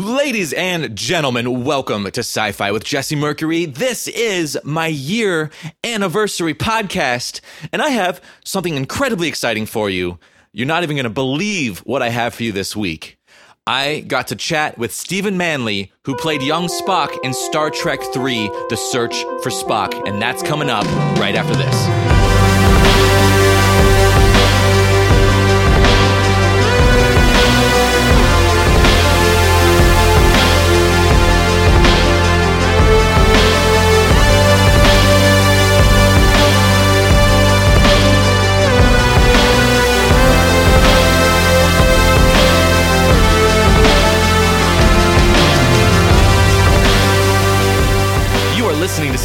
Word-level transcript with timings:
Ladies 0.00 0.54
and 0.54 0.96
gentlemen, 0.96 1.62
welcome 1.62 2.04
to 2.04 2.20
Sci 2.20 2.52
Fi 2.52 2.72
with 2.72 2.84
Jesse 2.84 3.16
Mercury. 3.16 3.66
This 3.66 4.08
is 4.08 4.56
my 4.64 4.86
year 4.86 5.50
anniversary 5.84 6.54
podcast, 6.54 7.42
and 7.70 7.82
I 7.82 7.90
have 7.90 8.22
something 8.42 8.76
incredibly 8.76 9.28
exciting 9.28 9.66
for 9.66 9.90
you. 9.90 10.18
You're 10.52 10.66
not 10.66 10.84
even 10.84 10.96
going 10.96 11.04
to 11.04 11.10
believe 11.10 11.80
what 11.80 12.00
I 12.00 12.08
have 12.08 12.32
for 12.32 12.44
you 12.44 12.50
this 12.50 12.74
week. 12.74 13.18
I 13.66 14.00
got 14.00 14.28
to 14.28 14.36
chat 14.36 14.78
with 14.78 14.90
Stephen 14.90 15.36
Manley, 15.36 15.92
who 16.06 16.16
played 16.16 16.40
young 16.40 16.68
Spock 16.68 17.14
in 17.22 17.34
Star 17.34 17.68
Trek 17.68 18.00
III 18.16 18.48
The 18.70 18.76
Search 18.76 19.22
for 19.42 19.50
Spock, 19.50 20.08
and 20.08 20.20
that's 20.20 20.42
coming 20.42 20.70
up 20.70 20.86
right 21.18 21.34
after 21.34 21.54
this. 21.54 22.09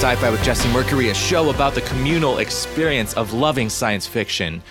Sci 0.05 0.15
Fi 0.17 0.29
with 0.29 0.43
Jesse 0.43 0.71
Mercury, 0.71 1.09
a 1.09 1.15
show 1.15 1.49
about 1.49 1.73
the 1.73 1.81
communal 1.81 2.37
experience 2.37 3.15
of 3.15 3.33
loving 3.33 3.69
science 3.69 4.05
fiction. 4.05 4.61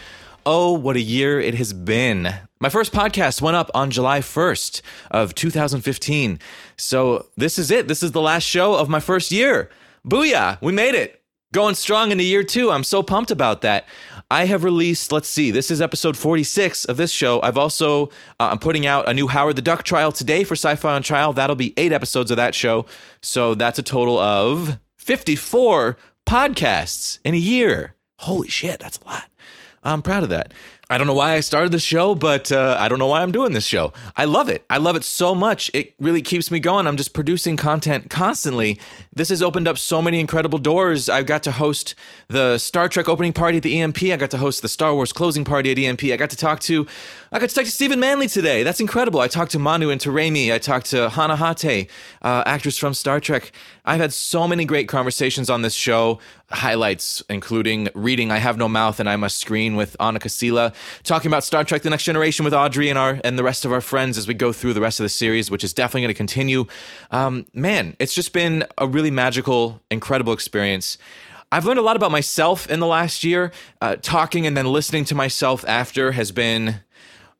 Oh, 0.47 0.75
what 0.75 0.95
a 0.95 1.01
year 1.01 1.41
it 1.41 1.57
has 1.57 1.73
been. 1.73 2.33
My 2.61 2.69
first 2.69 2.93
podcast 2.93 3.43
went 3.43 3.57
up 3.57 3.69
on 3.75 3.91
July 3.91 4.21
1st 4.21 4.81
of 5.11 5.35
2015. 5.35 6.39
So 6.77 7.27
this 7.37 7.59
is 7.59 7.73
it. 7.73 7.89
This 7.89 8.05
is 8.05 8.13
the 8.13 8.21
last 8.21 8.45
show 8.45 8.77
of 8.77 8.89
my 8.89 9.01
first 9.01 9.33
year. 9.33 9.71
Booyah, 10.07 10.63
we 10.63 10.71
made 10.71 10.95
it. 10.95 11.21
Going 11.53 11.75
strong 11.75 12.13
in 12.13 12.19
the 12.19 12.25
year 12.25 12.45
two. 12.45 12.71
I'm 12.71 12.85
so 12.85 13.03
pumped 13.03 13.33
about 13.33 13.63
that. 13.63 13.89
I 14.31 14.45
have 14.45 14.63
released, 14.63 15.11
let's 15.11 15.29
see, 15.29 15.51
this 15.51 15.69
is 15.69 15.83
episode 15.83 16.17
46 16.17 16.85
of 16.85 16.97
this 16.97 17.11
show. 17.11 17.43
I've 17.43 17.59
also, 17.59 18.07
uh, 18.39 18.51
I'm 18.53 18.61
putting 18.61 18.87
out 18.87 19.09
a 19.09 19.15
new 19.15 19.27
Howard 19.27 19.57
the 19.57 19.63
Duck 19.63 19.83
trial 19.83 20.13
today 20.13 20.45
for 20.45 20.55
Sci 20.55 20.77
Fi 20.77 20.95
on 20.95 21.03
Trial. 21.03 21.33
That'll 21.33 21.57
be 21.57 21.75
eight 21.77 21.91
episodes 21.91 22.31
of 22.31 22.37
that 22.37 22.55
show. 22.55 22.87
So 23.21 23.57
that's 23.57 23.81
a 23.81 23.83
total 23.83 24.17
of 24.17 24.79
54 25.05 25.99
podcasts 26.25 27.19
in 27.27 27.35
a 27.35 27.39
year. 27.39 27.95
Holy 28.21 28.49
shit, 28.49 28.81
that's 28.81 28.99
a 28.99 29.05
lot. 29.07 29.25
I'm 29.83 30.01
proud 30.01 30.23
of 30.23 30.31
that. 30.31 30.55
I 30.89 30.97
don't 30.97 31.07
know 31.07 31.15
why 31.15 31.33
I 31.35 31.41
started 31.41 31.73
this 31.73 31.83
show, 31.83 32.15
but 32.15 32.51
uh, 32.51 32.77
I 32.79 32.89
don't 32.89 32.99
know 32.99 33.07
why 33.07 33.23
I'm 33.23 33.33
doing 33.33 33.53
this 33.53 33.67
show. 33.67 33.93
I 34.17 34.25
love 34.25 34.49
it. 34.49 34.65
I 34.71 34.79
love 34.79 34.97
it 34.97 35.05
so 35.05 35.35
much. 35.35 35.71
It 35.75 35.95
really 35.99 36.23
keeps 36.23 36.51
me 36.51 36.59
going. 36.59 36.87
I'm 36.87 36.97
just 36.97 37.13
producing 37.15 37.57
content 37.57 38.09
constantly. 38.11 38.79
This 39.15 39.31
has 39.31 39.43
opened 39.43 39.67
up 39.69 39.77
so 39.77 40.01
many 40.01 40.21
incredible 40.21 40.59
doors. 40.59 41.09
I've 41.09 41.27
got 41.27 41.43
to 41.45 41.53
host 41.53 41.95
the 42.29 42.57
Star 42.59 42.89
Trek 42.89 43.09
opening 43.09 43.33
party 43.33 43.59
at 43.59 43.63
the 43.63 43.81
EMP. 43.81 44.05
I 44.05 44.17
got 44.17 44.31
to 44.31 44.39
host 44.39 44.63
the 44.63 44.69
Star 44.69 44.95
Wars 44.95 45.13
closing 45.13 45.45
party 45.45 45.71
at 45.71 45.79
EMP. 45.79 46.05
I 46.05 46.17
got 46.17 46.31
to 46.31 46.37
talk 46.37 46.61
to 46.61 46.87
I 47.35 47.41
got 47.41 47.49
to 47.49 47.55
talk 47.57 47.65
to 47.65 47.71
Stephen 47.73 47.99
Manley 47.99 48.29
today. 48.29 48.63
That's 48.63 48.79
incredible. 48.79 49.19
I 49.19 49.27
talked 49.27 49.51
to 49.51 49.59
Manu 49.59 49.89
Intiraymi. 49.89 50.55
I 50.55 50.59
talked 50.59 50.87
to 50.91 51.11
Hana 51.11 51.37
Hatae, 51.37 51.89
uh, 52.23 52.45
actress 52.47 52.79
from 52.79 52.95
Star 52.95 53.19
Trek. 53.19 53.51
I've 53.85 53.99
had 53.99 54.13
so 54.13 54.47
many 54.47 54.65
great 54.65 54.87
conversations 54.87 55.51
on 55.51 55.63
this 55.63 55.75
show. 55.75 56.21
Highlights 56.53 57.25
including 57.29 57.89
reading 57.97 58.31
I 58.31 58.39
Have 58.39 58.57
No 58.57 58.69
Mouth 58.69 59.01
and 59.01 59.11
I 59.11 59.17
Must 59.17 59.37
Scream 59.37 59.75
with 59.75 59.97
Annika 59.99 60.31
Sila, 60.31 60.73
talking 61.03 61.29
about 61.29 61.43
Star 61.43 61.65
Trek 61.65 61.83
The 61.83 61.91
Next 61.91 62.05
Generation 62.05 62.45
with 62.45 62.55
Audrey 62.55 62.89
and 62.89 62.97
our 62.97 63.21
and 63.25 63.37
the 63.37 63.43
rest 63.43 63.65
of 63.65 63.73
our 63.73 63.81
friends 63.81 64.17
as 64.17 64.29
we 64.29 64.35
go 64.35 64.53
through 64.53 64.75
the 64.75 64.81
rest 64.81 65.01
of 65.01 65.05
the 65.05 65.09
series, 65.09 65.51
which 65.51 65.65
is 65.65 65.75
definitely 65.75 66.03
going 66.03 66.15
to 66.15 66.17
continue. 66.17 66.67
Um, 67.11 67.47
man, 67.53 67.97
it's 67.99 68.15
just 68.15 68.33
been 68.33 68.65
a 68.79 68.87
really 68.87 69.11
magical, 69.11 69.83
incredible 69.91 70.33
experience. 70.33 70.99
I've 71.51 71.65
learned 71.65 71.81
a 71.81 71.83
lot 71.83 71.97
about 71.97 72.13
myself 72.13 72.71
in 72.71 72.79
the 72.79 72.87
last 72.87 73.25
year. 73.25 73.51
Uh, 73.81 73.97
talking 74.01 74.47
and 74.47 74.57
then 74.57 74.67
listening 74.67 75.05
to 75.07 75.17
myself 75.17 75.65
after 75.67 76.13
has 76.13 76.31
been 76.31 76.81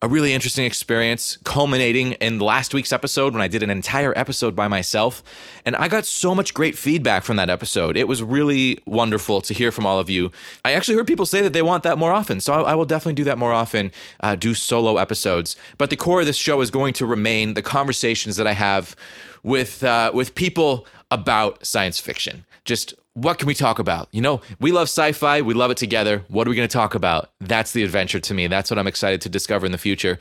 a 0.05 0.09
really 0.09 0.35
interesting 0.35 0.67
experience, 0.67 1.39
culminating 1.45 2.13
in 2.13 2.39
last 2.39 2.75
week's 2.75 2.93
episode 2.93 3.33
when 3.33 3.41
I 3.41 3.49
did 3.49 3.63
an 3.63 3.71
entire 3.71 4.13
episode 4.19 4.55
by 4.55 4.69
myself. 4.69 5.23
And 5.65 5.75
I 5.77 5.89
got 5.89 6.05
so 6.05 6.35
much 6.35 6.53
great 6.53 6.77
feedback 6.77 7.25
from 7.25 7.37
that 7.37 7.49
episode. 7.49 7.97
It 7.97 8.07
was 8.07 8.23
really 8.23 8.81
wonderful 8.85 9.41
to 9.41 9.55
hear 9.55 9.73
from 9.73 9.87
all 9.87 9.99
of 9.99 10.11
you. 10.11 10.31
I 10.63 10.75
actually 10.75 10.97
heard 10.97 11.07
people 11.07 11.25
say 11.25 11.41
that 11.41 11.55
they 11.55 11.63
want 11.63 11.85
that 11.85 11.97
more 11.97 12.13
often. 12.13 12.41
So 12.41 12.53
I, 12.53 12.73
I 12.73 12.75
will 12.75 12.85
definitely 12.85 13.15
do 13.15 13.25
that 13.25 13.39
more 13.39 13.55
often, 13.55 13.93
uh, 14.21 14.35
do 14.35 14.53
solo 14.53 14.99
episodes. 14.99 15.57
But 15.79 15.89
the 15.89 15.97
core 15.97 16.21
of 16.21 16.27
this 16.27 16.37
show 16.37 16.61
is 16.61 16.71
going 16.71 16.93
to 16.95 17.07
remain 17.07 17.55
the 17.55 17.63
conversations 17.63 18.37
that 18.37 18.47
I 18.47 18.53
have 18.53 18.95
with, 19.43 19.83
uh, 19.83 20.11
with 20.13 20.35
people 20.35 20.87
about 21.11 21.65
science 21.65 21.99
fiction. 21.99 22.45
Just 22.67 22.93
what 23.15 23.39
can 23.39 23.47
we 23.47 23.55
talk 23.55 23.79
about? 23.79 24.09
You 24.13 24.21
know, 24.21 24.41
we 24.61 24.73
love 24.73 24.89
sci 24.89 25.13
fi, 25.13 25.41
we 25.41 25.55
love 25.55 25.71
it 25.71 25.77
together. 25.77 26.25
What 26.29 26.47
are 26.47 26.51
we 26.51 26.57
going 26.57 26.69
to 26.69 26.73
talk 26.73 26.95
about? 26.95 27.31
That's 27.41 27.73
the 27.73 27.85
adventure 27.85 28.21
to 28.21 28.35
me. 28.35 28.49
That's 28.49 28.71
what 28.71 28.79
I'm 28.79 28.87
excited 28.87 29.21
to 29.23 29.29
discover 29.29 29.65
in 29.65 29.73
the 29.73 29.79
future. 29.79 30.19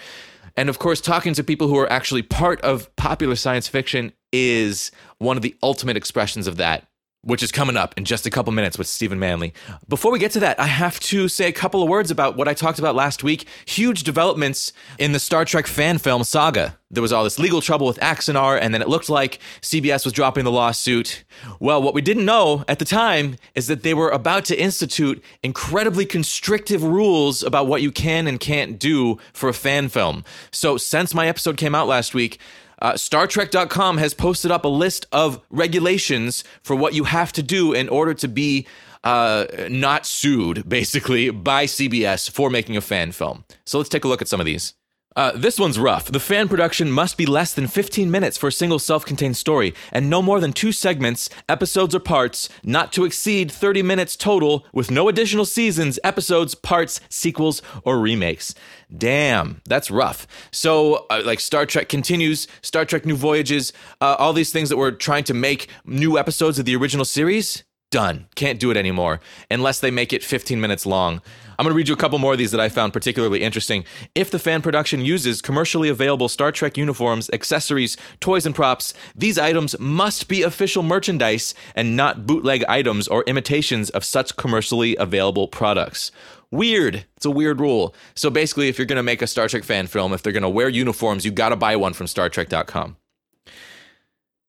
And 0.55 0.69
of 0.69 0.77
course, 0.77 1.01
talking 1.01 1.33
to 1.33 1.43
people 1.43 1.67
who 1.67 1.77
are 1.79 1.91
actually 1.91 2.21
part 2.21 2.61
of 2.61 2.95
popular 2.95 3.35
science 3.35 3.67
fiction 3.67 4.13
is 4.31 4.91
one 5.17 5.35
of 5.35 5.43
the 5.43 5.55
ultimate 5.63 5.97
expressions 5.97 6.45
of 6.47 6.57
that 6.57 6.87
which 7.23 7.41
is 7.41 7.51
coming 7.51 7.77
up 7.77 7.93
in 7.97 8.03
just 8.03 8.25
a 8.25 8.29
couple 8.29 8.51
minutes 8.51 8.77
with 8.77 8.87
Stephen 8.87 9.17
Manley. 9.17 9.53
Before 9.87 10.11
we 10.11 10.19
get 10.19 10.31
to 10.31 10.39
that, 10.41 10.59
I 10.59 10.67
have 10.67 10.99
to 11.01 11.27
say 11.29 11.47
a 11.47 11.53
couple 11.53 11.81
of 11.81 11.87
words 11.87 12.11
about 12.11 12.35
what 12.35 12.47
I 12.47 12.53
talked 12.53 12.79
about 12.79 12.95
last 12.95 13.23
week. 13.23 13.47
Huge 13.65 14.03
developments 14.03 14.73
in 14.99 15.13
the 15.13 15.19
Star 15.19 15.45
Trek 15.45 15.65
fan 15.65 15.97
film 15.97 16.23
saga. 16.25 16.77
There 16.91 17.01
was 17.01 17.11
all 17.11 17.23
this 17.23 17.39
legal 17.39 17.59
trouble 17.59 17.87
with 17.87 17.99
Axanar, 18.01 18.59
and 18.61 18.71
then 18.71 18.81
it 18.81 18.87
looked 18.87 19.09
like 19.09 19.39
CBS 19.61 20.03
was 20.05 20.13
dropping 20.13 20.43
the 20.43 20.51
lawsuit. 20.51 21.23
Well, 21.59 21.81
what 21.81 21.95
we 21.95 22.01
didn't 22.01 22.25
know 22.25 22.63
at 22.67 22.77
the 22.77 22.85
time 22.85 23.37
is 23.55 23.65
that 23.65 23.81
they 23.81 23.95
were 23.95 24.09
about 24.09 24.45
to 24.45 24.61
institute 24.61 25.23
incredibly 25.41 26.05
constrictive 26.05 26.83
rules 26.83 27.41
about 27.41 27.65
what 27.65 27.81
you 27.81 27.91
can 27.91 28.27
and 28.27 28.39
can't 28.39 28.77
do 28.77 29.17
for 29.33 29.49
a 29.49 29.53
fan 29.53 29.89
film. 29.89 30.23
So, 30.51 30.77
since 30.77 31.15
my 31.15 31.27
episode 31.27 31.57
came 31.57 31.73
out 31.73 31.87
last 31.87 32.13
week, 32.13 32.39
uh, 32.83 32.93
StarTrek.com 32.93 33.97
has 33.97 34.13
posted 34.13 34.51
up 34.51 34.65
a 34.65 34.67
list 34.67 35.07
of 35.11 35.41
regulations 35.49 36.43
for 36.61 36.75
what 36.75 36.93
you 36.93 37.05
have 37.05 37.31
to 37.33 37.41
do 37.41 37.73
in 37.73 37.89
order 37.89 38.13
to 38.13 38.27
be 38.27 38.67
uh, 39.03 39.45
not 39.69 40.05
sued, 40.05 40.67
basically, 40.67 41.29
by 41.29 41.65
CBS 41.65 42.29
for 42.29 42.49
making 42.49 42.77
a 42.77 42.81
fan 42.81 43.11
film. 43.11 43.45
So 43.65 43.77
let's 43.77 43.89
take 43.89 44.03
a 44.03 44.07
look 44.07 44.21
at 44.21 44.27
some 44.27 44.39
of 44.39 44.45
these. 44.45 44.73
Uh, 45.15 45.31
this 45.35 45.59
one's 45.59 45.79
rough. 45.79 46.05
The 46.05 46.19
fan 46.19 46.47
production 46.47 46.91
must 46.91 47.17
be 47.17 47.25
less 47.25 47.53
than 47.53 47.67
15 47.67 48.09
minutes 48.09 48.37
for 48.37 48.47
a 48.47 48.51
single 48.51 48.79
self 48.79 49.05
contained 49.05 49.37
story, 49.37 49.73
and 49.91 50.09
no 50.09 50.21
more 50.21 50.39
than 50.39 50.53
two 50.53 50.71
segments, 50.71 51.29
episodes, 51.47 51.93
or 51.93 51.99
parts, 51.99 52.49
not 52.63 52.91
to 52.93 53.05
exceed 53.05 53.51
30 53.51 53.83
minutes 53.83 54.15
total, 54.15 54.65
with 54.73 54.91
no 54.91 55.07
additional 55.07 55.45
seasons, 55.45 55.99
episodes, 56.03 56.55
parts, 56.55 56.99
sequels, 57.09 57.61
or 57.83 57.99
remakes. 57.99 58.55
Damn, 58.95 59.61
that's 59.65 59.91
rough. 59.91 60.27
So, 60.51 61.05
uh, 61.09 61.21
like 61.25 61.39
Star 61.39 61.65
Trek 61.65 61.89
continues, 61.89 62.47
Star 62.61 62.85
Trek 62.85 63.05
New 63.05 63.15
Voyages, 63.15 63.73
uh, 64.01 64.15
all 64.19 64.33
these 64.33 64.51
things 64.51 64.69
that 64.69 64.77
were 64.77 64.91
trying 64.91 65.23
to 65.25 65.33
make 65.33 65.67
new 65.85 66.17
episodes 66.17 66.59
of 66.59 66.65
the 66.65 66.75
original 66.75 67.05
series, 67.05 67.63
done. 67.93 68.25
Can't 68.33 68.59
do 68.59 68.71
it 68.71 68.77
anymore 68.77 69.19
unless 69.51 69.79
they 69.79 69.91
make 69.91 70.13
it 70.13 70.23
15 70.23 70.59
minutes 70.59 70.85
long. 70.85 71.21
I'm 71.57 71.63
going 71.63 71.73
to 71.73 71.77
read 71.77 71.87
you 71.87 71.93
a 71.93 71.97
couple 71.97 72.19
more 72.19 72.33
of 72.33 72.37
these 72.37 72.51
that 72.51 72.59
I 72.59 72.69
found 72.69 72.93
particularly 72.93 73.41
interesting. 73.41 73.85
If 74.15 74.31
the 74.31 74.39
fan 74.39 74.61
production 74.61 75.05
uses 75.05 75.41
commercially 75.41 75.89
available 75.89 76.29
Star 76.29 76.51
Trek 76.51 76.77
uniforms, 76.77 77.29
accessories, 77.31 77.97
toys, 78.19 78.45
and 78.45 78.55
props, 78.55 78.93
these 79.15 79.37
items 79.37 79.77
must 79.79 80.27
be 80.27 80.41
official 80.41 80.83
merchandise 80.83 81.53
and 81.75 81.95
not 81.95 82.25
bootleg 82.25 82.63
items 82.67 83.07
or 83.07 83.23
imitations 83.23 83.89
of 83.89 84.03
such 84.03 84.35
commercially 84.35 84.95
available 84.97 85.47
products. 85.47 86.11
Weird. 86.51 87.05
It's 87.17 87.25
a 87.25 87.31
weird 87.31 87.59
rule. 87.59 87.95
So 88.15 88.29
basically, 88.29 88.67
if 88.67 88.77
you're 88.77 88.85
going 88.85 88.97
to 88.97 89.03
make 89.03 89.21
a 89.21 89.27
Star 89.27 89.47
Trek 89.47 89.63
fan 89.63 89.87
film, 89.87 90.13
if 90.13 90.21
they're 90.21 90.33
going 90.33 90.43
to 90.43 90.49
wear 90.49 90.69
uniforms, 90.69 91.25
you 91.25 91.31
got 91.31 91.49
to 91.49 91.55
buy 91.55 91.75
one 91.75 91.93
from 91.93 92.07
StarTrek.com. 92.07 92.97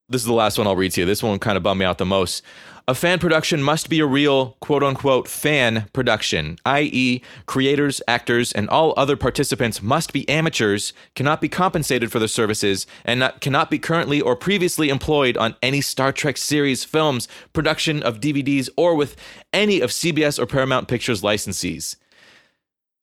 This 0.06 0.20
is 0.20 0.26
the 0.26 0.34
last 0.34 0.58
one 0.58 0.66
I'll 0.66 0.76
read 0.76 0.92
to 0.92 1.00
you. 1.00 1.06
This 1.06 1.22
one 1.22 1.38
kind 1.38 1.56
of 1.56 1.62
bummed 1.62 1.78
me 1.78 1.86
out 1.86 1.96
the 1.96 2.04
most. 2.04 2.42
A 2.86 2.94
fan 2.94 3.18
production 3.18 3.62
must 3.62 3.88
be 3.88 4.00
a 4.00 4.06
real 4.06 4.58
quote 4.60 4.82
unquote 4.82 5.26
fan 5.26 5.86
production, 5.94 6.58
i.e., 6.66 7.22
creators, 7.46 8.02
actors, 8.06 8.52
and 8.52 8.68
all 8.68 8.92
other 8.98 9.16
participants 9.16 9.80
must 9.80 10.12
be 10.12 10.28
amateurs, 10.28 10.92
cannot 11.14 11.40
be 11.40 11.48
compensated 11.48 12.12
for 12.12 12.18
their 12.18 12.28
services, 12.28 12.86
and 13.06 13.20
not, 13.20 13.40
cannot 13.40 13.70
be 13.70 13.78
currently 13.78 14.20
or 14.20 14.36
previously 14.36 14.90
employed 14.90 15.38
on 15.38 15.56
any 15.62 15.80
Star 15.80 16.12
Trek 16.12 16.36
series, 16.36 16.84
films, 16.84 17.26
production 17.54 18.02
of 18.02 18.20
DVDs, 18.20 18.68
or 18.76 18.94
with 18.94 19.16
any 19.54 19.80
of 19.80 19.88
CBS 19.88 20.38
or 20.38 20.44
Paramount 20.44 20.86
Pictures 20.86 21.22
licensees. 21.22 21.96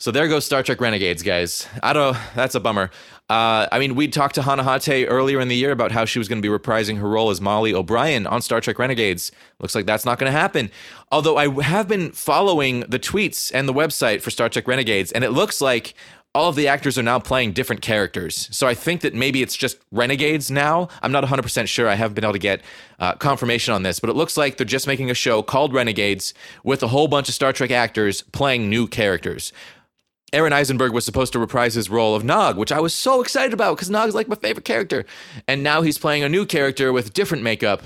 So 0.02 0.10
there 0.10 0.28
goes 0.28 0.46
Star 0.46 0.64
Trek 0.64 0.82
Renegades, 0.82 1.22
guys. 1.22 1.68
I 1.84 1.94
don't. 1.94 2.18
That's 2.34 2.56
a 2.56 2.60
bummer. 2.60 2.90
Uh, 3.30 3.68
I 3.72 3.78
mean, 3.78 3.94
we 3.94 4.08
talked 4.08 4.34
to 4.34 4.42
Hana 4.42 4.64
Hatae 4.64 5.06
earlier 5.08 5.40
in 5.40 5.48
the 5.48 5.56
year 5.56 5.70
about 5.70 5.92
how 5.92 6.06
she 6.06 6.18
was 6.18 6.28
going 6.28 6.42
to 6.42 6.50
be 6.50 6.52
reprising 6.52 6.98
her 6.98 7.08
role 7.08 7.30
as 7.30 7.40
Molly 7.40 7.72
O'Brien 7.72 8.26
on 8.26 8.42
Star 8.42 8.60
Trek 8.62 8.80
Renegades. 8.80 9.32
Looks 9.60 9.76
like 9.76 9.86
that's 9.86 10.04
not 10.04 10.18
going 10.18 10.32
to 10.32 10.36
happen. 10.36 10.72
Although 11.12 11.38
I 11.38 11.62
have 11.62 11.88
been 11.88 12.12
following 12.14 12.80
the 12.90 12.98
tweets 12.98 13.52
and 13.54 13.70
the 13.70 13.76
website 13.76 14.24
for 14.24 14.32
Star 14.32 14.50
Trek 14.50 14.68
Renegades, 14.68 15.12
and 15.12 15.24
it 15.24 15.30
looks 15.30 15.62
like 15.62 15.94
all 16.34 16.50
of 16.50 16.56
the 16.56 16.68
actors 16.68 16.98
are 16.98 17.04
now 17.04 17.20
playing 17.20 17.52
different 17.52 17.84
characters. 17.84 18.50
So 18.52 18.66
I 18.66 18.74
think 18.74 19.02
that 19.02 19.14
maybe 19.14 19.44
it's 19.44 19.56
just 19.56 19.78
Renegades 19.92 20.50
now. 20.50 20.88
I'm 21.04 21.12
not 21.12 21.24
100% 21.24 21.68
sure. 21.68 21.88
I 21.88 21.94
haven't 21.94 22.16
been 22.16 22.24
able 22.24 22.34
to 22.34 22.40
get 22.40 22.62
uh, 23.00 23.14
confirmation 23.16 23.76
on 23.76 23.84
this, 23.84 24.00
but 24.00 24.10
it 24.10 24.16
looks 24.16 24.36
like 24.36 24.58
they're 24.58 24.66
just 24.66 24.88
making 24.88 25.12
a 25.12 25.14
show 25.14 25.44
called 25.44 25.76
Renegades 25.76 26.34
with 26.64 26.82
a 26.82 26.88
whole 26.88 27.08
bunch 27.08 27.30
of 27.30 27.36
Star 27.36 27.54
Trek 27.54 27.70
actors 27.70 28.24
playing 28.24 28.68
new 28.68 28.88
characters. 28.88 29.54
Aron 30.34 30.54
Eisenberg 30.54 30.94
was 30.94 31.06
supposed 31.06 31.34
to 31.34 31.40
reprise 31.40 31.74
his 31.74 31.90
role 31.90 32.16
of 32.16 32.24
Nog, 32.24 32.58
which 32.58 32.72
I 32.72 32.80
was 32.80 32.94
so 32.94 33.22
excited 33.22 33.54
about 33.54 33.76
because 33.76 33.90
Nog's 33.90 34.16
like 34.16 34.28
my 34.28 34.36
favorite 34.36 34.66
character. 34.66 35.06
And 35.48 35.64
now 35.64 35.82
he's 35.82 35.98
playing 35.98 36.24
a 36.24 36.30
new 36.30 36.46
character 36.46 36.94
with 36.94 37.14
different 37.14 37.44
makeup 37.44 37.84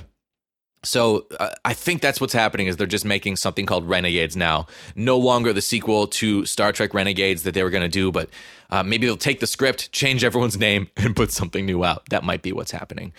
so 0.85 1.25
uh, 1.39 1.49
I 1.65 1.73
think 1.73 2.01
that's 2.01 2.21
what's 2.21 2.33
happening 2.33 2.67
is 2.67 2.77
they're 2.77 2.87
just 2.87 3.05
making 3.05 3.35
something 3.35 3.65
called 3.65 3.87
Renegades 3.87 4.37
now. 4.37 4.67
No 4.95 5.17
longer 5.17 5.51
the 5.51 5.61
sequel 5.61 6.07
to 6.07 6.45
Star 6.45 6.71
Trek 6.71 6.93
Renegades 6.93 7.43
that 7.43 7.53
they 7.53 7.63
were 7.63 7.69
going 7.69 7.83
to 7.83 7.89
do, 7.89 8.11
but 8.11 8.29
uh, 8.69 8.83
maybe 8.83 9.05
they'll 9.05 9.17
take 9.17 9.39
the 9.39 9.47
script, 9.47 9.91
change 9.91 10.23
everyone's 10.23 10.57
name, 10.59 10.89
and 10.97 11.15
put 11.15 11.31
something 11.31 11.65
new 11.65 11.83
out. 11.83 12.07
That 12.09 12.23
might 12.23 12.41
be 12.41 12.53
what's 12.53 12.71
happening. 12.71 13.13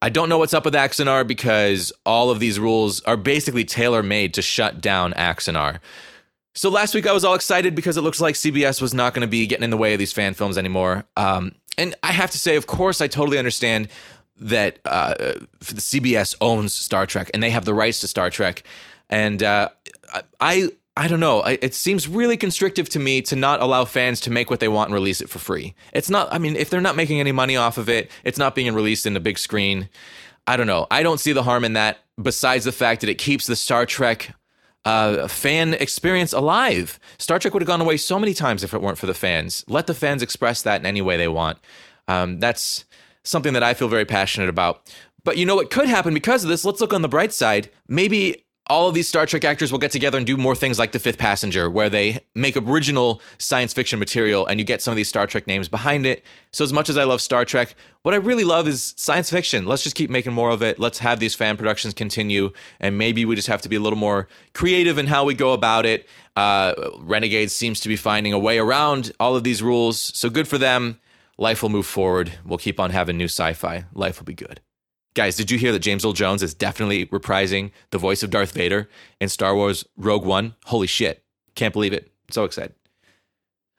I 0.00 0.10
don't 0.10 0.28
know 0.28 0.38
what's 0.38 0.54
up 0.54 0.64
with 0.64 0.74
Axanar 0.74 1.26
because 1.26 1.92
all 2.06 2.30
of 2.30 2.38
these 2.38 2.60
rules 2.60 3.00
are 3.02 3.16
basically 3.16 3.64
tailor 3.64 4.02
made 4.02 4.32
to 4.34 4.42
shut 4.42 4.80
down 4.80 5.12
Axanar. 5.14 5.80
So 6.58 6.70
last 6.70 6.92
week 6.92 7.06
I 7.06 7.12
was 7.12 7.24
all 7.24 7.34
excited 7.34 7.76
because 7.76 7.96
it 7.96 8.00
looks 8.00 8.20
like 8.20 8.34
CBS 8.34 8.82
was 8.82 8.92
not 8.92 9.14
going 9.14 9.20
to 9.20 9.30
be 9.30 9.46
getting 9.46 9.62
in 9.62 9.70
the 9.70 9.76
way 9.76 9.92
of 9.92 10.00
these 10.00 10.12
fan 10.12 10.34
films 10.34 10.58
anymore. 10.58 11.04
Um, 11.16 11.52
and 11.78 11.94
I 12.02 12.10
have 12.10 12.32
to 12.32 12.38
say, 12.38 12.56
of 12.56 12.66
course, 12.66 13.00
I 13.00 13.06
totally 13.06 13.38
understand 13.38 13.86
that 14.40 14.80
uh, 14.84 15.14
CBS 15.60 16.34
owns 16.40 16.74
Star 16.74 17.06
Trek 17.06 17.30
and 17.32 17.44
they 17.44 17.50
have 17.50 17.64
the 17.64 17.74
rights 17.74 18.00
to 18.00 18.08
Star 18.08 18.28
Trek, 18.28 18.64
and 19.08 19.40
uh, 19.40 19.68
I 20.40 20.70
I 20.96 21.06
don't 21.06 21.20
know. 21.20 21.44
It 21.44 21.74
seems 21.74 22.08
really 22.08 22.36
constrictive 22.36 22.88
to 22.88 22.98
me 22.98 23.22
to 23.22 23.36
not 23.36 23.62
allow 23.62 23.84
fans 23.84 24.18
to 24.22 24.30
make 24.32 24.50
what 24.50 24.58
they 24.58 24.66
want 24.66 24.88
and 24.88 24.94
release 24.94 25.20
it 25.20 25.30
for 25.30 25.38
free. 25.38 25.76
It's 25.92 26.10
not. 26.10 26.26
I 26.32 26.38
mean, 26.38 26.56
if 26.56 26.70
they're 26.70 26.80
not 26.80 26.96
making 26.96 27.20
any 27.20 27.30
money 27.30 27.56
off 27.56 27.78
of 27.78 27.88
it, 27.88 28.10
it's 28.24 28.38
not 28.38 28.56
being 28.56 28.74
released 28.74 29.06
in 29.06 29.14
the 29.14 29.20
big 29.20 29.38
screen. 29.38 29.88
I 30.48 30.56
don't 30.56 30.66
know. 30.66 30.88
I 30.90 31.04
don't 31.04 31.20
see 31.20 31.32
the 31.32 31.44
harm 31.44 31.64
in 31.64 31.74
that. 31.74 31.98
Besides 32.20 32.64
the 32.64 32.72
fact 32.72 33.02
that 33.02 33.10
it 33.10 33.18
keeps 33.18 33.46
the 33.46 33.54
Star 33.54 33.86
Trek 33.86 34.34
uh, 34.88 35.28
fan 35.28 35.74
experience 35.74 36.32
alive. 36.32 36.98
Star 37.18 37.38
Trek 37.38 37.52
would 37.52 37.60
have 37.60 37.66
gone 37.66 37.82
away 37.82 37.98
so 37.98 38.18
many 38.18 38.32
times 38.32 38.64
if 38.64 38.72
it 38.72 38.80
weren't 38.80 38.96
for 38.96 39.04
the 39.04 39.12
fans. 39.12 39.62
Let 39.68 39.86
the 39.86 39.92
fans 39.92 40.22
express 40.22 40.62
that 40.62 40.80
in 40.80 40.86
any 40.86 41.02
way 41.02 41.18
they 41.18 41.28
want. 41.28 41.58
Um, 42.08 42.40
that's 42.40 42.86
something 43.22 43.52
that 43.52 43.62
I 43.62 43.74
feel 43.74 43.88
very 43.88 44.06
passionate 44.06 44.48
about. 44.48 44.90
But 45.24 45.36
you 45.36 45.44
know 45.44 45.56
what 45.56 45.70
could 45.70 45.88
happen 45.88 46.14
because 46.14 46.42
of 46.42 46.48
this? 46.48 46.64
Let's 46.64 46.80
look 46.80 46.94
on 46.94 47.02
the 47.02 47.08
bright 47.08 47.34
side. 47.34 47.68
Maybe 47.86 48.46
all 48.68 48.88
of 48.88 48.94
these 48.94 49.08
Star 49.08 49.26
Trek 49.26 49.44
actors 49.44 49.72
will 49.72 49.78
get 49.78 49.90
together 49.90 50.18
and 50.18 50.26
do 50.26 50.36
more 50.36 50.54
things 50.54 50.78
like 50.78 50.92
The 50.92 50.98
Fifth 50.98 51.18
Passenger, 51.18 51.70
where 51.70 51.88
they 51.88 52.20
make 52.34 52.56
original 52.56 53.20
science 53.38 53.72
fiction 53.72 53.98
material 53.98 54.46
and 54.46 54.60
you 54.60 54.64
get 54.64 54.82
some 54.82 54.92
of 54.92 54.96
these 54.96 55.08
Star 55.08 55.26
Trek 55.26 55.46
names 55.46 55.68
behind 55.68 56.06
it. 56.06 56.24
So, 56.52 56.64
as 56.64 56.72
much 56.72 56.88
as 56.88 56.96
I 56.96 57.04
love 57.04 57.20
Star 57.20 57.44
Trek, 57.44 57.74
what 58.02 58.14
I 58.14 58.18
really 58.18 58.44
love 58.44 58.68
is 58.68 58.94
science 58.96 59.30
fiction. 59.30 59.66
Let's 59.66 59.82
just 59.82 59.96
keep 59.96 60.10
making 60.10 60.32
more 60.32 60.50
of 60.50 60.62
it. 60.62 60.78
Let's 60.78 60.98
have 60.98 61.20
these 61.20 61.34
fan 61.34 61.56
productions 61.56 61.94
continue. 61.94 62.50
And 62.80 62.98
maybe 62.98 63.24
we 63.24 63.34
just 63.34 63.48
have 63.48 63.62
to 63.62 63.68
be 63.68 63.76
a 63.76 63.80
little 63.80 63.98
more 63.98 64.28
creative 64.54 64.98
in 64.98 65.06
how 65.06 65.24
we 65.24 65.34
go 65.34 65.52
about 65.52 65.86
it. 65.86 66.08
Uh, 66.36 66.74
Renegades 67.00 67.54
seems 67.54 67.80
to 67.80 67.88
be 67.88 67.96
finding 67.96 68.32
a 68.32 68.38
way 68.38 68.58
around 68.58 69.12
all 69.18 69.36
of 69.36 69.44
these 69.44 69.62
rules. 69.62 70.00
So, 70.16 70.30
good 70.30 70.48
for 70.48 70.58
them 70.58 71.00
life 71.38 71.62
will 71.62 71.70
move 71.70 71.86
forward. 71.86 72.32
We'll 72.44 72.58
keep 72.58 72.78
on 72.78 72.90
having 72.90 73.16
new 73.16 73.28
sci 73.28 73.54
fi. 73.54 73.84
Life 73.94 74.18
will 74.18 74.26
be 74.26 74.34
good. 74.34 74.60
Guys, 75.18 75.34
did 75.34 75.50
you 75.50 75.58
hear 75.58 75.72
that 75.72 75.80
James 75.80 76.04
Earl 76.04 76.12
Jones 76.12 76.44
is 76.44 76.54
definitely 76.54 77.06
reprising 77.06 77.72
the 77.90 77.98
voice 77.98 78.22
of 78.22 78.30
Darth 78.30 78.52
Vader 78.52 78.88
in 79.20 79.28
Star 79.28 79.52
Wars 79.52 79.84
Rogue 79.96 80.24
One? 80.24 80.54
Holy 80.66 80.86
shit. 80.86 81.24
Can't 81.56 81.72
believe 81.72 81.92
it. 81.92 82.12
So 82.30 82.44
excited. 82.44 82.72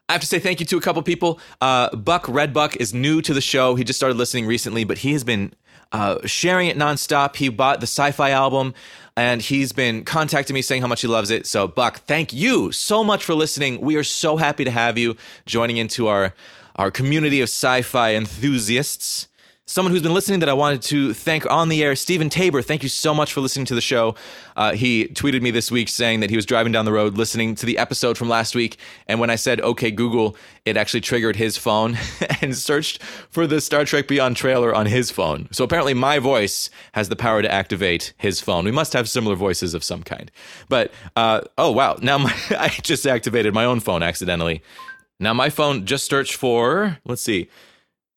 I 0.10 0.12
have 0.12 0.20
to 0.20 0.28
say 0.28 0.40
thank 0.40 0.60
you 0.60 0.66
to 0.66 0.76
a 0.76 0.82
couple 0.82 1.02
people. 1.02 1.40
Uh, 1.62 1.96
Buck 1.96 2.26
Redbuck 2.26 2.76
is 2.76 2.94
new 2.94 3.22
to 3.22 3.34
the 3.34 3.40
show. 3.40 3.76
He 3.76 3.86
just 3.86 3.98
started 3.98 4.18
listening 4.18 4.48
recently, 4.48 4.84
but 4.84 4.98
he 4.98 5.14
has 5.14 5.24
been 5.24 5.54
uh, 5.94 6.18
sharing 6.26 6.68
it 6.68 6.76
nonstop. 6.76 7.38
He 7.38 7.48
bought 7.48 7.80
the 7.80 7.88
sci 7.88 8.12
fi 8.12 8.32
album 8.32 8.74
and 9.16 9.42
he's 9.42 9.72
been 9.72 10.04
contacting 10.04 10.54
me 10.54 10.62
saying 10.62 10.82
how 10.82 10.90
much 10.90 11.00
he 11.00 11.08
loves 11.08 11.32
it. 11.32 11.48
So, 11.48 11.70
Buck, 11.70 12.00
thank 12.00 12.34
you 12.34 12.74
so 12.74 13.02
much 13.02 13.24
for 13.24 13.34
listening. 13.34 13.80
We 13.80 13.96
are 13.96 14.04
so 14.04 14.36
happy 14.36 14.66
to 14.66 14.72
have 14.72 14.98
you 14.98 15.16
joining 15.46 15.78
into 15.78 16.10
our 16.10 16.34
our 16.76 16.92
community 16.92 17.40
of 17.40 17.46
sci 17.46 17.82
fi 17.84 18.14
enthusiasts. 18.16 19.29
Someone 19.70 19.92
who's 19.92 20.02
been 20.02 20.16
listening 20.16 20.40
that 20.40 20.50
I 20.50 20.54
wanted 20.54 20.82
to 20.82 21.14
thank 21.14 21.46
on 21.46 21.70
the 21.70 21.84
air, 21.84 21.96
Stephen 21.96 22.28
Tabor. 22.28 22.64
Thank 22.64 22.82
you 22.82 22.90
so 22.90 23.14
much 23.14 23.32
for 23.32 23.40
listening 23.40 23.68
to 23.68 23.76
the 23.76 23.82
show. 23.82 24.16
Uh, 24.58 24.74
he 24.74 25.06
tweeted 25.10 25.44
me 25.44 25.52
this 25.52 25.70
week 25.70 25.90
saying 25.90 26.22
that 26.22 26.32
he 26.32 26.36
was 26.36 26.48
driving 26.48 26.72
down 26.72 26.86
the 26.86 26.92
road 26.92 27.20
listening 27.20 27.54
to 27.54 27.68
the 27.68 27.78
episode 27.78 28.18
from 28.18 28.30
last 28.30 28.56
week. 28.56 28.80
And 29.06 29.20
when 29.20 29.30
I 29.30 29.36
said, 29.36 29.62
okay, 29.62 29.92
Google, 29.92 30.36
it 30.66 30.76
actually 30.76 31.02
triggered 31.02 31.36
his 31.36 31.56
phone 31.56 32.00
and 32.42 32.58
searched 32.58 33.04
for 33.30 33.46
the 33.46 33.62
Star 33.62 33.86
Trek 33.86 34.08
Beyond 34.08 34.38
trailer 34.38 34.74
on 34.74 34.88
his 34.88 35.12
phone. 35.12 35.48
So 35.52 35.64
apparently, 35.66 35.94
my 35.94 36.18
voice 36.18 36.72
has 36.94 37.10
the 37.10 37.16
power 37.16 37.44
to 37.44 37.52
activate 37.52 38.14
his 38.18 38.42
phone. 38.42 38.66
We 38.66 38.72
must 38.72 38.94
have 38.94 39.08
similar 39.08 39.36
voices 39.36 39.76
of 39.76 39.84
some 39.84 40.02
kind. 40.02 40.32
But, 40.68 40.92
uh, 41.16 41.42
oh, 41.60 41.70
wow. 41.70 42.00
Now 42.02 42.18
my, 42.18 42.34
I 42.58 42.70
just 42.82 43.06
activated 43.06 43.54
my 43.54 43.66
own 43.66 43.82
phone 43.82 44.02
accidentally. 44.02 44.64
Now 45.20 45.36
my 45.36 45.52
phone 45.52 45.86
just 45.86 46.06
searched 46.06 46.34
for, 46.34 46.98
let's 47.06 47.22
see, 47.22 47.50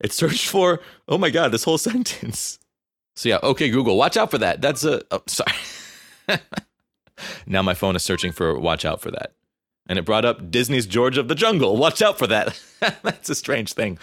it 0.03 0.13
searched 0.13 0.49
for, 0.49 0.81
oh 1.09 1.19
my 1.19 1.31
God, 1.31 1.53
this 1.53 1.65
whole 1.65 1.79
sentence. 1.91 2.59
So 3.15 3.29
yeah, 3.29 3.39
okay, 3.43 3.71
Google, 3.71 3.97
watch 3.97 4.17
out 4.17 4.31
for 4.31 4.39
that. 4.39 4.61
That's 4.61 4.85
a, 4.85 5.03
oh, 5.11 5.23
sorry. 5.27 5.53
now 7.47 7.63
my 7.63 7.75
phone 7.75 7.97
is 7.97 8.03
searching 8.03 8.33
for 8.33 8.59
watch 8.59 8.85
out 8.85 9.01
for 9.01 9.11
that. 9.11 9.33
And 9.89 9.99
it 9.99 10.05
brought 10.05 10.25
up 10.25 10.51
Disney's 10.51 10.87
George 10.87 11.19
of 11.19 11.29
the 11.29 11.35
Jungle. 11.35 11.77
Watch 11.77 12.01
out 12.01 12.19
for 12.19 12.27
that. 12.29 12.59
That's 13.03 13.29
a 13.29 13.35
strange 13.35 13.73
thing. 13.73 13.99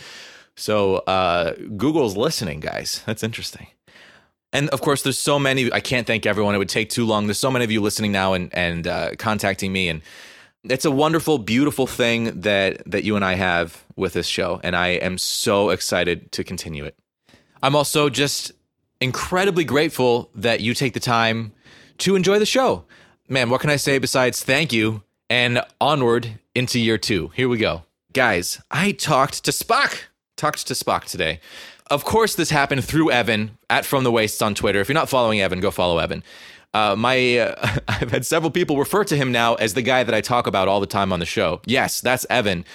So 0.55 0.97
uh, 0.97 1.53
Google's 1.77 2.17
listening, 2.17 2.59
guys. 2.59 3.01
That's 3.05 3.23
interesting. 3.23 3.67
And 4.51 4.69
of 4.69 4.81
course, 4.81 5.03
there's 5.03 5.17
so 5.17 5.39
many. 5.39 5.71
I 5.71 5.79
can't 5.79 6.05
thank 6.05 6.25
everyone. 6.25 6.53
It 6.53 6.57
would 6.57 6.69
take 6.69 6.89
too 6.89 7.05
long. 7.05 7.27
There's 7.27 7.39
so 7.39 7.51
many 7.51 7.63
of 7.63 7.71
you 7.71 7.81
listening 7.81 8.11
now 8.11 8.33
and 8.33 8.53
and 8.53 8.87
uh, 8.87 9.11
contacting 9.17 9.71
me 9.71 9.89
and 9.89 10.01
it's 10.63 10.85
a 10.85 10.91
wonderful, 10.91 11.37
beautiful 11.37 11.87
thing 11.87 12.41
that 12.41 12.83
that 12.89 13.03
you 13.03 13.15
and 13.15 13.23
I 13.23 13.35
have 13.35 13.85
with 13.95 14.13
this 14.13 14.27
show, 14.27 14.59
and 14.63 14.75
I 14.75 14.89
am 14.89 15.17
so 15.17 15.69
excited 15.69 16.31
to 16.33 16.43
continue 16.43 16.85
it. 16.85 16.95
I'm 17.61 17.75
also 17.75 18.09
just 18.09 18.51
incredibly 19.01 19.63
grateful 19.63 20.29
that 20.35 20.61
you 20.61 20.73
take 20.73 20.93
the 20.93 20.99
time 20.99 21.53
to 21.99 22.15
enjoy 22.15 22.39
the 22.39 22.45
show. 22.45 22.85
Man, 23.27 23.49
what 23.49 23.61
can 23.61 23.69
I 23.69 23.75
say 23.75 23.99
besides 23.99 24.43
thank 24.43 24.73
you 24.73 25.03
and 25.29 25.61
onward 25.79 26.39
into 26.55 26.79
year 26.79 26.97
two? 26.97 27.31
Here 27.35 27.47
we 27.47 27.57
go. 27.57 27.83
Guys, 28.13 28.61
I 28.71 28.91
talked 28.91 29.43
to 29.45 29.51
Spock. 29.51 30.03
Talked 30.35 30.65
to 30.67 30.73
Spock 30.73 31.05
today. 31.05 31.39
Of 31.91 32.05
course, 32.05 32.35
this 32.35 32.49
happened 32.49 32.83
through 32.85 33.11
Evan 33.11 33.57
at 33.69 33.85
From 33.85 34.03
the 34.03 34.11
Wastes 34.11 34.41
on 34.41 34.55
Twitter. 34.55 34.79
If 34.79 34.89
you're 34.89 34.93
not 34.93 35.09
following 35.09 35.41
Evan, 35.41 35.59
go 35.59 35.71
follow 35.71 35.97
Evan. 35.97 36.23
Uh, 36.73 36.95
my 36.97 37.37
uh, 37.37 37.79
I've 37.87 38.11
had 38.11 38.25
several 38.25 38.51
people 38.51 38.77
refer 38.77 39.03
to 39.05 39.15
him 39.15 39.31
now 39.31 39.55
as 39.55 39.73
the 39.73 39.81
guy 39.81 40.03
that 40.03 40.13
I 40.13 40.21
talk 40.21 40.47
about 40.47 40.67
all 40.67 40.79
the 40.79 40.87
time 40.87 41.11
on 41.11 41.19
the 41.19 41.25
show. 41.25 41.61
Yes, 41.65 42.01
that's 42.01 42.25
Evan. 42.29 42.65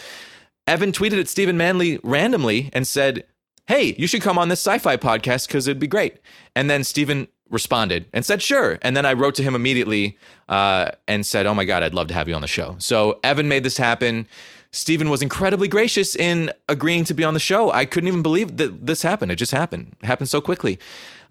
Evan 0.67 0.93
tweeted 0.93 1.21
at 1.21 1.29
Stephen 1.29 1.57
Manley 1.57 2.01
randomly 2.03 2.71
and 2.73 2.87
said, 2.87 3.25
"Hey, 3.67 3.95
you 3.99 4.07
should 4.07 4.23
come 4.23 4.39
on 4.39 4.49
this 4.49 4.61
sci-fi 4.61 4.97
podcast 4.97 5.47
because 5.47 5.69
it'd 5.69 5.79
be 5.79 5.87
great." 5.87 6.17
And 6.57 6.71
then 6.71 6.85
Stephen 6.85 7.29
responded 7.51 8.07
and 8.13 8.25
said, 8.25 8.43
"Sure." 8.43 8.79
And 8.83 8.97
then 8.97 9.07
I 9.07 9.13
wrote 9.13 9.35
to 9.37 9.43
him 9.43 9.55
immediately 9.55 10.19
uh, 10.49 10.91
and 11.07 11.25
said, 11.25 11.47
"Oh 11.47 11.55
my 11.55 11.65
God, 11.65 11.83
I'd 11.83 11.95
love 11.95 12.09
to 12.09 12.15
have 12.15 12.29
you 12.29 12.35
on 12.35 12.43
the 12.43 12.49
show." 12.49 12.77
So 12.79 13.21
Evan 13.23 13.49
made 13.49 13.63
this 13.63 13.77
happen. 13.77 14.27
Stephen 14.75 15.09
was 15.09 15.23
incredibly 15.23 15.69
gracious 15.69 16.17
in 16.17 16.51
agreeing 16.69 17.05
to 17.05 17.15
be 17.15 17.23
on 17.23 17.33
the 17.33 17.39
show. 17.41 17.71
I 17.71 17.85
couldn't 17.85 18.09
even 18.09 18.23
believe 18.23 18.57
that 18.57 18.87
this 18.87 19.03
happened. 19.03 19.31
It 19.31 19.37
just 19.37 19.53
happened. 19.53 19.95
It 20.03 20.07
happened 20.07 20.29
so 20.29 20.41
quickly. 20.41 20.81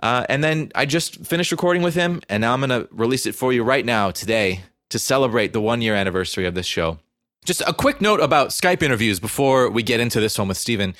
Uh, 0.03 0.25
and 0.27 0.43
then 0.43 0.69
I 0.75 0.85
just 0.85 1.25
finished 1.25 1.49
recording 1.49 1.81
with 1.81 1.95
him, 1.95 2.21
and 2.27 2.41
now 2.41 2.53
I'm 2.53 2.59
going 2.59 2.69
to 2.71 2.89
release 2.91 3.25
it 3.25 3.35
for 3.35 3.53
you 3.53 3.63
right 3.63 3.85
now, 3.85 4.11
today, 4.11 4.63
to 4.89 4.99
celebrate 4.99 5.53
the 5.53 5.61
one 5.61 5.81
year 5.81 5.95
anniversary 5.95 6.45
of 6.45 6.55
this 6.55 6.65
show. 6.65 6.99
Just 7.45 7.63
a 7.65 7.73
quick 7.73 8.01
note 8.01 8.19
about 8.19 8.49
Skype 8.49 8.83
interviews 8.83 9.21
before 9.21 9.69
we 9.69 9.81
get 9.81 10.01
into 10.01 10.19
this 10.19 10.37
one 10.37 10.49
with 10.49 10.57
Steven. 10.57 10.93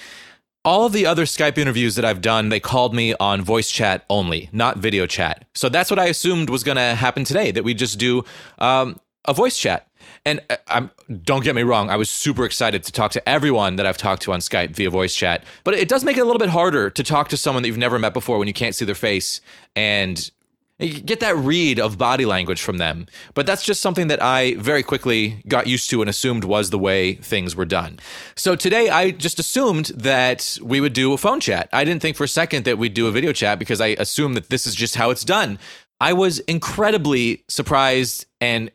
All 0.64 0.86
of 0.86 0.94
the 0.94 1.06
other 1.06 1.26
Skype 1.26 1.58
interviews 1.58 1.96
that 1.96 2.06
I've 2.06 2.22
done, 2.22 2.48
they 2.48 2.62
called 2.62 2.96
me 2.96 3.14
on 3.20 3.42
voice 3.42 3.70
chat 3.70 4.06
only, 4.10 4.48
not 4.54 4.78
video 4.78 5.06
chat. 5.06 5.44
So 5.54 5.68
that's 5.68 5.90
what 5.90 6.00
I 6.00 6.06
assumed 6.06 6.50
was 6.50 6.64
going 6.64 6.78
to 6.78 6.96
happen 6.96 7.26
today, 7.26 7.52
that 7.52 7.66
we 7.66 7.74
just 7.74 8.00
do 8.00 8.24
um, 8.58 9.02
a 9.26 9.34
voice 9.34 9.58
chat. 9.58 9.86
And 10.26 10.42
uh, 10.50 10.58
I'm, 10.68 10.92
don't 11.24 11.44
get 11.44 11.56
me 11.56 11.64
wrong, 11.64 11.90
I 11.90 11.98
was 11.98 12.10
super 12.10 12.46
excited 12.46 12.84
to 12.84 12.92
talk 12.92 13.12
to 13.12 13.30
everyone 13.30 13.76
that 13.76 13.86
I've 13.86 13.98
talked 13.98 14.22
to 14.24 14.34
on 14.34 14.40
Skype 14.40 14.72
via 14.72 14.90
voice 14.90 15.16
chat. 15.16 15.44
But 15.64 15.74
it 15.74 15.90
does 15.90 16.04
make 16.04 16.18
it 16.18 16.22
a 16.22 16.26
little 16.26 16.40
bit 16.40 16.50
harder 16.50 16.90
to 16.90 17.04
talk 17.04 17.30
to 17.30 17.38
someone 17.38 17.64
that 17.64 17.68
you've 17.68 17.78
never 17.78 18.00
met 18.00 18.14
before 18.14 18.40
when 18.40 18.48
you 18.48 18.54
can't 18.54 18.76
see 18.76 18.86
their 18.86 18.96
face 18.96 19.42
and 19.76 20.32
get 20.80 21.20
that 21.20 21.36
read 21.38 21.80
of 21.80 21.98
body 21.98 22.26
language 22.26 22.62
from 22.62 22.78
them. 22.78 23.06
But 23.34 23.46
that's 23.46 23.64
just 23.64 23.82
something 23.82 24.08
that 24.08 24.22
I 24.22 24.56
very 24.56 24.84
quickly 24.84 25.42
got 25.48 25.68
used 25.68 25.90
to 25.92 26.02
and 26.02 26.10
assumed 26.10 26.44
was 26.44 26.72
the 26.72 26.80
way 26.80 27.16
things 27.16 27.56
were 27.56 27.66
done. 27.66 28.00
So 28.36 28.56
today 28.56 28.90
I 28.90 29.12
just 29.12 29.40
assumed 29.40 29.88
that 29.96 30.58
we 30.62 30.82
would 30.82 30.94
do 30.94 31.14
a 31.14 31.18
phone 31.18 31.40
chat. 31.40 31.70
I 31.72 31.84
didn't 31.84 32.02
think 32.02 32.18
for 32.18 32.24
a 32.24 32.30
second 32.30 32.66
that 32.66 32.78
we'd 32.78 32.94
do 32.94 33.08
a 33.08 33.12
video 33.12 33.34
chat 33.34 33.60
because 33.60 33.80
I 33.80 33.88
assumed 34.00 34.36
that 34.36 34.50
this 34.50 34.66
is 34.66 34.76
just 34.76 34.96
how 34.96 35.10
it's 35.10 35.24
done. 35.24 35.60
I 36.02 36.14
was 36.14 36.40
incredibly 36.40 37.44
surprised 37.48 38.26
and 38.42 38.72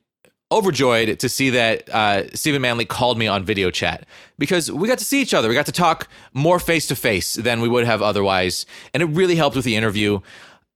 overjoyed 0.50 1.18
to 1.18 1.28
see 1.28 1.50
that 1.50 1.88
uh, 1.90 2.34
Stephen 2.34 2.62
Manley 2.62 2.84
called 2.84 3.18
me 3.18 3.26
on 3.26 3.44
video 3.44 3.70
chat 3.70 4.06
because 4.38 4.70
we 4.70 4.88
got 4.88 4.98
to 4.98 5.04
see 5.04 5.20
each 5.20 5.34
other. 5.34 5.48
We 5.48 5.54
got 5.54 5.66
to 5.66 5.72
talk 5.72 6.08
more 6.32 6.58
face 6.58 6.86
to 6.88 6.96
face 6.96 7.34
than 7.34 7.60
we 7.60 7.68
would 7.68 7.84
have 7.84 8.02
otherwise. 8.02 8.66
And 8.94 9.02
it 9.02 9.06
really 9.06 9.36
helped 9.36 9.56
with 9.56 9.64
the 9.64 9.76
interview. 9.76 10.20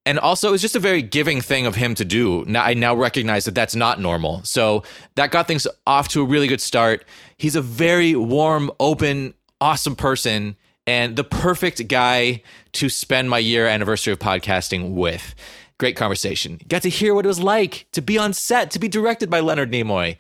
And 0.05 0.19
also, 0.19 0.49
it 0.49 0.53
was 0.53 0.63
just 0.63 0.75
a 0.75 0.81
very 0.81 1.01
giving 1.01 1.41
thing 1.41 1.65
of 1.65 1.77
him 1.77 1.95
to 1.95 2.05
do. 2.05 2.45
Now, 2.47 2.65
I 2.65 2.75
now 2.75 2.95
recognize 2.95 3.45
that 3.45 3.55
that's 3.55 3.77
not 3.77 4.01
normal. 4.01 4.43
So 4.43 4.83
that 5.15 5.31
got 5.31 5.47
things 5.47 5.67
off 5.87 6.09
to 6.09 6.23
a 6.23 6.25
really 6.25 6.49
good 6.49 6.61
start. 6.61 7.05
He's 7.37 7.55
a 7.55 7.63
very 7.63 8.17
warm, 8.17 8.71
open, 8.81 9.35
awesome 9.61 9.95
person 9.95 10.57
and 10.87 11.17
the 11.17 11.25
perfect 11.25 11.87
guy 11.89 12.43
to 12.73 12.89
spend 12.89 13.31
my 13.31 13.39
year 13.39 13.67
anniversary 13.67 14.13
of 14.13 14.19
podcasting 14.19 14.95
with. 14.95 15.35
Great 15.83 15.97
conversation. 15.97 16.61
Got 16.69 16.83
to 16.83 16.89
hear 16.89 17.13
what 17.13 17.25
it 17.25 17.29
was 17.29 17.41
like 17.41 17.89
to 17.91 18.01
be 18.01 18.17
on 18.17 18.35
set, 18.35 18.71
to 18.71 18.79
be 18.79 18.87
directed 18.87 19.29
by 19.29 19.41
Leonard 19.41 19.73
Nimoy. 19.73 20.17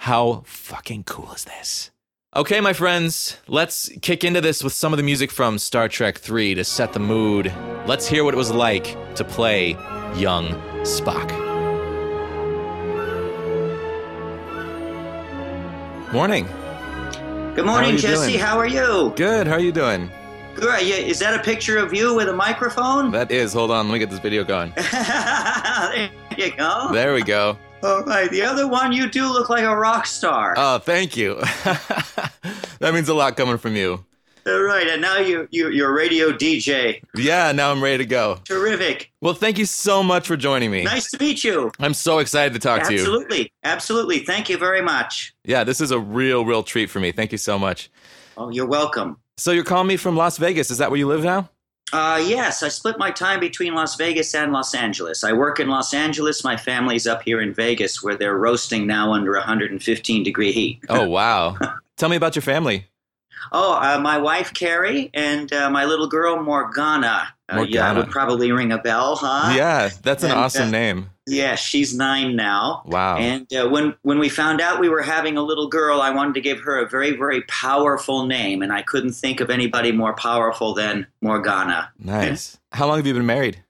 How 0.00 0.42
fucking 0.44 1.04
cool 1.04 1.32
is 1.34 1.44
this? 1.44 1.92
Okay, 2.34 2.60
my 2.60 2.72
friends, 2.72 3.38
let's 3.46 3.90
kick 4.02 4.24
into 4.24 4.40
this 4.40 4.64
with 4.64 4.72
some 4.72 4.92
of 4.92 4.96
the 4.96 5.04
music 5.04 5.30
from 5.30 5.56
Star 5.56 5.88
Trek 5.88 6.18
3 6.18 6.56
to 6.56 6.64
set 6.64 6.94
the 6.94 6.98
mood. 6.98 7.54
Let's 7.86 8.08
hear 8.08 8.24
what 8.24 8.34
it 8.34 8.36
was 8.36 8.50
like 8.50 8.96
to 9.14 9.22
play 9.22 9.76
young 10.16 10.48
Spock. 10.82 11.30
Morning. 16.12 16.44
Good 17.54 17.66
morning, 17.66 17.92
you 17.92 17.98
Jesse. 18.00 18.32
doing? 18.32 18.40
How 18.40 18.58
are 18.58 18.66
you? 18.66 19.12
Good. 19.14 19.46
How 19.46 19.52
are 19.52 19.60
you 19.60 19.70
doing? 19.70 20.10
Good. 20.60 20.86
Yeah, 20.86 20.96
Is 20.96 21.20
that 21.20 21.38
a 21.38 21.42
picture 21.42 21.78
of 21.78 21.94
you 21.94 22.14
with 22.14 22.28
a 22.28 22.32
microphone? 22.32 23.12
That 23.12 23.30
is. 23.30 23.52
Hold 23.52 23.70
on. 23.70 23.86
Let 23.86 23.92
me 23.92 23.98
get 24.00 24.10
this 24.10 24.18
video 24.18 24.42
going. 24.42 24.72
there 24.92 26.10
you 26.36 26.50
go. 26.56 26.88
There 26.92 27.14
we 27.14 27.22
go. 27.22 27.56
All 27.84 28.02
right. 28.02 28.28
The 28.28 28.42
other 28.42 28.66
one, 28.66 28.92
you 28.92 29.08
do 29.08 29.30
look 29.30 29.50
like 29.50 29.62
a 29.62 29.76
rock 29.76 30.04
star. 30.06 30.54
Oh, 30.56 30.78
thank 30.78 31.16
you. 31.16 31.36
that 32.80 32.90
means 32.92 33.08
a 33.08 33.14
lot 33.14 33.36
coming 33.36 33.56
from 33.56 33.76
you. 33.76 34.04
All 34.48 34.62
right. 34.62 34.88
And 34.88 35.00
now 35.00 35.18
you, 35.18 35.46
you, 35.52 35.70
you're 35.70 35.90
a 35.90 35.94
radio 35.94 36.32
DJ. 36.32 37.02
Yeah, 37.14 37.52
now 37.52 37.70
I'm 37.70 37.80
ready 37.80 37.98
to 37.98 38.06
go. 38.06 38.40
Terrific. 38.44 39.12
Well, 39.20 39.34
thank 39.34 39.58
you 39.58 39.64
so 39.64 40.02
much 40.02 40.26
for 40.26 40.36
joining 40.36 40.72
me. 40.72 40.82
Nice 40.82 41.08
to 41.12 41.18
meet 41.20 41.44
you. 41.44 41.70
I'm 41.78 41.94
so 41.94 42.18
excited 42.18 42.52
to 42.54 42.58
talk 42.58 42.82
to 42.88 42.92
you. 42.92 42.98
Absolutely. 42.98 43.52
Absolutely. 43.62 44.18
Thank 44.20 44.48
you 44.48 44.58
very 44.58 44.82
much. 44.82 45.34
Yeah, 45.44 45.62
this 45.62 45.80
is 45.80 45.92
a 45.92 46.00
real, 46.00 46.44
real 46.44 46.64
treat 46.64 46.90
for 46.90 46.98
me. 46.98 47.12
Thank 47.12 47.30
you 47.30 47.38
so 47.38 47.60
much. 47.60 47.90
Oh, 48.36 48.50
you're 48.50 48.66
welcome. 48.66 49.18
So 49.38 49.52
you're 49.52 49.64
calling 49.64 49.86
me 49.86 49.96
from 49.96 50.16
Las 50.16 50.36
Vegas. 50.36 50.70
Is 50.70 50.78
that 50.78 50.90
where 50.90 50.98
you 50.98 51.06
live 51.06 51.22
now? 51.22 51.48
Uh, 51.92 52.22
yes, 52.26 52.62
I 52.62 52.68
split 52.68 52.98
my 52.98 53.10
time 53.10 53.40
between 53.40 53.72
Las 53.72 53.94
Vegas 53.96 54.34
and 54.34 54.52
Los 54.52 54.74
Angeles. 54.74 55.24
I 55.24 55.32
work 55.32 55.58
in 55.58 55.68
Los 55.68 55.94
Angeles. 55.94 56.44
My 56.44 56.56
family's 56.56 57.06
up 57.06 57.22
here 57.22 57.40
in 57.40 57.54
Vegas 57.54 58.02
where 58.02 58.16
they're 58.16 58.36
roasting 58.36 58.86
now 58.86 59.12
under 59.12 59.32
115 59.32 60.22
degree 60.22 60.52
heat. 60.52 60.80
Oh, 60.88 61.08
wow. 61.08 61.56
Tell 61.96 62.08
me 62.08 62.16
about 62.16 62.36
your 62.36 62.42
family. 62.42 62.86
Oh, 63.52 63.74
uh, 63.74 63.98
my 64.00 64.18
wife 64.18 64.52
Carrie 64.54 65.10
and 65.14 65.52
uh, 65.52 65.70
my 65.70 65.84
little 65.84 66.08
girl 66.08 66.42
Morgana. 66.42 67.28
Uh, 67.50 67.64
Yeah, 67.68 67.80
Morgana. 67.84 68.00
would 68.00 68.10
probably 68.10 68.52
ring 68.52 68.72
a 68.72 68.78
bell, 68.78 69.16
huh? 69.16 69.54
yeah, 69.56 69.88
that's 70.02 70.22
an 70.22 70.30
and, 70.32 70.38
awesome 70.38 70.68
uh, 70.68 70.70
name. 70.70 71.10
Yeah, 71.26 71.54
she's 71.54 71.94
nine 71.96 72.36
now. 72.36 72.82
Wow. 72.84 73.16
And 73.16 73.50
uh, 73.54 73.68
when 73.68 73.94
when 74.02 74.18
we 74.18 74.28
found 74.28 74.60
out 74.60 74.80
we 74.80 74.88
were 74.90 75.00
having 75.02 75.36
a 75.38 75.42
little 75.42 75.68
girl, 75.68 76.00
I 76.02 76.10
wanted 76.10 76.34
to 76.34 76.40
give 76.42 76.60
her 76.60 76.78
a 76.78 76.88
very 76.88 77.12
very 77.16 77.42
powerful 77.42 78.26
name, 78.26 78.60
and 78.62 78.70
I 78.72 78.82
couldn't 78.82 79.12
think 79.12 79.40
of 79.40 79.48
anybody 79.50 79.92
more 79.92 80.14
powerful 80.14 80.74
than 80.74 81.06
Morgana. 81.22 81.90
Nice. 81.98 82.58
How 82.72 82.86
long 82.86 82.96
have 82.98 83.06
you 83.06 83.14
been 83.14 83.26
married? 83.26 83.62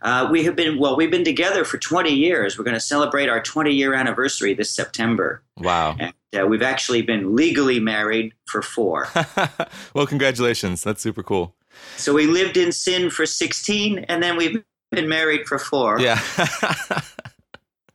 Uh, 0.00 0.28
we 0.30 0.44
have 0.44 0.54
been 0.56 0.78
well, 0.78 0.96
we've 0.96 1.10
been 1.10 1.24
together 1.24 1.64
for 1.64 1.76
20 1.78 2.10
years. 2.12 2.56
We're 2.58 2.64
going 2.64 2.74
to 2.74 2.80
celebrate 2.80 3.28
our 3.28 3.40
20 3.42 3.72
year 3.72 3.94
anniversary 3.94 4.54
this 4.54 4.70
September, 4.70 5.42
Wow. 5.58 5.96
and 5.98 6.12
uh, 6.38 6.46
we've 6.46 6.62
actually 6.62 7.02
been 7.02 7.34
legally 7.36 7.80
married 7.80 8.32
for 8.46 8.62
four. 8.62 9.08
well, 9.94 10.06
congratulations. 10.06 10.82
That's 10.82 11.02
super 11.02 11.22
cool. 11.22 11.54
So 11.96 12.14
we 12.14 12.26
lived 12.26 12.56
in 12.56 12.72
sin 12.72 13.10
for 13.10 13.26
16, 13.26 14.00
and 14.08 14.22
then 14.22 14.36
we've 14.36 14.62
been 14.90 15.08
married 15.08 15.46
for 15.46 15.58
four. 15.58 16.00
Yeah. 16.00 16.20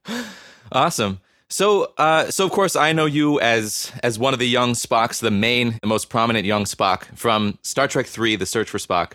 awesome. 0.72 1.20
So, 1.50 1.94
uh, 1.98 2.30
so 2.30 2.46
of 2.46 2.52
course, 2.52 2.76
I 2.76 2.92
know 2.92 3.06
you 3.06 3.40
as 3.40 3.92
as 4.04 4.20
one 4.20 4.34
of 4.34 4.40
the 4.40 4.48
young 4.48 4.74
Spocks, 4.74 5.22
the 5.22 5.32
main, 5.32 5.80
the 5.82 5.88
most 5.88 6.10
prominent 6.10 6.46
young 6.46 6.66
Spock 6.66 7.06
from 7.16 7.58
Star 7.62 7.88
Trek 7.88 8.06
Three: 8.06 8.36
The 8.36 8.46
Search 8.46 8.70
for 8.70 8.80
Spock. 8.80 9.14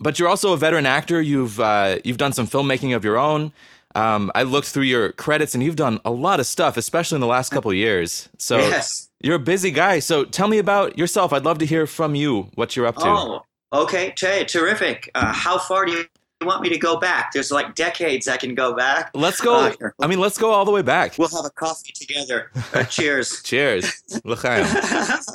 But 0.00 0.18
you're 0.18 0.28
also 0.28 0.52
a 0.52 0.56
veteran 0.56 0.86
actor. 0.86 1.22
You've 1.22 1.60
uh, 1.60 1.98
you've 2.04 2.18
done 2.18 2.32
some 2.32 2.48
filmmaking 2.48 2.96
of 2.96 3.04
your 3.04 3.16
own. 3.16 3.52
Um, 3.98 4.30
I 4.34 4.42
looked 4.44 4.68
through 4.68 4.84
your 4.84 5.12
credits, 5.12 5.54
and 5.54 5.62
you've 5.62 5.76
done 5.76 6.00
a 6.04 6.10
lot 6.10 6.38
of 6.40 6.46
stuff, 6.46 6.76
especially 6.76 7.16
in 7.16 7.20
the 7.20 7.26
last 7.26 7.50
couple 7.50 7.70
of 7.70 7.76
years. 7.76 8.28
So 8.38 8.58
Yes. 8.58 9.08
you're 9.20 9.36
a 9.36 9.40
busy 9.40 9.70
guy. 9.70 9.98
So 9.98 10.24
tell 10.24 10.48
me 10.48 10.58
about 10.58 10.96
yourself. 10.98 11.32
I'd 11.32 11.44
love 11.44 11.58
to 11.58 11.66
hear 11.66 11.86
from 11.86 12.14
you 12.14 12.48
what 12.54 12.76
you're 12.76 12.86
up 12.86 12.96
to. 12.96 13.06
Oh, 13.06 13.42
okay. 13.72 14.12
Ter- 14.12 14.44
terrific. 14.44 15.10
Uh, 15.14 15.32
how 15.32 15.58
far 15.58 15.84
do 15.86 15.92
you 15.92 16.04
want 16.46 16.62
me 16.62 16.68
to 16.68 16.78
go 16.78 16.98
back? 16.98 17.32
There's 17.32 17.50
like 17.50 17.74
decades 17.74 18.28
I 18.28 18.36
can 18.36 18.54
go 18.54 18.74
back. 18.74 19.10
Let's 19.14 19.40
go. 19.40 19.56
Uh, 19.56 19.72
I 20.00 20.06
mean, 20.06 20.20
let's 20.20 20.38
go 20.38 20.50
all 20.52 20.64
the 20.64 20.70
way 20.70 20.82
back. 20.82 21.18
We'll 21.18 21.28
have 21.28 21.44
a 21.44 21.50
coffee 21.50 21.92
together. 21.92 22.50
Uh, 22.72 22.84
cheers. 22.84 23.42
Cheers. 23.42 24.02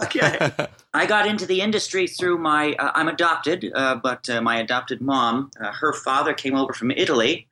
Okay. 0.03 0.51
I 0.93 1.05
got 1.05 1.27
into 1.27 1.45
the 1.45 1.61
industry 1.61 2.07
through 2.07 2.37
my. 2.37 2.73
Uh, 2.73 2.91
I'm 2.95 3.07
adopted, 3.07 3.71
uh, 3.75 3.95
but 3.95 4.29
uh, 4.29 4.41
my 4.41 4.59
adopted 4.59 5.01
mom, 5.01 5.51
uh, 5.59 5.71
her 5.71 5.93
father 5.93 6.33
came 6.33 6.55
over 6.55 6.73
from 6.73 6.91
Italy, 6.91 7.47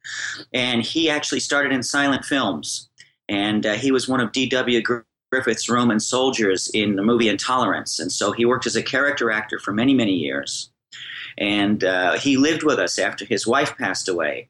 and 0.53 0.83
he 0.83 1.09
actually 1.09 1.39
started 1.39 1.71
in 1.71 1.81
silent 1.83 2.25
films, 2.25 2.89
and 3.29 3.65
uh, 3.65 3.73
he 3.73 3.91
was 3.91 4.07
one 4.07 4.19
of 4.19 4.31
D.W. 4.31 4.81
Gr- 4.81 4.99
Griffith's 5.31 5.69
Roman 5.69 5.99
soldiers 5.99 6.69
in 6.73 6.95
the 6.95 7.03
movie 7.03 7.29
Intolerance, 7.29 7.99
and 7.99 8.11
so 8.11 8.31
he 8.31 8.45
worked 8.45 8.67
as 8.67 8.75
a 8.75 8.83
character 8.83 9.31
actor 9.31 9.59
for 9.59 9.71
many, 9.73 9.93
many 9.93 10.13
years, 10.13 10.70
and 11.41 11.83
uh, 11.83 12.19
he 12.19 12.37
lived 12.37 12.61
with 12.61 12.77
us 12.77 12.99
after 12.99 13.25
his 13.25 13.47
wife 13.47 13.75
passed 13.75 14.07
away. 14.07 14.47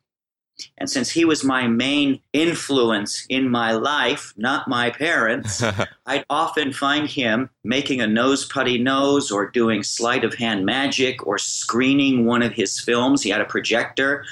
And 0.78 0.90
since 0.90 1.10
he 1.10 1.24
was 1.24 1.42
my 1.42 1.66
main 1.66 2.20
influence 2.34 3.26
in 3.30 3.50
my 3.50 3.72
life, 3.72 4.34
not 4.36 4.68
my 4.68 4.90
parents, 4.90 5.64
I'd 6.06 6.26
often 6.30 6.74
find 6.74 7.08
him 7.08 7.50
making 7.64 8.02
a 8.02 8.08
nose 8.08 8.46
putty 8.46 8.78
nose 8.78 9.32
or 9.32 9.50
doing 9.50 9.84
sleight 9.84 10.26
of 10.26 10.34
hand 10.34 10.66
magic 10.66 11.26
or 11.26 11.38
screening 11.38 12.26
one 12.26 12.42
of 12.42 12.52
his 12.52 12.78
films. 12.78 13.24
He 13.24 13.30
had 13.30 13.42
a 13.42 13.46
projector. 13.46 14.26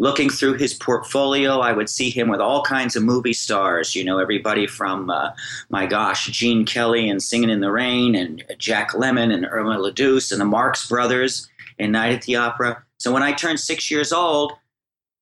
Looking 0.00 0.30
through 0.30 0.54
his 0.54 0.74
portfolio, 0.74 1.58
I 1.58 1.72
would 1.72 1.90
see 1.90 2.08
him 2.08 2.28
with 2.28 2.40
all 2.40 2.62
kinds 2.62 2.96
of 2.96 3.02
movie 3.02 3.32
stars. 3.32 3.94
You 3.94 4.04
know, 4.04 4.18
everybody 4.18 4.66
from, 4.66 5.10
uh, 5.10 5.32
my 5.70 5.86
gosh, 5.86 6.26
Gene 6.28 6.64
Kelly 6.64 7.10
and 7.10 7.22
Singing 7.22 7.50
in 7.50 7.60
the 7.60 7.72
Rain, 7.72 8.14
and 8.14 8.44
Jack 8.58 8.92
Lemmon 8.92 9.34
and 9.34 9.44
Irma 9.44 9.76
la 9.76 9.90
Douce 9.90 10.30
and 10.30 10.40
the 10.40 10.44
Marx 10.44 10.88
Brothers 10.88 11.48
in 11.78 11.92
Night 11.92 12.12
at 12.12 12.22
the 12.22 12.36
Opera. 12.36 12.82
So 12.98 13.12
when 13.12 13.22
I 13.22 13.32
turned 13.32 13.60
six 13.60 13.90
years 13.90 14.12
old, 14.12 14.52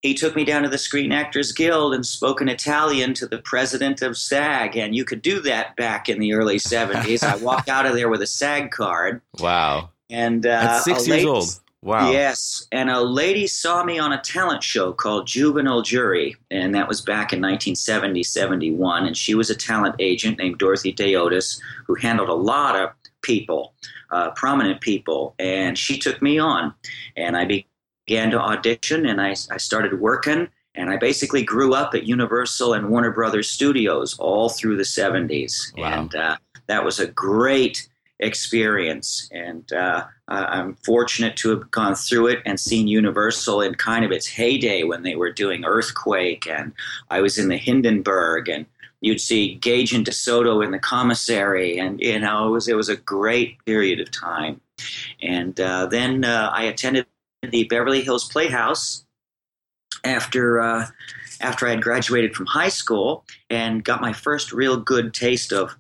he 0.03 0.15
took 0.15 0.37
me 0.37 0.45
down 0.45 0.63
to 0.63 0.69
the 0.69 0.79
Screen 0.79 1.11
Actors 1.13 1.53
Guild 1.53 1.93
and 1.95 2.05
spoke 2.07 2.41
in 2.41 2.49
Italian 2.49 3.13
to 3.15 3.27
the 3.27 3.39
president 3.39 4.03
of 4.03 4.17
SAG. 4.17 4.77
And 4.77 4.95
you 4.95 5.05
could 5.05 5.21
do 5.23 5.41
that 5.41 5.75
back 5.77 6.09
in 6.09 6.21
the 6.21 6.33
early 6.35 6.59
70s. 6.59 7.23
I 7.25 7.37
walked 7.37 7.69
out 7.69 7.87
of 7.87 7.95
there 7.95 8.09
with 8.09 8.23
a 8.23 8.27
SAG 8.27 8.71
card. 8.71 9.21
wow. 9.41 9.91
And 10.09 10.47
uh, 10.47 10.51
At 10.51 10.79
six 10.85 10.99
years 11.01 11.09
lady- 11.09 11.27
old. 11.27 11.61
Wow. 11.83 12.11
Yes. 12.11 12.67
And 12.73 12.91
a 12.91 13.01
lady 13.01 13.47
saw 13.47 13.85
me 13.85 13.97
on 13.99 14.13
a 14.13 14.21
talent 14.21 14.63
show 14.65 14.93
called 14.93 15.27
Juvenile 15.29 15.83
Jury. 15.83 16.35
And 16.51 16.75
that 16.75 16.89
was 16.89 17.01
back 17.01 17.33
in 17.33 17.41
1970, 17.41 18.25
71. 18.25 19.07
And 19.07 19.17
she 19.17 19.35
was 19.37 19.51
a 19.51 19.55
talent 19.55 19.95
agent 20.01 20.39
named 20.39 20.59
Dorothy 20.59 20.93
Deotis 20.93 21.61
who 21.87 21.95
handled 21.95 22.29
a 22.29 22.35
lot 22.35 22.75
of 22.77 22.91
people, 23.27 23.75
uh, 24.11 24.31
prominent 24.31 24.81
people. 24.81 25.35
And 25.39 25.77
she 25.77 25.99
took 25.99 26.23
me 26.23 26.39
on. 26.39 26.73
And 27.17 27.37
I 27.37 27.45
began 27.45 28.31
to 28.31 28.41
audition 28.41 29.07
and 29.07 29.21
I, 29.21 29.31
I 29.51 29.59
started 29.59 30.01
working. 30.01 30.49
And 30.77 30.91
I 30.91 30.97
basically 30.97 31.43
grew 31.43 31.75
up 31.75 31.95
at 31.95 32.05
Universal 32.05 32.75
and 32.75 32.89
Warner 32.89 33.11
Brothers 33.11 33.51
Studios 33.51 34.17
all 34.19 34.49
through 34.49 34.77
the 34.77 34.83
70s. 34.83 35.77
Wow. 35.77 36.01
And 36.01 36.15
uh, 36.15 36.37
that 36.69 36.85
was 36.85 37.01
a 37.01 37.07
great 37.07 37.89
experience. 38.21 39.29
And 39.33 39.71
uh, 39.73 40.05
I'm 40.29 40.75
fortunate 40.85 41.37
to 41.39 41.51
have 41.51 41.71
gone 41.71 41.95
through 41.95 42.29
it 42.29 42.41
and 42.47 42.59
seen 42.59 42.89
Universal 42.89 43.63
in 43.63 43.75
kind 43.75 44.05
of 44.05 44.13
its 44.13 44.27
heyday 44.27 44.83
when 44.83 45.03
they 45.03 45.17
were 45.17 45.33
doing 45.33 45.65
Earthquake. 45.65 46.47
And 46.47 46.73
I 47.11 47.21
was 47.21 47.39
in 47.39 47.49
the 47.49 47.57
Hindenburg 47.57 48.49
and 48.49 48.67
you'd 49.01 49.21
see 49.21 49.55
Gage 49.55 49.93
and 49.93 50.07
DeSoto 50.07 50.65
in 50.65 50.71
the 50.71 50.79
commissary. 50.79 51.79
And, 51.79 52.01
you 52.01 52.19
know, 52.19 52.49
it 52.49 52.51
was, 52.51 52.69
it 52.69 52.77
was 52.77 52.89
a 52.89 52.97
great 52.97 53.65
period 53.65 54.01
of 54.01 54.11
time. 54.11 54.61
And 55.23 55.59
uh, 55.61 55.87
then 55.87 56.25
uh, 56.25 56.51
I 56.53 56.65
attended 56.65 57.07
the 57.43 57.65
Beverly 57.65 58.03
Hills 58.03 58.29
Playhouse 58.29 59.05
after 60.05 60.61
uh, 60.61 60.87
after 61.41 61.67
I 61.67 61.71
had 61.71 61.83
graduated 61.83 62.35
from 62.35 62.47
high 62.47 62.69
school 62.69 63.25
and 63.51 63.85
got 63.85 64.01
my 64.01 64.13
first 64.13 64.53
real 64.53 64.77
good 64.77 65.13
taste 65.13 65.53
of 65.53 65.77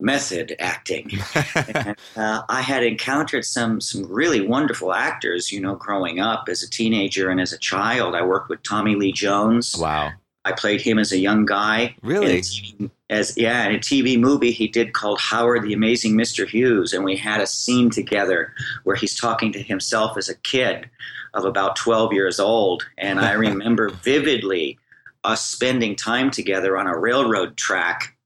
method 0.00 0.54
acting. 0.58 1.10
and, 1.74 1.96
uh, 2.16 2.42
I 2.48 2.60
had 2.60 2.84
encountered 2.84 3.44
some 3.44 3.80
some 3.80 4.04
really 4.04 4.40
wonderful 4.40 4.92
actors, 4.92 5.50
you 5.50 5.60
know, 5.60 5.74
growing 5.74 6.20
up 6.20 6.48
as 6.48 6.62
a 6.62 6.70
teenager 6.70 7.30
and 7.30 7.40
as 7.40 7.52
a 7.52 7.58
child. 7.58 8.14
I 8.14 8.22
worked 8.22 8.48
with 8.48 8.62
Tommy 8.62 8.94
Lee 8.94 9.12
Jones, 9.12 9.76
wow. 9.76 10.10
I 10.44 10.52
played 10.52 10.80
him 10.80 10.98
as 10.98 11.12
a 11.12 11.18
young 11.18 11.44
guy. 11.46 11.94
Really? 12.02 12.40
TV, 12.40 12.90
as 13.10 13.36
yeah, 13.36 13.66
in 13.68 13.76
a 13.76 13.78
TV 13.78 14.18
movie 14.18 14.50
he 14.50 14.66
did 14.66 14.92
called 14.92 15.20
Howard 15.20 15.62
the 15.62 15.72
Amazing 15.72 16.14
Mr. 16.14 16.46
Hughes, 16.46 16.92
and 16.92 17.04
we 17.04 17.16
had 17.16 17.40
a 17.40 17.46
scene 17.46 17.90
together 17.90 18.52
where 18.84 18.96
he's 18.96 19.18
talking 19.18 19.52
to 19.52 19.62
himself 19.62 20.16
as 20.16 20.28
a 20.28 20.34
kid 20.36 20.90
of 21.34 21.44
about 21.44 21.76
12 21.76 22.12
years 22.12 22.40
old, 22.40 22.86
and 22.98 23.20
I 23.20 23.32
remember 23.48 23.90
vividly 23.90 24.78
us 25.24 25.44
spending 25.44 25.94
time 25.94 26.30
together 26.30 26.76
on 26.76 26.86
a 26.86 26.98
railroad 26.98 27.56
track 27.56 28.16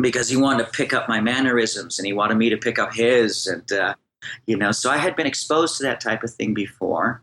because 0.00 0.28
he 0.28 0.36
wanted 0.36 0.64
to 0.64 0.70
pick 0.70 0.92
up 0.92 1.08
my 1.08 1.20
mannerisms 1.20 1.98
and 1.98 2.06
he 2.06 2.12
wanted 2.12 2.36
me 2.36 2.50
to 2.50 2.56
pick 2.56 2.78
up 2.78 2.92
his 2.92 3.46
and 3.46 3.72
uh, 3.72 3.94
you 4.46 4.56
know? 4.56 4.72
So 4.72 4.90
i 4.90 4.98
had 4.98 5.16
been 5.16 5.26
exposed 5.26 5.76
to 5.78 5.82
that 5.84 6.00
type 6.00 6.22
of 6.22 6.30
thing 6.30 6.54
before 6.54 7.22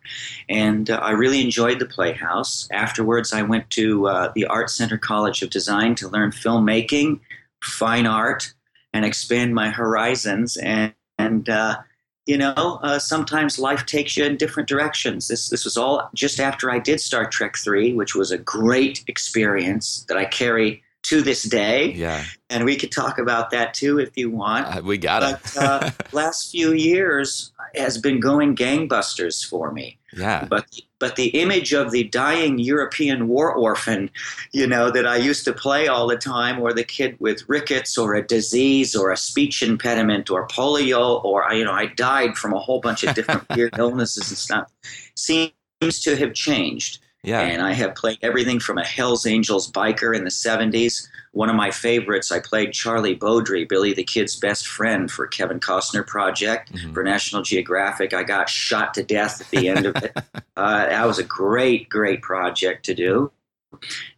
and 0.49 0.89
uh, 0.89 0.99
i 1.01 1.11
really 1.11 1.41
enjoyed 1.41 1.79
the 1.79 1.85
playhouse. 1.85 2.67
Afterwards 2.71 3.33
i 3.33 3.41
went 3.41 3.69
to 3.71 4.07
uh, 4.07 4.31
the 4.35 4.45
art 4.45 4.69
center 4.69 4.97
college 4.97 5.41
of 5.41 5.49
design 5.49 5.95
to 5.95 6.07
learn 6.07 6.31
filmmaking 6.31 7.19
fine 7.63 8.05
art 8.05 8.53
and 8.93 9.05
expand 9.05 9.53
my 9.53 9.69
horizons 9.69 10.57
and 10.57 10.93
and 11.17 11.49
uh, 11.49 11.77
you 12.25 12.37
know 12.37 12.79
uh, 12.83 12.99
sometimes 12.99 13.59
life 13.59 13.85
takes 13.85 14.17
you 14.17 14.25
in 14.25 14.37
different 14.37 14.69
directions. 14.69 15.27
This 15.27 15.49
this 15.49 15.65
was 15.65 15.77
all 15.77 16.09
just 16.13 16.39
after 16.39 16.71
i 16.71 16.79
did 16.79 16.99
star 16.99 17.29
trek 17.29 17.57
3 17.57 17.93
which 17.93 18.15
was 18.15 18.31
a 18.31 18.37
great 18.37 19.03
experience 19.07 20.05
that 20.07 20.17
i 20.17 20.25
carry 20.25 20.83
to 21.05 21.21
this 21.21 21.43
day. 21.43 21.91
Yeah. 21.91 22.23
And 22.49 22.65
we 22.65 22.75
could 22.75 22.91
talk 22.91 23.19
about 23.19 23.51
that 23.51 23.73
too 23.73 23.99
if 23.99 24.15
you 24.17 24.29
want. 24.29 24.65
Uh, 24.67 24.81
we 24.83 24.97
got 24.97 25.23
it. 25.23 25.39
But 25.55 25.63
uh, 25.63 25.91
last 26.11 26.51
few 26.51 26.73
years 26.73 27.51
has 27.75 27.97
been 27.97 28.19
going 28.19 28.55
gangbusters 28.55 29.47
for 29.47 29.71
me. 29.71 29.97
Yeah. 30.15 30.45
But 30.45 30.65
but 30.97 31.17
the 31.17 31.27
image 31.27 31.73
of 31.73 31.91
the 31.91 32.05
dying 32.05 32.57
European 32.57 33.27
war 33.27 33.53
orphan, 33.53 34.09
you 34.53 34.65
know, 34.65 34.89
that 34.89 35.05
I 35.05 35.17
used 35.17 35.43
to 35.45 35.53
play 35.53 35.87
all 35.87 36.07
the 36.07 36.17
time, 36.17 36.59
or 36.59 36.73
the 36.73 36.85
kid 36.85 37.17
with 37.19 37.47
rickets 37.47 37.97
or 37.97 38.15
a 38.15 38.25
disease 38.25 38.95
or 38.95 39.11
a 39.11 39.17
speech 39.17 39.61
impediment 39.61 40.29
or 40.29 40.47
polio, 40.47 41.23
or 41.23 41.45
you 41.53 41.65
know, 41.65 41.73
I 41.73 41.87
died 41.87 42.37
from 42.37 42.53
a 42.53 42.59
whole 42.59 42.79
bunch 42.79 43.03
of 43.03 43.13
different 43.13 43.47
weird 43.55 43.77
illnesses 43.77 44.29
and 44.29 44.37
stuff, 44.37 44.71
seems 45.15 45.51
to 45.81 46.15
have 46.15 46.33
changed. 46.33 46.99
Yeah. 47.25 47.41
And 47.41 47.61
I 47.61 47.73
have 47.73 47.95
played 47.95 48.19
everything 48.21 48.59
from 48.59 48.77
a 48.77 48.85
Hells 48.85 49.25
Angels 49.25 49.71
biker 49.71 50.15
in 50.15 50.23
the 50.23 50.29
70s. 50.29 51.07
One 51.31 51.49
of 51.49 51.55
my 51.55 51.71
favorites, 51.71 52.31
I 52.31 52.39
played 52.39 52.71
Charlie 52.71 53.15
Bowdre, 53.17 53.67
Billy 53.67 53.93
the 53.93 54.03
Kid's 54.05 54.35
best 54.37 54.67
friend 54.67 55.11
for 55.11 55.27
Kevin 55.27 55.59
Costner 55.59 56.05
Project 56.07 56.71
Mhm. 56.73 56.93
for 56.93 57.03
National 57.03 57.41
Geographic. 57.41 58.13
I 58.13 58.23
got 58.23 58.47
shot 58.47 58.93
to 58.93 59.03
death 59.03 59.41
at 59.41 59.49
the 59.49 59.67
end 59.67 59.85
of 59.85 59.95
it. 59.97 60.15
Uh, 60.57 60.85
that 60.87 61.05
was 61.05 61.19
a 61.19 61.23
great, 61.23 61.89
great 61.89 62.21
project 62.21 62.85
to 62.85 62.93
do. 62.93 63.29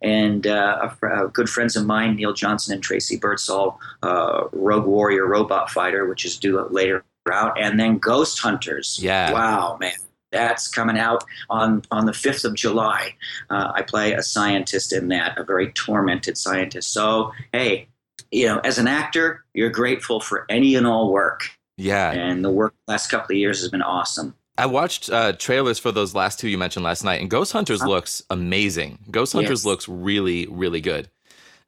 And 0.04 0.46
uh, 0.46 0.78
a 0.84 0.90
fr- 0.92 1.08
uh, 1.08 1.26
good 1.28 1.50
friends 1.50 1.76
of 1.76 1.84
mine, 1.86 2.16
Neil 2.16 2.32
Johnson 2.34 2.76
and 2.76 2.84
Tracy 2.84 3.18
Birdsall, 3.18 3.80
uh, 4.04 4.44
Rogue 4.52 4.86
Warrior 4.86 5.26
Robot 5.26 5.72
Fighter, 5.72 6.06
which 6.06 6.26
is 6.26 6.38
due 6.38 6.62
later 6.70 7.04
out, 7.32 7.60
and 7.60 7.80
then 7.80 7.98
Ghost 7.98 8.38
Hunters. 8.40 9.00
Yeah. 9.02 9.32
Wow, 9.32 9.78
man. 9.80 9.94
That's 10.32 10.68
coming 10.68 10.98
out 10.98 11.24
on, 11.50 11.84
on 11.92 12.06
the 12.06 12.12
5th 12.12 12.44
of 12.46 12.54
July. 12.56 13.16
Uh, 13.50 13.72
I 13.74 13.82
play 13.82 14.14
a 14.14 14.22
scientist 14.22 14.92
in 14.94 15.08
that, 15.10 15.38
a 15.38 15.44
very 15.44 15.72
tormented 15.72 16.38
scientist. 16.38 16.92
So, 16.94 17.32
hey, 17.54 17.88
you 18.32 18.46
know, 18.46 18.60
as 18.60 18.78
an 18.78 18.88
actor, 18.88 19.46
you're 19.54 19.70
grateful 19.70 20.20
for 20.20 20.46
any 20.50 20.76
and 20.76 20.86
all 20.86 21.12
work. 21.12 21.44
Yeah. 21.78 22.12
And 22.12 22.44
the 22.44 22.50
work 22.50 22.74
the 22.88 22.92
last 22.94 23.10
couple 23.10 23.34
of 23.36 23.38
years 23.38 23.62
has 23.62 23.70
been 23.70 23.82
awesome. 23.82 24.36
I 24.58 24.66
watched 24.66 25.10
uh, 25.12 25.34
trailers 25.34 25.78
for 25.80 25.92
those 25.92 26.16
last 26.16 26.40
two 26.40 26.50
you 26.50 26.58
mentioned 26.58 26.84
last 26.84 27.04
night, 27.04 27.22
and 27.22 27.30
Ghost 27.30 27.54
Hunters 27.54 27.84
looks 27.84 28.24
amazing. 28.30 28.98
Ghost 29.12 29.34
Hunters 29.34 29.62
Yes. 29.62 29.66
looks 29.66 29.88
really, 29.88 30.48
really 30.50 30.82
good. 30.82 31.10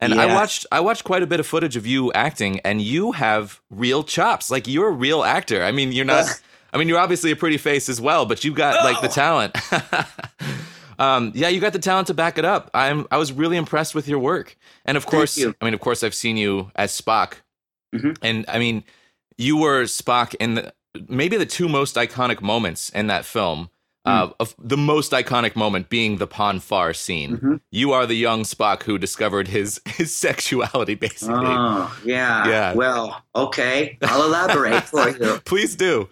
And 0.00 0.12
Yeah. 0.14 0.22
I 0.22 0.26
watched 0.34 0.66
I 0.72 0.80
watched 0.80 1.04
quite 1.04 1.22
a 1.22 1.26
bit 1.26 1.38
of 1.40 1.46
footage 1.46 1.76
of 1.76 1.86
you 1.86 2.12
acting, 2.14 2.58
and 2.60 2.82
you 2.82 3.12
have 3.12 3.60
real 3.70 4.02
chops. 4.02 4.50
Like 4.50 4.66
you're 4.66 4.88
a 4.88 4.92
real 4.92 5.22
actor. 5.22 5.62
I 5.62 5.70
mean, 5.72 5.92
you're 5.92 6.04
not. 6.04 6.26
I 6.72 6.78
mean, 6.78 6.88
you're 6.88 6.98
obviously 6.98 7.30
a 7.30 7.36
pretty 7.36 7.56
face 7.58 7.88
as 7.88 8.00
well, 8.00 8.26
but 8.26 8.44
you've 8.44 8.54
got 8.54 8.84
like 8.84 9.00
the 9.00 9.08
Oh. 9.08 9.10
talent. 9.10 9.56
um, 10.98 11.32
yeah, 11.34 11.48
you 11.48 11.60
got 11.60 11.72
the 11.72 11.78
talent 11.78 12.08
to 12.08 12.14
back 12.14 12.38
it 12.38 12.44
up. 12.44 12.70
I'm 12.74 13.06
I 13.10 13.16
was 13.16 13.32
really 13.32 13.56
impressed 13.56 13.94
with 13.94 14.08
your 14.08 14.18
work, 14.18 14.56
and 14.84 14.96
of 14.96 15.06
course. 15.06 15.42
I 15.42 15.64
mean, 15.64 15.74
of 15.74 15.80
course, 15.80 16.02
I've 16.04 16.14
seen 16.14 16.36
you 16.36 16.70
as 16.76 16.98
Spock, 16.98 17.34
Mhm. 17.94 18.16
and 18.22 18.44
I 18.48 18.58
mean, 18.58 18.84
you 19.38 19.56
were 19.56 19.84
Spock 19.84 20.34
in 20.38 20.54
the, 20.54 20.72
maybe 21.08 21.36
the 21.36 21.46
two 21.46 21.68
most 21.68 21.96
iconic 21.96 22.40
moments 22.42 22.90
in 22.90 23.06
that 23.08 23.24
film. 23.24 23.70
Uh, 24.06 24.30
of 24.40 24.54
the 24.58 24.78
most 24.78 25.12
iconic 25.12 25.54
moment 25.54 25.90
being 25.90 26.16
the 26.16 26.26
Pon 26.26 26.58
farr 26.58 26.94
scene. 26.94 27.36
Mhm. 27.36 27.60
You 27.70 27.92
are 27.92 28.06
the 28.06 28.14
young 28.14 28.44
Spock 28.44 28.84
who 28.84 28.96
discovered 28.96 29.46
his 29.48 29.78
his 29.86 30.16
sexuality, 30.16 30.94
basically. 30.94 31.34
Oh, 31.46 31.94
yeah. 32.02 32.48
Yeah. 32.48 32.72
Well, 32.74 33.22
okay. 33.36 33.98
I'll 34.02 34.22
elaborate 34.24 34.84
for 34.84 35.10
you. 35.10 35.38
Please 35.44 35.76
do. 35.76 36.08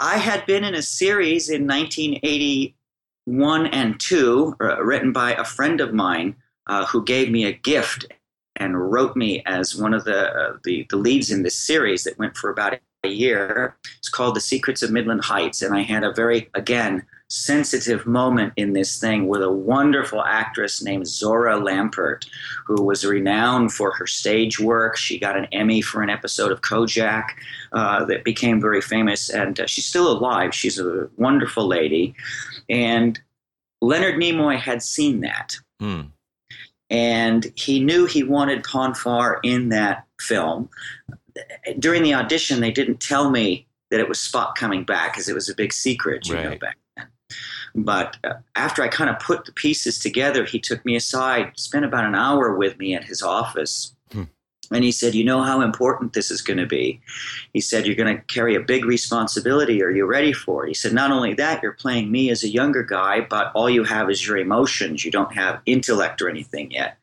I 0.00 0.18
had 0.18 0.46
been 0.46 0.62
in 0.62 0.76
a 0.76 0.82
series 0.82 1.50
in 1.50 1.66
1981 1.66 3.66
and 3.66 3.98
2, 3.98 4.56
uh, 4.60 4.80
written 4.82 5.12
by 5.12 5.32
a 5.32 5.44
friend 5.44 5.80
of 5.80 5.92
mine 5.92 6.36
uh, 6.68 6.86
who 6.86 7.04
gave 7.04 7.32
me 7.32 7.44
a 7.44 7.52
gift 7.52 8.06
and 8.54 8.92
wrote 8.92 9.16
me 9.16 9.42
as 9.44 9.74
one 9.74 9.94
of 9.94 10.04
the, 10.04 10.32
uh, 10.32 10.56
the, 10.62 10.86
the 10.88 10.96
leads 10.96 11.32
in 11.32 11.42
this 11.42 11.58
series 11.58 12.04
that 12.04 12.18
went 12.18 12.36
for 12.36 12.48
about 12.48 12.74
a 13.04 13.08
year. 13.08 13.76
It's 13.98 14.08
called 14.08 14.34
The 14.36 14.40
Secrets 14.40 14.82
of 14.82 14.90
Midland 14.90 15.22
Heights. 15.24 15.62
And 15.62 15.74
I 15.74 15.82
had 15.82 16.04
a 16.04 16.12
very, 16.12 16.48
again, 16.54 17.04
sensitive 17.30 18.06
moment 18.06 18.54
in 18.56 18.72
this 18.72 18.98
thing 18.98 19.28
with 19.28 19.42
a 19.42 19.52
wonderful 19.52 20.22
actress 20.24 20.82
named 20.82 21.04
Zohra 21.04 21.60
Lampert, 21.62 22.26
who 22.66 22.82
was 22.82 23.04
renowned 23.04 23.72
for 23.72 23.92
her 23.92 24.06
stage 24.06 24.58
work. 24.58 24.96
She 24.96 25.18
got 25.18 25.36
an 25.36 25.46
Emmy 25.52 25.82
for 25.82 26.02
an 26.02 26.10
episode 26.10 26.50
of 26.50 26.62
Kojak 26.62 27.24
uh, 27.72 28.04
that 28.06 28.24
became 28.24 28.60
very 28.60 28.80
famous, 28.80 29.28
and 29.28 29.60
uh, 29.60 29.66
she's 29.66 29.84
still 29.86 30.10
alive. 30.10 30.54
She's 30.54 30.78
a 30.78 31.08
wonderful 31.16 31.66
lady. 31.66 32.14
And 32.68 33.20
Leonard 33.82 34.14
Nimoy 34.16 34.58
had 34.58 34.82
seen 34.82 35.20
that, 35.20 35.56
Hmm. 35.80 36.00
and 36.90 37.52
he 37.54 37.78
knew 37.78 38.06
he 38.06 38.24
wanted 38.24 38.64
Pon 38.64 38.94
farr 38.94 39.38
in 39.44 39.68
that 39.68 40.06
film. 40.20 40.70
During 41.78 42.02
the 42.02 42.14
audition, 42.14 42.60
they 42.60 42.70
didn't 42.70 43.00
tell 43.00 43.30
me 43.30 43.66
that 43.90 44.00
it 44.00 44.08
was 44.08 44.18
Spock 44.18 44.54
coming 44.54 44.84
back 44.84 45.12
because 45.12 45.28
it 45.28 45.34
was 45.34 45.48
a 45.48 45.54
big 45.54 45.72
secret, 45.72 46.28
you 46.28 46.34
know, 46.34 46.56
back 46.56 46.76
then. 46.96 47.06
But 47.74 48.16
uh, 48.24 48.34
after 48.56 48.82
I 48.82 48.88
kind 48.88 49.10
of 49.10 49.18
put 49.18 49.44
the 49.44 49.52
pieces 49.52 49.98
together, 49.98 50.44
he 50.44 50.58
took 50.58 50.84
me 50.84 50.96
aside, 50.96 51.52
spent 51.56 51.84
about 51.84 52.04
an 52.04 52.14
hour 52.14 52.56
with 52.56 52.78
me 52.78 52.94
at 52.94 53.04
his 53.04 53.22
office. 53.22 53.94
Hmm. 54.12 54.24
And 54.70 54.84
he 54.84 54.92
said, 54.92 55.14
You 55.14 55.24
know 55.24 55.42
how 55.42 55.60
important 55.60 56.12
this 56.12 56.30
is 56.30 56.42
going 56.42 56.58
to 56.58 56.66
be. 56.66 57.00
He 57.52 57.60
said, 57.60 57.86
You're 57.86 57.94
going 57.94 58.16
to 58.16 58.22
carry 58.24 58.54
a 58.54 58.60
big 58.60 58.84
responsibility. 58.84 59.82
Are 59.82 59.90
you 59.90 60.06
ready 60.06 60.32
for 60.32 60.64
it? 60.64 60.68
He 60.68 60.74
said, 60.74 60.92
Not 60.92 61.10
only 61.10 61.34
that, 61.34 61.62
you're 61.62 61.72
playing 61.72 62.10
me 62.10 62.30
as 62.30 62.42
a 62.42 62.48
younger 62.48 62.82
guy, 62.82 63.20
but 63.20 63.52
all 63.54 63.70
you 63.70 63.84
have 63.84 64.10
is 64.10 64.26
your 64.26 64.36
emotions. 64.36 65.04
You 65.04 65.10
don't 65.10 65.34
have 65.34 65.60
intellect 65.66 66.20
or 66.20 66.28
anything 66.28 66.70
yet. 66.70 66.98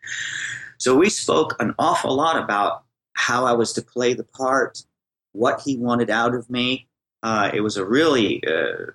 So 0.78 0.96
we 0.96 1.10
spoke 1.10 1.56
an 1.60 1.74
awful 1.80 2.14
lot 2.16 2.42
about 2.42 2.85
how 3.16 3.46
I 3.46 3.54
was 3.54 3.74
to 3.74 3.82
play 3.82 4.14
the 4.14 4.24
part, 4.24 4.84
what 5.32 5.62
he 5.62 5.78
wanted 5.78 6.10
out 6.10 6.36
of 6.36 6.50
me. 6.50 6.88
Uh, 7.24 7.50
it 7.54 7.62
was 7.62 7.76
a 7.76 7.84
really 7.86 8.44
uh, 8.48 8.92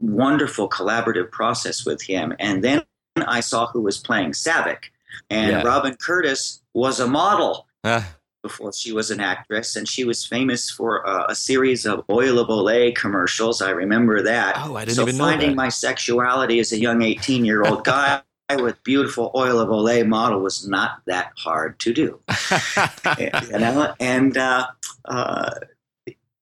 wonderful 0.00 0.68
collaborative 0.68 1.30
process 1.30 1.84
with 1.84 2.00
him. 2.02 2.32
And 2.38 2.62
then 2.62 2.82
I 3.16 3.40
saw 3.40 3.66
who 3.66 3.80
was 3.80 3.98
playing 3.98 4.32
Saavik. 4.32 4.84
And 5.30 5.50
Yeah. 5.50 5.62
Robin 5.62 5.94
Curtis 5.96 6.62
was 6.74 7.00
a 7.00 7.06
model 7.06 7.66
Ah, 7.84 8.14
before 8.42 8.72
she 8.72 8.92
was 8.92 9.10
an 9.10 9.20
actress, 9.20 9.74
and 9.76 9.88
she 9.88 10.04
was 10.04 10.24
famous 10.24 10.70
for 10.70 11.06
uh, 11.06 11.26
a 11.28 11.34
series 11.34 11.84
of 11.84 12.04
Oil 12.10 12.38
of 12.38 12.48
Olay 12.48 12.94
commercials. 12.94 13.60
I 13.60 13.70
remember 13.70 14.22
that. 14.22 14.56
Oh, 14.64 14.76
I 14.76 14.84
didn't 14.84 14.96
so 14.96 15.02
even 15.02 15.16
know 15.18 15.24
So 15.24 15.30
finding 15.30 15.50
that. 15.50 15.56
my 15.56 15.68
sexuality 15.68 16.60
as 16.60 16.72
a 16.72 16.78
young 16.78 17.02
18 17.02 17.44
year 17.44 17.62
old 17.64 17.84
guy 17.84 18.22
with 18.56 18.82
beautiful 18.84 19.30
Oil 19.34 19.58
of 19.58 19.68
Olay 19.68 20.06
model 20.06 20.40
was 20.40 20.66
not 20.66 21.02
that 21.06 21.32
hard 21.36 21.78
to 21.80 21.92
do. 21.92 22.20
you 23.18 23.30
know, 23.58 23.94
and 24.00 24.36
uh, 24.36 24.66
uh, 25.04 25.50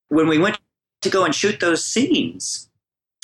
when 0.08 0.28
we 0.28 0.38
went 0.38 0.58
to 1.02 1.10
go 1.10 1.24
and 1.24 1.34
shoot 1.34 1.60
those 1.60 1.84
scenes, 1.84 2.68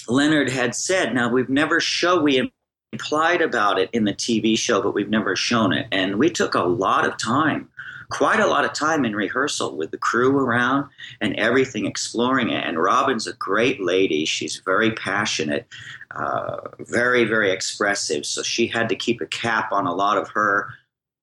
Leonard 0.08 0.50
had 0.50 0.74
said, 0.74 1.14
"Now 1.14 1.28
we've 1.28 1.48
never 1.48 1.80
show 1.80 2.20
we 2.20 2.50
implied 2.92 3.42
about 3.42 3.78
it 3.78 3.90
in 3.92 4.04
the 4.04 4.14
TV 4.14 4.58
show, 4.58 4.80
but 4.82 4.94
we've 4.94 5.10
never 5.10 5.36
shown 5.36 5.72
it." 5.72 5.86
And 5.92 6.16
we 6.16 6.30
took 6.30 6.54
a 6.54 6.62
lot 6.62 7.06
of 7.06 7.16
time, 7.18 7.68
quite 8.10 8.40
a 8.40 8.46
lot 8.46 8.64
of 8.64 8.72
time 8.72 9.04
in 9.04 9.14
rehearsal 9.14 9.76
with 9.76 9.90
the 9.90 9.98
crew 9.98 10.36
around 10.36 10.88
and 11.20 11.34
everything, 11.36 11.86
exploring 11.86 12.50
it. 12.50 12.64
And 12.64 12.78
Robin's 12.78 13.26
a 13.26 13.32
great 13.34 13.80
lady; 13.80 14.24
she's 14.24 14.62
very 14.64 14.92
passionate, 14.92 15.66
uh, 16.14 16.58
very 16.80 17.24
very 17.24 17.50
expressive. 17.50 18.26
So 18.26 18.42
she 18.42 18.66
had 18.66 18.88
to 18.88 18.96
keep 18.96 19.20
a 19.20 19.26
cap 19.26 19.72
on 19.72 19.86
a 19.86 19.94
lot 19.94 20.18
of 20.18 20.28
her 20.30 20.68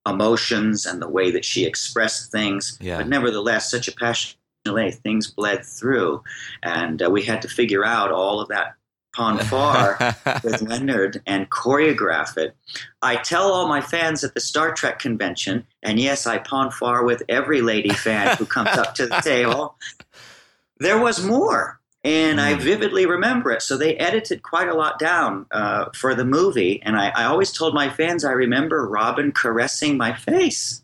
emotions 0.07 0.85
and 0.85 1.01
the 1.01 1.09
way 1.09 1.31
that 1.31 1.45
she 1.45 1.65
expressed 1.65 2.31
things. 2.31 2.77
Yeah. 2.81 2.97
But 2.97 3.07
nevertheless, 3.07 3.71
such 3.71 3.87
a 3.87 3.93
passionate 3.93 4.37
way, 4.65 4.91
things 4.91 5.27
bled 5.27 5.65
through, 5.65 6.23
and 6.61 7.01
uh, 7.01 7.09
we 7.09 7.23
had 7.23 7.41
to 7.41 7.47
figure 7.47 7.85
out 7.85 8.11
all 8.11 8.39
of 8.39 8.49
that 8.49 8.75
Pon 9.13 9.39
farr 9.39 9.97
with 10.43 10.61
Leonard 10.67 11.21
and 11.25 11.49
choreograph 11.49 12.37
it. 12.37 12.55
I 13.01 13.15
tell 13.17 13.51
all 13.51 13.67
my 13.67 13.81
fans 13.81 14.23
at 14.23 14.33
the 14.33 14.39
Star 14.39 14.73
Trek 14.73 14.99
convention, 14.99 15.65
and 15.81 15.99
yes, 15.99 16.25
I 16.27 16.39
Pon 16.39 16.71
farr 16.71 17.03
with 17.03 17.23
every 17.29 17.61
lady 17.61 17.93
fan 17.93 18.35
who 18.37 18.45
comes 18.45 18.77
up 18.77 18.95
to 18.95 19.07
the 19.07 19.15
table. 19.23 19.75
There 20.79 20.99
was 20.99 21.23
more, 21.23 21.79
and. 22.03 22.41
I 22.41 22.55
vividly 22.55 23.05
remember 23.05 23.51
it. 23.51 23.61
So 23.61 23.77
they 23.77 23.95
edited 23.95 24.43
quite 24.43 24.67
a 24.67 24.73
lot 24.73 24.99
down 24.99 25.45
uh, 25.51 25.85
for 25.95 26.15
the 26.15 26.25
movie, 26.25 26.81
and 26.83 26.97
I, 26.97 27.09
I 27.09 27.25
always 27.25 27.51
told 27.51 27.73
my 27.73 27.89
fans 27.89 28.25
I 28.25 28.31
remember 28.31 28.87
Robin 28.87 29.31
caressing 29.31 29.97
my 29.97 30.13
face 30.13 30.83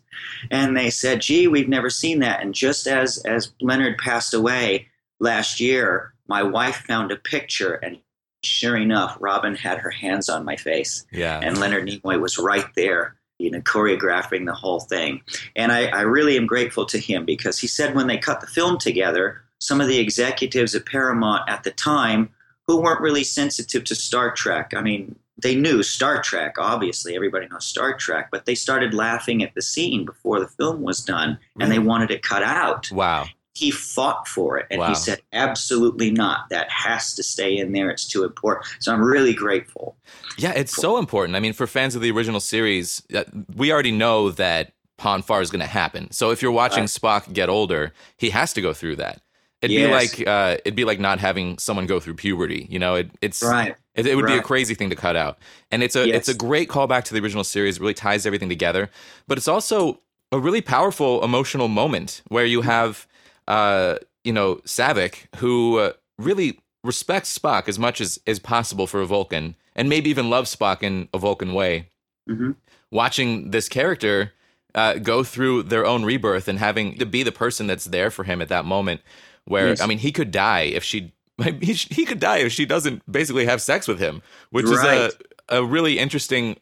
and 0.50 0.76
they 0.76 0.90
said, 0.90 1.20
"Gee, 1.20 1.46
we've 1.46 1.68
never 1.68 1.90
seen 1.90 2.20
that." 2.20 2.42
And 2.42 2.54
just 2.54 2.86
as 2.86 3.18
as 3.18 3.52
Leonard 3.60 3.98
passed 3.98 4.34
away 4.34 4.88
last 5.18 5.60
year, 5.60 6.14
my 6.28 6.42
wife 6.42 6.84
found 6.86 7.12
a 7.12 7.16
picture, 7.16 7.74
and 7.74 7.98
sure 8.42 8.76
enough, 8.76 9.16
Robin 9.20 9.54
had 9.54 9.78
her 9.78 9.90
hands 9.90 10.28
on 10.28 10.44
my 10.44 10.56
face. 10.56 11.06
Yeah. 11.12 11.40
And 11.42 11.58
Leonard 11.58 11.86
Nimoy 11.86 12.20
was 12.20 12.38
right 12.38 12.66
there, 12.76 13.16
you 13.38 13.50
know, 13.50 13.60
choreographing 13.60 14.46
the 14.46 14.54
whole 14.54 14.80
thing. 14.80 15.22
And 15.56 15.72
I, 15.72 15.86
I 15.86 16.02
really 16.02 16.36
am 16.36 16.46
grateful 16.46 16.86
to 16.86 16.98
him 16.98 17.24
because 17.24 17.58
he 17.58 17.66
said 17.66 17.94
when 17.94 18.06
they 18.06 18.18
cut 18.18 18.40
the 18.40 18.46
film 18.46 18.78
together, 18.78 19.42
some 19.60 19.80
of 19.80 19.88
the 19.88 19.98
executives 19.98 20.74
at 20.74 20.86
Paramount 20.86 21.48
at 21.48 21.64
the 21.64 21.70
time 21.70 22.30
who 22.66 22.80
weren't 22.80 23.00
really 23.00 23.24
sensitive 23.24 23.84
to 23.84 23.94
Star 23.94 24.30
Trek. 24.30 24.72
I 24.76 24.80
mean, 24.80 25.16
they 25.42 25.54
knew 25.54 25.82
Star 25.82 26.22
Trek, 26.22 26.56
obviously, 26.58 27.16
everybody 27.16 27.48
knows 27.48 27.66
Star 27.66 27.96
Trek, 27.96 28.28
but 28.30 28.46
they 28.46 28.54
started 28.54 28.94
laughing 28.94 29.42
at 29.42 29.54
the 29.54 29.62
scene 29.62 30.04
before 30.04 30.40
the 30.40 30.48
film 30.48 30.82
was 30.82 31.02
done 31.02 31.38
and 31.58 31.70
they 31.70 31.78
mm. 31.78 31.84
wanted 31.84 32.10
it 32.10 32.22
cut 32.22 32.42
out. 32.42 32.90
Wow. 32.92 33.26
He 33.60 33.70
fought 33.70 34.26
for 34.26 34.56
it 34.58 34.66
and 34.70 34.80
Wow. 34.80 34.88
he 34.88 34.94
said, 34.94 35.20
absolutely 35.34 36.10
not. 36.10 36.48
That 36.48 36.70
has 36.70 37.14
to 37.16 37.22
stay 37.22 37.56
in 37.58 37.72
there. 37.72 37.90
It's 37.90 38.06
too 38.06 38.24
important. 38.24 38.66
So 38.80 38.92
I'm 38.92 39.02
really 39.02 39.34
grateful. 39.34 39.96
Yeah, 40.38 40.52
it's 40.52 40.72
so 40.74 40.96
important. 40.96 41.36
I 41.36 41.40
mean, 41.40 41.52
for 41.52 41.66
fans 41.66 41.94
of 41.94 42.00
the 42.00 42.10
original 42.10 42.40
series, 42.40 43.02
uh, 43.14 43.24
we 43.54 43.70
already 43.70 43.92
know 43.92 44.30
that 44.30 44.72
Pon 44.96 45.20
farr 45.22 45.42
is 45.42 45.50
going 45.50 45.60
to 45.60 45.66
happen. 45.66 46.10
So 46.10 46.30
if 46.30 46.40
you're 46.40 46.52
watching 46.52 46.84
Right. 46.84 46.88
Spock 46.88 47.32
get 47.32 47.48
older, 47.50 47.92
he 48.16 48.30
has 48.30 48.52
to 48.54 48.62
go 48.62 48.72
through 48.72 48.96
that. 48.96 49.20
It'd 49.60 49.74
Yes. 49.76 49.86
be 49.88 49.92
like 50.24 50.28
uh, 50.28 50.56
it'd 50.64 50.74
be 50.74 50.84
like 50.86 51.00
not 51.00 51.18
having 51.18 51.58
someone 51.58 51.84
go 51.86 52.00
through 52.00 52.14
puberty. 52.14 52.66
You 52.70 52.78
know, 52.78 52.94
it, 52.94 53.10
it's 53.20 53.42
Right. 53.42 53.76
It, 53.94 54.06
it 54.06 54.14
would 54.14 54.26
be 54.26 54.36
a 54.36 54.42
crazy 54.42 54.74
thing 54.74 54.88
to 54.88 54.96
cut 54.96 55.16
out, 55.16 55.36
and 55.70 55.82
it's 55.82 55.96
a 55.96 56.06
Yes. 56.06 56.16
it's 56.16 56.28
a 56.28 56.34
great 56.34 56.68
callback 56.70 57.04
to 57.04 57.14
the 57.14 57.20
original 57.20 57.44
series. 57.44 57.76
It 57.76 57.80
really 57.82 57.92
ties 57.92 58.24
everything 58.24 58.48
together, 58.48 58.88
but 59.28 59.36
it's 59.36 59.48
also 59.48 60.00
a 60.32 60.38
really 60.38 60.62
powerful 60.62 61.22
emotional 61.24 61.66
moment 61.68 62.22
where 62.28 62.44
you 62.46 62.62
have, 62.62 63.06
uh, 63.48 63.96
you 64.24 64.32
know, 64.32 64.56
Saavik 64.66 65.26
who 65.36 65.78
uh, 65.78 65.92
really 66.18 66.58
respects 66.84 67.36
Spock 67.36 67.68
as 67.68 67.78
much 67.78 68.00
as 68.00 68.18
is 68.26 68.38
possible 68.38 68.86
for 68.86 69.00
a 69.00 69.06
Vulcan, 69.06 69.54
and 69.76 69.88
maybe 69.88 70.10
even 70.10 70.30
loves 70.30 70.54
Spock 70.54 70.82
in 70.82 71.08
a 71.12 71.18
Vulcan 71.18 71.52
way. 71.54 71.88
Mhm. 72.28 72.56
Watching 72.90 73.50
this 73.50 73.68
character 73.68 74.32
uh, 74.74 74.94
go 74.94 75.24
through 75.24 75.64
their 75.64 75.84
own 75.84 76.04
rebirth 76.04 76.46
and 76.48 76.58
having 76.58 76.96
to 76.98 77.06
be 77.06 77.22
the 77.22 77.32
person 77.32 77.66
that's 77.66 77.86
there 77.86 78.10
for 78.10 78.24
him 78.24 78.40
at 78.40 78.48
that 78.48 78.64
moment, 78.64 79.00
where 79.44 79.68
Yes. 79.70 79.80
I 79.80 79.86
mean, 79.86 79.98
he 79.98 80.12
could 80.12 80.30
die 80.30 80.62
if 80.62 80.84
she. 80.84 81.12
He, 81.60 81.72
he 81.72 82.04
could 82.04 82.20
die 82.20 82.38
if 82.38 82.52
she 82.52 82.66
doesn't 82.66 83.02
basically 83.10 83.46
have 83.46 83.62
sex 83.62 83.88
with 83.88 83.98
him, 83.98 84.20
which 84.50 84.66
Right. 84.66 85.08
is 85.08 85.16
a, 85.48 85.58
a 85.58 85.64
really 85.64 85.98
interesting 85.98 86.56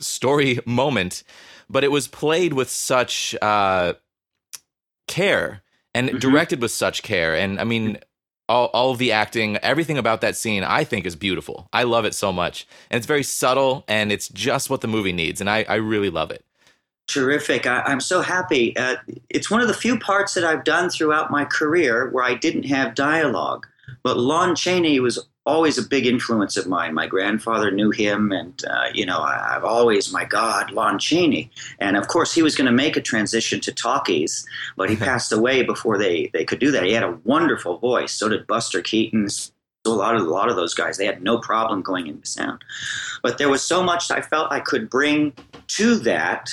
story 0.00 0.58
moment. 0.64 1.22
But 1.68 1.84
it 1.84 1.90
was 1.90 2.08
played 2.08 2.52
with 2.54 2.70
such 2.70 3.34
uh, 3.42 3.94
care 5.08 5.62
and 5.96 6.10
Mhm. 6.10 6.20
directed 6.20 6.60
with 6.60 6.70
such 6.70 7.02
care. 7.02 7.34
And 7.34 7.58
I 7.60 7.64
mean, 7.64 7.98
all, 8.48 8.66
all 8.66 8.90
of 8.92 8.98
the 8.98 9.10
acting, 9.10 9.56
everything 9.58 9.98
about 9.98 10.20
that 10.20 10.36
scene, 10.36 10.62
I 10.62 10.84
think 10.84 11.04
is 11.06 11.16
beautiful. 11.16 11.68
I 11.72 11.82
love 11.82 12.04
it 12.04 12.14
so 12.14 12.32
much. 12.32 12.66
And 12.90 12.96
it's 12.98 13.06
very 13.06 13.24
subtle 13.24 13.84
and 13.88 14.12
it's 14.12 14.28
just 14.28 14.70
what 14.70 14.82
the 14.82 14.88
movie 14.88 15.12
needs. 15.12 15.40
And 15.40 15.50
I, 15.50 15.64
I 15.68 15.76
really 15.76 16.10
love 16.10 16.30
it. 16.30 16.44
Terrific. 17.08 17.66
I, 17.66 17.82
I'm 17.82 18.00
so 18.00 18.20
happy. 18.20 18.76
Uh, 18.76 18.96
it's 19.30 19.50
one 19.50 19.60
of 19.60 19.68
the 19.68 19.74
few 19.74 19.98
parts 19.98 20.34
that 20.34 20.44
I've 20.44 20.64
done 20.64 20.90
throughout 20.90 21.30
my 21.30 21.44
career 21.44 22.10
where 22.10 22.24
I 22.24 22.34
didn't 22.34 22.64
have 22.64 22.94
dialogue. 22.94 23.66
But 24.02 24.18
Lon 24.18 24.54
Chaney 24.56 24.98
was 25.00 25.26
always 25.46 25.78
a 25.78 25.82
big 25.82 26.06
influence 26.06 26.56
of 26.56 26.66
mine. 26.66 26.92
My 26.92 27.06
grandfather 27.06 27.70
knew 27.70 27.90
him, 27.90 28.32
and, 28.32 28.62
uh, 28.68 28.86
you 28.92 29.06
know, 29.06 29.20
I've 29.20 29.64
always, 29.64 30.12
my 30.12 30.24
God, 30.24 30.72
Lon 30.72 30.98
Chaney. 30.98 31.50
And 31.78 31.96
of 31.96 32.08
course, 32.08 32.34
he 32.34 32.42
was 32.42 32.56
going 32.56 32.66
to 32.66 32.72
make 32.72 32.96
a 32.96 33.00
transition 33.00 33.60
to 33.60 33.72
talkies, 33.72 34.44
but 34.76 34.90
he 34.90 34.96
passed 35.08 35.32
away 35.32 35.62
before 35.62 35.96
they, 35.96 36.30
they 36.32 36.44
could 36.44 36.58
do 36.58 36.70
that. 36.72 36.84
He 36.84 36.92
had 36.92 37.04
a 37.04 37.18
wonderful 37.24 37.78
voice. 37.78 38.12
So 38.12 38.28
did 38.28 38.46
Buster 38.46 38.82
Keaton. 38.82 39.30
So 39.30 39.52
a 39.86 39.90
lot 39.90 40.16
of 40.16 40.22
a 40.22 40.30
lot 40.30 40.48
of 40.48 40.56
those 40.56 40.74
guys, 40.74 40.98
they 40.98 41.06
had 41.06 41.22
no 41.22 41.38
problem 41.38 41.80
going 41.80 42.08
into 42.08 42.26
sound. 42.26 42.62
But 43.22 43.38
there 43.38 43.48
was 43.48 43.62
so 43.62 43.84
much 43.84 44.10
I 44.10 44.20
felt 44.20 44.50
I 44.50 44.58
could 44.58 44.90
bring 44.90 45.32
to 45.68 45.94
that 46.00 46.50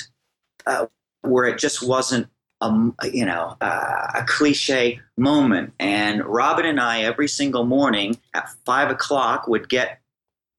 uh, 0.68 0.86
where 1.22 1.46
it 1.46 1.58
just 1.58 1.82
wasn't 1.82 2.28
um, 2.64 2.96
you 3.04 3.26
know 3.26 3.56
uh, 3.62 4.12
a 4.16 4.24
cliche 4.26 5.00
moment. 5.18 5.74
And 5.80 6.24
Robin 6.26 6.66
and 6.66 6.80
I 6.80 7.02
every 7.02 7.28
single 7.28 7.66
morning 7.66 8.18
at 8.34 8.50
five 8.66 8.90
o'clock 8.90 9.48
would 9.48 9.70
get 9.70 10.00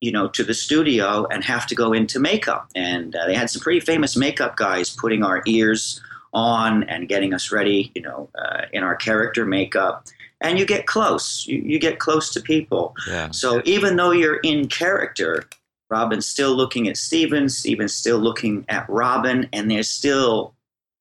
you 0.01 0.13
know 0.13 0.29
to 0.29 0.45
the 0.45 0.55
studio 0.55 1.27
and 1.31 1.43
have 1.45 1.67
to 1.69 1.75
go 1.75 1.93
into 1.93 2.21
makeup. 2.21 2.69
And 2.75 3.15
uh, 3.15 3.27
they 3.27 3.35
had 3.35 3.51
some 3.51 3.63
pretty 3.63 3.81
famous 3.81 4.17
makeup 4.17 4.57
guys 4.57 4.91
putting 4.91 5.23
our 5.23 5.43
ears 5.47 6.01
on 6.33 6.83
and 6.85 7.09
getting 7.09 7.33
us 7.33 7.53
ready, 7.53 7.93
you 7.95 8.03
know, 8.03 8.29
uh, 8.37 8.63
in 8.73 8.83
our 8.83 8.97
character 8.97 9.47
makeup. 9.47 10.07
And 10.41 10.59
you 10.59 10.67
get 10.67 10.87
close. 10.87 11.47
You, 11.47 11.59
you 11.59 11.79
get 11.79 12.01
close 12.01 12.33
to 12.35 12.41
people. 12.41 12.95
Yeah. 13.09 13.31
So 13.31 13.63
even 13.65 13.97
though 13.97 14.11
you're 14.11 14.41
in 14.43 14.67
character, 14.67 15.45
Robin's 15.91 16.27
still 16.27 16.55
looking 16.55 16.89
at 16.89 16.97
Steven, 16.97 17.49
Steven's 17.49 17.95
still 17.95 18.19
looking 18.19 18.65
at 18.69 18.85
Robin, 18.89 19.49
and 19.53 19.71
there's 19.71 19.89
still 19.89 20.55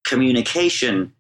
communication 0.04 1.14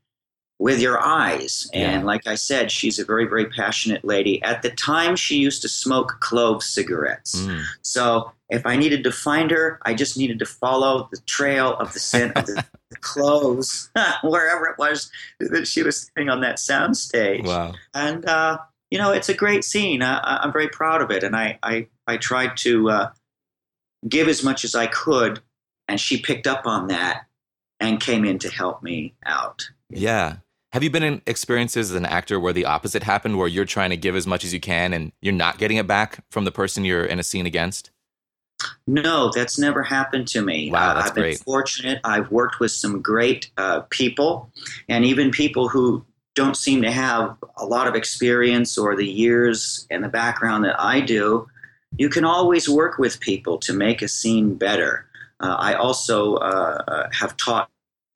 with 0.59 0.79
your 0.79 1.01
eyes. 1.03 1.69
And 1.73 2.01
Yeah. 2.01 2.05
like 2.05 2.25
I 2.27 2.35
said, 2.35 2.71
she's 2.71 2.99
a 2.99 3.03
very, 3.05 3.25
very 3.25 3.47
passionate 3.47 4.05
lady. 4.05 4.41
At 4.43 4.61
the 4.61 4.69
time, 4.69 5.15
she 5.15 5.35
used 5.37 5.61
to 5.63 5.69
smoke 5.69 6.17
clove 6.19 6.63
cigarettes. 6.63 7.35
Mm. 7.41 7.63
So 7.81 8.31
if 8.49 8.65
I 8.65 8.75
needed 8.77 9.03
to 9.03 9.11
find 9.11 9.51
her, 9.51 9.79
I 9.81 9.93
just 9.93 10.15
needed 10.17 10.39
to 10.39 10.45
follow 10.45 11.09
the 11.11 11.19
trail 11.25 11.75
of 11.77 11.91
the 11.93 11.99
scent 11.99 12.37
of 12.37 12.45
the, 12.45 12.63
the 12.91 12.95
cloves, 13.01 13.89
wherever 14.23 14.65
it 14.67 14.77
was 14.77 15.11
that 15.39 15.67
she 15.67 15.83
was 15.83 15.99
sitting 16.01 16.29
on 16.29 16.41
that 16.41 16.59
sound 16.59 16.95
stage 16.97 17.45
Wow. 17.45 17.73
and 17.93 18.25
uh, 18.25 18.59
you 18.91 18.99
know 18.99 19.11
it's 19.11 19.27
a 19.29 19.33
great 19.33 19.63
scene. 19.65 20.01
I, 20.03 20.19
I'm 20.43 20.53
very 20.53 20.69
proud 20.69 21.01
of 21.01 21.09
it, 21.11 21.23
and 21.23 21.35
I 21.35 21.57
I, 21.63 21.87
I 22.07 22.17
tried 22.17 22.55
to 22.57 22.89
uh, 22.91 23.09
give 24.07 24.27
as 24.27 24.43
much 24.43 24.63
as 24.63 24.75
I 24.75 24.85
could, 24.87 25.41
and 25.87 25.99
she 25.99 26.17
picked 26.21 26.45
up 26.47 26.67
on 26.67 26.87
that 26.87 27.25
and 27.83 27.99
came 27.99 28.25
in 28.25 28.39
to 28.39 28.49
help 28.49 28.81
me 28.81 29.13
out. 29.25 29.69
Yeah. 29.89 30.37
Have 30.71 30.81
you 30.81 30.89
been 30.89 31.03
in 31.03 31.21
experiences 31.27 31.91
as 31.91 31.95
an 31.95 32.05
actor 32.05 32.39
where 32.39 32.53
the 32.53 32.65
opposite 32.65 33.03
happened, 33.03 33.37
where 33.37 33.47
you're 33.47 33.65
trying 33.65 33.91
to 33.91 33.97
give 33.97 34.15
as 34.15 34.25
much 34.25 34.43
as 34.43 34.53
you 34.53 34.59
can 34.59 34.93
and 34.93 35.11
you're 35.21 35.33
not 35.33 35.59
getting 35.59 35.77
it 35.77 35.85
back 35.85 36.23
from 36.31 36.45
the 36.45 36.51
person 36.51 36.83
you're 36.83 37.05
in 37.05 37.19
a 37.19 37.23
scene 37.23 37.45
against? 37.45 37.91
No, 38.87 39.29
that's 39.35 39.59
never 39.59 39.83
happened 39.83 40.27
to 40.29 40.41
me. 40.41 40.71
Wow, 40.71 40.91
Uh, 40.91 40.93
that's 40.95 41.09
I've 41.09 41.15
been 41.15 41.23
great. 41.23 41.39
fortunate. 41.39 41.99
I've 42.03 42.31
worked 42.31 42.59
with 42.59 42.71
some 42.71 43.01
great 43.01 43.51
uh, 43.57 43.81
people, 43.89 44.49
and 44.87 45.05
even 45.05 45.31
people 45.31 45.67
who 45.67 46.03
don't 46.33 46.57
seem 46.57 46.81
to 46.81 46.91
have 46.91 47.37
a 47.57 47.65
lot 47.65 47.87
of 47.87 47.93
experience 47.93 48.77
or 48.77 48.95
the 48.95 49.05
years 49.05 49.85
and 49.91 50.03
the 50.03 50.09
background 50.09 50.63
that 50.65 50.79
I 50.79 51.01
do. 51.01 51.47
You 51.97 52.09
can 52.09 52.25
always 52.25 52.67
work 52.67 52.97
with 52.97 53.19
people 53.19 53.59
to 53.59 53.73
make 53.73 54.01
a 54.01 54.07
scene 54.07 54.55
better. 54.55 55.05
Uh, 55.39 55.55
I 55.59 55.73
also 55.75 56.35
uh, 56.37 56.83
uh, 56.87 57.09
have 57.11 57.37
taught 57.37 57.69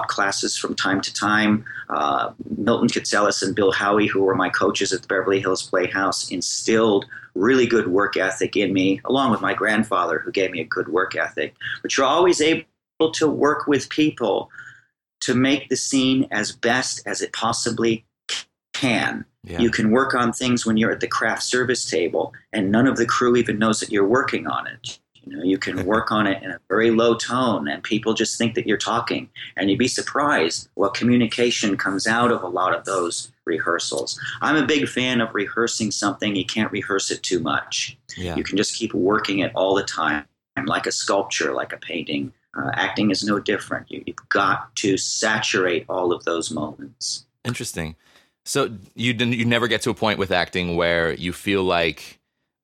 classes 0.05 0.55
from 0.55 0.75
time 0.75 1.01
to 1.01 1.13
time. 1.13 1.65
Uh, 1.89 2.31
Milton 2.57 2.87
Katselas 2.87 3.41
and 3.41 3.55
Bill 3.55 3.71
Howie, 3.71 4.07
who 4.07 4.21
were 4.21 4.35
my 4.35 4.49
coaches 4.49 4.93
at 4.93 5.01
the 5.01 5.07
Beverly 5.07 5.39
Hills 5.39 5.63
Playhouse, 5.63 6.29
instilled 6.29 7.05
really 7.33 7.65
good 7.65 7.87
work 7.87 8.15
ethic 8.15 8.55
in 8.55 8.73
me, 8.73 9.01
along 9.05 9.31
with 9.31 9.41
my 9.41 9.53
grandfather, 9.53 10.19
who 10.19 10.31
gave 10.31 10.51
me 10.51 10.61
a 10.61 10.65
good 10.65 10.89
work 10.89 11.15
ethic. 11.15 11.55
But 11.81 11.97
you're 11.97 12.05
always 12.05 12.41
able 12.41 12.65
to 13.13 13.27
work 13.27 13.67
with 13.67 13.89
people 13.89 14.51
to 15.21 15.33
make 15.33 15.69
the 15.69 15.75
scene 15.75 16.27
as 16.29 16.51
best 16.51 17.01
as 17.07 17.21
it 17.21 17.33
possibly 17.33 18.05
can. 18.73 19.25
Yeah. 19.43 19.59
You 19.59 19.71
can 19.71 19.91
work 19.91 20.13
on 20.13 20.33
things 20.33 20.65
when 20.65 20.77
you're 20.77 20.91
at 20.91 20.99
the 20.99 21.07
craft 21.07 21.41
service 21.41 21.89
table, 21.89 22.33
and 22.53 22.71
none 22.71 22.85
of 22.85 22.97
the 22.97 23.05
crew 23.05 23.35
even 23.35 23.57
knows 23.57 23.79
that 23.79 23.91
you're 23.91 24.07
working 24.07 24.45
on 24.45 24.67
it. 24.67 24.99
You 25.29 25.37
know, 25.37 25.43
you 25.43 25.57
can 25.57 25.85
work 25.85 26.11
on 26.11 26.27
it 26.27 26.41
in 26.41 26.51
a 26.51 26.59
very 26.69 26.91
low 26.91 27.15
tone, 27.15 27.67
and 27.67 27.83
people 27.83 28.13
just 28.13 28.37
think 28.37 28.55
that 28.55 28.65
you're 28.65 28.77
talking. 28.77 29.29
And 29.55 29.69
you'd 29.69 29.79
be 29.79 29.87
surprised 29.87 30.69
what 30.75 30.93
communication 30.93 31.77
comes 31.77 32.07
out 32.07 32.31
of 32.31 32.43
a 32.43 32.47
lot 32.47 32.73
of 32.73 32.85
those 32.85 33.31
rehearsals. 33.45 34.19
I'm 34.41 34.55
a 34.55 34.65
big 34.65 34.87
fan 34.87 35.21
of 35.21 35.33
rehearsing 35.33 35.91
something. 35.91 36.35
You 36.35 36.45
can't 36.45 36.71
rehearse 36.71 37.11
it 37.11 37.23
too 37.23 37.39
much. 37.39 37.97
yeah. 38.15 38.35
You 38.35 38.43
can 38.43 38.57
just 38.57 38.75
keep 38.75 38.93
working 38.93 39.39
it 39.39 39.51
all 39.55 39.75
the 39.75 39.83
time, 39.83 40.25
like 40.65 40.85
a 40.85 40.91
sculpture, 40.91 41.53
like 41.53 41.73
a 41.73 41.77
painting. 41.77 42.33
Uh, 42.57 42.71
acting 42.73 43.11
is 43.11 43.23
no 43.23 43.39
different. 43.39 43.91
You, 43.91 44.03
you've 44.05 44.29
got 44.29 44.75
to 44.77 44.97
saturate 44.97 45.85
all 45.89 46.11
of 46.11 46.23
those 46.23 46.51
moments. 46.51 47.25
Interesting. 47.43 47.95
So 48.45 48.77
you 48.95 49.13
you 49.13 49.43
never 49.43 49.67
get 49.67 49.81
to 49.81 49.89
a 49.89 49.93
point 49.93 50.19
with 50.19 50.31
acting 50.31 50.77
where 50.77 51.13
you 51.13 51.33
feel 51.33 51.63
like 51.63 52.19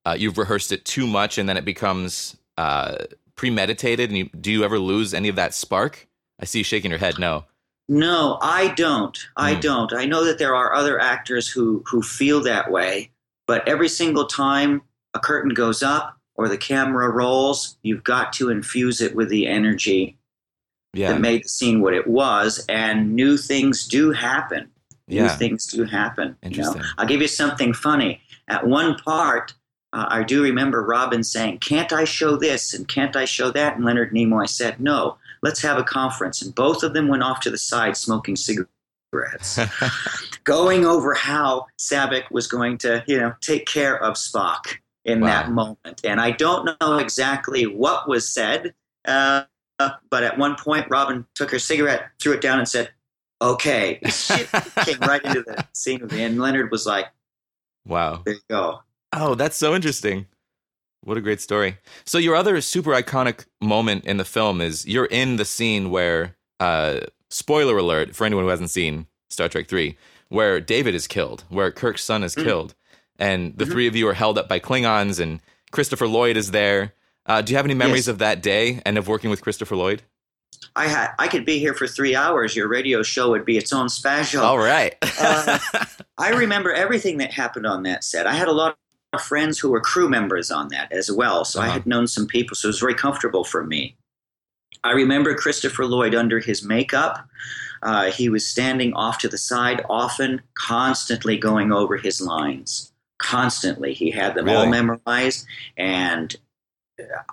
uh, 0.06 0.16
you've 0.18 0.38
rehearsed 0.38 0.72
it 0.72 0.84
too 0.84 1.06
much 1.06 1.38
and 1.38 1.48
then 1.48 1.56
it 1.56 1.64
becomes 1.64 2.36
uh, 2.56 2.96
premeditated? 3.36 4.10
And 4.10 4.18
you, 4.18 4.24
do 4.40 4.50
you 4.52 4.64
ever 4.64 4.78
lose 4.78 5.14
any 5.14 5.28
of 5.28 5.36
that 5.36 5.54
spark? 5.54 6.06
I 6.40 6.44
see 6.44 6.58
you 6.58 6.64
shaking 6.64 6.90
your 6.90 6.98
head. 6.98 7.18
No. 7.18 7.44
No, 7.88 8.38
I 8.40 8.68
don't. 8.68 9.18
I 9.36 9.54
Hmm. 9.54 9.60
don't. 9.60 9.92
I 9.92 10.06
know 10.06 10.24
that 10.24 10.38
there 10.38 10.54
are 10.54 10.72
other 10.74 10.98
actors 11.00 11.48
who 11.48 11.82
who 11.86 12.02
feel 12.02 12.40
that 12.42 12.70
way, 12.70 13.10
but 13.46 13.66
every 13.68 13.88
single 13.88 14.24
time 14.26 14.80
a 15.12 15.18
curtain 15.20 15.52
goes 15.52 15.82
up 15.82 16.16
or 16.36 16.48
the 16.48 16.56
camera 16.56 17.10
rolls, 17.10 17.76
you've 17.82 18.02
got 18.02 18.32
to 18.34 18.48
infuse 18.50 19.00
it 19.02 19.14
with 19.14 19.28
the 19.28 19.46
energy 19.46 20.16
Yeah. 20.94 21.12
that 21.12 21.20
made 21.20 21.44
the 21.44 21.48
scene 21.48 21.82
what 21.82 21.92
it 21.92 22.06
was, 22.06 22.64
and 22.70 23.14
new 23.14 23.36
things 23.36 23.86
do 23.86 24.12
happen. 24.12 24.70
New 25.06 25.16
Yeah. 25.16 25.36
things 25.36 25.66
do 25.66 25.84
happen. 25.84 26.36
you 26.42 26.50
know? 26.50 26.56
Interesting. 26.70 26.82
I'll 26.96 27.06
give 27.06 27.20
you 27.20 27.28
something 27.28 27.74
funny. 27.74 28.22
At 28.48 28.66
one 28.66 28.94
part, 28.96 29.52
uh, 29.94 30.06
I 30.08 30.24
do 30.24 30.42
remember 30.42 30.82
Robin 30.82 31.22
saying, 31.22 31.58
"Can't 31.58 31.92
I 31.92 32.04
show 32.04 32.36
this 32.36 32.74
and 32.74 32.88
can't 32.88 33.14
I 33.14 33.24
show 33.24 33.50
that?" 33.52 33.76
And 33.76 33.84
Leonard 33.84 34.12
Nimoy 34.12 34.48
said, 34.48 34.80
"No, 34.80 35.16
let's 35.40 35.62
have 35.62 35.78
a 35.78 35.84
conference." 35.84 36.42
And 36.42 36.52
both 36.54 36.82
of 36.82 36.94
them 36.94 37.06
went 37.06 37.22
off 37.22 37.38
to 37.40 37.50
the 37.50 37.58
side 37.58 37.96
smoking 37.96 38.34
cigarettes, 38.34 39.60
going 40.44 40.84
over 40.84 41.14
how 41.14 41.66
Saavik 41.78 42.24
was 42.32 42.48
going 42.48 42.76
to, 42.78 43.04
you 43.06 43.18
know, 43.20 43.34
take 43.40 43.66
care 43.66 43.96
of 44.02 44.14
Spock 44.14 44.78
in 45.04 45.20
Wow. 45.20 45.26
that 45.28 45.50
moment. 45.52 46.00
And 46.02 46.20
I 46.20 46.32
don't 46.32 46.76
know 46.80 46.98
exactly 46.98 47.64
what 47.66 48.08
was 48.08 48.28
said, 48.28 48.74
uh, 49.04 49.44
but 50.10 50.24
at 50.24 50.38
one 50.38 50.56
point, 50.56 50.86
Robin 50.90 51.24
took 51.36 51.52
her 51.52 51.58
cigarette, 51.60 52.08
threw 52.20 52.32
it 52.32 52.40
down, 52.40 52.58
and 52.58 52.68
said, 52.68 52.90
"Okay." 53.40 54.00
Came 54.84 54.98
right 55.00 55.24
into 55.24 55.42
the 55.42 55.64
scene 55.72 56.00
with 56.00 56.10
me, 56.12 56.24
and 56.24 56.40
Leonard 56.40 56.72
was 56.72 56.84
like, 56.84 57.06
wow. 57.86 58.22
"There 58.24 58.34
you 58.34 58.40
go." 58.50 58.80
Oh, 59.16 59.34
that's 59.34 59.56
so 59.56 59.74
interesting. 59.74 60.26
What 61.02 61.16
a 61.16 61.20
great 61.20 61.40
story. 61.40 61.78
So 62.04 62.18
your 62.18 62.34
other 62.34 62.60
super 62.60 62.90
iconic 62.92 63.44
moment 63.60 64.04
in 64.06 64.16
the 64.16 64.24
film 64.24 64.60
is 64.60 64.86
you're 64.86 65.04
in 65.06 65.36
the 65.36 65.44
scene 65.44 65.90
where 65.90 66.36
uh 66.60 67.00
spoiler 67.30 67.76
alert 67.78 68.14
for 68.14 68.24
anyone 68.24 68.44
who 68.44 68.50
hasn't 68.50 68.70
seen 68.70 69.06
Star 69.28 69.48
Trek 69.48 69.68
3 69.68 69.96
where 70.28 70.60
David 70.60 70.94
is 70.94 71.06
killed, 71.06 71.44
where 71.48 71.70
Kirk's 71.70 72.02
son 72.02 72.22
is 72.24 72.34
Mm. 72.34 72.44
killed 72.44 72.74
and 73.18 73.56
the 73.58 73.64
Mhm. 73.64 73.70
three 73.72 73.86
of 73.86 73.94
you 73.96 74.08
are 74.08 74.14
held 74.14 74.38
up 74.38 74.48
by 74.48 74.58
Klingons 74.58 75.20
and 75.20 75.40
Christopher 75.70 76.08
Lloyd 76.08 76.36
is 76.36 76.50
there. 76.52 76.94
Uh, 77.26 77.42
do 77.42 77.52
you 77.52 77.56
have 77.56 77.66
any 77.66 77.74
memories 77.74 78.06
Yes. 78.06 78.08
of 78.08 78.18
that 78.18 78.42
day 78.42 78.80
and 78.86 78.96
of 78.98 79.06
working 79.08 79.30
with 79.30 79.40
Christopher 79.42 79.76
Lloyd? 79.76 80.02
I 80.76 80.88
had 80.88 81.10
I 81.18 81.28
could 81.28 81.44
be 81.44 81.58
here 81.58 81.74
for 81.74 81.86
three 81.86 82.16
hours. 82.16 82.56
Your 82.56 82.68
radio 82.68 83.02
show 83.02 83.30
would 83.30 83.44
be 83.44 83.58
its 83.58 83.72
own 83.72 83.88
special. 83.88 84.42
All 84.42 84.58
right. 84.58 84.94
Uh, 85.20 85.58
I 86.18 86.30
remember 86.30 86.72
everything 86.72 87.18
that 87.18 87.32
happened 87.32 87.66
on 87.66 87.82
that 87.84 88.02
set. 88.04 88.26
I 88.26 88.32
had 88.34 88.48
a 88.48 88.52
lot 88.52 88.76
of 89.14 89.22
friends 89.22 89.58
who 89.58 89.70
were 89.70 89.80
crew 89.80 90.08
members 90.08 90.50
on 90.50 90.68
that 90.68 90.92
as 90.92 91.10
well, 91.10 91.44
so 91.44 91.60
I 91.60 91.64
Uh-huh. 91.64 91.72
had 91.74 91.86
known 91.86 92.06
some 92.06 92.26
people, 92.26 92.54
so 92.54 92.66
it 92.66 92.70
was 92.70 92.80
very 92.80 92.94
comfortable 92.94 93.44
for 93.44 93.64
me. 93.64 93.96
I 94.82 94.92
remember 94.92 95.34
Christopher 95.34 95.86
Lloyd 95.86 96.14
under 96.14 96.40
his 96.40 96.62
makeup. 96.62 97.26
Uh, 97.82 98.10
he 98.10 98.28
was 98.28 98.46
standing 98.46 98.92
off 98.94 99.18
to 99.18 99.28
the 99.28 99.38
side, 99.38 99.84
often, 99.88 100.42
constantly 100.54 101.36
going 101.36 101.72
over 101.72 101.96
his 101.96 102.20
lines. 102.20 102.92
Constantly, 103.18 103.94
he 103.94 104.10
had 104.10 104.34
them 104.34 104.48
all 104.48 104.66
memorized, 104.66 105.46
and 105.76 106.36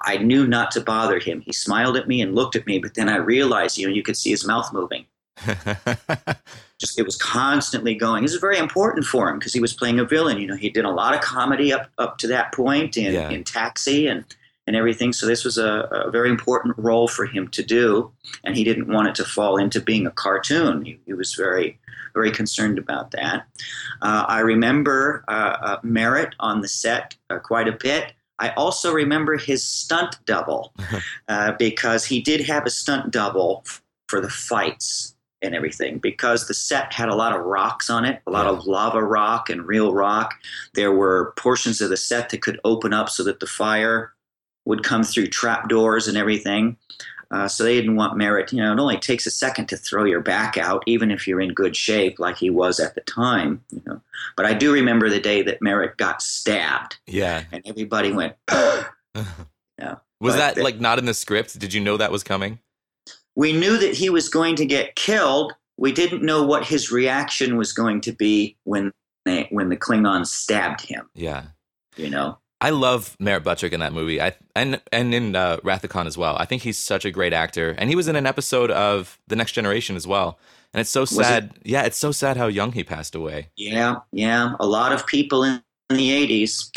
I 0.02 0.17
knew 0.17 0.48
not 0.48 0.72
to 0.72 0.82
bother 0.82 1.20
him. 1.20 1.41
He 1.41 1.54
smiled 1.54 1.98
at 1.98 2.08
me 2.08 2.22
and 2.22 2.36
looked 2.36 2.56
at 2.56 2.65
me, 2.65 2.80
but 2.80 2.96
then 2.96 3.10
I 3.10 3.17
realized, 3.17 3.78
you 3.78 3.88
know, 3.88 3.94
you 3.94 4.04
could 4.04 4.17
see 4.17 4.30
his 4.32 4.46
mouth 4.46 4.72
moving 4.74 5.06
just 6.80 6.99
it 6.99 7.06
was 7.06 7.15
constantly 7.15 7.95
going. 7.95 8.23
This 8.23 8.34
is 8.34 8.41
very 8.41 8.58
important 8.58 9.06
for 9.06 9.30
him 9.30 9.39
because 9.39 9.54
he 9.54 9.60
was 9.60 9.73
playing 9.73 9.99
a 9.99 10.06
villain. 10.06 10.39
You 10.39 10.47
know, 10.47 10.56
he 10.56 10.69
did 10.69 10.86
a 10.86 10.89
lot 10.89 11.13
of 11.13 11.21
comedy 11.21 11.71
up 11.71 11.89
up 11.97 12.17
to 12.19 12.27
that 12.27 12.54
point 12.54 12.97
in, 12.97 13.13
Yeah. 13.13 13.30
in 13.30 13.43
Taxi 13.43 14.08
and 14.08 14.25
and 14.67 14.75
everything. 14.75 15.12
So 15.12 15.25
this 15.25 15.43
was 15.43 15.58
a, 15.58 15.88
a 15.91 16.12
very 16.12 16.30
important 16.30 16.75
role 16.77 17.08
for 17.08 17.25
him 17.25 17.47
to 17.49 17.63
do, 17.63 18.12
and 18.43 18.56
he 18.56 18.63
didn't 18.63 18.88
want 18.88 19.08
it 19.08 19.15
to 19.15 19.23
fall 19.25 19.58
into 19.58 19.82
being 19.82 20.06
a 20.06 20.12
cartoon. 20.12 20.86
He, 20.86 20.99
he 21.06 21.13
was 21.13 21.34
very 21.36 21.80
very 22.13 22.32
concerned 22.32 22.77
about 22.77 23.12
that. 23.12 23.47
Uh, 24.01 24.25
I 24.27 24.39
remember 24.39 25.23
uh, 25.30 25.58
uh, 25.62 25.80
Merritt 25.84 26.36
on 26.39 26.62
the 26.62 26.67
set 26.67 27.15
uh, 27.30 27.39
quite 27.39 27.67
a 27.69 27.71
bit. 27.71 28.13
I 28.39 28.49
also 28.58 28.91
remember 28.91 29.38
his 29.38 29.63
stunt 29.65 30.17
double 30.25 30.73
uh, 31.30 31.54
because 31.54 32.06
he 32.06 32.21
did 32.21 32.41
have 32.41 32.65
a 32.65 32.69
stunt 32.69 33.12
double 33.12 33.63
for 34.08 34.19
the 34.19 34.30
fights 34.30 35.15
and 35.41 35.56
everything 35.56 35.97
because 35.99 36.47
the 36.47 36.54
set 36.54 36.93
had 36.93 37.10
a 37.10 37.15
lot 37.15 37.36
of 37.36 37.45
rocks 37.45 37.89
on 37.89 38.06
it, 38.06 38.21
a 38.27 38.32
lot 38.32 38.45
Yeah. 38.45 38.51
of 38.51 38.65
lava 38.65 39.04
rock 39.04 39.49
and 39.49 39.65
real 39.67 39.93
rock. 39.93 40.36
There 40.73 40.91
were 40.91 41.34
portions 41.38 41.82
of 41.82 41.89
the 41.89 41.97
set 41.97 42.30
that 42.30 42.41
could 42.41 42.60
open 42.63 42.93
up 42.93 43.10
so 43.10 43.23
that 43.23 43.39
the 43.39 43.47
fire 43.47 44.13
would 44.65 44.84
come 44.84 45.04
through 45.04 45.27
trapdoors 45.27 46.08
and 46.08 46.17
everything. 46.17 46.77
Uh, 47.32 47.47
so 47.47 47.63
they 47.63 47.75
didn't 47.75 47.95
want 47.95 48.17
Merritt. 48.17 48.51
You 48.51 48.62
know, 48.62 48.73
it 48.73 48.80
only 48.80 48.97
takes 48.97 49.25
a 49.25 49.32
second 49.32 49.67
to 49.67 49.77
throw 49.77 50.04
your 50.04 50.19
back 50.19 50.58
out, 50.58 50.84
even 50.86 51.10
if 51.12 51.25
you're 51.27 51.39
in 51.39 51.54
good 51.54 51.77
shape, 51.77 52.19
like 52.19 52.36
he 52.38 52.49
was 52.49 52.77
at 52.80 52.93
the 52.93 53.01
time. 53.01 53.63
You 53.71 53.82
know, 53.86 54.01
but 54.36 54.45
I 54.45 54.54
do 54.54 54.73
remember 54.73 55.10
the 55.10 55.19
day 55.21 55.41
that 55.43 55.62
Merritt 55.62 55.95
got 55.95 56.21
stabbed, 56.21 56.97
yeah. 57.08 57.45
and 57.54 57.62
everybody 57.65 58.12
went. 58.12 58.36
Yeah. 59.80 59.95
Was 60.19 60.34
But 60.34 60.38
that 60.38 60.56
the- 60.56 60.63
like 60.63 60.80
not 60.80 60.99
in 60.99 61.06
the 61.06 61.13
script? 61.13 61.58
Did 61.58 61.73
you 61.73 61.82
know 61.82 61.97
that 61.97 62.12
was 62.12 62.21
coming? 62.23 62.60
We 63.36 63.54
knew 63.54 63.78
that 63.78 63.94
he 63.96 64.10
was 64.10 64.30
going 64.30 64.56
to 64.58 64.65
get 64.65 64.96
killed. 64.96 65.54
We 65.78 65.91
didn't 65.91 66.24
know 66.24 66.44
what 66.44 66.65
his 66.65 66.91
reaction 66.91 67.58
was 67.58 67.74
going 67.74 68.02
to 68.02 68.12
be 68.12 68.58
when 68.63 68.91
they, 69.26 69.48
when 69.52 69.70
the 69.70 69.78
Klingons 69.78 70.28
stabbed 70.28 70.82
him. 70.82 71.10
Yeah. 71.15 71.46
You 71.98 72.10
know, 72.10 72.38
I 72.62 72.70
love 72.70 73.17
Merritt 73.20 73.44
Buttrick 73.44 73.74
in 73.74 73.80
that 73.80 73.91
movie. 73.91 74.22
I 74.22 74.34
and 74.56 74.80
and 74.91 75.13
in 75.13 75.36
uh, 75.36 75.58
Khan 75.89 76.08
as 76.08 76.17
well. 76.17 76.38
I 76.38 76.46
think 76.46 76.62
he's 76.62 76.78
such 76.78 77.06
a 77.06 77.12
great 77.12 77.34
actor, 77.34 77.76
and 77.78 77.89
he 77.89 77.96
was 77.96 78.08
in 78.08 78.15
an 78.15 78.26
episode 78.26 78.70
of 78.72 79.20
The 79.28 79.36
Next 79.36 79.54
Generation 79.54 79.96
as 79.96 80.08
well. 80.08 80.39
And 80.74 80.80
it's 80.80 80.89
so 80.89 81.04
sad. 81.04 81.54
Yeah, 81.63 81.84
it's 81.84 81.98
so 81.98 82.12
sad 82.12 82.38
how 82.38 82.48
young 82.48 82.72
he 82.72 82.84
passed 82.84 83.13
away. 83.15 83.50
yeah, 83.58 83.98
yeah. 84.12 84.54
A 84.60 84.65
lot 84.67 84.94
of 84.94 85.06
people 85.06 85.44
in, 85.44 85.62
in 85.89 85.98
the 85.98 86.10
'80s. 86.12 86.70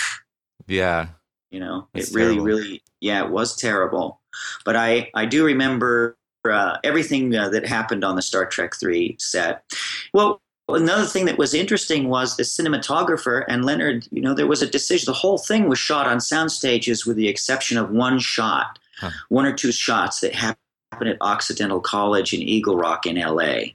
Yeah, 0.67 1.09
You 1.51 1.61
know, 1.61 1.87
That's 1.93 2.11
it 2.11 2.15
really, 2.15 2.35
terrible. 2.37 2.47
really, 2.47 2.83
yeah, 3.01 3.25
it 3.25 3.31
was 3.31 3.55
terrible. 3.55 4.21
But 4.65 4.77
I, 4.77 5.11
I 5.15 5.27
do 5.27 5.45
remember 5.45 6.17
uh, 6.53 6.79
everything 6.85 7.35
uh, 7.35 7.49
that 7.51 7.67
happened 7.67 8.05
on 8.05 8.17
the 8.17 8.23
Star 8.23 8.47
Trek 8.47 8.75
three 8.79 9.17
set. 9.19 9.65
Well, 10.13 10.41
another 10.69 11.05
thing 11.07 11.25
that 11.27 11.39
was 11.39 11.55
interesting 11.55 12.09
was 12.09 12.37
the 12.37 12.43
cinematographer 12.43 13.45
and 13.49 13.65
Leonard. 13.65 14.07
You 14.11 14.21
know, 14.23 14.35
there 14.35 14.47
was 14.47 14.63
a 14.63 14.67
decision. 14.69 15.07
The 15.07 15.13
whole 15.13 15.39
thing 15.39 15.69
was 15.69 15.79
shot 15.79 16.07
on 16.07 16.21
sound 16.21 16.53
stages, 16.53 17.07
with 17.07 17.17
the 17.17 17.29
exception 17.29 17.79
of 17.79 17.91
one 17.91 18.19
shot, 18.19 18.79
Huh. 18.99 19.11
one 19.29 19.45
or 19.45 19.53
two 19.53 19.73
shots 19.73 20.21
that 20.21 20.35
happened 20.35 20.59
at 20.93 21.17
Occidental 21.21 21.81
College 21.81 22.33
in 22.33 22.41
Eagle 22.41 22.77
Rock 22.77 23.07
in 23.07 23.19
L.A. 23.19 23.75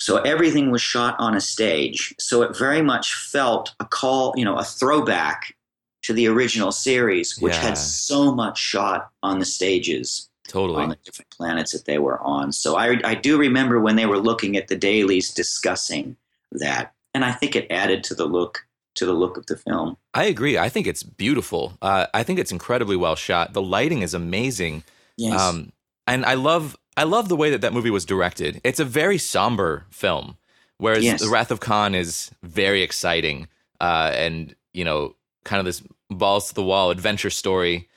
So 0.00 0.16
everything 0.18 0.72
was 0.72 0.82
shot 0.82 1.14
on 1.20 1.36
a 1.36 1.40
stage. 1.40 2.12
So 2.18 2.42
it 2.42 2.56
very 2.56 2.82
much 2.82 3.14
felt 3.14 3.72
a 3.78 3.84
call, 3.84 4.34
you 4.36 4.44
know, 4.44 4.56
a 4.56 4.64
throwback 4.64 5.54
to 6.02 6.12
the 6.12 6.26
original 6.26 6.72
series, 6.72 7.38
which 7.38 7.54
Yeah. 7.54 7.62
had 7.62 7.78
so 7.78 8.34
much 8.34 8.58
shot 8.58 9.10
on 9.22 9.38
the 9.38 9.44
stages 9.44 10.25
totally. 10.46 10.82
on 10.82 10.88
the 10.90 10.98
different 11.04 11.30
planets 11.30 11.72
that 11.72 11.84
they 11.84 11.98
were 11.98 12.20
on. 12.20 12.52
So 12.52 12.76
I, 12.76 12.98
I 13.04 13.14
do 13.14 13.38
remember 13.38 13.80
when 13.80 13.96
they 13.96 14.06
were 14.06 14.18
looking 14.18 14.56
at 14.56 14.68
the 14.68 14.76
dailies 14.76 15.32
discussing 15.32 16.16
that, 16.52 16.94
and 17.14 17.24
I 17.24 17.32
think 17.32 17.56
it 17.56 17.66
added 17.70 18.04
to 18.04 18.14
the 18.14 18.26
look 18.26 18.66
to 18.96 19.04
the 19.04 19.12
look 19.12 19.36
of 19.36 19.44
the 19.46 19.56
film. 19.56 19.96
I 20.14 20.24
agree. 20.24 20.56
I 20.56 20.70
think 20.70 20.86
it's 20.86 21.02
beautiful. 21.02 21.76
Uh, 21.82 22.06
I 22.14 22.22
think 22.22 22.38
it's 22.38 22.50
incredibly 22.52 22.96
well 22.96 23.16
shot. 23.16 23.52
The 23.52 23.60
lighting 23.60 24.00
is 24.00 24.14
amazing. 24.14 24.84
Yes. 25.18 25.38
Um, 25.38 25.72
and 26.06 26.24
I 26.24 26.34
love 26.34 26.76
I 26.96 27.04
love 27.04 27.28
the 27.28 27.36
way 27.36 27.50
that 27.50 27.60
that 27.60 27.74
movie 27.74 27.90
was 27.90 28.04
directed. 28.04 28.60
It's 28.64 28.80
a 28.80 28.84
very 28.84 29.18
somber 29.18 29.84
film, 29.90 30.38
whereas 30.78 31.04
Yes. 31.04 31.20
The 31.20 31.28
Wrath 31.28 31.50
of 31.50 31.60
Khan 31.60 31.94
is 31.94 32.30
very 32.42 32.82
exciting 32.82 33.48
uh, 33.80 34.12
and 34.14 34.54
you 34.72 34.84
know 34.84 35.14
kind 35.44 35.60
of 35.60 35.66
this 35.66 35.82
balls 36.10 36.48
to 36.48 36.54
the 36.54 36.62
wall 36.62 36.90
adventure 36.90 37.30
story. 37.30 37.88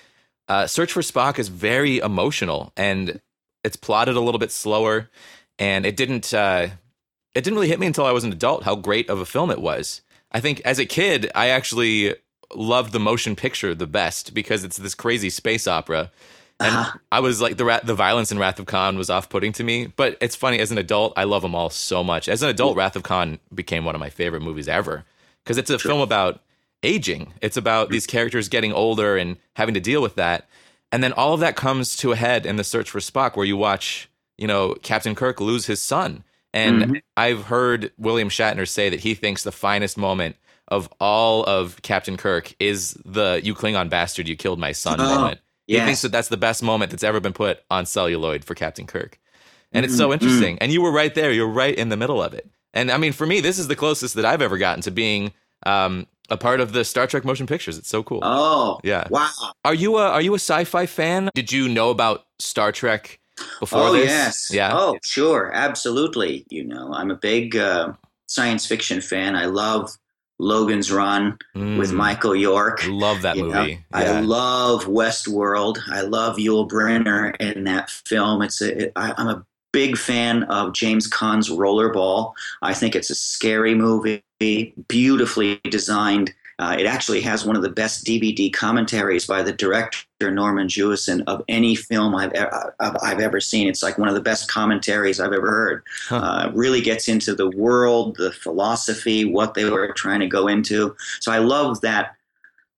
Uh, 0.50 0.68
Search 0.68 0.92
for 0.92 1.02
Spock 1.02 1.38
is 1.40 1.48
very 1.48 2.00
emotional 2.00 2.74
and 2.76 3.22
it's 3.64 3.76
plotted 3.76 4.16
a 4.16 4.22
little 4.22 4.40
bit 4.40 4.52
slower, 4.52 5.10
and 5.60 5.86
it 5.86 5.96
didn't 5.96 6.34
uh, 6.34 6.68
it 7.36 7.44
didn't 7.44 7.56
really 7.56 7.68
hit 7.68 7.80
me 7.80 7.88
until 7.88 8.06
I 8.06 8.12
was 8.12 8.24
an 8.24 8.32
adult 8.32 8.64
how 8.64 8.76
great 8.76 9.10
of 9.10 9.20
a 9.20 9.26
film 9.26 9.52
it 9.52 9.62
was. 9.62 10.02
I 10.32 10.40
think 10.40 10.62
as 10.66 10.80
a 10.80 10.86
kid, 10.86 11.32
I 11.36 11.50
actually 11.50 12.16
loved 12.56 12.94
the 12.94 13.00
motion 13.00 13.36
picture 13.36 13.76
the 13.76 13.88
best 13.88 14.34
because 14.34 14.64
it's 14.64 14.78
this 14.78 14.96
crazy 14.96 15.30
space 15.30 15.68
opera. 15.68 16.12
And 16.60 16.76
Uh-huh. 16.76 16.98
I 17.12 17.20
was 17.20 17.42
like 17.42 17.58
the 17.58 17.82
the 17.84 17.96
violence 17.96 18.32
in 18.32 18.40
Wrath 18.40 18.60
of 18.60 18.66
Khan 18.66 18.98
was 18.98 19.10
off 19.10 19.30
putting 19.30 19.52
to 19.54 19.64
me, 19.64 19.88
but 19.88 20.18
it's 20.22 20.36
funny 20.36 20.60
as 20.60 20.72
an 20.72 20.78
adult 20.78 21.14
I 21.16 21.26
love 21.26 21.42
them 21.42 21.56
all 21.56 21.70
so 21.70 22.04
much. 22.04 22.28
As 22.28 22.42
an 22.42 22.50
adult, 22.50 22.76
Wrath 22.76 22.96
of 22.96 23.04
Khan 23.04 23.40
became 23.54 23.86
one 23.86 23.96
of 23.96 24.00
my 24.02 24.10
favorite 24.10 24.42
movies 24.42 24.68
ever 24.68 25.06
because 25.44 25.58
it's 25.58 25.70
a 25.70 25.80
film 25.80 26.02
about 26.02 26.42
aging. 26.84 27.34
It's 27.42 27.58
about 27.58 27.89
these 27.89 28.08
characters 28.08 28.50
getting 28.50 28.74
older 28.74 29.18
and 29.18 29.38
having 29.56 29.74
to 29.74 29.80
deal 29.80 30.02
with 30.02 30.15
that, 30.15 30.48
and 30.92 31.04
then 31.04 31.13
all 31.13 31.34
of 31.34 31.39
that 31.42 31.56
comes 31.56 31.96
to 31.98 32.12
a 32.12 32.15
head 32.15 32.46
in 32.46 32.56
the 32.56 32.63
Search 32.63 32.89
for 32.89 33.00
Spock, 33.00 33.36
where 33.36 33.46
you 33.46 33.58
watch 33.58 34.10
you 34.38 34.48
know 34.48 34.76
Captain 34.82 35.15
Kirk 35.15 35.39
lose 35.42 35.65
his 35.68 35.82
son, 35.82 36.24
and 36.54 36.82
Mhm. 36.84 37.02
I've 37.18 37.46
heard 37.46 37.92
William 37.98 38.30
Shatner 38.30 38.68
say 38.68 38.89
that 38.89 39.02
he 39.02 39.13
thinks 39.15 39.44
the 39.44 39.52
finest 39.52 39.98
moment 39.98 40.36
of 40.68 40.88
all 41.00 41.44
of 41.46 41.82
Captain 41.82 42.15
Kirk 42.18 42.54
is 42.60 42.94
the 43.06 43.42
"You 43.44 43.54
Klingon 43.56 43.89
bastard, 43.89 44.28
you 44.28 44.36
killed 44.36 44.60
my 44.60 44.72
son" 44.72 45.00
Oh, 45.00 45.04
moment. 45.04 45.39
He 45.68 45.76
thinks 45.86 46.02
that 46.02 46.12
that's 46.12 46.30
the 46.30 46.38
best 46.38 46.63
moment 46.63 46.89
that's 46.92 47.04
ever 47.04 47.20
been 47.20 47.34
put 47.34 47.60
on 47.70 47.86
celluloid 47.86 48.44
for 48.44 48.56
Captain 48.56 48.88
Kirk, 48.88 49.20
and 49.74 49.86
it's 49.86 49.94
Mm-hmm, 49.94 49.98
so 49.98 50.13
interesting. 50.13 50.58
And 50.60 50.72
you 50.72 50.82
were 50.82 50.92
right 50.92 51.13
there; 51.13 51.32
you're 51.32 51.48
right 51.48 51.76
in 51.76 51.89
the 51.89 51.98
middle 51.98 52.22
of 52.24 52.34
it. 52.34 52.50
And 52.74 52.92
I 52.92 52.98
mean, 52.98 53.13
for 53.13 53.26
me, 53.26 53.39
this 53.42 53.60
is 53.60 53.68
the 53.68 53.76
closest 53.76 54.15
that 54.15 54.26
I've 54.26 54.42
ever 54.42 54.58
gotten 54.58 54.82
to 54.84 54.92
being 54.92 55.34
um, 55.65 56.08
a 56.30 56.38
part 56.38 56.60
of 56.60 56.72
the 56.74 56.84
Star 56.84 57.08
Trek 57.08 57.26
motion 57.26 57.48
pictures. 57.48 57.78
It's 57.78 57.89
so 57.89 58.04
cool. 58.04 58.20
Oh, 58.24 58.80
Yeah. 58.84 59.08
Wow. 59.10 59.30
Are 59.65 59.74
you 59.74 59.98
a 59.98 60.08
Are 60.10 60.22
you 60.22 60.34
a 60.34 60.39
sci-fi 60.39 60.86
fan? 60.86 61.30
Did 61.36 61.52
you 61.52 61.68
know 61.70 61.89
about 61.89 62.26
Star 62.39 62.72
Trek 62.72 63.20
before 63.60 63.80
oh 63.88 63.94
this? 63.94 64.06
yes. 64.10 64.50
Yeah. 64.52 64.72
Oh 64.74 64.98
sure, 65.04 65.52
absolutely. 65.54 66.46
You 66.50 66.63
know, 66.65 66.94
I'm 66.94 67.12
a 67.12 67.15
big 67.15 67.56
uh, 67.56 67.94
science 68.28 68.65
fiction 68.65 69.02
fan. 69.02 69.36
I 69.36 69.46
love 69.46 69.89
Logan's 70.42 70.89
Run 70.92 71.38
with 71.54 71.92
Mm, 71.92 71.94
Michael 71.96 72.36
York. 72.36 72.84
I 72.84 72.88
love 72.88 73.22
that 73.24 73.36
You 73.36 73.44
movie. 73.46 73.84
I 73.92 74.22
love 74.22 74.86
Westworld. 74.86 75.80
I 75.89 76.02
love 76.02 76.38
Yul 76.38 76.68
Brynner 76.70 77.36
in 77.42 77.65
that 77.65 77.89
film. 77.89 78.42
It's 78.42 78.62
a, 78.62 78.84
it, 78.86 78.92
I, 78.96 79.13
I'm 79.18 79.28
a 79.28 79.46
big 79.72 79.98
fan 79.98 80.44
of 80.44 80.74
James 80.74 81.08
Caan's 81.08 81.50
Rollerball. 81.50 82.34
I 82.62 82.74
think 82.74 82.96
it's 82.96 83.10
a 83.10 83.16
scary 83.16 83.76
movie, 83.76 84.24
beautifully 84.88 85.60
designed. 85.70 86.34
Uh, 86.60 86.76
it 86.78 86.86
actually 86.86 87.22
has 87.22 87.46
one 87.46 87.56
of 87.56 87.62
the 87.62 87.70
best 87.70 88.06
DVD 88.06 88.52
commentaries 88.52 89.26
by 89.26 89.42
the 89.42 89.54
director 89.54 90.06
Norman 90.30 90.68
Jewison 90.68 91.24
of 91.26 91.42
any 91.48 91.74
film 91.74 92.14
I've, 92.14 92.34
e- 92.34 92.72
I've 92.82 92.98
I've 93.02 93.20
ever 93.22 93.40
seen. 93.40 93.70
It's 93.70 93.82
like 93.82 93.98
one 93.98 94.10
of 94.10 94.16
the 94.16 94.22
best 94.22 94.52
commentaries 94.52 95.22
I've 95.22 95.32
ever 95.32 95.50
heard. 95.50 95.84
Huh. 96.10 96.18
Uh, 96.18 96.52
really 96.54 96.82
gets 96.82 97.08
into 97.08 97.34
the 97.34 97.50
world, 97.50 98.18
the 98.18 98.34
philosophy, 98.34 99.24
what 99.24 99.54
they 99.54 99.70
were 99.70 99.94
trying 99.94 100.20
to 100.20 100.28
go 100.28 100.50
into. 100.50 100.96
So 101.22 101.32
I 101.32 101.38
love 101.38 101.80
that 101.82 102.18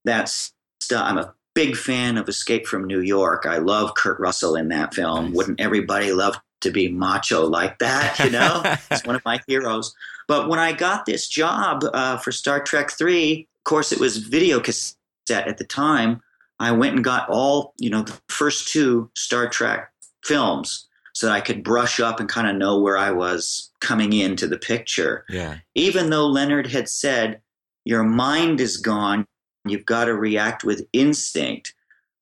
that 0.05 0.29
stuff. 0.29 1.03
I'm 1.03 1.17
a 1.17 1.33
big 1.55 1.75
fan 1.75 2.17
of 2.17 2.29
Escape 2.29 2.67
from 2.67 2.85
New 2.85 3.01
York. 3.01 3.47
I 3.47 3.57
love 3.57 3.95
Kurt 3.95 4.19
Russell 4.19 4.55
in 4.55 4.69
that 4.69 4.93
film. 4.93 5.25
Nice. 5.25 5.35
Wouldn't 5.35 5.59
everybody 5.59 6.13
love 6.13 6.39
to 6.61 6.71
be 6.71 6.89
macho 6.89 7.45
like 7.45 7.79
that? 7.79 8.19
You 8.19 8.31
know, 8.31 8.61
it's 8.91 9.05
one 9.05 9.15
of 9.15 9.25
my 9.25 9.41
heroes. 9.47 9.93
But 10.27 10.47
when 10.47 10.59
I 10.59 10.71
got 10.71 11.05
this 11.05 11.27
job 11.27 11.83
uh, 11.93 12.17
for 12.17 12.31
Star 12.31 12.61
Trek 12.61 12.91
Three, 12.91 13.47
of 13.59 13.63
course, 13.63 13.91
it 13.91 13.99
was 13.99 14.17
video 14.17 14.59
cassette 14.59 14.97
at 15.29 15.57
the 15.57 15.65
time. 15.65 16.21
I 16.59 16.71
went 16.71 16.95
and 16.95 17.03
got 17.03 17.27
all 17.29 17.73
you 17.77 17.89
know 17.89 18.03
the 18.03 18.19
first 18.29 18.67
two 18.69 19.09
Star 19.15 19.47
Trek 19.49 19.91
films 20.23 20.87
so 21.13 21.27
that 21.27 21.33
I 21.33 21.41
could 21.41 21.63
brush 21.63 21.99
up 21.99 22.19
and 22.19 22.29
kind 22.29 22.47
of 22.47 22.55
know 22.55 22.79
where 22.79 22.97
I 22.97 23.11
was 23.11 23.71
coming 23.81 24.13
into 24.13 24.47
the 24.47 24.57
picture 24.57 25.25
yeah. 25.29 25.57
even 25.75 26.09
though 26.09 26.27
Leonard 26.27 26.67
had 26.67 26.87
said, 26.87 27.41
Your 27.83 28.03
mind 28.03 28.61
is 28.61 28.77
gone, 28.77 29.25
you've 29.65 29.85
got 29.85 30.05
to 30.05 30.15
react 30.15 30.63
with 30.63 30.87
instinct, 30.93 31.73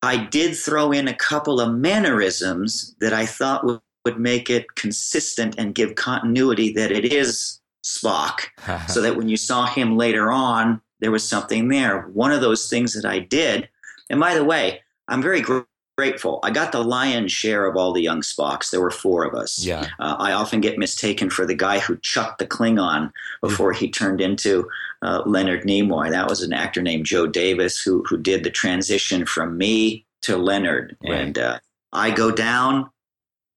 I 0.02 0.17
did 0.17 0.56
throw 0.56 0.91
in 0.91 1.08
a 1.08 1.13
couple 1.13 1.60
of 1.60 1.75
mannerisms 1.75 2.95
that 3.02 3.13
I 3.13 3.25
thought 3.25 3.65
would, 3.65 3.82
would 4.06 4.20
make 4.20 4.50
it 4.50 4.76
consistent 4.76 5.56
and 5.58 5.76
give 5.76 5.96
continuity 5.96 6.74
that 6.74 6.92
it 6.92 7.06
is 7.06 7.60
Spock, 7.86 8.42
so 8.88 9.02
that 9.02 9.16
when 9.16 9.30
you 9.30 9.38
saw 9.38 9.66
him 9.66 9.98
later 9.98 10.32
on, 10.32 10.82
there 11.00 11.12
was 11.12 11.28
something 11.28 11.70
there. 11.70 12.02
One 12.14 12.32
of 12.32 12.42
those 12.42 12.70
things 12.70 12.94
that 12.94 13.06
I 13.06 13.20
did, 13.20 13.70
and 14.10 14.20
by 14.20 14.36
the 14.36 14.44
way, 14.44 14.82
I'm 15.08 15.22
very 15.22 15.42
gr- 15.42 15.62
grateful. 15.98 16.40
I 16.44 16.52
got 16.52 16.72
the 16.72 16.84
lion's 16.84 17.32
share 17.32 17.66
of 17.66 17.76
all 17.76 17.92
the 17.92 18.02
young 18.02 18.22
Spocks. 18.22 18.70
There 18.70 18.80
were 18.80 18.92
four 18.92 19.26
of 19.26 19.34
us. 19.34 19.66
yeah. 19.66 19.88
Uh, 20.00 20.16
I 20.18 20.32
often 20.32 20.62
get 20.62 20.78
mistaken 20.78 21.30
for 21.30 21.46
the 21.46 21.56
guy 21.56 21.80
who 21.80 21.98
chucked 21.98 22.40
the 22.40 22.48
Klingon 22.48 23.12
before 23.42 23.74
he 23.74 23.90
turned 23.90 24.22
into 24.22 24.70
uh, 25.02 25.24
Leonard 25.26 25.64
Nimoy. 25.64 26.10
That 26.10 26.30
was 26.30 26.42
an 26.42 26.54
actor 26.54 26.82
named 26.82 27.06
Joe 27.06 27.28
Davis 27.28 27.82
who 27.82 28.04
who 28.08 28.18
did 28.18 28.44
the 28.44 28.50
transition 28.50 29.26
from 29.26 29.58
me 29.58 30.06
to 30.22 30.38
Leonard. 30.38 30.96
Right. 31.04 31.20
And 31.20 31.38
uh, 31.38 31.60
I 31.92 32.12
go 32.12 32.32
down, 32.32 32.90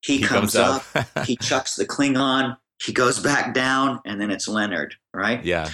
he, 0.02 0.18
He 0.18 0.22
comes, 0.22 0.54
comes 0.54 0.56
up, 0.56 0.84
up. 1.16 1.26
he 1.26 1.36
chucks 1.40 1.76
the 1.76 1.86
Klingon, 1.86 2.56
he 2.84 2.92
goes 2.92 3.18
back 3.20 3.54
down, 3.54 4.00
and 4.04 4.20
then 4.20 4.30
it's 4.30 4.48
Leonard, 4.48 4.94
right? 5.14 5.44
yeah. 5.44 5.68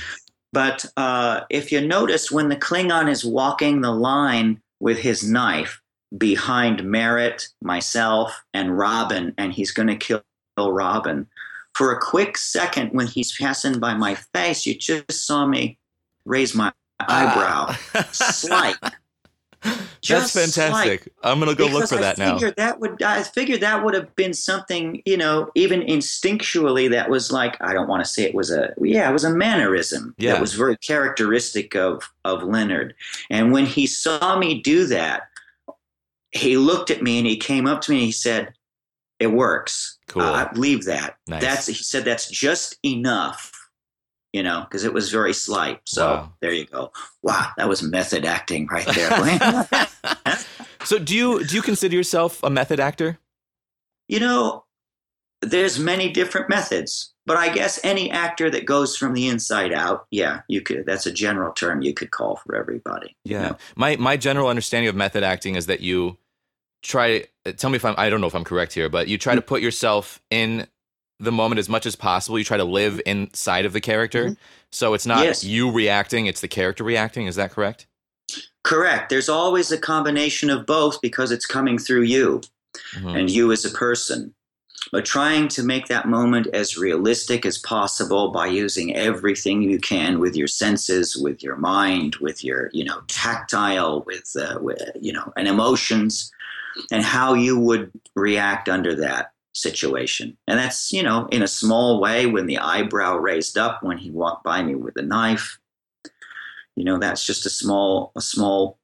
But 0.53 0.87
uh, 0.97 1.43
if 1.51 1.71
you 1.71 1.87
notice, 1.87 2.31
when 2.31 2.49
the 2.49 2.57
Klingon 2.57 3.11
is 3.11 3.25
walking 3.25 3.81
the 3.83 3.91
line 3.91 4.63
with 4.81 4.99
his 4.99 5.29
knife 5.29 5.81
behind 6.17 6.85
Merritt, 6.85 7.49
myself, 7.61 8.43
and 8.55 8.77
Robin, 8.79 9.35
and 9.37 9.53
he's 9.53 9.73
going 9.73 9.89
to 9.89 9.97
kill 9.97 10.23
Robin, 10.59 11.27
for 11.75 11.93
a 11.93 12.01
quick 12.01 12.39
second 12.39 12.91
when 12.93 13.07
he's 13.07 13.37
passing 13.37 13.79
by 13.79 13.95
my 13.95 14.15
face, 14.35 14.65
you 14.65 14.75
just 14.75 15.27
saw 15.27 15.47
me 15.47 15.79
raise 16.25 16.55
my 16.55 16.73
eyebrow. 17.01 17.73
Slight. 18.11 18.77
That's 19.63 20.33
Just 20.33 20.35
fantastic. 20.35 21.13
I'm 21.25 21.41
gonna 21.41 21.55
go 21.57 21.67
look 21.67 21.89
for 21.89 21.97
I 21.97 22.01
that 22.03 22.19
now. 22.19 22.39
that 22.39 22.79
would 22.79 23.03
I 23.03 23.23
figured 23.25 23.61
that 23.63 23.85
would 23.85 23.95
have 23.95 24.15
been 24.15 24.33
something, 24.33 25.03
you 25.05 25.17
know, 25.17 25.51
even 25.57 25.81
instinctually 25.81 26.89
that 26.91 27.11
was 27.11 27.33
like 27.33 27.57
I 27.61 27.73
don't 27.73 27.89
want 27.89 28.05
to 28.05 28.11
say 28.11 28.23
it 28.23 28.35
was 28.35 28.51
a 28.53 28.73
yeah, 28.81 29.11
it 29.11 29.13
was 29.13 29.25
a 29.25 29.31
mannerism 29.31 30.15
Yeah. 30.17 30.33
that 30.35 30.41
was 30.41 30.55
very 30.55 30.77
characteristic 30.77 31.75
of 31.75 32.09
of 32.25 32.45
Leonard. 32.45 32.95
And 33.29 33.53
when 33.53 33.67
he 33.67 33.87
saw 33.87 34.39
me 34.39 34.61
do 34.63 34.87
that, 34.87 35.23
he 36.31 36.57
looked 36.57 36.91
at 36.91 37.03
me 37.03 37.19
and 37.19 37.27
he 37.27 37.37
came 37.37 37.67
up 37.67 37.81
to 37.83 37.91
me 37.91 37.99
and 37.99 38.07
he 38.07 38.13
said, 38.13 38.53
"It 39.19 39.29
works. 39.33 39.99
Cool. 40.07 40.23
Uh, 40.23 40.49
leave 40.55 40.85
that. 40.85 41.17
Nice. 41.27 41.41
That's 41.43 41.67
he 41.67 41.75
said 41.75 42.05
that's 42.05 42.29
just 42.31 42.77
enough." 42.85 43.53
You 44.33 44.43
know, 44.43 44.61
because 44.61 44.85
it 44.85 44.93
was 44.93 45.11
very 45.11 45.33
slight. 45.33 45.81
So 45.87 46.07
Wow. 46.07 46.33
there 46.41 46.53
you 46.53 46.67
go. 46.67 46.93
Wow, 47.23 47.51
that 47.57 47.69
was 47.69 47.83
method 47.83 48.25
acting 48.27 48.67
right 48.67 48.87
there. 48.87 49.89
so 50.85 50.99
do 50.99 51.17
you 51.17 51.45
do 51.45 51.57
you 51.57 51.63
consider 51.63 51.97
yourself 51.97 52.43
a 52.43 52.51
method 52.51 52.79
actor? 52.79 53.19
You 54.09 54.21
know, 54.21 54.65
there's 55.41 55.79
many 55.79 56.11
different 56.11 56.49
methods, 56.49 57.15
but 57.25 57.37
I 57.37 57.49
guess 57.49 57.79
any 57.85 58.11
actor 58.11 58.51
that 58.51 58.67
goes 58.67 58.97
from 58.97 59.15
the 59.15 59.29
inside 59.29 59.73
out, 59.73 60.07
yeah, 60.11 60.41
you 60.49 60.61
could. 60.61 60.85
That's 60.87 61.07
a 61.07 61.13
general 61.13 61.53
term 61.53 61.81
you 61.83 61.95
could 61.95 62.11
call 62.11 62.37
for 62.37 62.55
everybody. 62.57 63.17
you 63.25 63.37
Yeah. 63.37 63.43
know? 63.51 63.57
My 63.77 63.97
my 63.97 64.17
general 64.17 64.49
understanding 64.49 64.89
of 64.89 64.97
method 64.97 65.23
acting 65.23 65.55
is 65.55 65.67
that 65.67 65.81
you 65.81 66.19
try 66.83 67.25
tell 67.57 67.71
me 67.71 67.77
if 67.77 67.85
I'm 67.85 67.95
I 67.97 68.11
don't 68.11 68.21
know 68.21 68.27
if 68.27 68.35
I'm 68.35 68.45
correct 68.45 68.73
here, 68.75 68.89
but 68.89 69.09
you 69.09 69.17
try 69.19 69.35
to 69.35 69.41
hmm. 69.41 69.47
put 69.47 69.63
yourself 69.63 70.21
in 70.31 70.67
the 71.21 71.33
moment 71.33 71.59
as 71.59 71.69
much 71.69 71.87
as 71.87 71.97
possible. 71.97 72.39
You 72.39 72.45
try 72.45 72.57
to 72.57 72.65
live 72.65 73.01
inside 73.07 73.65
of 73.65 73.73
the 73.73 73.81
character. 73.81 74.37
So 74.71 74.95
it's 74.95 75.07
not 75.07 75.25
Yes. 75.25 75.43
you 75.43 75.71
reacting, 75.71 76.27
it's 76.27 76.41
the 76.41 76.49
character 76.49 76.85
reacting. 76.85 77.27
Is 77.27 77.37
that 77.37 77.51
correct? 77.53 77.87
Correct. 78.63 79.09
There's 79.09 79.29
always 79.29 79.73
a 79.73 79.79
combination 79.79 80.51
of 80.51 80.67
both 80.67 81.01
because 81.01 81.31
it's 81.31 81.47
coming 81.47 81.79
through 81.79 82.03
you 82.03 82.43
Mhm. 82.97 83.19
and 83.19 83.31
you 83.31 83.51
as 83.51 83.65
a 83.65 83.71
person. 83.71 84.35
But 84.93 85.05
trying 85.05 85.49
to 85.49 85.63
make 85.63 85.89
that 85.89 86.07
moment 86.07 86.47
as 86.53 86.79
realistic 86.79 87.45
as 87.45 87.59
possible 87.59 88.31
by 88.31 88.47
using 88.47 88.95
everything 88.95 89.63
you 89.63 89.79
can 89.81 90.19
with 90.19 90.37
your 90.37 90.47
senses, 90.47 91.17
with 91.17 91.43
your 91.43 91.57
mind, 91.57 92.17
with 92.17 92.45
your, 92.45 92.71
you 92.73 92.85
know, 92.85 93.01
tactile, 93.09 94.03
with, 94.07 94.35
uh, 94.39 94.59
with 94.61 94.81
you 95.01 95.13
know, 95.13 95.33
and 95.37 95.49
emotions, 95.49 96.31
and 96.93 97.03
how 97.03 97.35
you 97.35 97.59
would 97.59 97.91
react 98.15 98.69
under 98.69 98.95
that 98.95 99.33
situation. 99.61 100.37
And 100.47 100.59
that's, 100.59 100.93
you 100.93 101.03
know, 101.03 101.27
in 101.31 101.43
a 101.43 101.49
small 101.49 102.01
way 102.01 102.27
when 102.27 102.47
the 102.47 102.59
eyebrow 102.59 103.17
raised 103.17 103.59
up 103.59 103.83
when 103.83 103.99
he 103.99 104.11
walked 104.11 104.45
by 104.45 104.63
me 104.63 104.75
with 104.75 104.97
a 104.97 105.03
knife. 105.03 105.59
You 106.77 106.85
know, 106.85 106.99
that's 106.99 107.27
just 107.27 107.45
a 107.45 107.51
small, 107.51 108.13
a 108.17 108.21
small 108.21 108.79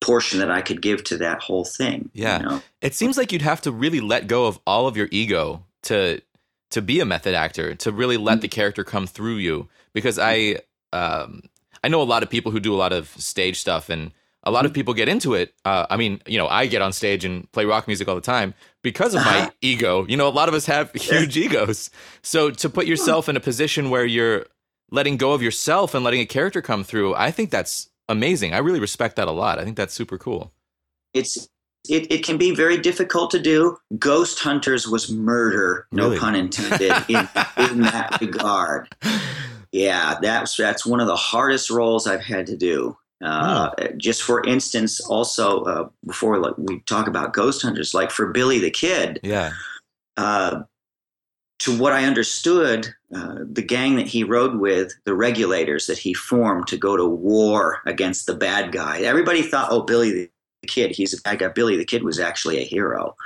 portion 0.00 0.38
that 0.40 0.50
I 0.50 0.60
could 0.60 0.82
give 0.82 1.02
to 1.04 1.16
that 1.18 1.42
whole 1.42 1.64
thing. 1.64 2.10
you 2.12 2.24
Yeah. 2.24 2.38
know? 2.38 2.62
It 2.82 2.94
seems 2.94 3.16
like 3.16 3.32
you'd 3.32 3.42
have 3.42 3.62
to 3.62 3.72
really 3.72 4.00
let 4.00 4.26
go 4.26 4.46
of 4.46 4.60
all 4.66 4.86
of 4.86 4.96
your 4.96 5.08
ego 5.10 5.64
to 5.84 6.20
to 6.70 6.82
be 6.82 7.00
a 7.00 7.06
method 7.06 7.34
actor, 7.34 7.74
to 7.74 7.90
really 7.90 8.18
let 8.18 8.42
the 8.42 8.48
character 8.48 8.84
come 8.84 9.06
through 9.06 9.36
you. 9.36 9.68
Because 9.94 10.18
I 10.18 10.60
um, 10.92 11.42
I 11.82 11.88
know 11.88 12.02
a 12.02 12.04
lot 12.04 12.22
of 12.22 12.28
people 12.28 12.52
who 12.52 12.60
do 12.60 12.74
a 12.74 12.76
lot 12.76 12.92
of 12.92 13.08
stage 13.16 13.58
stuff, 13.58 13.88
and 13.88 14.12
a 14.44 14.50
lot 14.50 14.64
of 14.66 14.72
people 14.72 14.94
get 14.94 15.08
into 15.08 15.34
it. 15.34 15.52
Uh, 15.64 15.86
I 15.90 15.96
mean, 15.96 16.20
you 16.26 16.38
know, 16.38 16.46
I 16.48 16.66
get 16.66 16.80
on 16.82 16.92
stage 16.92 17.24
and 17.24 17.50
play 17.52 17.64
rock 17.64 17.86
music 17.86 18.08
all 18.08 18.14
the 18.14 18.20
time 18.20 18.54
because 18.82 19.14
of 19.14 19.24
my 19.24 19.38
Uh-huh. 19.40 19.50
ego. 19.60 20.06
You 20.08 20.16
know, 20.16 20.28
a 20.28 20.30
lot 20.30 20.48
of 20.48 20.54
us 20.54 20.66
have 20.66 20.92
huge 20.92 21.36
egos. 21.36 21.90
So 22.22 22.50
to 22.50 22.68
put 22.70 22.86
yourself 22.86 23.28
in 23.28 23.36
a 23.36 23.40
position 23.40 23.90
where 23.90 24.04
you're 24.06 24.46
letting 24.90 25.16
go 25.16 25.32
of 25.32 25.42
yourself 25.42 25.94
and 25.94 26.04
letting 26.04 26.20
a 26.20 26.26
character 26.26 26.62
come 26.62 26.84
through, 26.84 27.14
I 27.14 27.30
think 27.30 27.50
that's 27.50 27.90
amazing. 28.08 28.54
I 28.54 28.58
really 28.58 28.80
respect 28.80 29.16
that 29.16 29.28
a 29.28 29.32
lot. 29.32 29.58
I 29.58 29.64
think 29.64 29.76
that's 29.76 29.92
super 29.94 30.16
cool. 30.18 30.52
it's 31.14 31.48
it, 31.88 32.10
it 32.12 32.24
can 32.24 32.36
be 32.36 32.54
very 32.54 32.76
difficult 32.76 33.30
to 33.30 33.38
do. 33.38 33.78
Ghost 33.98 34.40
Hunters 34.40 34.86
was 34.86 35.10
murder, 35.10 35.86
no 35.92 36.18
pun 36.18 36.34
intended, 36.34 36.92
in, 37.08 37.28
in 37.56 37.80
that 37.82 38.18
regard. 38.20 38.88
Yeah, 39.70 40.16
that's 40.22 40.56
that's 40.56 40.86
one 40.86 40.98
of 41.00 41.06
the 41.08 41.16
hardest 41.16 41.68
roles 41.68 42.06
I've 42.06 42.22
had 42.22 42.46
to 42.46 42.56
do. 42.56 42.96
Uh, 43.24 43.70
Just 43.96 44.22
for 44.22 44.44
instance, 44.46 45.00
also 45.00 45.62
uh, 45.64 45.88
before 46.06 46.38
like, 46.38 46.54
we 46.56 46.80
talk 46.80 47.08
about 47.08 47.32
Ghost 47.32 47.62
Hunters, 47.62 47.94
like 47.94 48.10
for 48.10 48.32
Billy 48.32 48.58
the 48.58 48.70
Kid, 48.70 49.20
Yeah. 49.22 49.52
uh, 50.16 50.62
to 51.60 51.76
what 51.76 51.92
I 51.92 52.04
understood, 52.04 52.86
uh, 53.12 53.38
the 53.50 53.62
gang 53.62 53.96
that 53.96 54.06
he 54.06 54.22
rode 54.22 54.60
with, 54.60 54.92
the 55.04 55.14
regulators 55.14 55.88
that 55.88 55.98
he 55.98 56.14
formed 56.14 56.68
to 56.68 56.76
go 56.76 56.96
to 56.96 57.06
war 57.06 57.80
against 57.86 58.26
the 58.26 58.34
bad 58.34 58.70
guy, 58.70 59.00
everybody 59.00 59.42
thought, 59.42 59.68
oh, 59.72 59.82
Billy 59.82 60.12
the 60.12 60.30
kid, 60.68 60.94
he's 60.94 61.18
a 61.18 61.22
bad 61.22 61.40
guy. 61.40 61.48
Billy 61.48 61.76
the 61.76 61.84
kid 61.84 62.04
was 62.04 62.20
actually 62.20 62.58
a 62.58 62.64
hero. 62.64 63.16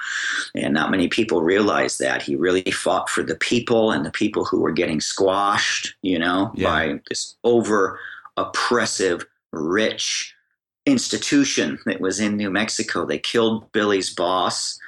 And 0.55 0.73
not 0.73 0.91
many 0.91 1.09
people 1.09 1.43
realized 1.43 1.99
that. 1.99 2.23
He 2.23 2.37
really 2.37 2.63
fought 2.71 3.11
for 3.11 3.23
the 3.23 3.37
people 3.37 3.91
and 3.91 4.05
the 4.05 4.11
people 4.11 4.45
who 4.45 4.61
were 4.61 4.73
getting 4.73 5.01
squashed, 5.01 5.95
you 6.03 6.19
know, 6.19 6.53
yeah. 6.55 6.69
by 6.69 7.01
this 7.09 7.37
over 7.45 7.99
oppressive, 8.37 9.27
rich 9.53 10.35
institution 10.87 11.79
that 11.87 12.01
was 12.01 12.19
in 12.19 12.37
New 12.37 12.51
Mexico. 12.51 13.07
They 13.07 13.19
killed 13.19 13.71
Billy's 13.73 14.13
boss 14.13 14.79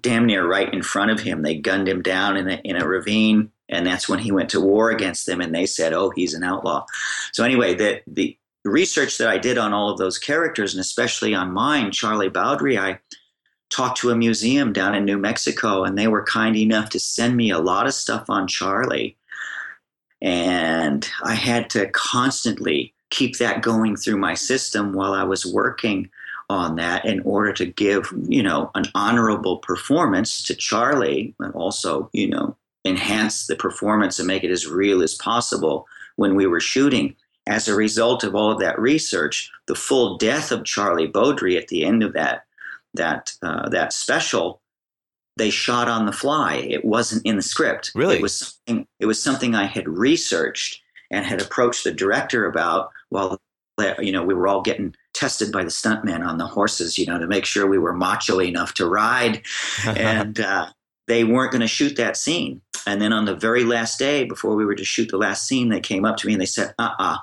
damn 0.00 0.26
near 0.26 0.46
right 0.46 0.72
in 0.72 0.82
front 0.82 1.10
of 1.10 1.20
him. 1.20 1.42
They 1.42 1.56
gunned 1.56 1.88
him 1.88 2.02
down 2.02 2.36
in 2.36 2.48
a, 2.48 2.60
in 2.64 2.76
a 2.76 2.86
ravine, 2.86 3.50
and 3.68 3.86
that's 3.86 4.08
when 4.08 4.18
he 4.18 4.32
went 4.32 4.50
to 4.50 4.60
war 4.60 4.90
against 4.90 5.26
them. 5.26 5.40
And 5.40 5.54
they 5.54 5.66
said, 5.66 5.92
"Oh, 5.92 6.10
he's 6.10 6.34
an 6.34 6.44
outlaw." 6.44 6.84
So 7.32 7.44
anyway, 7.44 7.74
the 7.74 8.00
the 8.06 8.36
research 8.64 9.18
that 9.18 9.28
I 9.28 9.38
did 9.38 9.58
on 9.58 9.72
all 9.72 9.90
of 9.90 9.98
those 9.98 10.18
characters, 10.18 10.74
and 10.74 10.80
especially 10.80 11.34
on 11.34 11.52
mine, 11.52 11.92
Charlie 11.92 12.30
Bowdre, 12.30 12.78
I 12.78 12.98
talked 13.70 13.98
to 13.98 14.10
a 14.10 14.16
museum 14.16 14.72
down 14.72 14.94
in 14.94 15.04
New 15.04 15.18
Mexico, 15.18 15.84
and 15.84 15.96
they 15.96 16.08
were 16.08 16.24
kind 16.24 16.56
enough 16.56 16.90
to 16.90 17.00
send 17.00 17.36
me 17.36 17.50
a 17.50 17.58
lot 17.58 17.86
of 17.86 17.94
stuff 17.94 18.28
on 18.28 18.48
Charlie. 18.48 19.16
And 20.22 21.08
I 21.22 21.34
had 21.34 21.68
to 21.70 21.88
constantly 21.90 22.94
keep 23.10 23.38
that 23.38 23.62
going 23.62 23.96
through 23.96 24.16
my 24.16 24.34
system 24.34 24.92
while 24.92 25.12
I 25.12 25.24
was 25.24 25.46
working 25.46 26.10
on 26.48 26.76
that 26.76 27.04
in 27.04 27.20
order 27.20 27.52
to 27.54 27.66
give, 27.66 28.12
you 28.28 28.42
know, 28.42 28.70
an 28.74 28.84
honorable 28.94 29.58
performance 29.58 30.42
to 30.44 30.54
Charlie 30.54 31.34
and 31.40 31.52
also, 31.54 32.08
you 32.12 32.28
know, 32.28 32.56
enhance 32.84 33.46
the 33.46 33.56
performance 33.56 34.18
and 34.18 34.28
make 34.28 34.44
it 34.44 34.50
as 34.50 34.66
real 34.66 35.02
as 35.02 35.14
possible 35.14 35.86
when 36.16 36.34
we 36.34 36.46
were 36.46 36.60
shooting. 36.60 37.14
As 37.48 37.68
a 37.68 37.76
result 37.76 38.24
of 38.24 38.34
all 38.34 38.50
of 38.50 38.58
that 38.60 38.78
research, 38.78 39.50
the 39.66 39.74
full 39.74 40.18
death 40.18 40.50
of 40.50 40.64
Charlie 40.64 41.08
Bowdre 41.08 41.56
at 41.56 41.68
the 41.68 41.84
end 41.84 42.02
of 42.02 42.12
that 42.14 42.44
that 42.94 43.32
uh, 43.42 43.68
that 43.68 43.92
special, 43.92 44.60
they 45.36 45.50
shot 45.50 45.88
on 45.88 46.06
the 46.06 46.12
fly. 46.12 46.54
It 46.54 46.84
wasn't 46.84 47.24
in 47.24 47.36
the 47.36 47.42
script. 47.42 47.92
Really, 47.94 48.16
it 48.16 48.22
was 48.22 48.36
something. 48.66 48.86
It 48.98 49.06
was 49.06 49.22
something 49.22 49.54
I 49.54 49.66
had 49.66 49.88
researched 49.88 50.82
and 51.10 51.24
had 51.24 51.40
approached 51.40 51.84
the 51.84 51.92
director 51.92 52.46
about 52.46 52.90
while 53.08 53.40
you 53.98 54.12
know 54.12 54.24
we 54.24 54.34
were 54.34 54.48
all 54.48 54.62
getting 54.62 54.94
tested 55.16 55.50
by 55.50 55.64
the 55.64 55.70
stuntmen 55.70 56.24
on 56.24 56.38
the 56.38 56.46
horses, 56.46 56.98
you 56.98 57.06
know, 57.06 57.18
to 57.18 57.26
make 57.26 57.44
sure 57.44 57.66
we 57.66 57.78
were 57.78 57.92
macho 57.92 58.40
enough 58.40 58.74
to 58.74 58.86
ride. 58.86 59.42
and 59.86 60.38
uh, 60.38 60.66
they 61.08 61.24
weren't 61.24 61.52
going 61.52 61.62
to 61.62 61.66
shoot 61.66 61.96
that 61.96 62.16
scene. 62.16 62.60
And 62.86 63.00
then 63.00 63.12
on 63.12 63.24
the 63.24 63.34
very 63.34 63.64
last 63.64 63.98
day, 63.98 64.24
before 64.24 64.54
we 64.54 64.64
were 64.64 64.74
to 64.74 64.84
shoot 64.84 65.08
the 65.08 65.16
last 65.16 65.46
scene, 65.46 65.70
they 65.70 65.80
came 65.80 66.04
up 66.04 66.18
to 66.18 66.26
me 66.26 66.34
and 66.34 66.42
they 66.42 66.46
said, 66.46 66.74
uh 66.78 66.82
uh-uh, 66.82 67.14
uh 67.14 67.18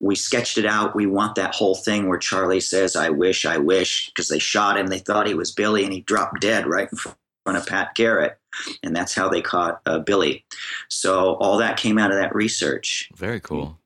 we 0.00 0.14
sketched 0.14 0.58
it 0.58 0.66
out. 0.66 0.94
We 0.94 1.06
want 1.06 1.34
that 1.34 1.56
whole 1.56 1.74
thing 1.74 2.08
where 2.08 2.20
Charlie 2.20 2.60
says, 2.60 2.94
I 2.94 3.10
wish, 3.10 3.44
I 3.44 3.58
wish, 3.58 4.06
because 4.06 4.28
they 4.28 4.38
shot 4.38 4.78
him. 4.78 4.86
They 4.86 5.00
thought 5.00 5.26
he 5.26 5.34
was 5.34 5.50
Billy 5.50 5.82
and 5.82 5.92
he 5.92 6.02
dropped 6.02 6.40
dead 6.40 6.68
right 6.68 6.88
in 6.88 6.96
front 6.96 7.18
of 7.56 7.66
Pat 7.66 7.94
Garrett. 7.94 8.38
And 8.82 8.94
that's 8.94 9.14
how 9.14 9.28
they 9.28 9.40
caught 9.40 9.80
uh, 9.86 10.00
Billy. 10.00 10.44
So 10.88 11.34
all 11.36 11.58
that 11.58 11.76
came 11.76 11.98
out 11.98 12.10
of 12.10 12.18
that 12.18 12.34
research. 12.34 13.08
Very 13.16 13.40
cool. 13.40 13.78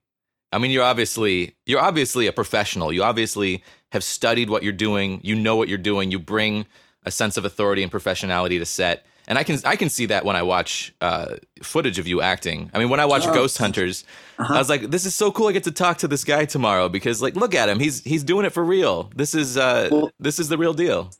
I 0.52 0.58
mean, 0.58 0.70
you're 0.70 0.84
obviously 0.84 1.56
you're 1.66 1.80
obviously 1.80 2.26
a 2.26 2.32
professional. 2.32 2.92
You 2.92 3.02
obviously 3.02 3.64
have 3.90 4.04
studied 4.04 4.50
what 4.50 4.62
you're 4.62 4.72
doing. 4.72 5.20
You 5.22 5.34
know 5.34 5.56
what 5.56 5.68
you're 5.68 5.78
doing. 5.78 6.10
You 6.10 6.18
bring 6.18 6.66
a 7.04 7.10
sense 7.10 7.36
of 7.36 7.44
authority 7.44 7.82
and 7.82 7.90
professionality 7.90 8.58
to 8.58 8.66
set. 8.66 9.06
And 9.28 9.38
I 9.38 9.44
can 9.44 9.58
I 9.64 9.76
can 9.76 9.88
see 9.88 10.06
that 10.06 10.24
when 10.24 10.36
I 10.36 10.42
watch 10.42 10.92
uh, 11.00 11.36
footage 11.62 11.98
of 11.98 12.06
you 12.08 12.20
acting. 12.20 12.70
I 12.74 12.78
mean, 12.78 12.90
when 12.90 13.00
I 13.00 13.06
watch 13.06 13.24
oh. 13.26 13.32
Ghost 13.32 13.56
Hunters, 13.56 14.04
uh-huh. 14.38 14.52
I 14.52 14.58
was 14.58 14.68
like, 14.68 14.90
"This 14.90 15.06
is 15.06 15.14
so 15.14 15.30
cool! 15.30 15.46
I 15.46 15.52
get 15.52 15.64
to 15.64 15.70
talk 15.70 15.98
to 15.98 16.08
this 16.08 16.24
guy 16.24 16.44
tomorrow 16.44 16.88
because, 16.88 17.22
like, 17.22 17.36
look 17.36 17.54
at 17.54 17.68
him. 17.68 17.78
He's 17.78 18.02
he's 18.02 18.24
doing 18.24 18.44
it 18.44 18.50
for 18.50 18.64
real. 18.64 19.10
This 19.14 19.34
is 19.34 19.56
uh, 19.56 19.88
well, 19.92 20.10
this 20.18 20.40
is 20.40 20.48
the 20.48 20.58
real 20.58 20.74
deal." 20.74 21.10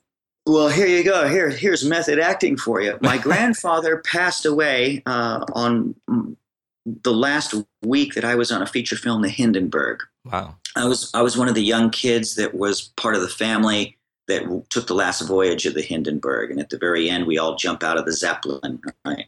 Well, 0.45 0.67
here 0.67 0.87
you 0.87 1.03
go. 1.03 1.27
Here 1.27 1.49
here's 1.49 1.85
method 1.85 2.19
acting 2.19 2.57
for 2.57 2.81
you. 2.81 2.97
My 3.01 3.17
grandfather 3.27 3.97
passed 3.97 4.45
away 4.45 5.01
uh, 5.05 5.45
on 5.53 5.95
the 6.85 7.13
last 7.13 7.55
week 7.81 8.13
that 8.15 8.25
I 8.25 8.35
was 8.35 8.51
on 8.51 8.61
a 8.61 8.67
feature 8.67 8.97
film, 8.97 9.21
The 9.21 9.29
Hindenburg. 9.29 10.01
Wow. 10.25 10.55
I 10.75 10.85
was 10.85 11.11
I 11.13 11.21
was 11.21 11.37
one 11.37 11.47
of 11.47 11.55
the 11.55 11.63
young 11.63 11.89
kids 11.89 12.35
that 12.35 12.55
was 12.55 12.89
part 12.97 13.15
of 13.15 13.21
the 13.21 13.29
family 13.29 13.97
that 14.27 14.69
took 14.69 14.87
the 14.87 14.95
last 14.95 15.21
voyage 15.21 15.65
of 15.65 15.73
the 15.73 15.81
Hindenburg, 15.81 16.49
and 16.49 16.59
at 16.59 16.69
the 16.69 16.77
very 16.77 17.09
end, 17.09 17.27
we 17.27 17.37
all 17.37 17.55
jump 17.55 17.83
out 17.83 17.97
of 17.97 18.05
the 18.05 18.13
Zeppelin. 18.13 18.81
Right. 19.05 19.25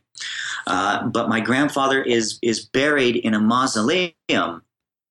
Uh, 0.67 1.07
but 1.07 1.29
my 1.29 1.39
grandfather 1.39 2.01
is 2.01 2.39
is 2.41 2.65
buried 2.65 3.17
in 3.17 3.33
a 3.33 3.39
mausoleum 3.39 4.13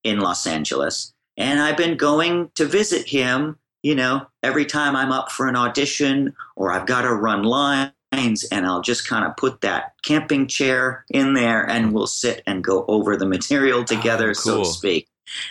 in 0.02 0.20
Los 0.20 0.46
Angeles, 0.46 1.12
and 1.36 1.60
I've 1.60 1.76
been 1.76 1.96
going 1.96 2.50
to 2.56 2.66
visit 2.66 3.08
him. 3.08 3.58
You 3.84 3.94
know, 3.94 4.26
every 4.42 4.64
time 4.64 4.96
I'm 4.96 5.12
up 5.12 5.30
for 5.30 5.46
an 5.46 5.56
audition 5.56 6.34
or 6.56 6.72
I've 6.72 6.86
got 6.86 7.02
to 7.02 7.12
run 7.12 7.42
lines, 7.42 7.92
and 8.50 8.64
I'll 8.64 8.80
just 8.80 9.06
kind 9.06 9.26
of 9.26 9.36
put 9.36 9.60
that 9.60 9.92
camping 10.02 10.46
chair 10.46 11.04
in 11.10 11.34
there 11.34 11.68
and 11.68 11.92
we'll 11.92 12.06
sit 12.06 12.42
and 12.46 12.64
go 12.64 12.86
over 12.88 13.14
the 13.14 13.26
material 13.26 13.80
ah, 13.80 13.84
together, 13.84 14.30
oh, 14.30 14.32
cool. 14.32 14.42
so 14.42 14.58
to 14.60 14.64
speak. 14.64 15.06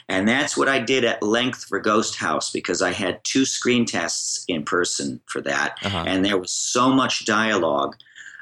And 0.10 0.28
that's 0.28 0.58
what 0.58 0.68
I 0.68 0.80
did 0.80 1.04
at 1.04 1.22
length 1.22 1.66
for 1.66 1.80
Ghost 1.80 2.16
House 2.16 2.50
because 2.50 2.82
I 2.82 2.92
had 2.92 3.24
two 3.24 3.46
screen 3.46 3.86
tests 3.86 4.44
in 4.48 4.64
person 4.64 5.22
for 5.28 5.40
that. 5.42 5.78
Uh-huh. 5.84 6.06
And 6.08 6.26
there 6.26 6.38
was 6.40 6.52
so 6.52 6.90
much 6.90 7.26
dialogue 7.26 7.96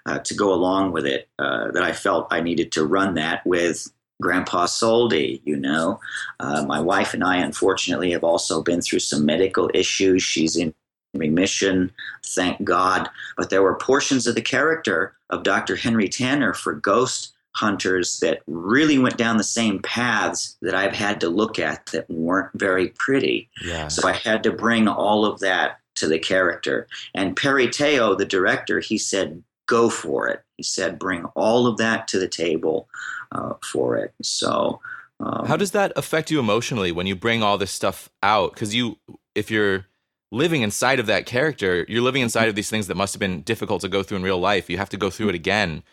uh, 0.05 0.19
to 0.19 0.33
go 0.33 0.53
along 0.53 0.93
with 0.93 1.05
it 1.05 1.27
uh, 1.37 1.71
that 1.71 1.83
I 1.83 1.91
felt 1.91 2.27
I 2.31 2.39
needed 2.39 2.71
to 2.73 2.85
run 2.85 3.15
that 3.15 3.45
with 3.45 3.91
Grandpa 4.21 4.67
Soldi, 4.67 5.41
you 5.43 5.57
know. 5.57 5.99
Uh, 6.39 6.63
my 6.65 6.79
wife 6.79 7.13
and 7.13 7.23
I, 7.23 7.37
unfortunately, 7.37 8.11
have 8.11 8.23
also 8.23 8.61
been 8.61 8.81
through 8.81 8.99
some 8.99 9.25
medical 9.25 9.69
issues. 9.73 10.23
She's 10.23 10.55
in 10.55 10.73
remission, 11.13 11.91
thank 12.25 12.63
God. 12.63 13.09
But 13.37 13.49
there 13.49 13.63
were 13.63 13.75
portions 13.75 14.27
of 14.27 14.35
the 14.35 14.41
character 14.41 15.13
of 15.29 15.43
Dr. 15.43 15.75
Henry 15.75 16.07
Tanner 16.07 16.53
for 16.53 16.73
Ghost 16.73 17.33
Hunters 17.53 18.19
that 18.21 18.41
really 18.47 18.97
went 18.97 19.17
down 19.17 19.35
the 19.35 19.43
same 19.43 19.81
paths 19.81 20.57
that 20.61 20.73
I've 20.73 20.93
had 20.93 21.19
to 21.21 21.29
look 21.29 21.59
at 21.59 21.87
that 21.87 22.09
weren't 22.09 22.51
very 22.53 22.89
pretty. 22.89 23.49
Yeah. 23.65 23.89
So 23.89 24.07
I 24.07 24.13
had 24.13 24.43
to 24.43 24.51
bring 24.51 24.87
all 24.87 25.25
of 25.25 25.41
that 25.41 25.79
to 25.95 26.07
the 26.07 26.19
character. 26.19 26.87
And 27.13 27.35
Pearry 27.35 27.67
Teo, 27.67 28.15
the 28.15 28.25
director, 28.25 28.79
he 28.79 28.97
said, 28.97 29.43
go 29.67 29.89
for 29.89 30.29
it. 30.29 30.41
He 30.55 30.63
said, 30.63 30.97
bring 30.97 31.25
all 31.35 31.67
of 31.67 31.77
that 31.77 32.07
to 32.09 32.19
the 32.19 32.27
table 32.27 32.87
uh, 33.31 33.53
for 33.71 33.97
it. 33.97 34.13
So. 34.21 34.79
Um, 35.19 35.45
How 35.45 35.55
does 35.55 35.71
that 35.71 35.93
affect 35.95 36.31
you 36.31 36.39
emotionally 36.39 36.91
when 36.91 37.05
you 37.05 37.15
bring 37.15 37.43
all 37.43 37.57
this 37.59 37.69
stuff 37.71 38.09
out? 38.23 38.53
Because 38.53 38.73
you, 38.73 38.97
if 39.35 39.51
you're 39.51 39.85
living 40.31 40.63
inside 40.63 40.99
of 40.99 41.05
that 41.05 41.27
character, 41.27 41.85
you're 41.87 42.01
living 42.01 42.23
inside 42.23 42.49
of 42.49 42.55
these 42.55 42.71
things 42.71 42.87
that 42.87 42.95
must 42.95 43.13
have 43.13 43.19
been 43.19 43.41
difficult 43.41 43.81
to 43.81 43.87
go 43.87 44.01
through 44.01 44.17
in 44.17 44.23
real 44.23 44.39
life. 44.39 44.67
You 44.67 44.77
have 44.77 44.89
to 44.89 44.97
go 44.97 45.11
through 45.11 45.29
it 45.29 45.35
again. 45.35 45.83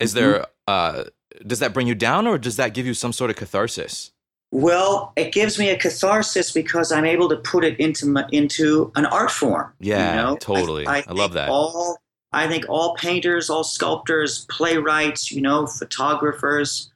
Is 0.00 0.14
mm-hmm. 0.14 0.30
there 0.30 0.46
uh, 0.66 1.04
does 1.46 1.58
that 1.58 1.72
bring 1.74 1.86
you 1.86 1.94
down 1.94 2.26
or 2.26 2.38
does 2.38 2.56
that 2.56 2.74
give 2.74 2.86
you 2.86 2.94
some 2.94 3.12
sort 3.12 3.30
of 3.30 3.36
catharsis? 3.36 4.12
Well, 4.50 5.12
it 5.16 5.32
gives 5.32 5.58
me 5.58 5.68
a 5.68 5.76
catharsis 5.76 6.52
because 6.52 6.90
I'm 6.90 7.04
able 7.04 7.28
to 7.28 7.36
put 7.36 7.64
it 7.64 7.78
into 7.78 8.06
my, 8.06 8.26
into 8.32 8.90
an 8.96 9.04
art 9.04 9.30
form. 9.30 9.72
Yeah, 9.78 10.10
you 10.10 10.22
know? 10.22 10.36
totally. 10.36 10.86
I, 10.86 10.98
I, 10.98 11.04
I 11.08 11.12
love 11.12 11.34
that. 11.34 11.50
All 11.50 11.98
I 12.32 12.46
think 12.46 12.66
all 12.68 12.94
painters, 12.94 13.48
all 13.48 13.64
sculptors, 13.64 14.44
playwrights, 14.50 15.32
you 15.32 15.40
know, 15.40 15.66
photographers, 15.66 16.90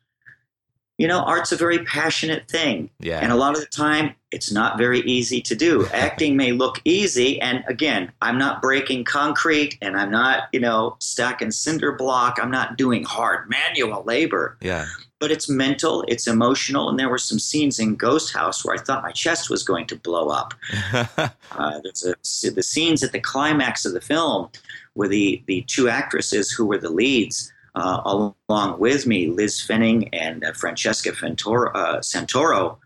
you 0.99 1.09
know, 1.09 1.21
art's 1.21 1.53
a 1.53 1.57
very 1.57 1.81
passionate 1.81 2.49
thing. 2.49 2.91
Yeah. 3.01 3.19
And 3.21 3.33
a 3.33 3.35
lot 3.35 3.55
of 3.55 3.61
the 3.61 3.67
time, 3.67 4.15
it's 4.31 4.53
not 4.53 4.79
very 4.79 5.01
easy 5.01 5.41
to 5.43 5.55
do. 5.55 5.87
Acting 5.93 6.37
may 6.37 6.53
look 6.53 6.81
easy. 6.85 7.41
And 7.41 7.65
again, 7.67 8.13
I'm 8.21 8.39
not 8.39 8.63
breaking 8.63 9.05
concrete 9.05 9.79
and 9.83 9.97
I'm 9.97 10.11
not, 10.11 10.45
you 10.53 10.61
know, 10.61 10.97
stacking 11.01 11.51
cinder 11.51 11.93
block. 11.93 12.39
I'm 12.41 12.51
not 12.51 12.77
doing 12.77 13.05
hard 13.05 13.49
manual 13.49 14.05
labor. 14.05 14.57
Yeah. 14.61 14.87
But 15.19 15.31
it's 15.31 15.49
mental, 15.49 16.05
it's 16.09 16.27
emotional. 16.27 16.89
And 16.89 16.99
there 16.99 17.09
were 17.09 17.19
some 17.19 17.39
scenes 17.39 17.79
in 17.79 17.95
Ghost 17.95 18.33
House 18.33 18.65
where 18.65 18.77
I 18.77 18.81
thought 18.81 19.03
my 19.03 19.13
chest 19.13 19.51
was 19.51 19.63
going 19.63 19.87
to 19.87 19.97
blow 19.97 20.29
up. 20.29 20.53
uh, 20.93 21.81
there's 21.83 22.05
a, 22.05 22.51
the 22.51 22.63
scenes 22.63 23.03
at 23.03 23.13
the 23.13 23.21
climax 23.21 23.85
of 23.85 23.93
the 23.93 24.01
film 24.01 24.51
where 24.95 25.09
the, 25.09 25.43
the 25.47 25.63
two 25.67 25.89
actresses 25.89 26.51
who 26.51 26.67
were 26.67 26.79
the 26.79 26.91
leads 26.91 27.53
uh, 27.75 28.33
along 28.49 28.79
with 28.79 29.07
me, 29.07 29.29
Liz 29.29 29.61
Fenning 29.61 30.09
and 30.13 30.45
uh, 30.45 30.53
Francesca 30.53 31.11
uh, 31.11 32.01
Santoro. 32.01 32.77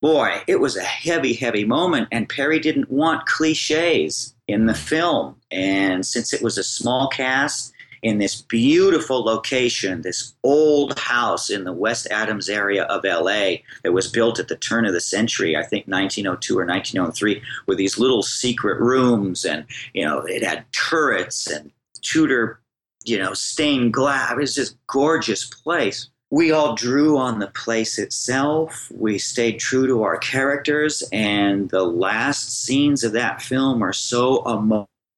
Boy, 0.00 0.42
it 0.46 0.58
was 0.58 0.76
a 0.76 0.82
heavy, 0.82 1.34
heavy 1.34 1.64
moment, 1.64 2.08
and 2.10 2.28
Pearry 2.28 2.58
didn't 2.58 2.90
want 2.90 3.26
cliches 3.26 4.34
in 4.48 4.66
the 4.66 4.74
film. 4.74 5.36
And 5.50 6.04
since 6.04 6.32
it 6.32 6.42
was 6.42 6.58
a 6.58 6.64
small 6.64 7.08
cast 7.08 7.72
in 8.02 8.18
this 8.18 8.42
beautiful 8.42 9.24
location, 9.24 10.02
this 10.02 10.34
old 10.42 10.98
house 10.98 11.50
in 11.50 11.64
the 11.64 11.72
West 11.72 12.08
Adams 12.10 12.48
area 12.48 12.84
of 12.84 13.04
LA 13.04 13.56
that 13.84 13.92
was 13.92 14.08
built 14.08 14.38
at 14.38 14.48
the 14.48 14.56
turn 14.56 14.84
of 14.84 14.92
the 14.92 15.00
century, 15.00 15.56
I 15.56 15.62
think 15.62 15.86
1902 15.86 16.58
or 16.58 16.66
1903, 16.66 17.42
with 17.66 17.78
these 17.78 17.98
little 17.98 18.22
secret 18.22 18.80
rooms, 18.80 19.44
and 19.44 19.64
you 19.94 20.04
know, 20.04 20.20
it 20.20 20.44
had 20.44 20.64
turrets 20.72 21.46
and 21.46 21.70
Tudor 22.02 22.58
you 23.04 23.18
know, 23.18 23.34
stained 23.34 23.92
glass. 23.92 24.32
It 24.32 24.38
was 24.38 24.54
just 24.54 24.76
gorgeous 24.86 25.44
place. 25.44 26.08
We 26.30 26.50
all 26.50 26.74
drew 26.74 27.18
on 27.18 27.40
the 27.40 27.48
place 27.48 27.98
itself. 27.98 28.90
We 28.94 29.18
stayed 29.18 29.58
true 29.58 29.86
to 29.86 30.02
our 30.02 30.16
characters, 30.16 31.02
and 31.12 31.68
the 31.68 31.84
last 31.84 32.64
scenes 32.64 33.04
of 33.04 33.12
that 33.12 33.42
film 33.42 33.82
are 33.82 33.92
so 33.92 34.42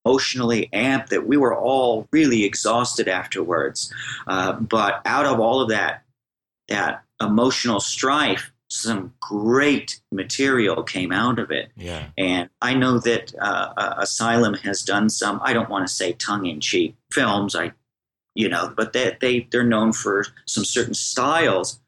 emotionally 0.05 0.69
amped 0.73 1.09
that 1.09 1.27
we 1.27 1.37
were 1.37 1.57
all 1.57 2.07
really 2.13 2.45
exhausted 2.45 3.09
afterwards. 3.09 3.93
Uh, 4.27 4.53
but 4.53 5.01
out 5.05 5.27
of 5.27 5.41
all 5.41 5.61
of 5.61 5.69
that, 5.71 6.05
that 6.69 7.03
emotional 7.21 7.81
strife, 7.81 8.53
some 8.69 9.13
great 9.21 10.01
material 10.11 10.83
came 10.83 11.13
out 11.13 11.39
of 11.39 11.51
it. 11.51 11.71
Yeah. 11.77 12.07
And 12.19 12.51
I 12.61 12.75
know 12.75 12.99
that 13.01 13.35
uh, 13.41 13.73
uh, 13.77 13.95
Asylum 13.99 14.55
has 14.55 14.83
done 14.83 15.09
some. 15.09 15.41
I 15.45 15.53
don't 15.53 15.71
want 15.71 15.87
to 15.87 15.93
say 15.93 16.13
tongue-in-cheek 16.15 16.97
films. 17.13 17.55
I, 17.55 17.73
you 18.35 18.49
know, 18.49 18.73
but 18.77 18.93
they 18.93 19.17
they 19.21 19.47
they're 19.51 19.63
known 19.65 19.93
for 19.93 20.25
some 20.47 20.65
certain 20.65 20.95
styles. 20.95 21.81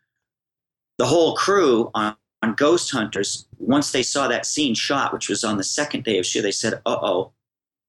The 0.99 1.07
whole 1.07 1.35
crew 1.35 1.91
on, 1.93 2.17
on 2.43 2.55
Ghost 2.55 2.91
Hunters, 2.93 3.49
once 3.59 3.91
they 3.91 4.03
saw 4.03 4.29
that 4.29 4.47
scene 4.47 4.75
shot, 4.75 5.13
which 5.13 5.29
was 5.29 5.43
on 5.43 5.57
the 5.57 5.65
second 5.65 6.05
day 6.05 6.19
of 6.19 6.27
shoot, 6.27 6.43
they 6.43 6.53
said, 6.53 6.75
"Uh 6.87 6.99
oh, 7.03 7.33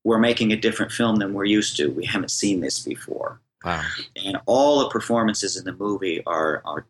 we're 0.07 0.17
making 0.17 0.53
a 0.53 0.57
different 0.57 0.91
film 0.91 1.17
than 1.17 1.33
we're 1.33 1.45
used 1.59 1.75
to. 1.77 1.87
We 1.89 2.05
haven't 2.05 2.31
seen 2.31 2.61
this 2.61 2.79
before." 2.79 3.41
Wow. 3.65 3.83
And 4.15 4.37
all 4.45 4.79
the 4.79 4.89
performances 4.89 5.57
in 5.57 5.65
the 5.65 5.73
movie 5.73 6.23
are 6.25 6.61
are 6.65 6.85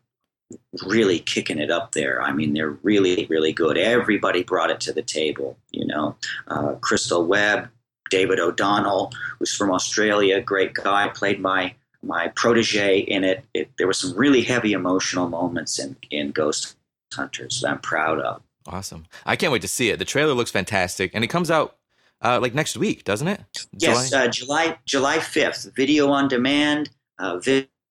really 0.86 1.18
kicking 1.18 1.58
it 1.58 1.70
up 1.70 1.92
there. 1.92 2.22
I 2.22 2.32
mean, 2.32 2.54
they're 2.54 2.78
really, 2.82 3.26
really 3.26 3.52
good. 3.52 3.76
Everybody 3.76 4.42
brought 4.42 4.70
it 4.70 4.80
to 4.80 4.92
the 4.92 5.02
table. 5.02 5.58
You 5.72 5.86
know, 5.86 6.16
uh, 6.46 6.74
Crystal 6.80 7.24
Webb, 7.24 7.68
David 8.10 8.38
O'Donnell, 8.38 9.12
who's 9.38 9.54
from 9.54 9.70
Australia, 9.72 10.40
great 10.40 10.74
guy, 10.74 11.08
played 11.08 11.40
my 11.40 11.74
my 12.02 12.28
protege 12.28 13.00
in 13.00 13.24
it. 13.24 13.44
it 13.54 13.70
there 13.78 13.88
were 13.88 13.92
some 13.92 14.14
really 14.16 14.42
heavy 14.42 14.72
emotional 14.72 15.28
moments 15.28 15.78
in 15.78 15.96
in 16.10 16.30
Ghost 16.30 16.76
Hunters 17.12 17.60
that 17.62 17.70
I'm 17.70 17.80
proud 17.80 18.20
of. 18.20 18.42
Awesome! 18.66 19.06
I 19.26 19.34
can't 19.34 19.52
wait 19.52 19.62
to 19.62 19.68
see 19.68 19.90
it. 19.90 19.98
The 19.98 20.04
trailer 20.04 20.34
looks 20.34 20.50
fantastic, 20.50 21.10
and 21.14 21.24
it 21.24 21.28
comes 21.28 21.50
out 21.50 21.77
uh, 22.22 22.38
like 22.40 22.54
next 22.54 22.76
week, 22.76 23.04
doesn't 23.04 23.28
it? 23.28 23.40
Yes, 23.78 24.10
July 24.10 24.24
uh, 24.24 24.28
July 24.28 24.78
July 24.84 25.18
fifth. 25.20 25.70
Video 25.74 26.10
on 26.10 26.28
demand. 26.28 26.90
Uh, 27.18 27.40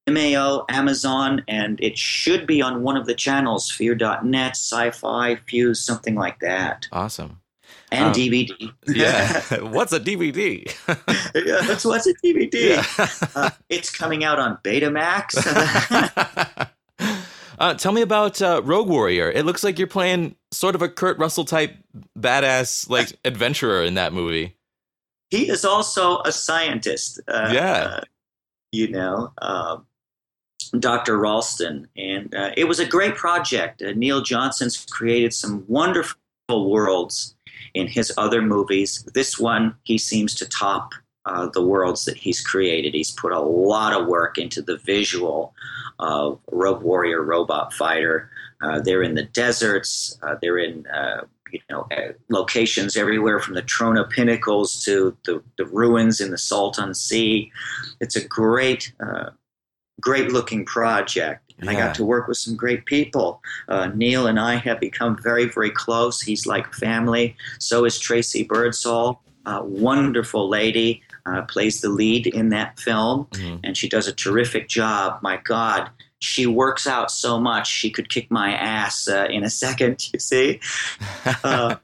Vimeo, 0.07 0.63
Amazon, 0.69 1.43
and 1.47 1.79
it 1.81 1.97
should 1.97 2.47
be 2.47 2.61
on 2.61 2.81
one 2.81 2.95
of 2.95 3.05
the 3.05 3.13
channels, 3.13 3.69
Fear.net, 3.69 4.51
Sci-Fi, 4.51 5.35
Fuse, 5.47 5.83
something 5.83 6.15
like 6.15 6.39
that. 6.39 6.87
Awesome. 6.93 7.41
And 7.91 8.07
um, 8.07 8.13
DVD. 8.13 8.71
yeah. 8.87 9.41
what's 9.61 9.91
a 9.93 9.99
DVD? 9.99 10.65
yeah, 11.35 11.61
that's 11.67 11.85
what's 11.85 12.07
a 12.07 12.13
DVD. 12.15 12.53
Yeah. 12.97 13.17
uh, 13.35 13.49
it's 13.69 13.95
coming 13.95 14.23
out 14.23 14.39
on 14.39 14.57
Betamax. 14.63 15.35
Uh, 17.57 17.73
tell 17.73 17.91
me 17.91 18.01
about 18.01 18.41
uh, 18.41 18.61
Rogue 18.63 18.89
Warrior. 18.89 19.31
It 19.31 19.45
looks 19.45 19.63
like 19.63 19.77
you're 19.77 19.87
playing 19.87 20.35
sort 20.51 20.75
of 20.75 20.81
a 20.81 20.89
Kurt 20.89 21.17
Russell 21.17 21.45
type 21.45 21.75
badass 22.17 22.89
like 22.89 23.13
adventurer 23.25 23.83
in 23.83 23.95
that 23.95 24.13
movie. 24.13 24.55
He 25.29 25.49
is 25.49 25.65
also 25.65 26.21
a 26.21 26.31
scientist. 26.31 27.19
Uh, 27.27 27.51
yeah. 27.53 27.73
Uh, 27.73 28.01
you 28.71 28.89
know, 28.89 29.31
um, 29.41 29.85
Dr. 30.79 31.17
Ralston. 31.17 31.87
And 31.97 32.33
uh, 32.33 32.51
it 32.55 32.65
was 32.65 32.79
a 32.79 32.85
great 32.85 33.15
project. 33.15 33.81
Uh, 33.81 33.91
Neil 33.95 34.21
Johnson's 34.21 34.85
created 34.85 35.33
some 35.33 35.63
wonderful 35.67 36.15
worlds 36.49 37.35
in 37.73 37.87
his 37.87 38.13
other 38.17 38.41
movies. 38.41 39.03
This 39.13 39.39
one, 39.39 39.75
he 39.83 39.97
seems 39.97 40.35
to 40.35 40.47
top 40.47 40.93
uh, 41.27 41.47
the 41.47 41.61
worlds 41.61 42.05
that 42.05 42.17
he's 42.17 42.41
created. 42.41 42.93
He's 42.93 43.11
put 43.11 43.31
a 43.31 43.39
lot 43.39 43.93
of 43.93 44.07
work 44.07 44.37
into 44.37 44.61
the 44.61 44.77
visual 44.77 45.53
of 45.99 46.39
Rogue 46.51 46.81
Warrior 46.81 47.21
Robot 47.21 47.73
Fighter. 47.73 48.29
Uh, 48.61 48.79
they're 48.79 49.03
in 49.03 49.15
the 49.15 49.23
deserts. 49.23 50.17
Uh, 50.23 50.35
they're 50.41 50.57
in 50.57 50.87
uh, 50.87 51.25
you 51.51 51.59
know 51.69 51.87
locations 52.29 52.95
everywhere 52.95 53.39
from 53.39 53.55
the 53.55 53.61
Trona 53.61 54.09
pinnacles 54.09 54.83
to 54.83 55.15
the, 55.25 55.43
the 55.57 55.65
ruins 55.65 56.19
in 56.21 56.31
the 56.31 56.37
Salton 56.37 56.93
Sea. 56.93 57.51
It's 57.99 58.15
a 58.15 58.27
great 58.27 58.93
great 60.01 60.31
looking 60.31 60.65
project. 60.65 61.53
And 61.59 61.69
yeah. 61.69 61.77
I 61.77 61.79
got 61.79 61.95
to 61.95 62.05
work 62.05 62.27
with 62.27 62.37
some 62.37 62.55
great 62.55 62.85
people. 62.85 63.41
Uh, 63.67 63.87
Neil 63.87 64.27
and 64.27 64.39
I 64.39 64.55
have 64.57 64.79
become 64.79 65.17
very, 65.21 65.45
very 65.45 65.71
close. 65.71 66.21
He's 66.21 66.45
like 66.45 66.73
family. 66.73 67.35
So 67.59 67.85
is 67.85 67.97
Tracey 67.97 68.43
Birdsall, 68.43 69.21
a 69.45 69.63
wonderful 69.63 70.47
lady, 70.47 71.01
uh, 71.27 71.41
plays 71.43 71.81
the 71.81 71.89
lead 71.89 72.27
in 72.27 72.49
that 72.49 72.79
film, 72.79 73.25
mm-hmm. 73.31 73.57
and 73.63 73.77
she 73.77 73.89
does 73.89 74.07
a 74.07 74.13
terrific 74.13 74.67
job. 74.69 75.19
My 75.21 75.37
God, 75.43 75.89
she 76.19 76.45
works 76.47 76.87
out 76.87 77.11
so 77.11 77.39
much. 77.39 77.67
She 77.67 77.89
could 77.89 78.09
kick 78.09 78.31
my 78.31 78.53
ass 78.53 79.07
uh, 79.07 79.27
in 79.29 79.43
a 79.43 79.49
second. 79.63 80.09
You 80.13 80.19
see. 80.19 80.59
Uh, 81.43 81.75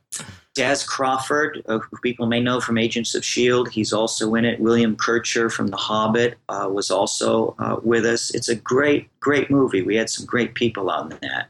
Daz 0.55 0.83
Crawford, 0.83 1.63
uh, 1.67 1.79
who 1.79 1.97
people 2.03 2.27
may 2.27 2.39
know 2.39 2.61
from 2.61 2.77
Agents 2.77 3.15
of 3.15 3.21
S.H.I.E.L.D., 3.21 3.71
he's 3.71 3.91
also 3.91 4.35
in 4.35 4.45
it. 4.45 4.59
William 4.59 4.95
Kircher 4.95 5.49
from 5.49 5.67
The 5.67 5.77
Hobbit 5.77 6.37
uh, 6.47 6.69
was 6.71 6.91
also 6.91 7.55
uh, 7.57 7.77
with 7.81 8.05
us. 8.05 8.33
It's 8.35 8.49
a 8.49 8.55
great, 8.55 9.09
great 9.19 9.49
movie. 9.49 9.81
We 9.81 9.95
had 9.95 10.11
some 10.11 10.27
great 10.27 10.53
people 10.53 10.91
on 10.91 11.09
that. 11.21 11.49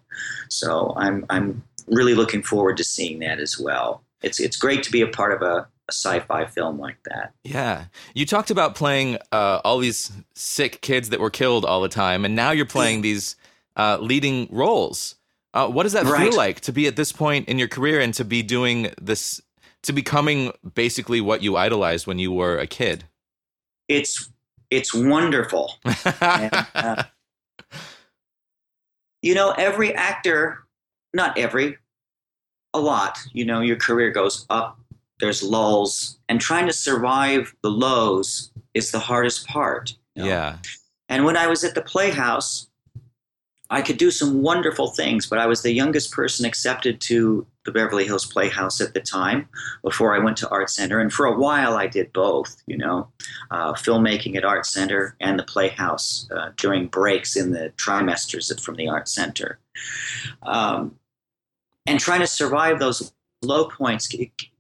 So 0.50 0.94
I'm, 0.96 1.26
I'm 1.30 1.64
really 1.88 2.16
looking 2.16 2.44
forward 2.44 2.78
to 2.78 2.84
seeing 2.84 3.20
that 3.20 3.40
as 3.40 3.60
well. 3.60 4.04
It's, 4.22 4.40
it's 4.40 4.56
great 4.56 4.84
to 4.84 4.92
be 4.92 5.02
a 5.02 5.08
part 5.08 5.34
of 5.34 5.42
a, 5.42 5.68
a 5.90 5.92
sci-fi 5.92 6.46
film 6.46 6.80
like 6.80 6.98
that. 7.06 7.34
Yeah, 7.44 7.86
you 8.14 8.26
talked 8.26 8.52
about 8.52 8.76
playing 8.76 9.18
uh, 9.32 9.62
all 9.64 9.80
these 9.80 10.12
sick 10.34 10.82
kids 10.82 11.10
that 11.10 11.20
were 11.20 11.30
killed 11.30 11.66
all 11.66 11.82
the 11.82 11.90
time, 11.90 12.26
and 12.26 12.36
now 12.36 12.52
you're 12.52 12.66
playing 12.66 13.02
these 13.02 13.36
uh, 13.76 13.98
leading 14.00 14.48
roles. 14.52 15.16
Uh, 15.54 15.68
what 15.68 15.84
does 15.84 15.94
that 15.94 16.06
right. 16.06 16.30
feel 16.30 16.38
like 16.38 16.62
to 16.62 16.72
be 16.72 16.88
at 16.88 16.96
this 16.96 17.12
point 17.12 17.48
in 17.48 17.60
your 17.60 17.68
career 17.68 18.00
and 18.00 18.14
to 18.16 18.26
be 18.26 18.42
doing 18.42 18.92
this, 19.00 19.42
to 19.84 19.94
becoming 19.94 20.52
basically 20.74 21.22
what 21.22 21.44
you 21.44 21.56
idolized 21.58 22.08
when 22.08 22.18
you 22.18 22.32
were 22.32 22.58
a 22.58 22.66
kid? 22.66 23.04
It's 23.88 24.30
it's 24.72 24.94
wonderful. 24.94 25.74
and, 26.22 26.68
uh, 26.74 27.04
you 29.22 29.36
know, 29.36 29.52
every 29.52 29.94
actor, 29.94 30.60
not 31.14 31.38
every, 31.38 31.78
a 32.74 32.80
lot. 32.80 33.20
You 33.34 33.46
know, 33.46 33.62
your 33.62 33.76
career 33.76 34.10
goes 34.10 34.48
up. 34.50 34.80
There's 35.24 35.42
lulls, 35.42 36.20
and 36.28 36.42
trying 36.42 36.66
to 36.66 36.74
survive 36.74 37.56
the 37.62 37.70
lows 37.70 38.52
is 38.74 38.92
the 38.92 39.00
hardest 39.00 39.48
part. 39.48 39.96
You 40.16 40.24
know? 40.24 40.28
Yeah. 40.28 40.58
And 41.08 41.24
when 41.24 41.38
I 41.38 41.48
was 41.48 41.64
at 41.64 41.76
the 41.76 41.82
Playhouse, 41.82 42.68
I 43.70 43.82
could 43.82 43.98
do 43.98 44.12
some 44.12 44.42
wonderful 44.42 44.90
things, 44.90 45.26
but 45.26 45.40
I 45.40 45.46
was 45.46 45.62
the 45.62 45.72
youngest 45.72 46.12
person 46.12 46.46
accepted 46.46 47.00
to 47.02 47.48
the 47.64 47.72
Beverly 47.72 48.04
Hills 48.04 48.26
Playhouse 48.26 48.82
at 48.82 48.94
the 48.94 49.00
time 49.00 49.48
before 49.82 50.14
I 50.14 50.20
went 50.20 50.36
to 50.40 50.50
Art 50.50 50.70
Center. 50.70 51.00
And 51.00 51.14
for 51.14 51.26
a 51.26 51.40
while, 51.40 51.78
I 51.78 51.88
did 51.88 52.12
both, 52.12 52.62
you 52.68 52.76
know, 52.76 53.08
uh, 53.50 53.72
filmmaking 53.76 54.36
at 54.36 54.44
Art 54.44 54.66
Center 54.66 55.16
and 55.22 55.40
the 55.40 55.44
Playhouse 55.44 56.28
uh, 56.36 56.50
during 56.58 56.88
breaks 56.88 57.38
in 57.38 57.52
the 57.52 57.72
trimesters 57.78 58.60
from 58.60 58.76
the 58.76 58.90
Art 58.90 59.08
Center. 59.08 59.58
Um, 60.42 61.00
and 61.86 61.98
trying 61.98 62.20
to 62.20 62.28
survive 62.28 62.80
those 62.80 63.14
low 63.42 63.70
points 63.70 64.08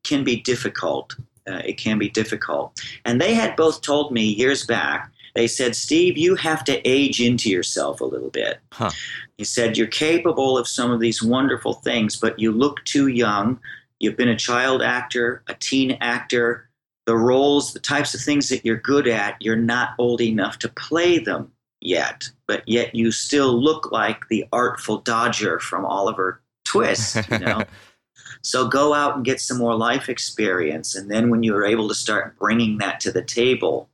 can 0.04 0.24
be 0.24 0.42
difficult. 0.42 1.16
Uh, 1.48 1.62
it 1.66 1.78
can 1.78 1.98
be 1.98 2.10
difficult. 2.10 2.80
And 3.06 3.20
they 3.20 3.34
had 3.34 3.56
both 3.56 3.82
told 3.82 4.12
me 4.12 4.24
years 4.24 4.66
back 4.66 5.12
they 5.36 5.48
said, 5.48 5.76
Steve, 5.76 6.18
you 6.18 6.36
have 6.36 6.64
to 6.66 6.88
age 6.88 7.20
into 7.20 7.50
yourself 7.50 8.02
a 8.02 8.06
little 8.06 8.30
bit. 8.30 8.60
Huh. 8.72 8.92
He 9.38 9.44
said, 9.44 9.78
You're 9.78 9.88
capable 9.88 10.58
of 10.58 10.68
some 10.68 10.92
of 10.92 11.00
these 11.00 11.24
wonderful 11.24 11.74
things, 11.74 12.16
but 12.16 12.38
you 12.40 12.52
look 12.52 12.84
too 12.86 13.08
young. 13.08 13.60
You've 14.00 14.18
been 14.18 14.30
a 14.30 14.38
child 14.38 14.82
actor, 14.82 15.44
a 15.48 15.56
teen 15.56 15.98
actor. 16.02 16.70
The 17.06 17.18
roles, 17.18 17.74
the 17.74 17.80
types 17.80 18.14
of 18.14 18.22
things 18.22 18.48
that 18.50 18.64
you're 18.64 18.78
good 18.78 19.08
at, 19.08 19.36
you're 19.42 19.56
not 19.58 19.90
old 19.98 20.22
enough 20.22 20.60
to 20.60 20.70
play 20.70 21.20
them 21.20 21.52
yet. 21.82 22.30
But 22.48 22.64
yet 22.68 22.96
you 22.96 23.12
still 23.12 23.62
look 23.62 23.92
like 23.92 24.28
the 24.30 24.46
artful 24.54 25.00
Dodger 25.00 25.60
from 25.60 25.86
Oliver 25.86 26.42
Twist, 26.64 27.18
you 27.30 27.40
know? 27.40 27.64
So 28.44 28.68
go 28.68 28.94
out 28.94 29.16
and 29.16 29.26
get 29.26 29.40
some 29.40 29.58
more 29.58 29.76
life 29.76 30.10
experience. 30.10 30.96
And 30.96 31.10
then 31.10 31.30
when 31.30 31.44
you're 31.44 31.66
able 31.66 31.88
to 31.88 31.96
start 31.96 32.38
bringing 32.38 32.78
that 32.80 33.00
to 33.02 33.12
the 33.12 33.24
table, 33.24 33.90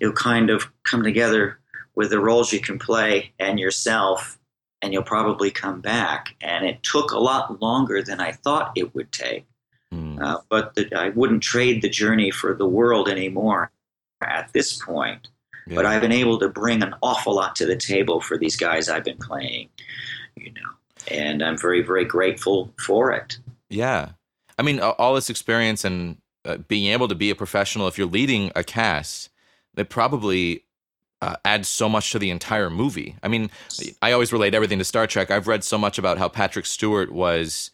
you'll 0.00 0.12
kind 0.12 0.50
of 0.50 0.70
come 0.82 1.02
together 1.02 1.58
with 1.94 2.10
the 2.10 2.20
roles 2.20 2.52
you 2.52 2.60
can 2.60 2.78
play 2.78 3.32
and 3.38 3.58
yourself, 3.58 4.38
and 4.82 4.92
you'll 4.92 5.02
probably 5.02 5.50
come 5.50 5.80
back. 5.80 6.34
And 6.40 6.66
it 6.66 6.82
took 6.82 7.12
a 7.12 7.18
lot 7.18 7.60
longer 7.60 8.02
than 8.02 8.20
I 8.20 8.32
thought 8.32 8.72
it 8.76 8.94
would 8.94 9.10
take. 9.12 9.46
Mm. 9.92 10.22
Uh, 10.22 10.40
but 10.48 10.74
the, 10.74 10.92
I 10.94 11.10
wouldn't 11.10 11.42
trade 11.42 11.82
the 11.82 11.88
journey 11.88 12.30
for 12.30 12.54
the 12.54 12.68
world 12.68 13.08
anymore 13.08 13.70
at 14.20 14.52
this 14.52 14.76
point. 14.76 15.28
Yeah. 15.66 15.76
But 15.76 15.86
I've 15.86 16.00
been 16.00 16.12
able 16.12 16.38
to 16.38 16.48
bring 16.48 16.82
an 16.82 16.94
awful 17.02 17.34
lot 17.34 17.56
to 17.56 17.66
the 17.66 17.76
table 17.76 18.20
for 18.20 18.38
these 18.38 18.56
guys 18.56 18.88
I've 18.88 19.04
been 19.04 19.18
playing, 19.18 19.68
you 20.36 20.52
know, 20.52 20.70
and 21.10 21.42
I'm 21.42 21.58
very, 21.58 21.82
very 21.82 22.04
grateful 22.04 22.72
for 22.78 23.12
it. 23.12 23.38
Yeah. 23.70 24.10
I 24.58 24.62
mean, 24.62 24.80
all 24.80 25.14
this 25.14 25.30
experience 25.30 25.84
and 25.84 26.18
uh, 26.44 26.56
being 26.56 26.92
able 26.92 27.08
to 27.08 27.14
be 27.14 27.30
a 27.30 27.34
professional, 27.34 27.88
if 27.88 27.96
you're 27.98 28.08
leading 28.08 28.50
a 28.56 28.64
cast, 28.64 29.30
it 29.76 29.88
probably 29.88 30.64
uh, 31.20 31.36
adds 31.44 31.68
so 31.68 31.88
much 31.88 32.12
to 32.12 32.18
the 32.18 32.30
entire 32.30 32.70
movie. 32.70 33.16
I 33.22 33.28
mean, 33.28 33.50
I 34.02 34.12
always 34.12 34.32
relate 34.32 34.54
everything 34.54 34.78
to 34.78 34.84
Star 34.84 35.06
Trek. 35.06 35.30
I've 35.30 35.46
read 35.46 35.64
so 35.64 35.78
much 35.78 35.98
about 35.98 36.18
how 36.18 36.28
Patrick 36.28 36.66
Stewart 36.66 37.12
was 37.12 37.70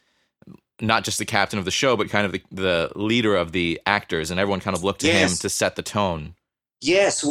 not 0.81 1.05
just 1.05 1.19
the 1.19 1.25
captain 1.25 1.59
of 1.59 1.65
the 1.65 1.71
show, 1.71 1.97
but 1.97 2.11
kind 2.11 2.27
of 2.27 2.33
the, 2.33 2.43
the 2.51 2.93
leader 2.97 3.37
of 3.37 3.53
the 3.53 3.81
actors, 3.87 4.31
and 4.31 4.41
everyone 4.41 4.61
kind 4.61 4.77
of 4.77 4.83
looked 4.83 5.03
to 5.03 5.07
yes. 5.07 5.33
him 5.33 5.39
to 5.39 5.49
set 5.49 5.77
the 5.77 5.83
tone. 5.83 6.35
Yes. 6.81 7.25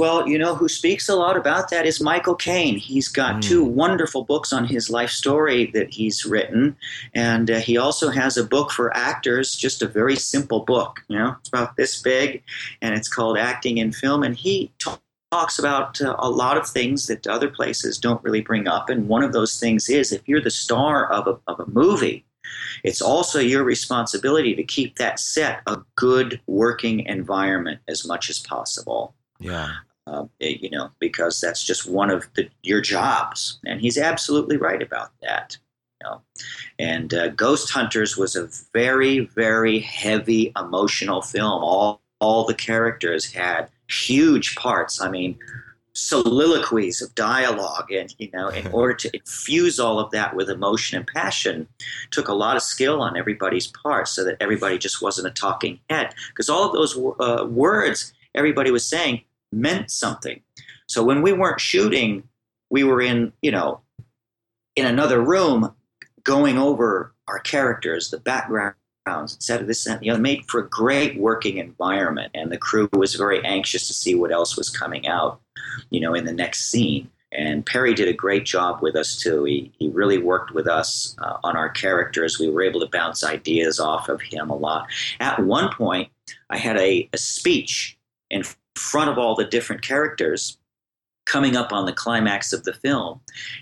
Well, 0.00 0.26
you 0.26 0.38
know, 0.38 0.54
who 0.54 0.66
speaks 0.66 1.10
a 1.10 1.14
lot 1.14 1.36
about 1.36 1.68
that 1.68 1.84
is 1.84 2.00
Michael 2.00 2.34
Caine. 2.34 2.78
He's 2.78 3.06
got 3.06 3.36
mm. 3.36 3.42
two 3.42 3.62
wonderful 3.62 4.24
books 4.24 4.50
on 4.50 4.64
his 4.64 4.88
life 4.88 5.10
story 5.10 5.70
that 5.74 5.92
he's 5.92 6.24
written. 6.24 6.74
And 7.14 7.50
uh, 7.50 7.58
he 7.58 7.76
also 7.76 8.08
has 8.08 8.38
a 8.38 8.44
book 8.44 8.70
for 8.70 8.96
actors, 8.96 9.54
just 9.54 9.82
a 9.82 9.86
very 9.86 10.16
simple 10.16 10.60
book. 10.60 11.00
You 11.08 11.18
know, 11.18 11.36
it's 11.38 11.50
about 11.50 11.76
this 11.76 12.00
big, 12.00 12.42
and 12.80 12.94
it's 12.94 13.08
called 13.08 13.36
Acting 13.36 13.76
in 13.76 13.92
Film. 13.92 14.22
And 14.22 14.34
he 14.34 14.72
talks 14.78 15.58
about 15.58 16.00
uh, 16.00 16.16
a 16.18 16.30
lot 16.30 16.56
of 16.56 16.66
things 16.66 17.06
that 17.08 17.26
other 17.26 17.50
places 17.50 17.98
don't 17.98 18.24
really 18.24 18.40
bring 18.40 18.66
up. 18.66 18.88
And 18.88 19.06
one 19.06 19.22
of 19.22 19.34
those 19.34 19.60
things 19.60 19.90
is 19.90 20.12
if 20.12 20.26
you're 20.26 20.40
the 20.40 20.50
star 20.50 21.12
of 21.12 21.26
a, 21.26 21.38
of 21.46 21.60
a 21.60 21.70
movie, 21.70 22.24
it's 22.84 23.02
also 23.02 23.38
your 23.38 23.64
responsibility 23.64 24.54
to 24.54 24.64
keep 24.64 24.96
that 24.96 25.20
set 25.20 25.60
a 25.66 25.76
good 25.94 26.40
working 26.46 27.00
environment 27.00 27.80
as 27.86 28.06
much 28.06 28.30
as 28.30 28.38
possible. 28.38 29.14
Yeah. 29.38 29.68
Uh, 30.06 30.24
you 30.40 30.70
know, 30.70 30.90
because 30.98 31.40
that's 31.40 31.64
just 31.64 31.88
one 31.88 32.10
of 32.10 32.26
the, 32.34 32.48
your 32.62 32.80
jobs. 32.80 33.60
And 33.64 33.80
he's 33.80 33.98
absolutely 33.98 34.56
right 34.56 34.82
about 34.82 35.10
that. 35.22 35.56
You 36.00 36.08
know? 36.08 36.22
And 36.78 37.14
uh, 37.14 37.28
Ghost 37.28 37.70
Hunters 37.70 38.16
was 38.16 38.34
a 38.34 38.48
very, 38.72 39.20
very 39.20 39.78
heavy 39.78 40.52
emotional 40.56 41.22
film. 41.22 41.62
All, 41.62 42.00
all 42.18 42.44
the 42.44 42.54
characters 42.54 43.32
had 43.32 43.68
huge 43.88 44.56
parts. 44.56 45.00
I 45.00 45.10
mean, 45.10 45.38
soliloquies 45.92 47.02
of 47.02 47.14
dialogue 47.14 47.90
and 47.90 48.14
you 48.18 48.30
know 48.32 48.48
in 48.48 48.66
order 48.72 48.94
to 48.94 49.10
infuse 49.14 49.80
all 49.80 49.98
of 49.98 50.10
that 50.12 50.34
with 50.36 50.48
emotion 50.48 50.98
and 50.98 51.06
passion 51.06 51.66
took 52.10 52.28
a 52.28 52.34
lot 52.34 52.56
of 52.56 52.62
skill 52.62 53.02
on 53.02 53.16
everybody's 53.16 53.66
part 53.66 54.06
so 54.06 54.24
that 54.24 54.36
everybody 54.40 54.78
just 54.78 55.02
wasn't 55.02 55.26
a 55.26 55.30
talking 55.30 55.80
head 55.90 56.14
because 56.28 56.48
all 56.48 56.64
of 56.64 56.72
those 56.72 56.96
uh, 57.18 57.44
words 57.46 58.12
everybody 58.34 58.70
was 58.70 58.86
saying 58.86 59.20
meant 59.52 59.90
something. 59.90 60.40
So 60.86 61.04
when 61.04 61.22
we 61.22 61.32
weren't 61.32 61.60
shooting 61.60 62.24
we 62.70 62.84
were 62.84 63.02
in 63.02 63.32
you 63.42 63.50
know 63.50 63.80
in 64.76 64.86
another 64.86 65.20
room 65.20 65.74
going 66.22 66.56
over 66.56 67.12
our 67.28 67.40
characters 67.40 68.10
the 68.10 68.18
backgrounds, 68.18 68.76
of 69.50 69.66
this 69.66 69.86
and 69.86 70.00
the 70.00 70.10
other 70.10 70.20
made 70.20 70.44
for 70.46 70.60
a 70.60 70.68
great 70.68 71.18
working 71.18 71.58
environment. 71.58 72.30
And 72.34 72.52
the 72.52 72.58
crew 72.58 72.88
was 72.92 73.14
very 73.14 73.44
anxious 73.44 73.88
to 73.88 73.94
see 73.94 74.14
what 74.14 74.30
else 74.30 74.56
was 74.56 74.70
coming 74.70 75.06
out 75.06 75.40
you 75.90 76.00
know 76.00 76.14
in 76.14 76.24
the 76.24 76.32
next 76.32 76.70
scene. 76.70 77.10
And 77.32 77.64
Pearry 77.64 77.94
did 77.94 78.08
a 78.08 78.12
great 78.12 78.44
job 78.44 78.82
with 78.82 78.96
us 78.96 79.16
too. 79.16 79.44
He, 79.44 79.70
he 79.78 79.88
really 79.88 80.18
worked 80.18 80.52
with 80.52 80.66
us 80.66 81.14
uh, 81.20 81.36
on 81.44 81.56
our 81.56 81.68
characters. 81.68 82.40
We 82.40 82.50
were 82.50 82.62
able 82.62 82.80
to 82.80 82.88
bounce 82.88 83.22
ideas 83.22 83.78
off 83.78 84.08
of 84.08 84.20
him 84.20 84.50
a 84.50 84.56
lot. 84.56 84.88
At 85.20 85.38
one 85.40 85.72
point 85.72 86.10
i 86.48 86.56
had 86.56 86.76
a, 86.76 87.08
a 87.12 87.18
speech 87.18 87.96
in 88.30 88.42
front 88.76 89.10
of 89.10 89.18
all 89.18 89.34
the 89.34 89.44
different 89.44 89.82
characters 89.82 90.58
coming 91.26 91.56
up 91.56 91.72
on 91.72 91.86
the 91.86 91.92
climax 91.92 92.52
of 92.52 92.64
the 92.64 92.72
film 92.72 93.20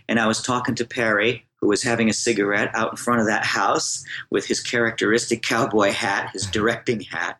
and 0.08 0.18
i 0.20 0.26
was 0.26 0.40
talking 0.40 0.74
to 0.74 0.84
Pearry 0.84 1.44
who 1.60 1.68
was 1.68 1.82
having 1.82 2.08
a 2.08 2.12
cigarette 2.12 2.70
out 2.74 2.92
in 2.92 2.96
front 2.96 3.20
of 3.20 3.26
that 3.26 3.44
house 3.44 4.04
with 4.30 4.46
his 4.46 4.60
characteristic 4.60 5.42
cowboy 5.42 5.90
hat, 5.90 6.30
his 6.32 6.46
directing 6.46 7.00
hat. 7.00 7.38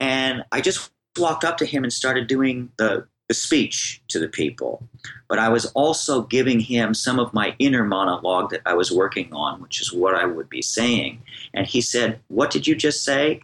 And 0.00 0.44
I 0.52 0.60
just 0.60 0.90
walked 1.18 1.44
up 1.44 1.56
to 1.58 1.66
him 1.66 1.84
and 1.84 1.92
started 1.92 2.26
doing 2.26 2.70
the, 2.76 3.06
the 3.28 3.34
speech 3.34 4.02
to 4.08 4.18
the 4.18 4.28
people. 4.28 4.86
But 5.28 5.38
I 5.38 5.48
was 5.48 5.66
also 5.66 6.22
giving 6.22 6.60
him 6.60 6.92
some 6.92 7.18
of 7.18 7.32
my 7.32 7.54
inner 7.58 7.84
monologue 7.84 8.50
that 8.50 8.62
I 8.66 8.74
was 8.74 8.90
working 8.90 9.32
on, 9.32 9.60
which 9.60 9.80
is 9.80 9.92
what 9.92 10.14
I 10.14 10.24
would 10.24 10.48
be 10.48 10.62
saying. 10.62 11.22
And 11.54 11.66
he 11.66 11.80
said, 11.80 12.20
What 12.28 12.50
did 12.50 12.66
you 12.66 12.74
just 12.74 13.04
say? 13.04 13.40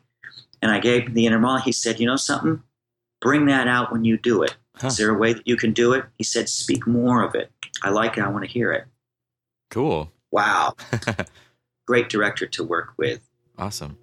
And 0.60 0.70
I 0.70 0.80
gave 0.80 1.06
him 1.06 1.14
the 1.14 1.26
inner 1.26 1.38
monologue. 1.38 1.64
He 1.64 1.72
said, 1.72 2.00
You 2.00 2.06
know 2.06 2.16
something? 2.16 2.62
Bring 3.22 3.46
that 3.46 3.68
out 3.68 3.92
when 3.92 4.04
you 4.04 4.18
do 4.18 4.42
it. 4.42 4.56
Huh. 4.76 4.88
Is 4.88 4.96
there 4.96 5.10
a 5.10 5.18
way 5.18 5.32
that 5.32 5.46
you 5.46 5.56
can 5.56 5.72
do 5.72 5.92
it? 5.92 6.04
He 6.18 6.24
said, 6.24 6.48
Speak 6.48 6.86
more 6.86 7.22
of 7.22 7.34
it. 7.34 7.50
I 7.82 7.90
like 7.90 8.18
it. 8.18 8.24
I 8.24 8.28
want 8.28 8.44
to 8.44 8.50
hear 8.50 8.72
it. 8.72 8.84
Cool. 9.70 10.10
Wow. 10.30 10.74
Great 11.86 12.08
director 12.08 12.46
to 12.46 12.64
work 12.64 12.94
with. 12.96 13.20
Awesome. 13.58 13.98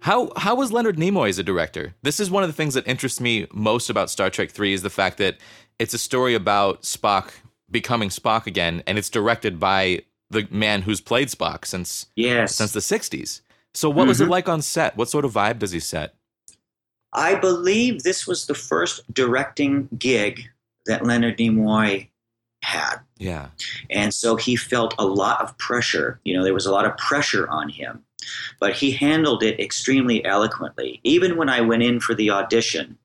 How 0.00 0.30
how 0.36 0.54
was 0.54 0.70
Leonard 0.70 0.96
Nimoy 0.96 1.28
as 1.28 1.38
a 1.38 1.42
director? 1.42 1.94
This 2.02 2.20
is 2.20 2.30
one 2.30 2.42
of 2.42 2.48
the 2.48 2.52
things 2.52 2.74
that 2.74 2.86
interests 2.86 3.20
me 3.20 3.46
most 3.52 3.90
about 3.90 4.10
Star 4.10 4.30
Trek 4.30 4.50
3 4.50 4.72
is 4.72 4.82
the 4.82 4.90
fact 4.90 5.18
that 5.18 5.38
it's 5.78 5.94
a 5.94 5.98
story 5.98 6.34
about 6.34 6.82
Spock 6.82 7.30
becoming 7.70 8.08
Spock 8.08 8.46
again 8.46 8.82
and 8.86 8.96
it's 8.96 9.10
directed 9.10 9.58
by 9.58 10.02
the 10.30 10.46
man 10.50 10.82
who's 10.82 11.00
played 11.00 11.28
Spock 11.28 11.64
since 11.64 12.06
yes. 12.16 12.54
since 12.54 12.72
the 12.72 12.80
60s. 12.80 13.40
So 13.74 13.88
what 13.88 14.02
mm-hmm. 14.02 14.08
was 14.08 14.20
it 14.20 14.24
mm-hmm. 14.24 14.32
like 14.32 14.48
on 14.48 14.62
set? 14.62 14.96
What 14.96 15.08
sort 15.08 15.24
of 15.24 15.32
vibe 15.32 15.58
does 15.58 15.72
he 15.72 15.80
set? 15.80 16.14
I 17.18 17.34
believe 17.34 18.02
this 18.04 18.28
was 18.28 18.46
the 18.46 18.54
first 18.54 19.02
directing 19.12 19.88
gig 19.98 20.48
that 20.86 21.04
Leonard 21.04 21.36
Nimoy 21.36 22.08
had. 22.62 22.98
Yeah. 23.16 23.48
And 23.90 24.14
so 24.14 24.36
he 24.36 24.54
felt 24.54 24.94
a 24.98 25.04
lot 25.04 25.40
of 25.40 25.58
pressure. 25.58 26.20
You 26.24 26.36
know, 26.36 26.44
there 26.44 26.54
was 26.54 26.66
a 26.66 26.70
lot 26.70 26.84
of 26.84 26.96
pressure 26.96 27.48
on 27.48 27.68
him, 27.70 28.04
but 28.60 28.74
he 28.74 28.92
handled 28.92 29.42
it 29.42 29.58
extremely 29.58 30.24
eloquently. 30.24 31.00
Even 31.02 31.36
when 31.36 31.48
I 31.48 31.60
went 31.60 31.82
in 31.82 31.98
for 31.98 32.14
the 32.14 32.30
audition, 32.30 32.96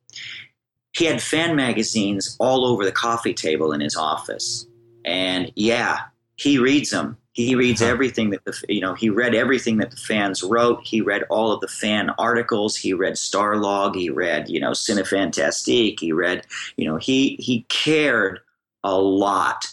he 0.95 1.05
had 1.05 1.19
fan 1.19 1.55
magazines 1.55 2.37
all 2.39 2.65
over 2.67 2.85
the 2.85 2.91
coffee 2.91 3.33
table 3.33 3.71
in 3.71 3.81
his 3.81 3.95
office. 3.95 4.67
And 5.05 5.51
yeah, 5.55 6.01
he 6.35 6.59
reads 6.59 6.91
them. 6.91 7.17
He 7.33 7.55
reads 7.55 7.81
uh-huh. 7.81 7.91
everything 7.91 8.29
that 8.29 8.45
the 8.45 8.59
you 8.69 8.81
know 8.81 8.93
he 8.93 9.09
read 9.09 9.35
everything 9.35 9.77
that 9.77 9.91
the 9.91 9.97
fans 9.97 10.43
wrote. 10.43 10.85
He 10.85 11.01
read 11.01 11.23
all 11.29 11.51
of 11.51 11.61
the 11.61 11.67
fan 11.67 12.11
articles. 12.17 12.75
He 12.75 12.93
read 12.93 13.13
Starlog. 13.13 13.95
He 13.95 14.09
read 14.09 14.49
you 14.49 14.59
know 14.59 14.71
Cinefantastique. 14.71 15.99
He 15.99 16.11
read 16.11 16.45
you 16.77 16.87
know 16.87 16.97
he 16.97 17.35
he 17.39 17.65
cared 17.69 18.39
a 18.83 18.97
lot 18.97 19.67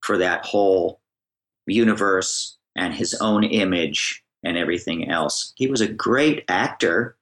for 0.00 0.18
that 0.18 0.44
whole 0.44 1.00
universe 1.66 2.56
and 2.76 2.94
his 2.94 3.14
own 3.14 3.44
image 3.44 4.24
and 4.44 4.56
everything 4.56 5.10
else. 5.10 5.52
He 5.56 5.66
was 5.66 5.80
a 5.80 5.88
great 5.88 6.44
actor. 6.48 7.16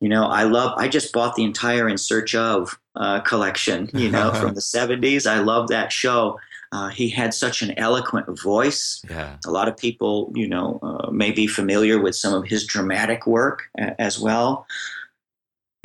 You 0.00 0.08
know, 0.08 0.24
I 0.24 0.42
love, 0.42 0.74
I 0.76 0.88
just 0.88 1.12
bought 1.12 1.36
the 1.36 1.44
entire 1.44 1.88
In 1.88 1.96
Search 1.96 2.34
of 2.34 2.78
uh, 2.96 3.20
collection, 3.20 3.88
you 3.94 4.10
know, 4.10 4.32
from 4.34 4.54
the 4.54 4.60
70s. 4.60 5.30
I 5.30 5.38
love 5.38 5.68
that 5.68 5.92
show. 5.92 6.38
Uh, 6.72 6.88
he 6.88 7.08
had 7.08 7.32
such 7.32 7.62
an 7.62 7.78
eloquent 7.78 8.26
voice. 8.40 9.02
Yeah. 9.08 9.36
A 9.46 9.50
lot 9.50 9.68
of 9.68 9.76
people, 9.76 10.32
you 10.34 10.48
know, 10.48 10.78
uh, 10.82 11.10
may 11.10 11.30
be 11.30 11.46
familiar 11.46 12.00
with 12.00 12.16
some 12.16 12.34
of 12.34 12.44
his 12.48 12.66
dramatic 12.66 13.26
work 13.26 13.68
a- 13.78 14.00
as 14.00 14.18
well. 14.18 14.66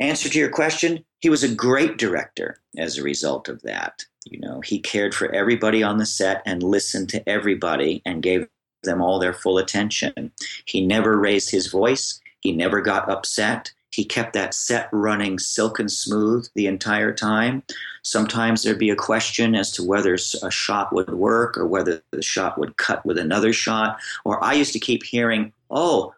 Answer 0.00 0.28
to 0.28 0.38
your 0.38 0.50
question, 0.50 1.04
he 1.20 1.30
was 1.30 1.44
a 1.44 1.54
great 1.54 1.96
director 1.96 2.60
as 2.76 2.98
a 2.98 3.02
result 3.02 3.48
of 3.48 3.62
that. 3.62 4.04
You 4.26 4.40
know, 4.40 4.60
he 4.60 4.80
cared 4.80 5.14
for 5.14 5.32
everybody 5.32 5.82
on 5.82 5.98
the 5.98 6.06
set 6.06 6.42
and 6.44 6.62
listened 6.62 7.08
to 7.10 7.28
everybody 7.28 8.02
and 8.04 8.22
gave 8.22 8.48
them 8.82 9.00
all 9.00 9.20
their 9.20 9.32
full 9.32 9.58
attention. 9.58 10.32
He 10.64 10.84
never 10.84 11.16
raised 11.16 11.50
his 11.50 11.68
voice. 11.68 12.20
He 12.40 12.50
never 12.52 12.80
got 12.80 13.08
upset. 13.08 13.72
He 13.92 14.04
kept 14.04 14.32
that 14.32 14.54
set 14.54 14.88
running 14.90 15.38
silken 15.38 15.88
smooth 15.88 16.48
the 16.54 16.66
entire 16.66 17.12
time. 17.12 17.62
Sometimes 18.02 18.62
there'd 18.62 18.78
be 18.78 18.90
a 18.90 18.96
question 18.96 19.54
as 19.54 19.70
to 19.72 19.84
whether 19.84 20.14
a 20.14 20.50
shot 20.50 20.92
would 20.92 21.10
work 21.10 21.58
or 21.58 21.66
whether 21.66 22.02
the 22.10 22.22
shot 22.22 22.58
would 22.58 22.76
cut 22.78 23.04
with 23.04 23.18
another 23.18 23.52
shot. 23.52 23.98
Or 24.24 24.42
I 24.42 24.54
used 24.54 24.72
to 24.72 24.80
keep 24.80 25.04
hearing, 25.04 25.52
oh, 25.70 26.14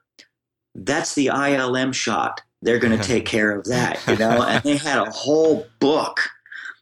that's 0.75 1.15
the 1.15 1.27
ILM 1.27 1.93
shot. 1.93 2.43
They're 2.63 2.79
going 2.79 2.97
to 2.99 3.05
take 3.05 3.27
care 3.27 3.51
of 3.51 3.65
that, 3.67 4.01
you 4.07 4.17
know? 4.17 4.43
And 4.43 4.63
they 4.63 4.77
had 4.77 4.99
a 4.99 5.11
whole 5.11 5.67
book 5.81 6.21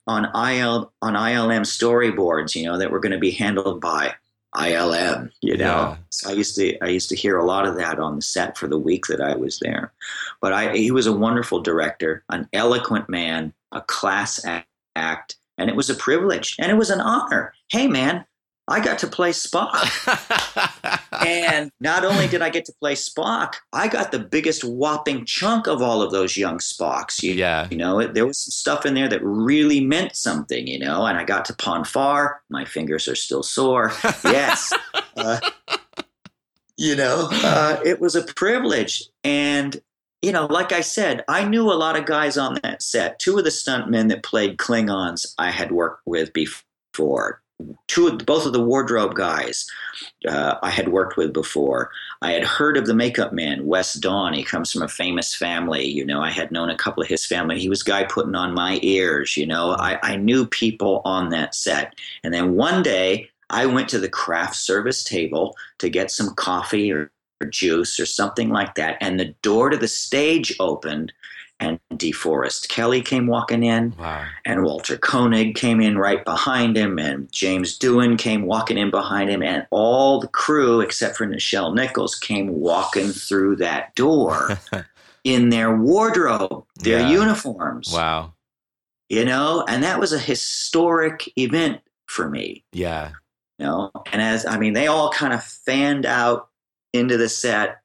on 0.07 0.25
IL 0.25 0.93
on 1.01 1.15
ILM 1.15 1.63
storyboards, 1.63 2.55
you 2.55 2.65
know, 2.65 2.77
that 2.79 2.91
were 2.91 3.01
going 3.01 3.13
to 3.13 3.19
be 3.19 3.31
handled 3.31 3.81
by 3.81 4.15
ILM, 4.55 5.31
you 5.41 5.57
know. 5.57 5.65
Yeah. 5.65 5.97
So 6.11 6.31
I 6.31 6.35
used 6.35 6.57
to 6.57 6.79
I 6.81 6.89
used 6.89 7.09
to 7.09 7.17
hear 7.17 7.39
a 7.39 7.45
lot 7.45 7.67
of 7.67 7.77
that 7.77 7.99
on 7.99 8.17
the 8.17 8.23
set 8.23 8.59
for 8.59 8.69
the 8.69 8.79
week 8.79 9.07
that 9.07 9.21
I 9.21 9.35
was 9.35 9.59
there. 9.61 9.93
But 10.41 10.53
I 10.53 10.77
he 10.77 10.91
was 10.91 11.07
a 11.07 11.13
wonderful 11.13 11.61
director, 11.61 12.23
an 12.29 12.49
eloquent 12.53 13.09
man, 13.09 13.53
a 13.73 13.81
class 13.81 14.45
act, 14.95 15.37
and 15.57 15.71
it 15.71 15.77
was 15.77 15.89
a 15.89 15.95
privilege 15.95 16.57
and 16.59 16.71
it 16.71 16.77
was 16.77 16.91
an 16.91 17.01
honor. 17.01 17.55
Hey 17.69 17.87
man, 17.87 18.25
I 18.69 18.81
got 18.81 18.99
to 19.01 19.07
play 19.07 19.31
Spock. 19.31 19.73
and 21.27 21.71
not 21.81 22.05
only 22.05 22.29
did 22.29 22.43
I 22.43 22.51
get 22.51 22.65
to 22.67 22.73
play 22.81 22.95
Spock, 22.95 23.55
I 23.73 23.89
got 23.89 24.13
the 24.13 24.21
biggest 24.21 24.63
whopping 24.63 25.25
chunk 25.25 25.67
of 25.67 25.83
all 25.83 26.01
of 26.01 26.13
those 26.13 26.37
young 26.37 26.59
Spocks. 26.59 27.23
You, 27.23 27.35
yeah. 27.35 27.67
You 27.71 27.77
know, 27.77 28.07
there 28.07 28.27
was 28.27 28.39
some 28.39 28.53
stuff 28.53 28.87
in 28.87 28.95
there 28.95 29.09
that 29.09 29.23
really 29.23 29.85
meant 29.85 30.17
something, 30.17 30.67
you 30.67 30.79
know, 30.79 31.05
and 31.07 31.19
I 31.19 31.25
got 31.25 31.45
to 31.47 31.55
Pon 31.55 31.85
farr. 31.85 32.41
My 32.51 32.65
fingers 32.65 33.09
are 33.09 33.17
still 33.17 33.43
sore. 33.43 33.93
Yes. 34.25 34.73
uh, 35.17 35.41
you 36.77 36.95
know, 36.95 37.29
uh, 37.31 37.81
it 37.85 38.01
was 38.01 38.15
a 38.15 38.23
privilege. 38.23 39.05
And 39.25 39.81
you 40.23 40.31
know, 40.31 40.47
like 40.47 40.71
I 40.71 40.83
said, 40.83 41.25
I 41.27 41.45
knew 41.45 41.65
a 41.65 41.75
lot 41.75 41.99
of 41.99 42.07
guys 42.07 42.39
on 42.39 42.61
that 42.63 42.81
set. 42.81 43.19
Two 43.19 43.39
of 43.39 43.45
the 43.45 43.51
stuntmen 43.51 44.09
that 44.09 44.23
played 44.23 44.57
Klingons 44.57 45.35
I 45.37 45.51
had 45.51 45.73
worked 45.73 46.03
with 46.07 46.33
before. 46.33 47.42
Two, 47.87 48.09
of, 48.09 48.25
both 48.27 48.47
of 48.47 48.53
the 48.53 48.63
wardrobe 48.63 49.15
guys 49.15 49.67
uh, 50.29 50.57
I 50.63 50.71
had 50.71 50.89
worked 50.89 51.17
with 51.17 51.33
before. 51.33 51.91
I 52.21 52.33
had 52.33 52.45
heard 52.45 52.77
of 52.77 52.87
the 52.87 52.95
makeup 52.95 53.33
man, 53.33 53.67
Wes 53.67 53.95
Dawn. 53.95 54.33
He 54.33 54.43
comes 54.43 54.73
from 54.73 54.83
a 54.83 54.89
famous 54.89 55.35
family. 55.35 55.87
You 55.87 56.05
know, 56.05 56.21
I 56.21 56.31
had 56.31 56.53
known 56.53 56.71
a 56.71 56.77
couple 56.77 57.03
of 57.03 57.09
his 57.09 57.27
family. 57.27 57.59
He 57.59 57.69
was 57.69 57.83
guy 57.83 58.05
putting 58.05 58.35
on 58.35 58.55
my 58.55 58.79
ears. 58.83 59.37
You 59.37 59.47
know, 59.47 59.73
I, 59.73 59.99
I 60.03 60.17
knew 60.17 60.47
people 60.47 61.03
on 61.05 61.31
that 61.31 61.55
set. 61.55 61.95
And 62.25 62.33
then 62.33 62.55
one 62.55 62.83
day, 62.83 63.29
I 63.51 63.67
went 63.67 63.91
to 63.91 63.99
the 63.99 64.09
craft 64.09 64.57
service 64.57 65.05
table 65.05 65.55
to 65.79 65.91
get 65.91 66.11
some 66.11 66.35
coffee 66.35 66.91
or 66.91 67.11
or 67.43 67.47
juice 67.47 68.01
or 68.01 68.07
something 68.07 68.49
like 68.49 68.77
that. 68.77 68.97
And 69.01 69.19
the 69.19 69.35
door 69.43 69.69
to 69.69 69.77
the 69.77 69.89
stage 69.89 70.55
opened 70.61 71.13
and 71.63 71.79
DeForest 71.93 72.69
Kelley 72.69 73.03
came 73.03 73.27
walking 73.27 73.63
in, 73.63 73.95
wow. 73.99 74.27
and 74.45 74.65
Walter 74.65 74.97
Koenig 74.97 75.55
came 75.55 75.81
in 75.81 75.97
right 75.97 76.25
behind 76.25 76.77
him, 76.77 76.99
and 76.99 77.31
James 77.31 77.79
Doohan 77.79 78.19
came 78.19 78.43
walking 78.47 78.79
in 78.79 78.91
behind 78.91 79.31
him, 79.31 79.43
and 79.43 79.67
all 79.71 80.21
the 80.21 80.29
crew, 80.29 80.81
except 80.81 81.17
for 81.17 81.27
Nichelle 81.27 81.75
Nichols, 81.75 82.17
came 82.17 82.49
walking 82.49 83.11
through 83.11 83.57
that 83.57 83.95
door 83.95 84.59
in 85.25 85.51
their 85.51 85.77
wardrobe, 85.77 86.65
their 86.81 87.01
yeah. 87.01 87.11
uniforms. 87.11 87.93
Wow. 87.93 88.35
You 89.09 89.25
know, 89.25 89.65
and 89.69 89.85
that 89.85 90.01
was 90.01 90.13
a 90.13 90.19
historic 90.19 91.31
event 91.39 91.81
for 92.07 92.29
me. 92.29 92.65
Yeah. 92.73 93.13
You 93.59 93.67
know, 93.67 93.91
and 94.11 94.21
as 94.21 94.47
I 94.47 94.59
mean, 94.59 94.73
they 94.73 94.89
all 94.89 95.13
kind 95.13 95.33
of 95.33 95.45
fanned 95.45 96.07
out 96.07 96.49
into 96.93 97.17
the 97.17 97.29
set 97.29 97.82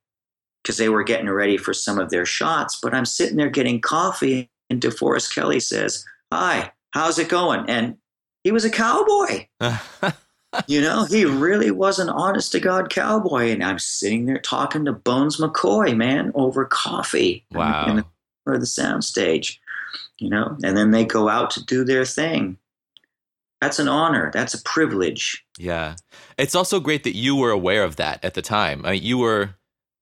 because 0.68 0.78
they 0.78 0.90
were 0.90 1.04
getting 1.04 1.30
ready 1.30 1.56
for 1.56 1.74
some 1.74 1.98
of 1.98 2.10
their 2.10 2.26
shots. 2.26 2.78
But 2.84 2.94
I'm 2.94 3.06
sitting 3.06 3.38
there 3.38 3.50
getting 3.50 3.80
coffee, 3.80 4.52
and 4.70 4.82
DeForest 4.82 5.34
Kelley 5.34 5.62
says, 5.62 6.04
Hi, 6.34 6.74
how's 6.92 7.18
it 7.18 7.30
going? 7.30 7.70
And 7.70 7.96
he 8.44 8.52
was 8.52 8.66
a 8.66 8.70
cowboy. 8.70 9.48
you 10.68 10.82
know, 10.82 11.06
he 11.06 11.24
really 11.24 11.72
was 11.72 12.00
an 12.00 12.10
honest 12.10 12.52
to 12.52 12.60
God 12.60 12.90
cowboy. 12.90 13.52
And 13.52 13.64
I'm 13.64 13.80
sitting 13.80 14.26
there 14.26 14.40
talking 14.40 14.84
to 14.84 14.92
Bones 14.92 15.38
McCoy, 15.38 15.96
man, 15.96 16.34
over 16.36 16.66
coffee 16.66 17.46
wow. 17.52 17.86
in 17.88 17.96
the, 17.96 18.06
or 18.46 18.58
the 18.58 18.66
soundstage, 18.66 19.58
you 20.18 20.30
know, 20.30 20.58
and 20.66 20.76
then 20.76 20.92
they 20.92 21.06
go 21.06 21.30
out 21.30 21.50
to 21.52 21.64
do 21.64 21.86
their 21.86 22.04
thing 22.04 22.58
that's 23.62 23.80
an 23.80 23.88
honor. 23.88 24.30
That's 24.34 24.54
a 24.54 24.62
privilege. 24.62 25.44
Yeah. 25.58 25.96
It's 26.38 26.56
also 26.56 26.80
great 26.80 27.04
that 27.04 27.16
you 27.16 27.36
were 27.36 27.52
aware 27.52 27.84
of 27.84 27.96
that 27.96 28.24
at 28.24 28.36
the 28.36 28.42
time. 28.42 28.86
I 28.86 28.92
mean, 28.92 29.04
you 29.04 29.18
were 29.18 29.56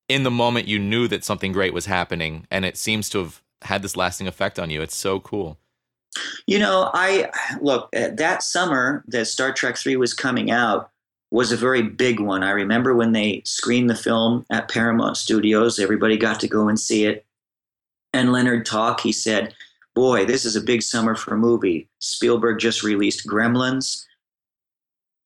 in 0.08 0.24
the 0.24 0.32
moment, 0.32 0.68
you 0.68 0.80
knew 0.80 1.08
that 1.08 1.24
something 1.24 1.52
great 1.52 1.74
was 1.74 1.86
happening, 1.86 2.48
and 2.52 2.66
it 2.66 2.78
seems 2.78 3.10
to 3.10 3.20
have 3.20 3.42
had 3.64 3.82
this 3.82 3.98
lasting 3.98 4.28
effect 4.28 4.60
on 4.60 4.70
you. 4.70 4.82
It's 4.82 4.96
so 4.96 5.20
cool. 5.20 5.58
You 6.48 6.60
know, 6.60 6.92
I 6.94 7.30
look, 7.60 7.90
uh, 7.96 8.10
that 8.14 8.44
summer 8.44 9.04
that 9.08 9.26
Star 9.26 9.52
Trek 9.52 9.78
3 9.78 9.98
was 9.98 10.14
coming 10.14 10.52
out 10.52 10.92
was 11.32 11.52
a 11.52 11.58
very 11.58 11.82
big 11.82 12.20
one. 12.20 12.44
I 12.44 12.52
remember 12.52 12.96
when 12.96 13.12
they 13.12 13.42
screened 13.46 13.90
the 13.90 13.96
film 13.96 14.46
at 14.50 14.70
Paramount 14.70 15.18
Studios, 15.18 15.80
everybody 15.80 16.18
got 16.18 16.40
to 16.42 16.48
go 16.48 16.70
and 16.70 16.80
see 16.80 17.06
it. 17.06 17.26
And 18.14 18.32
Leonard 18.32 18.66
Talk, 18.66 19.02
he 19.02 19.12
said, 19.12 19.54
boy, 19.96 20.26
this 20.26 20.46
is 20.46 20.56
a 20.56 20.62
big 20.62 20.82
summer 20.82 21.16
for 21.16 21.34
a 21.34 21.38
movie. 21.38 21.90
Spielberg 22.00 22.60
just 22.60 22.84
released 22.84 23.28
Gremlins. 23.28 24.06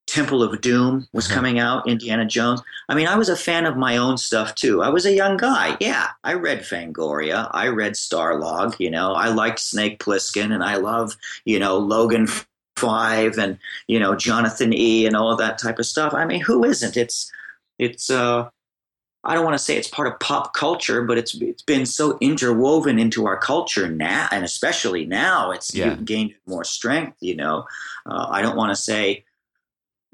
Temple 0.09 0.43
of 0.43 0.59
Doom 0.61 1.07
was 1.13 1.25
mm-hmm. 1.25 1.33
coming 1.35 1.59
out, 1.59 1.87
Indiana 1.87 2.25
Jones. 2.25 2.61
I 2.89 2.95
mean, 2.95 3.07
I 3.07 3.15
was 3.15 3.29
a 3.29 3.35
fan 3.35 3.65
of 3.65 3.77
my 3.77 3.97
own 3.97 4.17
stuff 4.17 4.55
too. 4.55 4.81
I 4.81 4.89
was 4.89 5.05
a 5.05 5.13
young 5.13 5.37
guy. 5.37 5.77
Yeah, 5.79 6.09
I 6.23 6.33
read 6.33 6.61
Fangoria. 6.61 7.49
I 7.51 7.67
read 7.67 7.93
Starlog. 7.93 8.79
You 8.79 8.89
know, 8.89 9.13
I 9.13 9.29
liked 9.29 9.59
Snake 9.59 9.99
Plissken 10.03 10.53
and 10.53 10.63
I 10.63 10.77
love, 10.77 11.15
you 11.45 11.59
know, 11.59 11.77
Logan 11.77 12.27
Five 12.75 13.37
and, 13.37 13.57
you 13.87 13.99
know, 13.99 14.15
Jonathan 14.15 14.73
E. 14.73 15.05
and 15.05 15.15
all 15.15 15.31
of 15.31 15.37
that 15.39 15.57
type 15.57 15.79
of 15.79 15.85
stuff. 15.85 16.13
I 16.13 16.25
mean, 16.25 16.41
who 16.41 16.63
isn't? 16.63 16.95
It's, 16.95 17.29
it's, 17.77 18.09
uh, 18.09 18.49
I 19.23 19.33
don't 19.33 19.43
want 19.43 19.57
to 19.57 19.63
say 19.63 19.75
it's 19.75 19.89
part 19.89 20.07
of 20.07 20.17
pop 20.21 20.53
culture, 20.53 21.03
but 21.03 21.17
it's 21.17 21.35
it's 21.35 21.61
been 21.61 21.85
so 21.85 22.17
interwoven 22.21 22.97
into 22.97 23.25
our 23.25 23.37
culture 23.37 23.89
now, 23.89 24.29
and 24.31 24.45
especially 24.45 25.05
now, 25.05 25.51
it's 25.51 25.75
yeah. 25.75 25.95
gained 25.95 26.35
more 26.45 26.63
strength. 26.63 27.17
You 27.19 27.35
know, 27.35 27.65
uh, 28.05 28.27
I 28.29 28.41
don't 28.41 28.55
want 28.55 28.71
to 28.71 28.81
say 28.81 29.25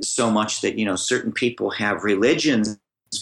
so 0.01 0.29
much 0.29 0.61
that 0.61 0.77
you 0.77 0.85
know 0.85 0.95
certain 0.95 1.31
people 1.31 1.69
have 1.71 2.03
religions, 2.03 2.77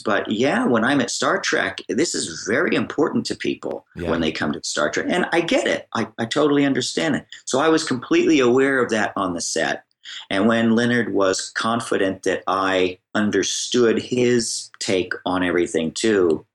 but 0.06 0.30
yeah, 0.32 0.66
when 0.66 0.84
I'm 0.84 1.02
at 1.02 1.12
Star 1.12 1.40
Trek, 1.40 1.82
this 1.90 2.16
is 2.16 2.46
very 2.48 2.76
important 2.76 3.26
to 3.28 3.36
people 3.36 3.86
yeah. 3.96 4.10
when 4.10 4.22
they 4.22 4.32
come 4.32 4.54
to 4.54 4.64
Star 4.64 4.90
Trek, 4.90 5.08
and 5.10 5.26
I 5.32 5.42
get 5.42 5.68
it. 5.68 5.88
I, 5.94 6.08
I 6.18 6.26
totally 6.26 6.66
understand 6.66 7.16
it. 7.16 7.26
So 7.46 7.60
I 7.60 7.70
was 7.70 7.84
completely 7.84 8.40
aware 8.40 8.82
of 8.82 8.90
that 8.90 9.14
on 9.16 9.34
the 9.34 9.42
set. 9.42 9.84
And 10.30 10.48
when 10.48 10.76
Leonard 10.76 11.14
was 11.14 11.50
confident 11.52 12.24
that 12.24 12.44
I 12.46 13.00
understood 13.16 14.02
his 14.02 14.70
take 14.80 15.14
on 15.26 15.44
everything 15.44 15.92
too, 15.92 16.46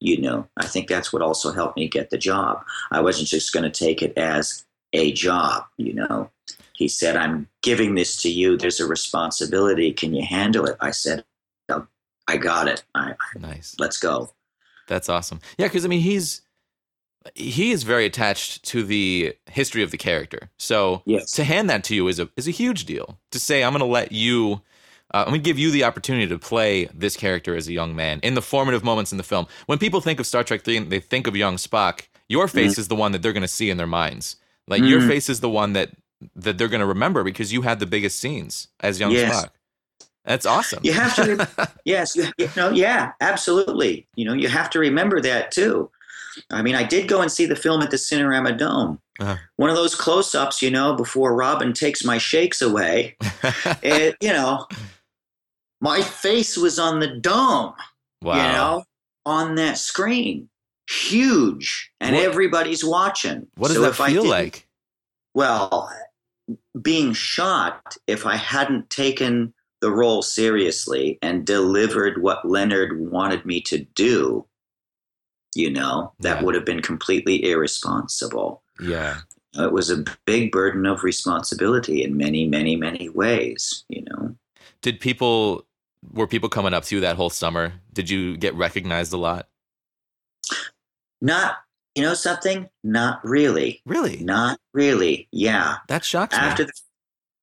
you 0.00 0.20
know, 0.20 0.46
I 0.56 0.66
think 0.66 0.88
that's 0.88 1.12
what 1.12 1.22
also 1.22 1.52
helped 1.52 1.76
me 1.76 1.88
get 1.88 2.10
the 2.10 2.18
job. 2.18 2.62
I 2.90 3.00
wasn't 3.00 3.28
just 3.28 3.52
going 3.52 3.70
to 3.70 3.70
take 3.70 4.02
it 4.02 4.16
as 4.16 4.64
a 4.92 5.12
job, 5.12 5.64
you 5.76 5.94
know. 5.94 6.30
He 6.80 6.88
said, 6.88 7.14
I'm 7.14 7.46
giving 7.62 7.94
this 7.94 8.16
to 8.22 8.30
you. 8.30 8.56
There's 8.56 8.80
a 8.80 8.86
responsibility. 8.86 9.92
Can 9.92 10.14
you 10.14 10.24
handle 10.24 10.64
it? 10.64 10.76
I 10.80 10.92
said, 10.92 11.24
I 12.30 12.36
got 12.36 12.68
it. 12.68 12.84
I, 12.94 13.14
nice. 13.38 13.74
Let's 13.80 13.98
go. 13.98 14.32
That's 14.86 15.08
awesome. 15.08 15.40
Yeah, 15.58 15.66
because 15.66 15.84
I 15.84 15.88
mean, 15.88 16.00
he's 16.00 16.42
he 17.34 17.72
is 17.72 17.82
very 17.82 18.06
attached 18.06 18.62
to 18.66 18.84
the 18.84 19.34
history 19.50 19.82
of 19.82 19.90
the 19.90 19.98
character. 19.98 20.48
So 20.56 21.02
yes. 21.04 21.32
to 21.32 21.44
hand 21.44 21.68
that 21.68 21.82
to 21.84 21.94
you 21.94 22.06
is 22.06 22.20
a 22.20 22.30
is 22.36 22.46
a 22.46 22.52
huge 22.52 22.84
deal. 22.84 23.18
To 23.32 23.40
say 23.40 23.64
I'm 23.64 23.72
going 23.72 23.80
to 23.80 23.86
let 23.86 24.12
you 24.12 24.62
uh, 25.12 25.24
I'm 25.26 25.30
going 25.30 25.40
to 25.40 25.44
give 25.44 25.58
you 25.58 25.72
the 25.72 25.82
opportunity 25.82 26.28
to 26.28 26.38
play 26.38 26.84
this 26.94 27.16
character 27.16 27.56
as 27.56 27.66
a 27.66 27.72
young 27.72 27.96
man 27.96 28.20
in 28.22 28.34
the 28.34 28.42
formative 28.42 28.84
moments 28.84 29.10
in 29.10 29.18
the 29.18 29.24
film. 29.24 29.46
When 29.66 29.78
people 29.78 30.00
think 30.00 30.20
of 30.20 30.26
Star 30.26 30.44
Trek 30.44 30.62
3 30.62 30.78
they 30.84 31.00
think 31.00 31.26
of 31.26 31.36
young 31.36 31.56
Spock, 31.56 32.06
your 32.28 32.46
face 32.46 32.76
mm. 32.76 32.78
is 32.78 32.88
the 32.88 32.96
one 32.96 33.10
that 33.10 33.22
they're 33.22 33.32
going 33.32 33.42
to 33.42 33.48
see 33.48 33.70
in 33.70 33.76
their 33.76 33.88
minds. 33.88 34.36
Like 34.68 34.82
mm. 34.82 34.88
your 34.88 35.00
face 35.00 35.28
is 35.28 35.40
the 35.40 35.50
one 35.50 35.72
that 35.72 35.90
that 36.36 36.58
they're 36.58 36.68
going 36.68 36.80
to 36.80 36.86
remember 36.86 37.24
because 37.24 37.52
you 37.52 37.62
had 37.62 37.80
the 37.80 37.86
biggest 37.86 38.18
scenes 38.18 38.68
as 38.80 39.00
young 39.00 39.12
yes. 39.12 39.44
Spock. 39.44 39.50
That's 40.24 40.46
awesome. 40.46 40.80
You 40.82 40.92
have 40.92 41.14
to, 41.16 41.72
yes, 41.84 42.14
you, 42.14 42.50
know, 42.56 42.70
yeah, 42.70 43.12
absolutely. 43.20 44.06
You 44.16 44.26
know, 44.26 44.34
you 44.34 44.48
have 44.48 44.70
to 44.70 44.78
remember 44.78 45.20
that 45.20 45.50
too. 45.50 45.90
I 46.50 46.62
mean, 46.62 46.74
I 46.74 46.84
did 46.84 47.08
go 47.08 47.22
and 47.22 47.32
see 47.32 47.46
the 47.46 47.56
film 47.56 47.82
at 47.82 47.90
the 47.90 47.96
Cinerama 47.96 48.56
Dome. 48.56 49.00
Uh-huh. 49.18 49.36
One 49.56 49.70
of 49.70 49.76
those 49.76 49.94
close 49.94 50.34
ups, 50.34 50.62
you 50.62 50.70
know, 50.70 50.94
before 50.94 51.34
Robin 51.34 51.72
takes 51.72 52.04
my 52.04 52.18
shakes 52.18 52.62
away. 52.62 53.16
it, 53.82 54.16
you 54.20 54.32
know, 54.32 54.66
my 55.80 56.02
face 56.02 56.56
was 56.56 56.78
on 56.78 57.00
the 57.00 57.08
dome, 57.08 57.74
wow. 58.22 58.36
you 58.36 58.52
know, 58.52 58.84
on 59.26 59.56
that 59.56 59.78
screen. 59.78 60.48
Huge. 60.88 61.90
And 62.00 62.16
what, 62.16 62.24
everybody's 62.24 62.84
watching. 62.84 63.46
What 63.56 63.68
does 63.68 63.76
so 63.76 63.82
that 63.82 63.94
feel 63.94 64.26
like? 64.26 64.66
Well, 65.34 65.90
being 66.80 67.12
shot, 67.12 67.96
if 68.06 68.26
I 68.26 68.36
hadn't 68.36 68.90
taken 68.90 69.52
the 69.80 69.90
role 69.90 70.22
seriously 70.22 71.18
and 71.22 71.46
delivered 71.46 72.22
what 72.22 72.48
Leonard 72.48 73.00
wanted 73.00 73.44
me 73.46 73.60
to 73.62 73.78
do, 73.94 74.46
you 75.54 75.70
know, 75.70 76.12
that 76.20 76.38
yeah. 76.38 76.44
would 76.44 76.54
have 76.54 76.64
been 76.64 76.82
completely 76.82 77.50
irresponsible. 77.50 78.62
Yeah. 78.80 79.20
It 79.54 79.72
was 79.72 79.90
a 79.90 80.04
big 80.26 80.52
burden 80.52 80.86
of 80.86 81.02
responsibility 81.02 82.04
in 82.04 82.16
many, 82.16 82.46
many, 82.46 82.76
many 82.76 83.08
ways, 83.08 83.84
you 83.88 84.04
know. 84.04 84.36
Did 84.82 85.00
people, 85.00 85.66
were 86.12 86.26
people 86.26 86.48
coming 86.48 86.72
up 86.72 86.84
to 86.84 86.94
you 86.94 87.00
that 87.00 87.16
whole 87.16 87.30
summer? 87.30 87.72
Did 87.92 88.08
you 88.08 88.36
get 88.36 88.54
recognized 88.54 89.12
a 89.12 89.16
lot? 89.16 89.48
Not, 91.20 91.56
you 91.94 92.02
know 92.02 92.14
something? 92.14 92.68
Not 92.84 93.24
really. 93.24 93.82
Really? 93.84 94.18
Not 94.18 94.58
really. 94.72 95.28
Yeah. 95.32 95.76
That 95.88 96.04
shocks 96.04 96.36
after 96.36 96.64
me. 96.64 96.70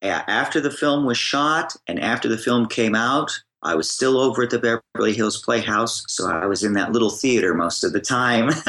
The, 0.02 0.08
yeah, 0.08 0.24
after 0.28 0.62
the 0.62 0.72
film 0.72 1.06
was 1.06 1.18
shot 1.18 1.76
and 1.88 2.00
after 2.00 2.30
the 2.30 2.38
film 2.38 2.68
came 2.68 2.96
out, 2.96 3.32
I 3.64 3.76
was 3.76 3.90
still 3.90 4.18
over 4.18 4.44
at 4.44 4.52
the 4.52 4.82
Beverly 4.96 5.14
Hills 5.14 5.42
Playhouse, 5.42 6.04
so 6.08 6.30
I 6.30 6.46
was 6.46 6.64
in 6.64 6.74
that 6.74 6.92
little 6.92 7.10
theater 7.10 7.54
most 7.54 7.84
of 7.84 7.92
the 7.92 8.00
time. 8.00 8.52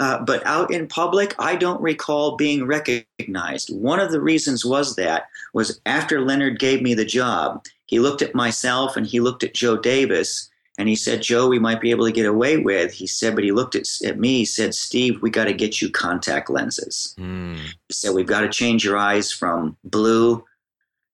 uh, 0.00 0.24
but 0.24 0.44
out 0.46 0.72
in 0.72 0.88
public, 0.88 1.34
I 1.38 1.54
don't 1.54 1.80
recall 1.80 2.36
being 2.36 2.66
recognized. 2.66 3.68
One 3.72 4.00
of 4.00 4.10
the 4.10 4.20
reasons 4.20 4.64
was 4.64 4.96
that 4.96 5.28
was 5.52 5.80
after 5.86 6.20
Leonard 6.20 6.58
gave 6.58 6.82
me 6.82 6.94
the 6.94 7.04
job, 7.04 7.64
he 7.86 8.00
looked 8.00 8.22
at 8.22 8.34
myself 8.34 8.96
and 8.96 9.06
he 9.06 9.20
looked 9.20 9.44
at 9.44 9.54
Joe 9.54 9.76
Davis 9.76 10.49
and 10.80 10.88
he 10.88 10.96
said, 10.96 11.20
Joe, 11.20 11.46
we 11.46 11.58
might 11.58 11.78
be 11.78 11.90
able 11.90 12.06
to 12.06 12.10
get 12.10 12.24
away 12.24 12.56
with. 12.56 12.90
He 12.90 13.06
said, 13.06 13.34
but 13.34 13.44
he 13.44 13.52
looked 13.52 13.74
at, 13.74 13.86
at 14.02 14.18
me, 14.18 14.38
he 14.38 14.44
said, 14.46 14.74
Steve, 14.74 15.20
we 15.20 15.28
got 15.28 15.44
to 15.44 15.52
get 15.52 15.82
you 15.82 15.90
contact 15.90 16.48
lenses. 16.48 17.14
Mm. 17.20 17.58
He 17.58 17.92
said, 17.92 18.14
we've 18.14 18.24
got 18.24 18.40
to 18.40 18.48
change 18.48 18.82
your 18.82 18.96
eyes 18.96 19.30
from 19.30 19.76
blue 19.84 20.42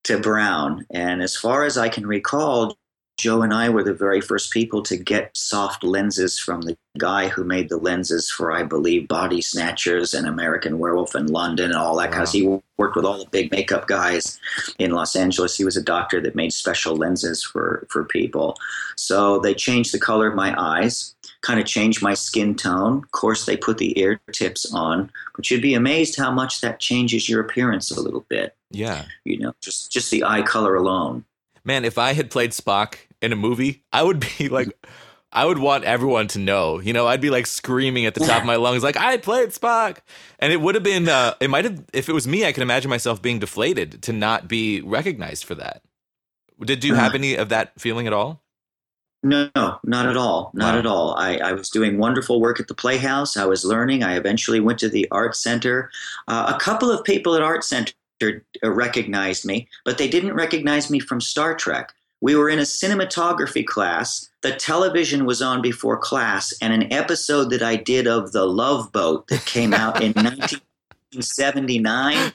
to 0.04 0.20
Brown. 0.20 0.86
And 0.90 1.20
as 1.20 1.36
far 1.36 1.64
as 1.64 1.76
I 1.76 1.88
can 1.88 2.06
recall, 2.06 2.78
Joe 3.16 3.40
and 3.40 3.54
I 3.54 3.70
were 3.70 3.82
the 3.82 3.94
very 3.94 4.20
first 4.20 4.52
people 4.52 4.82
to 4.82 4.96
get 4.96 5.34
soft 5.34 5.82
lenses 5.82 6.38
from 6.38 6.60
the 6.62 6.76
guy 6.98 7.28
who 7.28 7.44
made 7.44 7.70
the 7.70 7.78
lenses 7.78 8.30
for, 8.30 8.52
I 8.52 8.62
believe, 8.62 9.08
Body 9.08 9.40
Snatchers 9.40 10.12
and 10.12 10.26
American 10.26 10.78
Werewolf 10.78 11.14
in 11.14 11.26
London 11.26 11.66
and 11.66 11.76
all 11.76 11.96
that 11.96 12.10
wow. 12.10 12.26
He 12.26 12.60
worked 12.76 12.94
with 12.94 13.06
all 13.06 13.18
the 13.18 13.30
big 13.30 13.50
makeup 13.50 13.86
guys 13.86 14.38
in 14.78 14.90
Los 14.90 15.16
Angeles. 15.16 15.56
He 15.56 15.64
was 15.64 15.78
a 15.78 15.82
doctor 15.82 16.20
that 16.20 16.34
made 16.34 16.52
special 16.52 16.94
lenses 16.94 17.42
for 17.42 17.86
for 17.90 18.04
people. 18.04 18.58
So 18.96 19.38
they 19.38 19.54
changed 19.54 19.94
the 19.94 19.98
color 19.98 20.28
of 20.28 20.34
my 20.34 20.54
eyes, 20.60 21.14
kind 21.40 21.58
of 21.58 21.64
changed 21.64 22.02
my 22.02 22.12
skin 22.12 22.54
tone. 22.54 22.98
Of 22.98 23.10
course, 23.12 23.46
they 23.46 23.56
put 23.56 23.78
the 23.78 23.98
ear 23.98 24.20
tips 24.32 24.70
on, 24.74 25.10
but 25.34 25.50
you'd 25.50 25.62
be 25.62 25.74
amazed 25.74 26.18
how 26.18 26.30
much 26.30 26.60
that 26.60 26.80
changes 26.80 27.30
your 27.30 27.40
appearance 27.40 27.90
a 27.90 28.00
little 28.00 28.26
bit. 28.28 28.54
Yeah, 28.70 29.06
you 29.24 29.38
know, 29.38 29.54
just 29.62 29.90
just 29.90 30.10
the 30.10 30.22
eye 30.22 30.42
color 30.42 30.74
alone. 30.74 31.24
Man, 31.64 31.84
if 31.84 31.98
I 31.98 32.12
had 32.12 32.30
played 32.30 32.52
Spock 32.52 32.96
in 33.22 33.32
a 33.32 33.36
movie, 33.36 33.84
I 33.92 34.02
would 34.02 34.24
be 34.38 34.48
like, 34.50 34.68
I 35.32 35.44
would 35.44 35.58
want 35.58 35.84
everyone 35.84 36.28
to 36.28 36.38
know. 36.38 36.80
You 36.80 36.92
know, 36.92 37.06
I'd 37.06 37.20
be 37.20 37.30
like 37.30 37.46
screaming 37.46 38.06
at 38.06 38.14
the 38.14 38.20
top 38.20 38.40
of 38.40 38.46
my 38.46 38.56
lungs, 38.56 38.82
like 38.82 38.96
I 38.96 39.16
played 39.16 39.50
Spock, 39.50 39.98
and 40.38 40.52
it 40.52 40.60
would 40.60 40.74
have 40.74 40.84
been. 40.84 41.08
Uh, 41.08 41.34
it 41.40 41.50
might 41.50 41.64
have. 41.64 41.84
If 41.92 42.08
it 42.08 42.12
was 42.12 42.26
me, 42.26 42.44
I 42.44 42.52
can 42.52 42.62
imagine 42.62 42.88
myself 42.88 43.20
being 43.20 43.38
deflated 43.38 44.02
to 44.02 44.12
not 44.12 44.48
be 44.48 44.80
recognized 44.80 45.44
for 45.44 45.54
that. 45.56 45.82
Did 46.60 46.84
you 46.84 46.94
have 46.94 47.08
uh-huh. 47.08 47.16
any 47.16 47.34
of 47.34 47.50
that 47.50 47.78
feeling 47.78 48.06
at 48.06 48.12
all? 48.12 48.42
No, 49.22 49.50
not 49.82 50.06
at 50.06 50.16
all. 50.16 50.52
Not 50.54 50.74
wow. 50.74 50.78
at 50.78 50.86
all. 50.86 51.14
I, 51.18 51.38
I, 51.38 51.52
was 51.52 51.68
doing 51.68 51.98
wonderful 51.98 52.40
work 52.40 52.60
at 52.60 52.68
the 52.68 52.74
Playhouse. 52.74 53.36
I 53.36 53.44
was 53.44 53.64
learning. 53.64 54.04
I 54.04 54.16
eventually 54.16 54.60
went 54.60 54.78
to 54.80 54.88
the 54.88 55.08
Art 55.10 55.34
Center. 55.34 55.90
Uh, 56.28 56.52
a 56.54 56.60
couple 56.60 56.92
of 56.92 57.02
people 57.02 57.34
at 57.34 57.42
Art 57.42 57.64
Center 57.64 57.92
recognized 58.62 59.44
me, 59.44 59.68
but 59.84 59.98
they 59.98 60.08
didn't 60.08 60.34
recognize 60.34 60.90
me 60.90 61.00
from 61.00 61.20
Star 61.20 61.56
Trek. 61.56 61.92
We 62.20 62.34
were 62.34 62.48
in 62.48 62.58
a 62.58 62.62
cinematography 62.62 63.66
class. 63.66 64.28
The 64.42 64.52
television 64.52 65.26
was 65.26 65.42
on 65.42 65.60
before 65.60 65.98
class, 65.98 66.54
and 66.62 66.72
an 66.72 66.90
episode 66.92 67.50
that 67.50 67.62
I 67.62 67.76
did 67.76 68.06
of 68.06 68.32
The 68.32 68.46
Love 68.46 68.90
Boat 68.92 69.26
that 69.28 69.44
came 69.44 69.74
out 69.74 70.02
in 70.02 70.12
1979, 70.14 72.32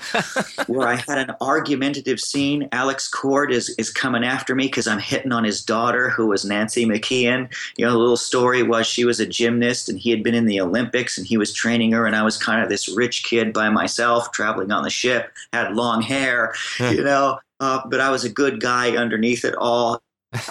where 0.67 0.87
I 0.87 0.93
had 0.95 1.17
an 1.17 1.31
argumentative 1.41 2.19
scene. 2.19 2.69
Alex 2.71 3.07
Cord 3.07 3.51
is, 3.51 3.73
is 3.79 3.89
coming 3.89 4.23
after 4.23 4.53
me 4.53 4.65
because 4.65 4.87
I'm 4.87 4.99
hitting 4.99 5.31
on 5.31 5.43
his 5.43 5.63
daughter, 5.63 6.09
who 6.09 6.27
was 6.27 6.45
Nancy 6.45 6.85
McKeon. 6.85 7.51
You 7.77 7.85
know, 7.85 7.91
the 7.91 7.97
little 7.97 8.17
story 8.17 8.61
was 8.61 8.85
she 8.85 9.03
was 9.03 9.19
a 9.19 9.25
gymnast 9.25 9.89
and 9.89 9.97
he 9.97 10.11
had 10.11 10.21
been 10.21 10.35
in 10.35 10.45
the 10.45 10.61
Olympics 10.61 11.17
and 11.17 11.25
he 11.25 11.37
was 11.37 11.53
training 11.53 11.91
her, 11.93 12.05
and 12.05 12.15
I 12.15 12.21
was 12.21 12.37
kind 12.37 12.61
of 12.61 12.69
this 12.69 12.87
rich 12.87 13.23
kid 13.23 13.51
by 13.51 13.69
myself 13.69 14.31
traveling 14.31 14.71
on 14.71 14.83
the 14.83 14.91
ship, 14.91 15.31
had 15.53 15.75
long 15.75 16.03
hair, 16.03 16.53
you 16.79 17.03
know 17.03 17.39
uh, 17.61 17.81
but 17.85 18.01
I 18.01 18.09
was 18.09 18.25
a 18.25 18.29
good 18.29 18.59
guy 18.59 18.97
underneath 18.97 19.45
it 19.45 19.55
all. 19.55 20.01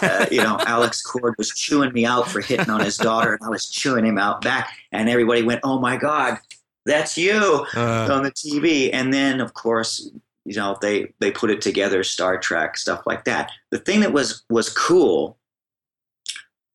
Uh, 0.00 0.26
you 0.30 0.38
know, 0.38 0.58
Alex 0.66 1.02
Cord 1.02 1.34
was 1.36 1.50
chewing 1.50 1.92
me 1.92 2.06
out 2.06 2.28
for 2.28 2.40
hitting 2.40 2.70
on 2.70 2.80
his 2.80 2.96
daughter, 2.96 3.34
and 3.34 3.42
I 3.44 3.50
was 3.50 3.68
chewing 3.68 4.06
him 4.06 4.16
out 4.16 4.40
back. 4.42 4.70
And 4.92 5.10
everybody 5.10 5.42
went, 5.42 5.60
"Oh 5.64 5.80
my 5.80 5.96
God, 5.96 6.38
that's 6.86 7.18
you!" 7.18 7.66
Uh, 7.76 8.08
on 8.10 8.22
the 8.22 8.30
TV. 8.30 8.90
And 8.92 9.12
then, 9.12 9.40
of 9.40 9.54
course, 9.54 10.08
you 10.44 10.54
know, 10.54 10.78
they 10.80 11.12
they 11.18 11.32
put 11.32 11.50
it 11.50 11.60
together, 11.60 12.04
Star 12.04 12.38
Trek 12.38 12.78
stuff 12.78 13.02
like 13.06 13.24
that. 13.24 13.50
The 13.70 13.78
thing 13.78 14.00
that 14.00 14.12
was 14.12 14.44
was 14.48 14.70
cool. 14.70 15.36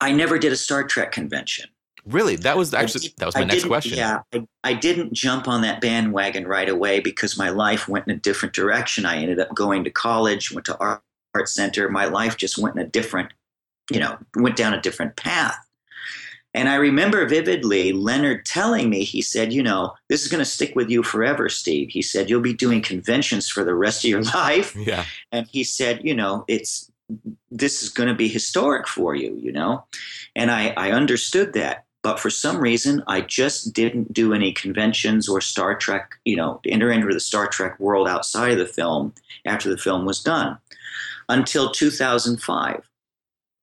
I 0.01 0.11
never 0.11 0.37
did 0.37 0.51
a 0.51 0.57
Star 0.57 0.83
Trek 0.83 1.13
convention. 1.13 1.69
Really, 2.05 2.35
that 2.37 2.55
was 2.55 2.73
actually 2.73 3.13
that 3.17 3.25
was 3.25 3.35
my 3.35 3.41
I 3.41 3.45
next 3.45 3.65
question. 3.65 3.97
Yeah, 3.97 4.21
I, 4.33 4.45
I, 4.63 4.73
didn't 4.73 5.13
jump 5.13 5.47
on 5.47 5.61
that 5.61 5.81
bandwagon 5.81 6.47
right 6.47 6.69
away 6.69 6.99
because 6.99 7.37
my 7.37 7.49
life 7.49 7.87
went 7.87 8.07
in 8.07 8.15
a 8.15 8.19
different 8.19 8.53
direction. 8.53 9.05
I 9.05 9.17
ended 9.17 9.39
up 9.39 9.55
going 9.55 9.83
to 9.85 9.89
college, 9.89 10.51
went 10.51 10.65
to 10.65 10.77
art, 10.77 11.01
art 11.33 11.49
center. 11.49 11.89
My 11.89 12.05
life 12.05 12.37
just 12.37 12.59
went 12.59 12.75
in 12.75 12.81
a 12.83 12.87
different, 12.87 13.33
you 13.91 13.99
know, 13.99 14.17
went 14.35 14.55
down 14.55 14.73
a 14.75 14.81
different 14.81 15.15
path. 15.15 15.57
And 16.53 16.69
I 16.69 16.75
remember 16.75 17.27
vividly 17.27 17.91
Leonard 17.91 18.45
telling 18.45 18.89
me, 18.89 19.03
he 19.03 19.21
said, 19.21 19.51
you 19.51 19.61
know, 19.61 19.93
this 20.07 20.21
is 20.21 20.29
going 20.29 20.39
to 20.39 20.49
stick 20.49 20.73
with 20.73 20.89
you 20.89 21.03
forever, 21.03 21.49
Steve. 21.49 21.89
He 21.89 22.01
said, 22.01 22.29
you'll 22.29 22.39
be 22.39 22.53
doing 22.53 22.81
conventions 22.81 23.49
for 23.49 23.65
the 23.65 23.75
rest 23.75 24.05
of 24.05 24.09
your 24.09 24.21
life. 24.33 24.73
Yeah. 24.75 25.03
And 25.33 25.47
he 25.47 25.65
said, 25.65 26.01
you 26.05 26.15
know, 26.15 26.45
it's 26.47 26.89
this 27.51 27.83
is 27.83 27.89
going 27.89 28.09
to 28.09 28.15
be 28.15 28.27
historic 28.27 28.87
for 28.87 29.15
you, 29.15 29.37
you 29.41 29.51
know. 29.51 29.85
And 30.35 30.49
I, 30.49 30.69
I 30.77 30.91
understood 30.91 31.53
that. 31.53 31.84
But 32.05 32.19
for 32.19 32.29
some 32.29 32.59
reason, 32.59 33.03
I 33.07 33.21
just 33.21 33.73
didn't 33.73 34.13
do 34.13 34.31
any 34.31 34.53
conventions 34.53 35.27
or 35.27 35.41
Star 35.41 35.73
Trek, 35.73 36.11
you 36.23 36.35
know, 36.35 36.61
enter 36.63 36.91
into 36.91 37.11
the 37.11 37.19
Star 37.19 37.47
Trek 37.47 37.79
world 37.79 38.07
outside 38.07 38.51
of 38.51 38.59
the 38.59 38.67
film 38.67 39.11
after 39.43 39.71
the 39.71 39.77
film 39.77 40.05
was 40.05 40.21
done 40.21 40.59
until 41.29 41.71
2005. 41.71 42.87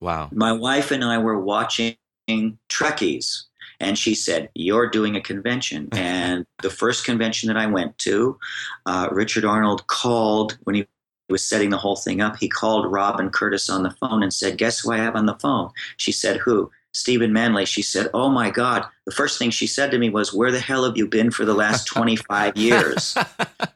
Wow. 0.01 0.29
My 0.33 0.51
wife 0.51 0.91
and 0.91 1.05
I 1.05 1.19
were 1.19 1.39
watching 1.39 1.95
Trekkies, 2.29 3.45
and 3.79 3.97
she 3.97 4.13
said, 4.13 4.51
You're 4.57 4.91
doing 4.91 5.15
a 5.15 5.21
convention. 5.21 5.89
And 5.97 6.45
the 6.63 6.71
first 6.71 7.05
convention 7.05 7.47
that 7.47 7.57
I 7.57 7.67
went 7.67 7.97
to, 7.99 8.41
uh, 8.87 9.09
Richard 9.13 9.45
Arnold 9.45 9.87
called 9.87 10.59
when 10.65 10.75
he 10.75 10.89
was 11.29 11.45
setting 11.45 11.71
the 11.71 11.79
whole 11.79 11.95
thing 11.95 12.21
up. 12.21 12.39
He 12.39 12.49
called 12.49 12.91
Robin 12.91 13.31
Curtis 13.31 13.71
on 13.71 13.85
the 13.85 13.93
phone 13.93 14.25
and 14.25 14.35
said, 14.35 14.59
Guess 14.59 14.81
who 14.81 14.91
I 14.91 14.97
have 14.97 15.15
on 15.15 15.27
the 15.27 15.39
phone? 15.39 15.71
She 15.97 16.11
said, 16.11 16.39
Who? 16.39 16.73
Stephen 16.93 17.33
Manley, 17.33 17.65
she 17.65 17.83
said, 17.83 18.09
Oh 18.13 18.29
my 18.29 18.51
God. 18.51 18.85
The 19.07 19.13
first 19.13 19.39
thing 19.39 19.51
she 19.51 19.67
said 19.67 19.91
to 19.91 19.99
me 19.99 20.11
was, 20.11 20.33
Where 20.33 20.53
the 20.53 20.61
hell 20.61 20.85
have 20.85 20.97
you 20.97 21.07
been 21.07 21.31
for 21.31 21.45
the 21.45 21.55
last 21.55 21.87
25 21.87 22.57
years? 22.59 23.17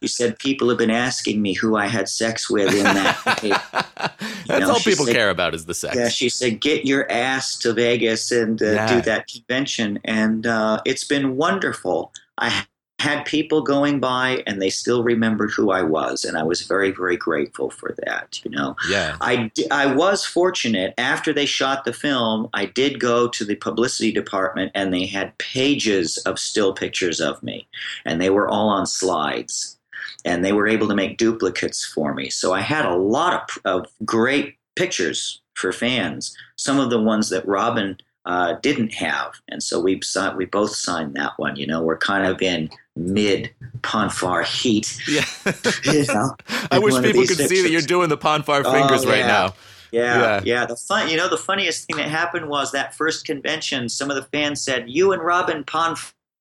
she 0.01 0.09
said, 0.09 0.39
People 0.39 0.69
have 0.69 0.79
been 0.79 0.91
asking 0.91 1.41
me 1.41 1.55
who 1.55 1.77
I 1.77 1.87
had 1.87 2.09
sex 2.09 2.51
with 2.51 2.75
in 2.75 2.85
that. 2.85 3.21
That's 4.47 4.61
know, 4.61 4.71
all 4.71 4.81
people 4.81 5.07
said, 5.07 5.15
care 5.15 5.31
about 5.31 5.55
is 5.55 5.65
the 5.65 5.75
sex. 5.75 5.97
Yeah, 5.97 6.09
she 6.09 6.29
said, 6.29 6.61
Get 6.61 6.85
your 6.85 7.11
ass 7.11 7.57
to 7.59 7.73
Vegas 7.73 8.31
and 8.31 8.63
uh, 8.63 8.67
yeah. 8.67 8.87
do 8.87 9.01
that 9.03 9.29
convention. 9.29 9.99
And 10.05 10.47
uh, 10.47 10.81
it's 10.85 11.05
been 11.05 11.37
wonderful. 11.37 12.13
I 12.39 12.67
had 12.99 13.25
people 13.25 13.61
going 13.63 14.01
by 14.01 14.43
and 14.47 14.61
they 14.61 14.71
still 14.71 15.03
remembered 15.03 15.51
who 15.51 15.71
I 15.71 15.83
was 15.83 16.25
and 16.25 16.37
I 16.39 16.43
was 16.43 16.63
very 16.63 16.91
very 16.91 17.17
grateful 17.17 17.71
for 17.71 17.95
that 18.05 18.41
you 18.45 18.51
know? 18.51 18.77
Yeah. 18.89 19.17
I 19.21 19.51
I 19.71 19.87
was 19.87 20.25
fortunate. 20.25 20.95
After 20.99 21.33
they 21.33 21.47
shot 21.47 21.85
the 21.85 21.93
film 21.93 22.49
I 22.55 22.67
did 22.67 23.01
go 23.01 23.29
to 23.29 23.45
the 23.45 23.57
publicity 23.57 24.13
department 24.13 24.73
and 24.75 24.93
they 24.93 25.07
had 25.07 25.37
pages 25.39 26.17
of 26.19 26.39
still 26.39 26.73
pictures 26.73 27.21
of 27.21 27.43
me 27.43 27.69
and 28.05 28.21
they 28.21 28.31
were 28.31 28.49
all 28.49 28.69
on 28.69 28.87
slides 28.87 29.79
and 30.25 30.45
they 30.45 30.53
were 30.53 30.67
able 30.67 30.89
to 30.89 30.95
make 30.95 31.19
duplicates 31.19 31.85
for 31.85 32.13
me. 32.15 32.31
So 32.31 32.53
I 32.53 32.61
had 32.61 32.85
a 32.85 32.97
lot 32.97 33.51
of, 33.65 33.83
of 33.83 33.87
great 34.05 34.57
pictures 34.75 35.41
for 35.55 35.73
fans 35.73 36.37
some 36.57 36.81
of 36.81 36.91
the 36.91 37.01
ones 37.01 37.29
that 37.29 37.47
Robin 37.47 37.97
uh, 38.25 38.55
didn't 38.61 38.93
have, 38.95 39.35
and 39.49 39.63
so 39.63 39.79
we 39.79 40.01
we 40.37 40.45
both 40.47 40.75
signed 40.75 41.15
that 41.15 41.33
one. 41.37 41.57
You 41.57 41.67
know, 41.67 41.83
we're 41.83 41.99
kind 41.99 42.27
of 42.27 42.43
in 42.43 42.71
mid 42.97 43.51
Pon 43.83 44.11
farr 44.11 44.43
heat. 44.43 44.99
Yeah, 45.07 45.25
you 45.85 46.07
know, 46.07 46.35
I 46.71 46.79
wish 46.79 46.95
people 46.95 47.23
could 47.23 47.37
pictures. 47.37 47.49
see 47.49 47.63
that 47.63 47.71
you're 47.71 47.83
doing 47.83 48.09
the 48.09 48.17
Pon 48.17 48.43
farr 48.43 48.63
oh, 48.65 48.73
fingers 48.73 49.05
oh, 49.05 49.09
yeah. 49.09 49.15
right 49.15 49.27
now. 49.27 49.55
Yeah, 49.93 50.21
yeah, 50.21 50.41
yeah. 50.45 50.67
The 50.67 50.77
fun, 50.77 51.09
you 51.09 51.17
know, 51.17 51.29
the 51.29 51.39
funniest 51.39 51.87
thing 51.87 51.97
that 51.97 52.09
happened 52.09 52.49
was 52.49 52.73
that 52.73 52.95
first 52.95 53.25
convention. 53.25 53.89
Some 53.89 54.11
of 54.11 54.17
the 54.17 54.25
fans 54.25 54.61
said, 54.63 54.91
"You 54.91 55.13
and 55.13 55.23
Robin 55.23 55.63
Pon 55.65 55.97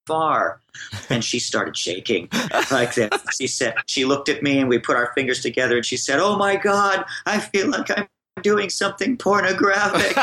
farr," 0.07 0.61
and 1.09 1.23
she 1.23 1.39
started 1.39 1.77
shaking 1.77 2.27
like 2.71 2.95
that. 2.95 3.21
She 3.37 3.47
said, 3.47 3.75
she 3.85 4.05
looked 4.05 4.29
at 4.29 4.41
me, 4.41 4.59
and 4.59 4.67
we 4.67 4.79
put 4.79 4.95
our 4.95 5.11
fingers 5.13 5.41
together, 5.41 5.75
and 5.77 5.85
she 5.85 5.97
said, 5.97 6.19
"Oh 6.19 6.37
my 6.37 6.55
God, 6.55 7.05
I 7.25 7.39
feel 7.39 7.69
like 7.69 7.91
I'm 7.95 8.07
doing 8.41 8.69
something 8.69 9.17
pornographic." 9.17 10.15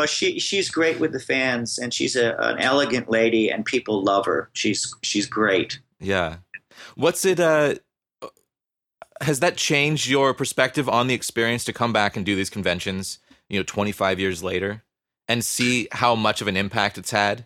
But 0.00 0.08
she 0.08 0.38
she's 0.38 0.70
great 0.70 0.98
with 0.98 1.12
the 1.12 1.20
fans, 1.20 1.78
and 1.78 1.92
she's 1.92 2.16
a, 2.16 2.34
an 2.38 2.58
elegant 2.58 3.10
lady, 3.10 3.50
and 3.50 3.66
people 3.66 4.02
love 4.02 4.24
her. 4.24 4.48
She's 4.54 4.94
she's 5.02 5.26
great. 5.26 5.78
Yeah. 5.98 6.36
What's 6.94 7.26
it? 7.26 7.38
Uh, 7.38 7.74
has 9.20 9.40
that 9.40 9.58
changed 9.58 10.08
your 10.08 10.32
perspective 10.32 10.88
on 10.88 11.06
the 11.06 11.12
experience 11.12 11.64
to 11.64 11.74
come 11.74 11.92
back 11.92 12.16
and 12.16 12.24
do 12.24 12.34
these 12.34 12.48
conventions? 12.48 13.18
You 13.50 13.58
know, 13.58 13.62
twenty 13.62 13.92
five 13.92 14.18
years 14.18 14.42
later, 14.42 14.82
and 15.28 15.44
see 15.44 15.86
how 15.92 16.14
much 16.14 16.40
of 16.40 16.48
an 16.48 16.56
impact 16.56 16.96
it's 16.96 17.10
had. 17.10 17.44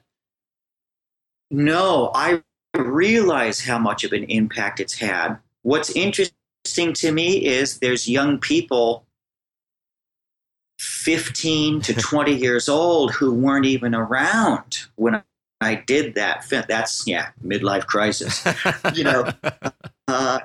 No, 1.50 2.12
I 2.14 2.40
realize 2.76 3.58
how 3.58 3.80
much 3.80 4.04
of 4.04 4.12
an 4.12 4.22
impact 4.24 4.78
it's 4.78 4.96
had. 4.96 5.38
What's 5.62 5.90
interesting 5.90 6.92
to 6.92 7.10
me 7.10 7.44
is 7.44 7.80
there's 7.80 8.08
young 8.08 8.38
people 8.38 9.03
15 10.78 11.80
to 11.82 11.94
20 11.94 12.34
years 12.34 12.68
old 12.68 13.12
who 13.12 13.32
weren't 13.32 13.66
even 13.66 13.94
around 13.94 14.86
when 14.96 15.22
I 15.60 15.76
did 15.76 16.14
that. 16.14 16.46
That's, 16.68 17.06
yeah, 17.06 17.30
midlife 17.44 17.86
crisis. 17.86 18.44
you 18.94 19.04
know, 19.04 19.30
uh, 20.08 20.40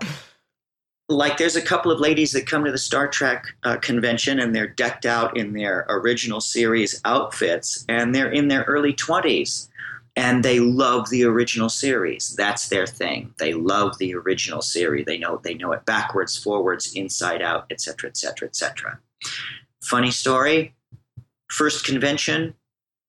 like 1.10 1.38
there's 1.38 1.56
a 1.56 1.62
couple 1.62 1.92
of 1.92 2.00
ladies 2.00 2.32
that 2.34 2.46
come 2.46 2.64
to 2.64 2.72
the 2.72 2.78
Star 2.78 3.08
Trek 3.08 3.46
uh, 3.64 3.78
convention 3.78 4.40
and 4.40 4.56
they're 4.56 4.68
decked 4.68 5.06
out 5.06 5.36
in 5.36 5.54
their 5.54 5.86
original 5.90 6.40
series 6.40 7.02
outfits 7.04 7.84
and 7.90 8.14
they're 8.14 8.32
in 8.32 8.48
their 8.48 8.64
early 8.64 8.94
20s 8.94 9.68
and 10.16 10.44
they 10.44 10.60
love 10.60 11.10
the 11.10 11.24
original 11.24 11.70
series. 11.70 12.36
That's 12.36 12.70
their 12.70 12.86
thing. 12.86 13.34
They 13.38 13.54
love 13.54 13.98
the 13.98 14.14
original 14.16 14.62
series. 14.62 15.06
They 15.06 15.18
know 15.18 15.40
they 15.44 15.54
know 15.54 15.72
it 15.72 15.86
backwards, 15.86 16.38
forwards, 16.38 16.94
inside 16.94 17.42
out, 17.42 17.66
etc., 17.72 18.10
etc., 18.10 18.48
etc. 18.50 19.00
Funny 19.82 20.12
story. 20.12 20.74
First 21.50 21.86
convention, 21.86 22.54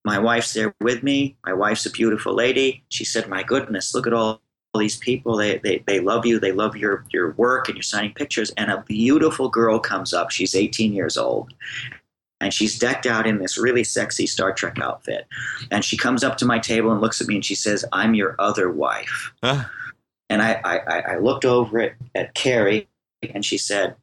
my 0.04 0.18
wife's 0.18 0.54
there 0.54 0.74
with 0.80 1.02
me. 1.02 1.36
My 1.44 1.52
wife's 1.52 1.84
a 1.86 1.90
beautiful 1.90 2.34
lady. 2.34 2.84
She 2.88 3.04
said, 3.04 3.28
"My 3.28 3.42
goodness, 3.42 3.94
look 3.94 4.06
at 4.06 4.12
all." 4.12 4.40
all 4.72 4.80
these 4.80 4.96
people 4.96 5.36
they, 5.36 5.58
they, 5.58 5.82
they 5.86 6.00
love 6.00 6.24
you 6.24 6.38
they 6.38 6.52
love 6.52 6.76
your, 6.76 7.04
your 7.10 7.32
work 7.32 7.68
and 7.68 7.76
you're 7.76 7.82
signing 7.82 8.14
pictures 8.14 8.50
and 8.56 8.70
a 8.70 8.84
beautiful 8.86 9.48
girl 9.48 9.78
comes 9.78 10.14
up 10.14 10.30
she's 10.30 10.54
18 10.54 10.92
years 10.92 11.16
old 11.16 11.52
and 12.40 12.54
she's 12.54 12.78
decked 12.78 13.06
out 13.06 13.26
in 13.26 13.38
this 13.38 13.58
really 13.58 13.84
sexy 13.84 14.26
star 14.26 14.52
trek 14.52 14.78
outfit 14.80 15.26
and 15.70 15.84
she 15.84 15.96
comes 15.96 16.22
up 16.22 16.36
to 16.38 16.46
my 16.46 16.58
table 16.58 16.92
and 16.92 17.00
looks 17.00 17.20
at 17.20 17.26
me 17.26 17.36
and 17.36 17.44
she 17.44 17.54
says 17.54 17.84
i'm 17.92 18.14
your 18.14 18.36
other 18.38 18.70
wife 18.70 19.32
huh? 19.42 19.64
and 20.28 20.40
I, 20.40 20.60
I, 20.64 21.00
I 21.14 21.18
looked 21.18 21.44
over 21.44 21.80
at, 21.80 21.94
at 22.14 22.34
carrie 22.34 22.88
and 23.34 23.44
she 23.44 23.58
said 23.58 23.96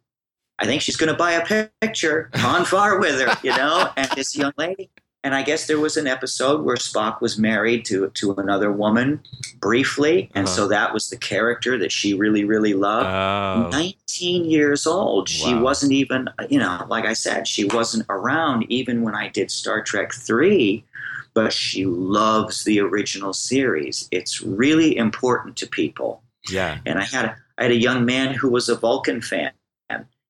i 0.59 0.65
think 0.65 0.81
she's 0.81 0.97
going 0.97 1.11
to 1.11 1.17
buy 1.17 1.31
a 1.31 1.67
picture 1.81 2.29
Pon 2.33 2.65
farr 2.65 2.99
with 2.99 3.19
her 3.19 3.37
you 3.43 3.55
know 3.55 3.89
and 3.95 4.09
this 4.11 4.35
young 4.35 4.53
lady 4.57 4.89
and 5.27 5.35
I 5.35 5.41
guess 5.41 5.67
there 5.67 5.79
was 5.79 5.97
an 5.97 6.07
episode 6.07 6.63
where 6.63 6.77
Spock 6.77 7.19
was 7.19 7.37
married 7.37 7.83
to 7.85 8.09
to 8.11 8.33
another 8.35 8.71
woman 8.71 9.19
briefly, 9.59 10.29
and 10.33 10.47
uh-huh. 10.47 10.55
so 10.55 10.67
that 10.69 10.93
was 10.93 11.09
the 11.09 11.17
character 11.17 11.77
that 11.77 11.91
she 11.91 12.13
really 12.13 12.45
really 12.45 12.73
loved. 12.73 13.09
Oh. 13.09 13.69
Nineteen 13.69 14.45
years 14.45 14.87
old, 14.87 15.27
wow. 15.27 15.33
she 15.33 15.53
wasn't 15.53 15.91
even 15.91 16.29
you 16.49 16.59
know 16.59 16.85
like 16.87 17.05
I 17.05 17.11
said, 17.11 17.45
she 17.45 17.65
wasn't 17.65 18.05
around 18.09 18.71
even 18.71 19.01
when 19.01 19.15
I 19.15 19.27
did 19.27 19.51
Star 19.51 19.81
Trek 19.81 20.13
three, 20.13 20.85
but 21.33 21.51
she 21.51 21.85
loves 21.85 22.63
the 22.63 22.79
original 22.79 23.33
series. 23.33 24.07
It's 24.11 24.41
really 24.41 24.95
important 24.95 25.57
to 25.57 25.67
people. 25.67 26.21
Yeah, 26.47 26.77
and 26.85 26.99
I 26.99 27.03
had 27.03 27.25
a, 27.25 27.35
I 27.57 27.63
had 27.63 27.71
a 27.71 27.75
young 27.75 28.05
man 28.05 28.33
who 28.33 28.49
was 28.49 28.69
a 28.69 28.75
Vulcan 28.75 29.21
fan, 29.21 29.51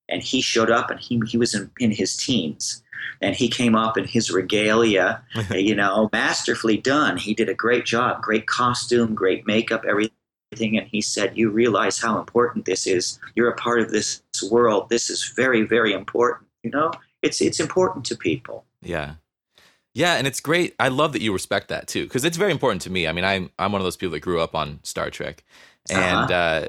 and 0.08 0.22
he 0.22 0.40
showed 0.40 0.70
up, 0.70 0.90
and 0.90 1.00
he 1.00 1.20
he 1.26 1.36
was 1.38 1.54
in, 1.54 1.70
in 1.78 1.92
his 1.92 2.16
teens 2.16 2.82
and 3.20 3.34
he 3.34 3.48
came 3.48 3.74
up 3.74 3.96
in 3.96 4.04
his 4.04 4.30
regalia, 4.30 5.22
you 5.50 5.74
know, 5.74 6.08
masterfully 6.12 6.76
done. 6.76 7.16
He 7.16 7.34
did 7.34 7.48
a 7.48 7.54
great 7.54 7.84
job, 7.84 8.22
great 8.22 8.46
costume, 8.46 9.14
great 9.14 9.46
makeup, 9.46 9.84
everything. 9.88 10.12
And 10.52 10.86
he 10.86 11.00
said, 11.00 11.36
You 11.36 11.50
realize 11.50 11.98
how 11.98 12.18
important 12.18 12.64
this 12.64 12.86
is. 12.86 13.18
You're 13.34 13.50
a 13.50 13.56
part 13.56 13.80
of 13.80 13.90
this 13.90 14.22
world. 14.50 14.88
This 14.88 15.10
is 15.10 15.32
very, 15.36 15.62
very 15.62 15.92
important. 15.92 16.48
You 16.62 16.70
know, 16.70 16.92
it's 17.22 17.40
it's 17.40 17.60
important 17.60 18.04
to 18.06 18.16
people. 18.16 18.64
Yeah. 18.82 19.14
Yeah, 19.94 20.14
and 20.14 20.26
it's 20.28 20.38
great. 20.38 20.76
I 20.78 20.88
love 20.88 21.12
that 21.14 21.22
you 21.22 21.32
respect 21.32 21.68
that 21.68 21.88
too, 21.88 22.04
because 22.04 22.24
it's 22.24 22.36
very 22.36 22.52
important 22.52 22.82
to 22.82 22.90
me. 22.90 23.08
I 23.08 23.12
mean, 23.12 23.24
I'm 23.24 23.50
I'm 23.58 23.72
one 23.72 23.80
of 23.80 23.84
those 23.84 23.96
people 23.96 24.12
that 24.12 24.20
grew 24.20 24.40
up 24.40 24.54
on 24.54 24.78
Star 24.84 25.10
Trek, 25.10 25.42
and 25.90 26.30
uh-huh. 26.30 26.34
uh, 26.34 26.68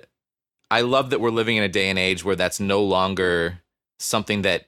I 0.71 0.81
love 0.81 1.09
that 1.09 1.19
we're 1.19 1.31
living 1.31 1.57
in 1.57 1.63
a 1.63 1.69
day 1.69 1.89
and 1.89 1.97
age 1.97 2.23
where 2.23 2.35
that's 2.35 2.59
no 2.59 2.83
longer 2.83 3.61
something 3.97 4.43
that 4.43 4.65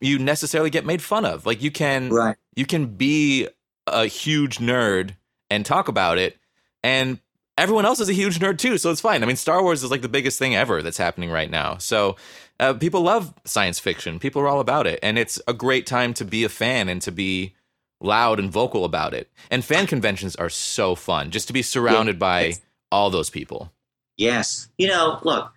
you 0.00 0.18
necessarily 0.18 0.70
get 0.70 0.84
made 0.84 1.02
fun 1.02 1.24
of. 1.24 1.46
Like 1.46 1.62
you 1.62 1.70
can 1.70 2.10
right. 2.10 2.36
you 2.56 2.66
can 2.66 2.86
be 2.86 3.48
a 3.86 4.06
huge 4.06 4.58
nerd 4.58 5.16
and 5.50 5.64
talk 5.64 5.88
about 5.88 6.18
it 6.18 6.38
and 6.82 7.18
everyone 7.56 7.86
else 7.86 8.00
is 8.00 8.08
a 8.08 8.12
huge 8.12 8.38
nerd 8.38 8.58
too, 8.58 8.78
so 8.78 8.90
it's 8.90 9.00
fine. 9.00 9.22
I 9.22 9.26
mean, 9.26 9.36
Star 9.36 9.62
Wars 9.62 9.82
is 9.82 9.90
like 9.90 10.02
the 10.02 10.08
biggest 10.08 10.38
thing 10.38 10.54
ever 10.54 10.82
that's 10.82 10.98
happening 10.98 11.30
right 11.30 11.50
now. 11.50 11.78
So 11.78 12.16
uh, 12.60 12.74
people 12.74 13.02
love 13.02 13.34
science 13.44 13.78
fiction. 13.78 14.18
People 14.18 14.42
are 14.42 14.48
all 14.48 14.60
about 14.60 14.86
it, 14.86 14.98
and 15.02 15.18
it's 15.18 15.40
a 15.46 15.52
great 15.52 15.86
time 15.86 16.14
to 16.14 16.24
be 16.24 16.44
a 16.44 16.48
fan 16.48 16.88
and 16.88 17.00
to 17.02 17.12
be 17.12 17.54
loud 18.00 18.38
and 18.38 18.50
vocal 18.50 18.84
about 18.84 19.14
it. 19.14 19.30
And 19.50 19.64
fan 19.64 19.86
conventions 19.86 20.36
are 20.36 20.50
so 20.50 20.94
fun, 20.94 21.30
just 21.30 21.46
to 21.46 21.52
be 21.52 21.62
surrounded 21.62 22.16
yeah. 22.16 22.20
by 22.20 22.52
all 22.92 23.10
those 23.10 23.30
people. 23.30 23.72
Yes, 24.16 24.68
you 24.78 24.88
know, 24.88 25.18
look, 25.22 25.52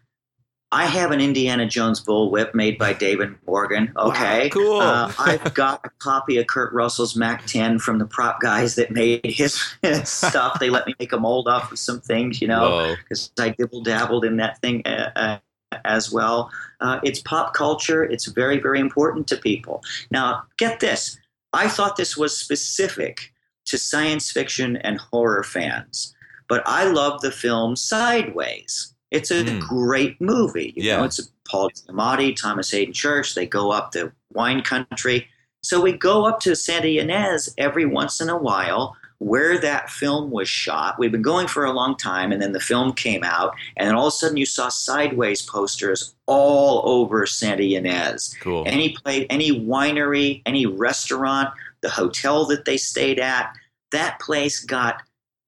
I 0.71 0.85
have 0.85 1.11
an 1.11 1.21
Indiana 1.21 1.65
Jones 1.65 2.03
bullwhip 2.03 2.53
made 2.53 2.77
by 2.77 2.91
David 2.91 3.35
Morgan. 3.45 3.93
Okay, 3.95 4.45
wow, 4.45 4.49
cool. 4.51 4.79
uh, 4.81 5.13
I've 5.17 5.53
got 5.53 5.79
a 5.85 5.89
copy 5.99 6.37
of 6.37 6.47
Kurt 6.47 6.73
Russell's 6.73 7.15
Mac 7.15 7.45
10 7.45 7.79
from 7.79 7.99
the 7.99 8.05
prop 8.05 8.41
guys 8.41 8.75
that 8.75 8.91
made 8.91 9.21
his, 9.23 9.61
his 9.81 10.09
stuff. 10.27 10.59
They 10.59 10.69
let 10.69 10.85
me 10.85 10.93
make 10.99 11.13
a 11.13 11.19
mold 11.19 11.47
off 11.47 11.71
of 11.71 11.79
some 11.79 12.01
things, 12.01 12.41
you 12.41 12.49
know, 12.49 12.95
because 13.03 13.31
I 13.39 13.49
dibble 13.49 13.81
dabbled 13.83 14.25
in 14.25 14.37
that 14.37 14.59
thing 14.59 14.85
uh, 14.85 15.11
uh, 15.15 15.37
as 15.85 16.11
well. 16.11 16.51
Uh, 16.81 16.99
it's 17.01 17.21
pop 17.21 17.53
culture. 17.53 18.03
It's 18.03 18.25
very, 18.25 18.59
very 18.59 18.81
important 18.81 19.27
to 19.27 19.37
people. 19.37 19.83
Now, 20.11 20.43
get 20.57 20.81
this. 20.81 21.17
I 21.53 21.69
thought 21.69 21.95
this 21.95 22.17
was 22.17 22.37
specific 22.37 23.33
to 23.65 23.77
science 23.77 24.31
fiction 24.31 24.77
and 24.77 24.99
horror 24.99 25.43
fans, 25.43 26.13
but 26.47 26.63
I 26.65 26.85
love 26.85 27.21
the 27.21 27.31
film 27.31 27.75
Sideways. 27.75 28.93
It's 29.11 29.31
a 29.31 29.43
mm. 29.43 29.59
great 29.59 30.19
movie. 30.19 30.73
You 30.75 30.83
yeah. 30.83 30.97
know, 30.97 31.05
it's 31.05 31.31
Paul 31.47 31.69
Giamatti, 31.69 32.35
Thomas 32.35 32.71
Haden 32.71 32.93
Church. 32.93 33.35
They 33.35 33.45
go 33.45 33.71
up 33.71 33.91
to 33.91 34.11
wine 34.33 34.61
country. 34.61 35.27
So 35.61 35.81
we 35.81 35.93
go 35.93 36.25
up 36.25 36.39
to 36.41 36.55
Santa 36.55 36.87
Ynez 36.87 37.53
every 37.57 37.85
once 37.85 38.21
in 38.21 38.29
a 38.29 38.37
while 38.37 38.95
where 39.19 39.57
that 39.59 39.89
film 39.89 40.29
was 40.29 40.47
shot. 40.47 40.99
We've 40.99 41.11
been 41.11 41.21
going 41.21 41.47
for 41.47 41.65
a 41.65 41.71
long 41.71 41.97
time, 41.97 42.31
and 42.31 42.41
then 42.41 42.51
the 42.51 42.59
film 42.59 42.93
came 42.93 43.23
out, 43.23 43.55
and 43.75 43.87
then 43.87 43.95
all 43.95 44.07
of 44.07 44.13
a 44.13 44.15
sudden 44.15 44.37
you 44.37 44.45
saw 44.45 44.69
sideways 44.69 45.41
posters 45.41 46.15
all 46.27 46.83
over 46.85 47.25
Santa 47.25 47.63
Ynez. 47.63 48.35
Cool. 48.39 48.63
Any 48.67 48.95
place, 48.95 49.25
any 49.29 49.59
winery, 49.59 50.43
any 50.45 50.65
restaurant, 50.65 51.49
the 51.81 51.89
hotel 51.89 52.45
that 52.45 52.65
they 52.65 52.77
stayed 52.77 53.19
at, 53.19 53.53
that 53.91 54.19
place 54.19 54.63
got, 54.63 55.01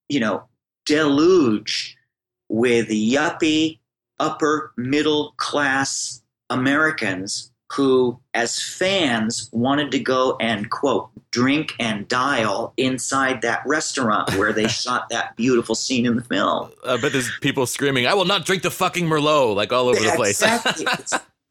you 0.08 0.20
know, 0.20 0.43
deluged 0.90 1.96
with 2.50 2.90
yuppie, 2.90 3.78
upper 4.20 4.74
middle 4.76 5.36
class 5.38 6.24
Americans 6.50 7.52
who, 7.72 8.20
as 8.34 8.60
fans, 8.60 9.52
wanted 9.54 9.92
to 9.92 10.00
go 10.00 10.36
and, 10.42 10.72
quote, 10.72 11.12
drink 11.30 11.76
and 11.80 12.08
dial 12.08 12.74
inside 12.78 13.44
that 13.44 13.62
restaurant 13.68 14.36
where 14.36 14.52
they 14.52 14.68
shot 14.84 15.08
that 15.10 15.36
beautiful 15.36 15.76
scene 15.76 16.08
in 16.08 16.16
the 16.16 16.24
film. 16.24 16.72
I 16.84 16.98
bet 16.98 17.12
there's 17.12 17.30
people 17.42 17.68
screaming, 17.68 18.08
I 18.08 18.16
will 18.16 18.26
not 18.26 18.46
drink 18.46 18.64
the 18.64 18.72
fucking 18.72 19.06
Merlot, 19.06 19.56
like 19.56 19.72
all 19.72 19.90
over 19.90 20.00
the 20.00 20.14
place. 20.16 20.42
Exactly. 20.42 20.88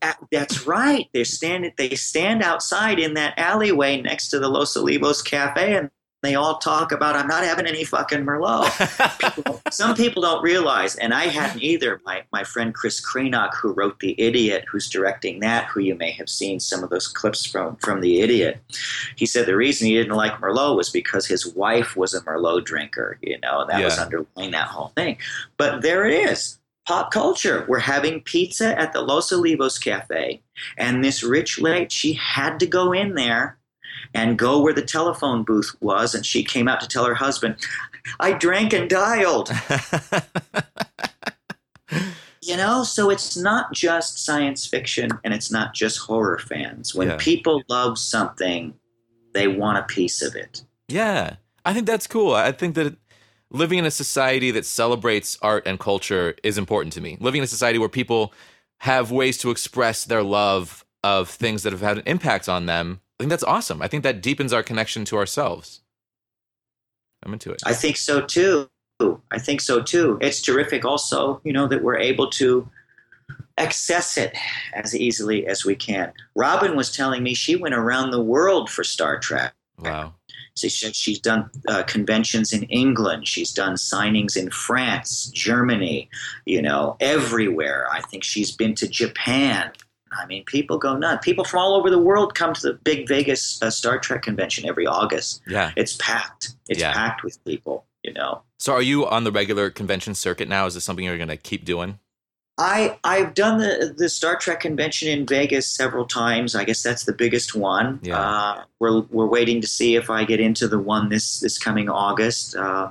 that's 0.32 0.66
right. 0.66 1.08
They 1.12 1.22
stand 1.22 1.72
they 1.76 1.94
stand 1.94 2.42
outside 2.42 2.98
in 2.98 3.14
that 3.14 3.34
alleyway 3.36 4.00
next 4.00 4.28
to 4.30 4.40
the 4.40 4.48
Los 4.48 4.76
Olivos 4.76 5.24
Cafe 5.24 5.76
and 5.76 5.90
they 6.22 6.34
all 6.34 6.58
talk 6.58 6.90
about 6.90 7.14
I'm 7.14 7.28
not 7.28 7.44
having 7.44 7.66
any 7.66 7.84
fucking 7.84 8.24
Merlot. 8.24 9.34
people, 9.36 9.62
some 9.70 9.94
people 9.94 10.22
don't 10.22 10.42
realize, 10.42 10.96
and 10.96 11.14
I 11.14 11.24
hadn't 11.24 11.62
either. 11.62 12.00
My 12.04 12.24
my 12.32 12.42
friend 12.42 12.74
Chris 12.74 13.00
Krenak, 13.00 13.54
who 13.54 13.72
wrote 13.72 14.00
The 14.00 14.20
Idiot, 14.20 14.64
who's 14.70 14.88
directing 14.88 15.40
that, 15.40 15.66
who 15.66 15.80
you 15.80 15.94
may 15.94 16.10
have 16.12 16.28
seen 16.28 16.58
some 16.58 16.82
of 16.82 16.90
those 16.90 17.06
clips 17.06 17.46
from 17.46 17.76
from 17.76 18.00
The 18.00 18.20
Idiot. 18.20 18.60
He 19.16 19.26
said 19.26 19.46
the 19.46 19.56
reason 19.56 19.86
he 19.86 19.94
didn't 19.94 20.16
like 20.16 20.40
Merlot 20.40 20.76
was 20.76 20.90
because 20.90 21.26
his 21.26 21.46
wife 21.46 21.96
was 21.96 22.14
a 22.14 22.20
Merlot 22.22 22.64
drinker. 22.64 23.18
You 23.22 23.38
know, 23.40 23.60
and 23.60 23.70
that 23.70 23.78
yeah. 23.78 23.84
was 23.84 23.98
underlying 23.98 24.50
that 24.50 24.68
whole 24.68 24.88
thing. 24.88 25.18
But 25.56 25.82
there 25.82 26.04
it 26.04 26.30
is. 26.30 26.58
Pop 26.86 27.10
culture. 27.12 27.66
We're 27.68 27.80
having 27.80 28.22
pizza 28.22 28.78
at 28.80 28.92
the 28.94 29.02
Los 29.02 29.30
Olivos 29.30 29.78
Cafe, 29.78 30.40
and 30.78 31.04
this 31.04 31.22
rich 31.22 31.60
lady, 31.60 31.86
she 31.90 32.14
had 32.14 32.58
to 32.60 32.66
go 32.66 32.92
in 32.92 33.14
there 33.14 33.57
and 34.14 34.38
go 34.38 34.60
where 34.60 34.72
the 34.72 34.82
telephone 34.82 35.42
booth 35.42 35.74
was. 35.80 36.14
And 36.14 36.24
she 36.24 36.44
came 36.44 36.68
out 36.68 36.80
to 36.80 36.88
tell 36.88 37.04
her 37.04 37.14
husband, 37.14 37.56
I 38.20 38.32
drank 38.32 38.72
and 38.72 38.88
dialed. 38.88 39.50
you 42.42 42.56
know, 42.56 42.82
so 42.82 43.10
it's 43.10 43.36
not 43.36 43.72
just 43.72 44.24
science 44.24 44.66
fiction 44.66 45.10
and 45.24 45.34
it's 45.34 45.50
not 45.50 45.74
just 45.74 45.98
horror 45.98 46.38
fans. 46.38 46.94
When 46.94 47.08
yeah. 47.08 47.16
people 47.18 47.62
love 47.68 47.98
something, 47.98 48.74
they 49.34 49.48
want 49.48 49.78
a 49.78 49.82
piece 49.82 50.22
of 50.22 50.34
it. 50.34 50.64
Yeah. 50.88 51.36
I 51.64 51.74
think 51.74 51.86
that's 51.86 52.06
cool. 52.06 52.34
I 52.34 52.52
think 52.52 52.74
that 52.76 52.96
living 53.50 53.78
in 53.78 53.84
a 53.84 53.90
society 53.90 54.50
that 54.52 54.64
celebrates 54.66 55.38
art 55.42 55.66
and 55.66 55.78
culture 55.78 56.34
is 56.42 56.58
important 56.58 56.92
to 56.94 57.00
me. 57.00 57.16
Living 57.20 57.40
in 57.40 57.44
a 57.44 57.48
society 57.48 57.78
where 57.78 57.88
people 57.88 58.32
have 58.78 59.10
ways 59.10 59.38
to 59.38 59.50
express 59.50 60.04
their 60.04 60.22
love 60.22 60.84
of 61.04 61.28
things 61.28 61.62
that 61.62 61.72
have 61.72 61.80
had 61.80 61.98
an 61.98 62.04
impact 62.06 62.48
on 62.48 62.66
them 62.66 63.00
I 63.18 63.24
think 63.24 63.30
that's 63.30 63.44
awesome. 63.44 63.82
I 63.82 63.88
think 63.88 64.04
that 64.04 64.22
deepens 64.22 64.52
our 64.52 64.62
connection 64.62 65.04
to 65.06 65.16
ourselves. 65.16 65.80
I'm 67.24 67.32
into 67.32 67.50
it. 67.50 67.62
I 67.66 67.74
think 67.74 67.96
so 67.96 68.20
too. 68.20 68.68
I 69.30 69.38
think 69.38 69.60
so 69.60 69.82
too. 69.82 70.18
It's 70.20 70.40
terrific 70.40 70.84
also, 70.84 71.40
you 71.44 71.52
know, 71.52 71.66
that 71.66 71.82
we're 71.82 71.98
able 71.98 72.30
to 72.30 72.68
access 73.56 74.16
it 74.16 74.36
as 74.72 74.94
easily 74.94 75.46
as 75.46 75.64
we 75.64 75.74
can. 75.74 76.12
Robin 76.36 76.76
was 76.76 76.94
telling 76.94 77.22
me 77.22 77.34
she 77.34 77.56
went 77.56 77.74
around 77.74 78.10
the 78.12 78.22
world 78.22 78.70
for 78.70 78.84
Star 78.84 79.18
Trek. 79.18 79.52
Wow. 79.78 80.14
So 80.54 80.68
she's 80.68 81.20
done 81.20 81.50
uh, 81.68 81.84
conventions 81.84 82.52
in 82.52 82.64
England. 82.64 83.28
She's 83.28 83.52
done 83.52 83.74
signings 83.74 84.36
in 84.36 84.50
France, 84.50 85.26
Germany, 85.26 86.08
you 86.46 86.60
know, 86.60 86.96
everywhere. 86.98 87.86
I 87.92 88.00
think 88.00 88.24
she's 88.24 88.50
been 88.50 88.74
to 88.76 88.88
Japan. 88.88 89.70
I 90.12 90.26
mean, 90.26 90.44
people 90.44 90.78
go 90.78 90.96
nuts. 90.96 91.24
People 91.24 91.44
from 91.44 91.60
all 91.60 91.74
over 91.74 91.90
the 91.90 91.98
world 91.98 92.34
come 92.34 92.52
to 92.54 92.60
the 92.60 92.74
big 92.74 93.08
Vegas 93.08 93.60
uh, 93.62 93.70
Star 93.70 93.98
Trek 93.98 94.22
convention 94.22 94.68
every 94.68 94.86
August. 94.86 95.42
Yeah, 95.46 95.72
it's 95.76 95.96
packed. 95.96 96.54
It's 96.68 96.80
yeah. 96.80 96.92
packed 96.92 97.22
with 97.22 97.42
people. 97.44 97.84
You 98.02 98.12
know. 98.12 98.42
So, 98.58 98.72
are 98.72 98.82
you 98.82 99.06
on 99.06 99.24
the 99.24 99.32
regular 99.32 99.70
convention 99.70 100.14
circuit 100.14 100.48
now? 100.48 100.66
Is 100.66 100.74
this 100.74 100.84
something 100.84 101.04
you're 101.04 101.16
going 101.16 101.28
to 101.28 101.36
keep 101.36 101.64
doing? 101.64 101.98
I 102.58 102.98
I've 103.04 103.34
done 103.34 103.58
the 103.58 103.94
the 103.96 104.08
Star 104.08 104.36
Trek 104.36 104.60
convention 104.60 105.08
in 105.08 105.26
Vegas 105.26 105.68
several 105.68 106.04
times. 106.04 106.56
I 106.56 106.64
guess 106.64 106.82
that's 106.82 107.04
the 107.04 107.12
biggest 107.12 107.54
one. 107.54 108.00
Yeah. 108.02 108.20
Uh, 108.20 108.64
we're 108.80 109.00
we're 109.02 109.26
waiting 109.26 109.60
to 109.60 109.66
see 109.66 109.94
if 109.94 110.10
I 110.10 110.24
get 110.24 110.40
into 110.40 110.66
the 110.66 110.78
one 110.78 111.08
this 111.08 111.40
this 111.40 111.56
coming 111.56 111.88
August. 111.88 112.56
Uh, 112.56 112.90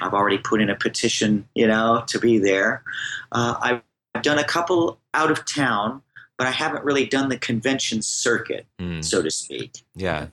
I've 0.00 0.14
already 0.14 0.38
put 0.38 0.60
in 0.60 0.70
a 0.70 0.76
petition, 0.76 1.48
you 1.54 1.66
know, 1.66 2.04
to 2.06 2.18
be 2.20 2.38
there. 2.38 2.84
Uh, 3.32 3.56
I've, 3.60 3.82
I've 4.14 4.22
done 4.22 4.38
a 4.38 4.44
couple 4.44 5.00
out 5.14 5.30
of 5.30 5.44
town, 5.44 6.02
but 6.38 6.46
I 6.46 6.50
haven't 6.50 6.84
really 6.84 7.04
done 7.06 7.28
the 7.28 7.36
convention 7.38 8.00
circuit, 8.02 8.66
Mm, 8.80 9.04
so 9.04 9.20
to 9.22 9.30
speak. 9.30 9.82
yeah, 9.94 10.28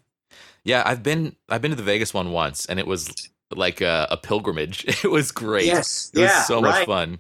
yeah. 0.64 0.84
I've 0.86 1.04
been 1.04 1.36
I've 1.50 1.62
been 1.62 1.72
to 1.72 1.78
the 1.78 1.84
Vegas 1.84 2.14
one 2.14 2.32
once, 2.32 2.66
and 2.68 2.80
it 2.80 2.88
was 2.88 3.12
like 3.54 3.82
a, 3.82 4.08
a 4.12 4.18
pilgrimage. 4.18 4.86
It 5.04 5.10
was 5.12 5.32
great. 5.32 5.66
Yes, 5.66 6.12
it 6.14 6.20
was 6.22 6.30
yeah, 6.30 6.44
so 6.44 6.62
much 6.62 6.74
right. 6.76 6.86
fun. 6.88 7.20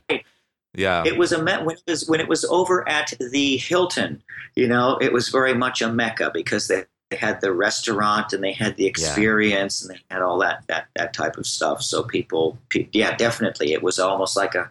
Yeah, 0.77 1.03
It 1.05 1.17
was 1.17 1.31
a 1.31 1.41
me- 1.41 1.63
when 1.63 1.77
it 1.77 1.83
was 1.87 2.07
when 2.09 2.19
it 2.19 2.27
was 2.27 2.43
over 2.45 2.87
at 2.89 3.13
the 3.19 3.57
Hilton. 3.57 4.21
You 4.55 4.67
know, 4.67 4.97
it 4.99 5.13
was 5.13 5.29
very 5.29 5.53
much 5.53 5.81
a 5.81 5.91
mecca 5.91 6.31
because 6.33 6.67
they, 6.67 6.83
they 7.11 7.17
had 7.17 7.39
the 7.41 7.53
restaurant 7.53 8.33
and 8.33 8.43
they 8.43 8.51
had 8.51 8.75
the 8.75 8.85
experience 8.85 9.81
and 9.81 9.91
they 9.95 10.01
had 10.11 10.21
all 10.21 10.37
that 10.39 10.63
that 10.67 10.87
that 10.95 11.13
type 11.13 11.37
of 11.37 11.45
stuff. 11.47 11.81
So 11.81 12.03
people, 12.03 12.57
pe- 12.69 12.89
yeah, 12.91 13.15
definitely, 13.15 13.71
it 13.73 13.83
was 13.83 13.99
almost 13.99 14.35
like 14.35 14.53
a 14.55 14.69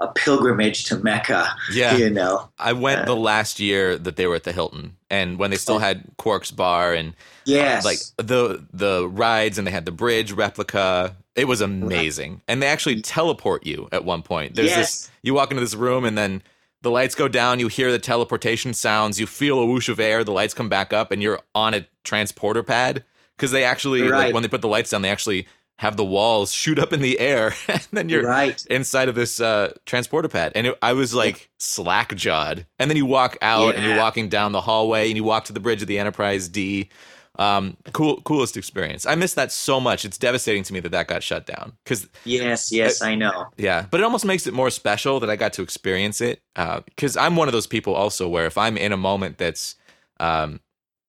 a 0.00 0.08
pilgrimage 0.08 0.84
to 0.84 0.96
Mecca. 0.96 1.48
yeah. 1.72 1.96
You 1.96 2.10
know, 2.10 2.48
I 2.58 2.72
went 2.72 3.02
Uh, 3.02 3.04
the 3.06 3.16
last 3.16 3.58
year 3.58 3.98
that 3.98 4.16
they 4.16 4.26
were 4.26 4.36
at 4.36 4.44
the 4.44 4.52
Hilton, 4.52 4.96
and 5.10 5.38
when 5.38 5.50
they 5.50 5.56
still 5.56 5.78
had 5.78 6.04
Quark's 6.18 6.50
Bar 6.50 6.94
and 6.94 7.14
yes, 7.44 7.84
like 7.84 7.98
the 8.16 8.64
the 8.72 9.08
rides, 9.08 9.58
and 9.58 9.66
they 9.66 9.72
had 9.72 9.84
the 9.86 9.92
bridge 9.92 10.32
replica. 10.32 11.16
It 11.34 11.46
was 11.46 11.60
amazing, 11.60 12.42
and 12.48 12.62
they 12.62 12.66
actually 12.66 13.00
teleport 13.00 13.64
you 13.66 13.88
at 13.92 14.04
one 14.04 14.22
point. 14.22 14.54
There's 14.54 14.74
this 14.74 15.10
you 15.22 15.34
walk 15.34 15.50
into 15.50 15.60
this 15.60 15.74
room, 15.74 16.04
and 16.04 16.16
then 16.16 16.42
the 16.82 16.90
lights 16.90 17.14
go 17.14 17.26
down. 17.28 17.58
You 17.58 17.68
hear 17.68 17.90
the 17.90 17.98
teleportation 17.98 18.74
sounds. 18.74 19.18
You 19.18 19.26
feel 19.26 19.58
a 19.58 19.66
whoosh 19.66 19.88
of 19.88 19.98
air. 20.00 20.22
The 20.24 20.32
lights 20.32 20.54
come 20.54 20.68
back 20.68 20.92
up, 20.92 21.10
and 21.10 21.22
you're 21.22 21.40
on 21.54 21.74
a 21.74 21.86
transporter 22.04 22.62
pad 22.62 23.04
because 23.36 23.50
they 23.52 23.64
actually 23.64 24.02
like 24.02 24.34
when 24.34 24.42
they 24.42 24.48
put 24.48 24.62
the 24.62 24.68
lights 24.68 24.90
down, 24.90 25.02
they 25.02 25.10
actually 25.10 25.46
have 25.78 25.96
the 25.96 26.04
walls 26.04 26.52
shoot 26.52 26.78
up 26.78 26.92
in 26.92 27.00
the 27.00 27.18
air, 27.20 27.54
and 27.68 27.86
then 27.92 28.08
you're 28.08 28.24
right. 28.24 28.64
inside 28.68 29.08
of 29.08 29.14
this 29.14 29.40
uh, 29.40 29.72
transporter 29.86 30.28
pad, 30.28 30.52
and 30.54 30.66
it, 30.66 30.78
I 30.82 30.92
was 30.92 31.14
like 31.14 31.48
slack 31.58 32.14
jawed. 32.16 32.66
And 32.78 32.90
then 32.90 32.96
you 32.96 33.06
walk 33.06 33.38
out, 33.40 33.74
and 33.74 33.84
you're 33.84 33.96
walking 33.96 34.28
down 34.28 34.52
the 34.52 34.60
hallway, 34.60 35.06
and 35.08 35.16
you 35.16 35.24
walk 35.24 35.44
to 35.46 35.52
the 35.52 35.60
bridge 35.60 35.80
of 35.80 35.88
the 35.88 35.98
Enterprise 35.98 36.48
D. 36.48 36.90
Um, 37.38 37.76
cool, 37.92 38.20
coolest 38.22 38.56
experience. 38.56 39.06
I 39.06 39.14
miss 39.14 39.34
that 39.34 39.52
so 39.52 39.78
much. 39.78 40.04
It's 40.04 40.18
devastating 40.18 40.64
to 40.64 40.72
me 40.72 40.80
that 40.80 40.88
that 40.88 41.06
got 41.06 41.22
shut 41.22 41.46
down. 41.46 41.74
Because 41.84 42.08
Yes, 42.24 42.72
yes, 42.72 43.00
I 43.00 43.14
know. 43.14 43.46
yeah, 43.56 43.86
but 43.88 44.00
it 44.00 44.02
almost 44.02 44.24
makes 44.24 44.48
it 44.48 44.54
more 44.54 44.70
special 44.70 45.20
that 45.20 45.30
I 45.30 45.36
got 45.36 45.52
to 45.52 45.62
experience 45.62 46.20
it. 46.20 46.42
Because 46.56 47.16
I'm 47.16 47.36
one 47.36 47.46
of 47.46 47.52
those 47.52 47.68
people 47.68 47.94
also 47.94 48.28
where 48.28 48.46
if 48.46 48.58
I'm 48.58 48.76
in 48.76 48.90
a 48.92 48.96
moment 48.96 49.38
that's 49.38 49.76
um, 50.18 50.58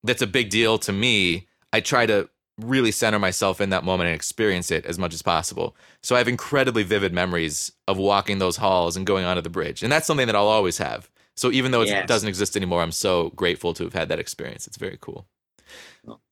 that's 0.03 0.21
a 0.21 0.27
big 0.27 0.51
deal 0.51 0.77
to 0.79 0.93
me, 0.93 1.47
I 1.73 1.79
try 1.79 2.05
to 2.05 2.29
really 2.63 2.91
center 2.91 3.19
myself 3.19 3.61
in 3.61 3.69
that 3.71 3.83
moment 3.83 4.07
and 4.07 4.15
experience 4.15 4.71
it 4.71 4.85
as 4.85 4.99
much 4.99 5.13
as 5.13 5.21
possible. 5.21 5.75
So 6.03 6.15
I 6.15 6.19
have 6.19 6.27
incredibly 6.27 6.83
vivid 6.83 7.13
memories 7.13 7.71
of 7.87 7.97
walking 7.97 8.39
those 8.39 8.57
halls 8.57 8.95
and 8.97 9.05
going 9.05 9.25
onto 9.25 9.41
the 9.41 9.49
bridge, 9.49 9.83
and 9.83 9.91
that's 9.91 10.07
something 10.07 10.27
that 10.27 10.35
I'll 10.35 10.47
always 10.47 10.77
have. 10.77 11.09
So 11.35 11.51
even 11.51 11.71
though 11.71 11.81
it 11.81 11.87
Yes. 11.87 12.07
doesn't 12.07 12.27
exist 12.29 12.57
anymore, 12.57 12.81
I'm 12.81 12.91
so 12.91 13.29
grateful 13.31 13.73
to 13.75 13.83
have 13.85 13.93
had 13.93 14.09
that 14.09 14.19
experience. 14.19 14.67
It's 14.67 14.77
very 14.77 14.97
cool. 14.99 15.25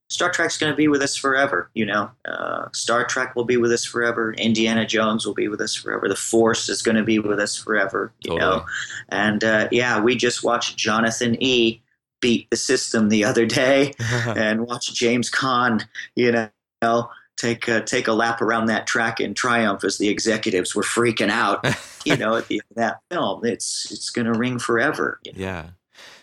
Star 0.10 0.32
Trek's 0.32 0.58
going 0.58 0.72
to 0.72 0.78
be 0.78 0.88
with 0.88 1.02
us 1.02 1.18
forever. 1.18 1.70
You 1.74 1.86
know, 1.86 2.10
uh, 2.26 2.68
Star 2.74 3.06
Trek 3.06 3.36
will 3.36 3.44
be 3.44 3.58
with 3.58 3.72
us 3.74 3.84
forever. 3.84 4.34
Indiana 4.34 4.86
Jones 4.86 5.26
will 5.26 5.34
be 5.34 5.50
with 5.50 5.60
us 5.60 5.76
forever. 5.76 6.08
The 6.08 6.16
Force 6.16 6.70
is 6.70 6.82
going 6.82 6.96
to 6.96 7.04
be 7.04 7.20
with 7.20 7.40
us 7.40 7.58
forever. 7.58 8.14
You 8.22 8.32
Totally. 8.32 8.40
know, 8.40 8.66
and 9.10 9.44
uh, 9.44 9.68
yeah, 9.72 10.00
we 10.00 10.16
just 10.16 10.44
watched 10.44 10.78
Jonathan 10.78 11.42
E. 11.44 11.82
beat 12.22 12.50
the 12.50 12.58
system 12.58 13.10
the 13.10 13.24
other 13.24 13.46
day, 13.46 13.94
and 14.00 14.66
watch 14.68 14.94
James 14.94 15.30
Caan. 15.32 15.86
You 16.16 16.50
know. 16.82 17.10
Take 17.40 17.68
a, 17.68 17.84
take 17.84 18.08
a 18.08 18.14
lap 18.14 18.42
around 18.42 18.66
that 18.66 18.88
track 18.88 19.20
in 19.20 19.36
triumph 19.36 19.84
as 19.84 20.00
the 20.00 20.10
executives 20.10 20.74
were 20.74 20.82
freaking 20.82 21.30
out, 21.30 21.64
you 22.04 22.18
know, 22.18 22.36
at 22.36 22.48
the 22.48 22.56
end 22.56 22.64
of 22.72 22.76
that 22.78 23.00
film. 23.12 23.46
It's 23.46 23.92
it's 23.92 24.10
going 24.10 24.26
to 24.26 24.34
ring 24.34 24.58
forever. 24.58 25.20
you 25.24 25.34
know. 25.34 25.40
Yeah. 25.40 25.66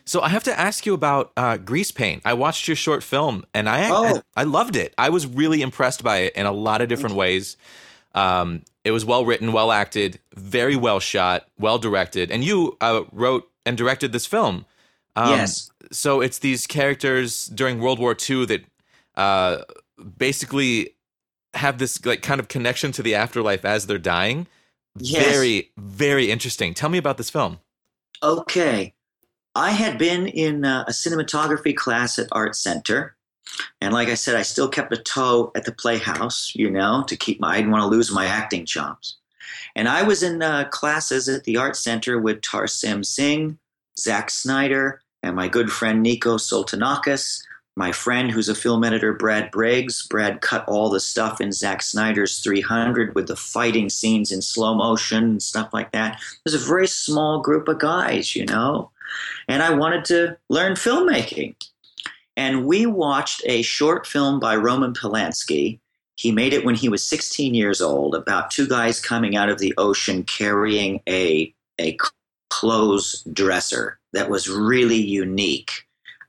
So 0.06 0.22
I 0.22 0.28
have 0.30 0.42
to 0.42 0.58
ask 0.58 0.84
you 0.86 0.92
about 0.92 1.30
uh, 1.36 1.56
Grease 1.58 1.92
Paint. 1.92 2.22
I 2.24 2.34
watched 2.34 2.66
your 2.66 2.74
short 2.74 3.04
film 3.04 3.44
and 3.54 3.68
I, 3.68 3.90
Oh. 3.92 4.22
I 4.34 4.40
I 4.40 4.42
loved 4.42 4.74
it. 4.74 4.92
I 4.98 5.10
was 5.10 5.24
really 5.24 5.62
impressed 5.62 6.02
by 6.02 6.16
it 6.22 6.34
in 6.34 6.46
a 6.46 6.52
lot 6.52 6.80
of 6.82 6.88
different 6.88 7.14
ways. 7.14 7.56
Um, 8.16 8.62
it 8.82 8.90
was 8.90 9.04
well 9.04 9.24
written, 9.24 9.52
well 9.52 9.70
acted, 9.70 10.18
very 10.34 10.74
well 10.74 10.98
shot, 10.98 11.46
well 11.60 11.78
directed, 11.78 12.32
and 12.32 12.42
you 12.42 12.76
uh, 12.80 13.04
wrote 13.12 13.48
and 13.64 13.76
directed 13.76 14.10
this 14.10 14.26
film. 14.26 14.66
Um, 15.14 15.30
yes. 15.30 15.70
So 15.94 16.20
it's 16.20 16.38
these 16.38 16.66
characters 16.66 17.46
during 17.46 17.80
World 17.80 17.98
War 17.98 18.16
II 18.28 18.46
that 18.46 18.64
uh, 19.16 19.58
basically 20.18 20.96
have 21.54 21.78
this 21.78 22.04
like 22.04 22.22
kind 22.22 22.40
of 22.40 22.48
connection 22.48 22.92
to 22.92 23.02
the 23.02 23.14
afterlife 23.14 23.64
as 23.64 23.86
they're 23.86 23.98
dying. 23.98 24.46
Yes. 24.98 25.24
Very, 25.24 25.70
very 25.76 26.30
interesting. 26.30 26.74
Tell 26.74 26.88
me 26.88 26.98
about 26.98 27.16
this 27.16 27.30
film. 27.30 27.58
Okay. 28.22 28.94
I 29.54 29.70
had 29.70 29.98
been 29.98 30.26
in 30.26 30.64
uh, 30.64 30.84
a 30.88 30.90
cinematography 30.90 31.76
class 31.76 32.18
at 32.18 32.28
Art 32.32 32.56
Center. 32.56 33.16
And 33.80 33.92
like 33.92 34.08
I 34.08 34.14
said, 34.14 34.34
I 34.34 34.42
still 34.42 34.68
kept 34.68 34.92
a 34.92 34.96
toe 34.96 35.52
at 35.54 35.64
the 35.64 35.72
Playhouse, 35.72 36.52
you 36.56 36.70
know, 36.70 37.04
to 37.06 37.16
keep 37.16 37.40
my, 37.40 37.52
I 37.52 37.56
didn't 37.58 37.70
want 37.70 37.82
to 37.82 37.88
lose 37.88 38.10
my 38.10 38.26
acting 38.26 38.66
chops. 38.66 39.18
And 39.76 39.88
I 39.88 40.02
was 40.02 40.22
in 40.22 40.42
uh, 40.42 40.64
classes 40.70 41.28
at 41.28 41.44
the 41.44 41.56
Art 41.56 41.76
Center 41.76 42.18
with 42.18 42.42
Tar 42.42 42.64
Tarsem 42.64 43.04
Singh, 43.04 43.58
Zack 43.98 44.30
Snyder, 44.30 45.00
and 45.24 45.34
my 45.34 45.48
good 45.48 45.72
friend 45.72 46.02
Nico 46.02 46.36
Soultanakis, 46.36 47.42
my 47.76 47.90
friend 47.90 48.30
who's 48.30 48.48
a 48.48 48.54
film 48.54 48.84
editor, 48.84 49.14
Brad 49.14 49.50
Briggs. 49.50 50.06
Brad 50.06 50.42
cut 50.42 50.64
all 50.68 50.90
the 50.90 51.00
stuff 51.00 51.40
in 51.40 51.50
Zack 51.50 51.82
Snyder's 51.82 52.38
300 52.38 53.14
with 53.14 53.26
the 53.26 53.34
fighting 53.34 53.88
scenes 53.88 54.30
in 54.30 54.42
slow 54.42 54.74
motion 54.74 55.24
and 55.24 55.42
stuff 55.42 55.70
like 55.72 55.90
that. 55.92 56.14
It 56.14 56.40
was 56.44 56.54
a 56.54 56.68
very 56.68 56.86
small 56.86 57.40
group 57.40 57.66
of 57.66 57.80
guys, 57.80 58.36
you 58.36 58.46
know, 58.46 58.90
and 59.48 59.62
I 59.62 59.74
wanted 59.74 60.04
to 60.06 60.36
learn 60.50 60.74
filmmaking. 60.74 61.56
And 62.36 62.66
we 62.66 62.86
watched 62.86 63.42
a 63.46 63.62
short 63.62 64.06
film 64.06 64.38
by 64.38 64.56
Roman 64.56 64.92
Polanski. 64.92 65.80
He 66.16 66.30
made 66.30 66.52
it 66.52 66.64
when 66.64 66.74
he 66.74 66.88
was 66.88 67.06
16 67.06 67.54
years 67.54 67.80
old 67.80 68.14
about 68.14 68.50
two 68.50 68.68
guys 68.68 69.00
coming 69.00 69.36
out 69.36 69.48
of 69.48 69.58
the 69.58 69.74
ocean 69.78 70.22
carrying 70.22 71.00
a, 71.08 71.52
a 71.80 71.96
clothes 72.58 73.06
dresser 73.32 73.98
that 74.12 74.30
was 74.30 74.48
really 74.48 75.00
unique. 75.22 75.72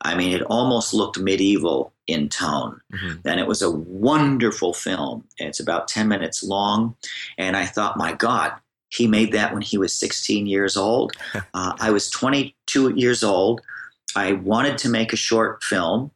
I 0.02 0.16
mean, 0.16 0.32
it 0.34 0.42
almost 0.44 0.94
looked 0.94 1.18
medieval 1.20 1.94
in 2.08 2.30
tone. 2.30 2.80
Mhm. 2.94 3.22
And 3.26 3.40
it 3.40 3.48
was 3.48 3.62
a 3.62 3.72
wonderful 3.72 4.74
film. 4.74 5.24
It's 5.38 5.60
about 5.60 5.88
10 5.88 6.08
minutes 6.08 6.44
long. 6.44 6.96
And 7.38 7.56
I 7.58 7.66
thought, 7.66 7.98
my 7.98 8.14
God, 8.14 8.52
he 8.90 9.08
made 9.08 9.32
that 9.34 9.54
when 9.54 9.62
he 9.72 9.78
was 9.78 9.96
16 9.96 10.46
years 10.48 10.76
old. 10.78 11.14
Uh, 11.54 11.74
I 11.88 11.90
was 11.92 12.10
22 12.10 12.94
years 12.96 13.24
old. 13.24 13.62
I 14.16 14.34
wanted 14.34 14.78
to 14.80 14.90
make 14.90 15.12
a 15.14 15.18
short 15.30 15.64
film. 15.64 16.12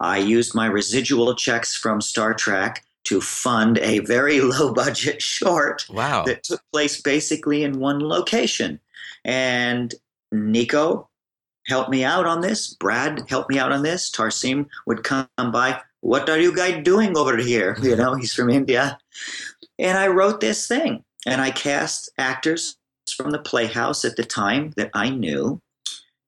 I 0.00 0.18
used 0.36 0.54
my 0.54 0.66
residual 0.66 1.34
checks 1.34 1.74
from 1.82 2.00
Star 2.00 2.34
Trek 2.34 2.84
to 3.04 3.20
fund 3.20 3.78
a 3.78 3.98
very 4.00 4.40
low 4.52 4.72
budget 4.72 5.20
short 5.22 5.86
Wow. 5.90 6.24
that 6.26 6.42
took 6.44 6.60
place 6.72 7.00
basically 7.02 7.64
in 7.64 7.72
one 7.80 8.00
location. 8.16 8.78
And 9.24 9.94
Nico 10.32 11.08
helped 11.66 11.90
me 11.90 12.04
out 12.04 12.26
on 12.26 12.40
this. 12.40 12.74
Brad 12.74 13.24
helped 13.28 13.50
me 13.50 13.58
out 13.58 13.72
on 13.72 13.82
this. 13.82 14.10
Tarsem 14.10 14.66
would 14.86 15.04
come 15.04 15.28
by. 15.38 15.80
What 16.00 16.28
are 16.28 16.38
you 16.38 16.54
guys 16.54 16.82
doing 16.82 17.16
over 17.16 17.36
here? 17.36 17.76
You 17.82 17.96
know, 17.96 18.14
he's 18.14 18.34
from 18.34 18.50
India. 18.50 18.98
And 19.78 19.96
I 19.96 20.08
wrote 20.08 20.40
this 20.40 20.66
thing 20.66 21.04
and 21.26 21.40
I 21.40 21.50
cast 21.50 22.10
actors 22.18 22.76
from 23.16 23.30
the 23.30 23.38
Playhouse 23.38 24.04
at 24.04 24.16
the 24.16 24.24
time 24.24 24.72
that 24.76 24.90
I 24.94 25.10
knew. 25.10 25.60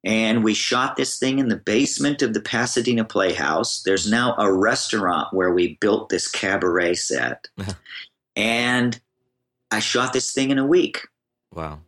And 0.04 0.44
we 0.44 0.52
shot 0.52 0.96
this 0.96 1.18
thing 1.18 1.38
in 1.38 1.48
the 1.48 1.56
basement 1.56 2.20
of 2.20 2.34
the 2.34 2.40
Pasadena 2.40 3.04
Playhouse. 3.04 3.82
There's 3.82 4.10
now 4.10 4.34
a 4.36 4.52
restaurant 4.52 5.32
where 5.32 5.52
we 5.52 5.78
built 5.80 6.10
this 6.10 6.30
cabaret 6.30 6.94
set. 6.94 7.48
and 8.36 9.00
I 9.70 9.80
shot 9.80 10.12
this 10.12 10.32
thing 10.32 10.50
in 10.50 10.58
a 10.58 10.66
week 10.66 11.00
Wow. 11.54 11.80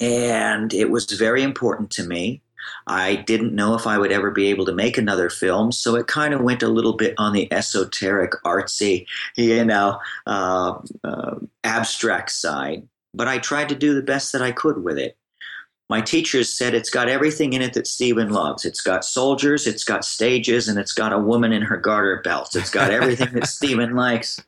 And 0.00 0.72
it 0.72 0.90
was 0.90 1.10
very 1.12 1.42
important 1.42 1.90
to 1.92 2.04
me. 2.04 2.42
I 2.86 3.16
didn't 3.16 3.54
know 3.54 3.74
if 3.74 3.86
I 3.86 3.98
would 3.98 4.12
ever 4.12 4.30
be 4.30 4.46
able 4.48 4.64
to 4.66 4.72
make 4.72 4.96
another 4.96 5.30
film, 5.30 5.72
so 5.72 5.96
it 5.96 6.06
kind 6.06 6.34
of 6.34 6.40
went 6.40 6.62
a 6.62 6.68
little 6.68 6.94
bit 6.94 7.14
on 7.18 7.32
the 7.32 7.52
esoteric, 7.52 8.32
artsy, 8.44 9.06
you 9.36 9.64
know, 9.64 10.00
uh, 10.26 10.78
uh, 11.02 11.36
abstract 11.62 12.30
side. 12.30 12.86
But 13.12 13.28
I 13.28 13.38
tried 13.38 13.68
to 13.68 13.74
do 13.74 13.94
the 13.94 14.02
best 14.02 14.32
that 14.32 14.42
I 14.42 14.52
could 14.52 14.82
with 14.82 14.98
it. 14.98 15.16
My 15.90 16.00
teachers 16.00 16.52
said 16.52 16.74
it's 16.74 16.90
got 16.90 17.08
everything 17.08 17.52
in 17.52 17.60
it 17.60 17.74
that 17.74 17.86
Stephen 17.86 18.30
loves. 18.30 18.64
It's 18.64 18.80
got 18.80 19.04
soldiers, 19.04 19.66
it's 19.66 19.84
got 19.84 20.04
stages, 20.04 20.66
and 20.66 20.78
it's 20.78 20.92
got 20.92 21.12
a 21.12 21.18
woman 21.18 21.52
in 21.52 21.62
her 21.62 21.76
garter 21.76 22.20
belt. 22.24 22.56
It's 22.56 22.70
got 22.70 22.90
everything 22.90 23.34
that 23.34 23.46
Stephen 23.48 23.94
likes. 23.94 24.40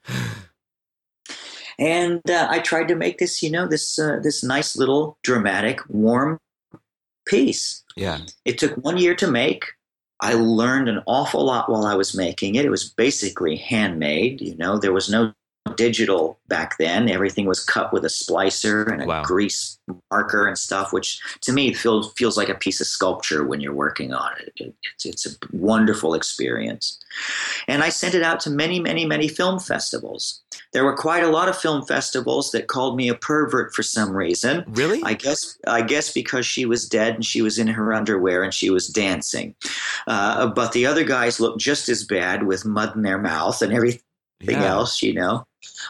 And 1.78 2.22
uh, 2.30 2.48
I 2.50 2.60
tried 2.60 2.88
to 2.88 2.96
make 2.96 3.18
this, 3.18 3.42
you 3.42 3.50
know, 3.50 3.66
this 3.66 3.98
uh, 3.98 4.18
this 4.22 4.42
nice 4.42 4.76
little 4.76 5.18
dramatic, 5.22 5.80
warm 5.88 6.38
piece. 7.26 7.84
Yeah. 7.96 8.20
It 8.44 8.58
took 8.58 8.74
one 8.76 8.98
year 8.98 9.14
to 9.16 9.30
make. 9.30 9.64
I 10.20 10.32
learned 10.34 10.88
an 10.88 11.02
awful 11.06 11.44
lot 11.44 11.70
while 11.70 11.84
I 11.84 11.94
was 11.94 12.16
making 12.16 12.54
it. 12.54 12.64
It 12.64 12.70
was 12.70 12.88
basically 12.88 13.56
handmade. 13.56 14.40
You 14.40 14.56
know, 14.56 14.78
there 14.78 14.92
was 14.92 15.10
no 15.10 15.34
digital 15.74 16.38
back 16.48 16.78
then. 16.78 17.08
Everything 17.08 17.46
was 17.46 17.64
cut 17.64 17.92
with 17.92 18.04
a 18.04 18.08
splicer 18.08 18.90
and 18.90 19.02
a 19.02 19.06
Wow. 19.06 19.22
grease 19.22 19.78
marker 20.10 20.46
and 20.46 20.58
stuff, 20.58 20.92
which 20.92 21.20
to 21.42 21.52
me 21.52 21.72
feels 21.72 22.12
feels 22.16 22.36
like 22.36 22.48
a 22.48 22.54
piece 22.54 22.80
of 22.80 22.86
sculpture 22.86 23.44
when 23.44 23.60
you're 23.60 23.72
working 23.74 24.12
on 24.14 24.32
it. 24.40 24.52
It- 24.56 24.74
It's, 24.94 25.04
it's 25.06 25.26
a 25.26 25.30
wonderful 25.52 26.14
experience. 26.14 26.98
And 27.68 27.82
I 27.82 27.88
sent 27.90 28.14
it 28.14 28.22
out 28.22 28.40
to 28.40 28.50
many, 28.50 28.80
many, 28.80 29.04
many 29.04 29.28
film 29.28 29.58
festivals. 29.58 30.42
There 30.72 30.84
were 30.84 30.96
quite 30.96 31.22
a 31.22 31.28
lot 31.28 31.48
of 31.48 31.56
film 31.56 31.84
festivals 31.86 32.50
that 32.52 32.66
called 32.66 32.96
me 32.96 33.08
a 33.08 33.14
pervert 33.14 33.74
for 33.74 33.82
some 33.82 34.10
reason. 34.16 34.64
Really? 34.68 35.00
I 35.04 35.14
guess 35.14 35.56
I 35.66 35.82
guess 35.82 36.12
because 36.12 36.46
she 36.46 36.66
was 36.66 36.88
dead 36.88 37.14
and 37.14 37.24
she 37.24 37.42
was 37.42 37.58
in 37.58 37.66
her 37.68 37.92
underwear 37.92 38.42
and 38.42 38.52
she 38.54 38.70
was 38.70 38.88
dancing, 38.88 39.54
uh, 40.06 40.46
but 40.48 40.72
the 40.72 40.86
other 40.86 41.04
guys 41.04 41.40
looked 41.40 41.60
just 41.60 41.88
as 41.88 42.04
bad 42.04 42.46
with 42.46 42.64
mud 42.64 42.94
in 42.96 43.02
their 43.02 43.18
mouth 43.18 43.62
and 43.62 43.72
everything 43.72 44.00
yeah. 44.42 44.64
else, 44.64 45.02
you 45.02 45.14
know. 45.14 45.44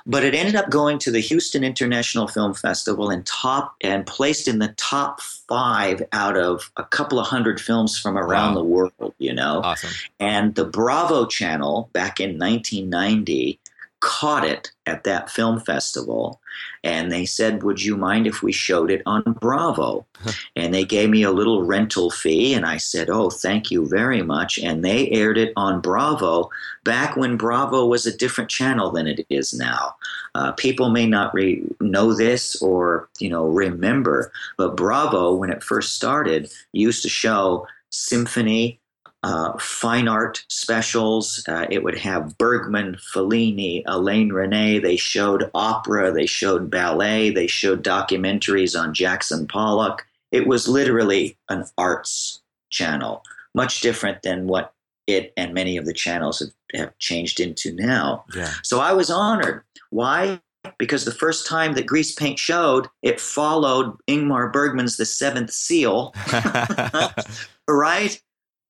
But 0.07 0.25
it 0.25 0.35
ended 0.35 0.57
up 0.57 0.71
going 0.71 0.99
to 1.01 1.11
the 1.11 1.21
Houston 1.21 1.65
International 1.65 2.29
Film 2.29 2.55
Festival 2.55 3.11
and 3.11 3.25
top 3.27 3.75
and 3.81 4.07
placed 4.07 4.49
in 4.49 4.59
the 4.59 4.69
top 4.77 5.21
five 5.21 6.03
out 6.13 6.37
of 6.37 6.71
a 6.77 6.85
couple 6.85 7.19
of 7.19 7.27
hundred 7.27 7.61
films 7.61 7.99
from 7.99 8.17
around 8.19 8.55
Wow. 8.55 8.61
the 8.61 8.65
world, 8.65 9.15
you 9.19 9.33
know. 9.33 9.61
Awesome. 9.65 9.91
And 10.21 10.55
the 10.55 10.65
Bravo 10.65 11.27
channel 11.27 11.89
back 11.93 12.21
in 12.21 12.39
1990 12.39 13.59
caught 14.07 14.45
it 14.45 14.71
at 14.87 15.03
that 15.03 15.29
film 15.29 15.59
festival. 15.59 16.41
And 16.85 17.11
they 17.11 17.27
said, 17.27 17.65
Would 17.65 17.83
you 17.83 17.97
mind 17.97 18.29
if 18.29 18.41
we 18.41 18.53
showed 18.53 18.89
it 18.89 19.03
on 19.05 19.23
Bravo? 19.41 20.07
and 20.55 20.73
they 20.73 20.85
gave 20.85 21.11
me 21.11 21.25
a 21.25 21.33
little 21.33 21.65
rental 21.65 22.11
fee. 22.11 22.55
And 22.55 22.65
I 22.65 22.77
said, 22.77 23.11
Oh, 23.11 23.31
thank 23.31 23.73
you 23.73 23.89
very 23.89 24.23
much. 24.23 24.59
And 24.59 24.85
they 24.85 25.11
aired 25.11 25.37
it 25.37 25.53
on 25.57 25.81
Bravo 25.81 26.51
back 26.85 27.17
when 27.17 27.37
Bravo 27.37 27.85
was 27.85 28.07
a 28.07 28.17
different 28.17 28.49
channel 28.49 28.93
than 28.93 29.09
it 29.09 29.27
is 29.29 29.53
now. 29.53 29.97
Uh, 30.37 30.53
people 30.53 30.91
may 30.91 31.07
not 31.07 31.35
re- 31.35 31.65
know 31.81 32.15
this 32.15 32.63
or, 32.63 33.09
you 33.19 33.29
know, 33.29 33.47
remember, 33.47 34.31
but 34.57 34.77
Bravo, 34.77 35.35
when 35.35 35.51
it 35.51 35.65
first 35.65 35.95
started, 35.95 36.53
used 36.73 37.03
to 37.03 37.09
show 37.09 37.67
symphony, 37.91 38.79
uh, 39.23 39.57
fine 39.59 40.09
art 40.09 40.45
specials. 40.49 41.43
Uh, 41.49 41.67
it 41.71 41.83
would 41.83 41.99
have 41.99 42.37
Bergman, 42.39 42.97
Fellini, 43.13 43.83
Alain 43.87 44.31
Resnais. 44.31 44.83
They 44.83 44.97
showed 44.97 45.51
opera, 45.55 46.13
they 46.13 46.27
showed 46.27 46.71
ballet, 46.71 47.31
they 47.31 47.47
showed 47.47 47.83
documentaries 47.83 48.79
on 48.81 48.95
Jackson 48.95 49.47
Pollock. 49.47 50.07
It 50.33 50.47
was 50.47 50.69
literally 50.69 51.37
an 51.49 51.65
arts 51.79 52.43
channel, 52.71 53.23
much 53.55 53.81
different 53.81 54.23
than 54.23 54.47
what 54.47 54.73
it 55.07 55.33
and 55.37 55.55
many 55.55 55.77
of 55.77 55.87
the 55.87 55.93
channels 55.93 56.41
have, 56.41 56.81
have 56.81 56.99
changed 56.99 57.41
into 57.41 57.73
now. 57.73 58.25
Yeah. 58.35 58.53
So 58.63 58.81
I 58.81 58.93
was 58.93 59.11
honored. 59.11 59.63
Why? 59.91 60.41
Because 60.79 61.05
the 61.05 61.13
first 61.13 61.47
time 61.47 61.75
that 61.75 61.87
Grease 61.87 62.13
Paint 62.13 62.41
showed, 62.41 62.89
it 63.03 63.21
followed 63.21 63.97
Ingmar 64.09 64.53
Bergman's 64.53 64.97
The 64.97 65.07
Seventh 65.07 65.53
Seal 65.53 66.13
right? 67.69 68.21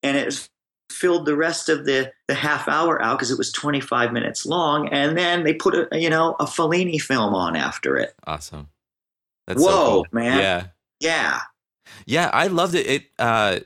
And 0.06 0.16
it 0.16 0.48
filled 0.90 1.26
the 1.26 1.36
rest 1.36 1.68
of 1.68 1.84
the, 1.84 2.12
the 2.28 2.34
half 2.34 2.68
hour 2.68 3.02
out 3.02 3.18
because 3.18 3.30
it 3.30 3.38
was 3.38 3.52
25 3.52 4.12
minutes 4.12 4.46
long. 4.46 4.88
And 4.88 5.16
then 5.18 5.44
they 5.44 5.52
put 5.54 5.74
a, 5.74 5.88
you 5.98 6.08
know, 6.08 6.36
a 6.40 6.44
Fellini 6.46 7.00
film 7.00 7.34
on 7.34 7.56
after 7.56 7.96
it. 7.98 8.14
awesome. 8.26 8.68
That's 9.46 9.62
so 9.62 9.66
Whoa, 9.68 9.86
cool. 9.94 10.06
man. 10.12 10.38
Yeah. 10.38 10.66
Yeah. 11.00 11.40
Yeah, 12.06 12.30
I 12.32 12.46
loved 12.48 12.74
it. 12.74 12.86
It 12.86 13.02
uh 13.18 13.60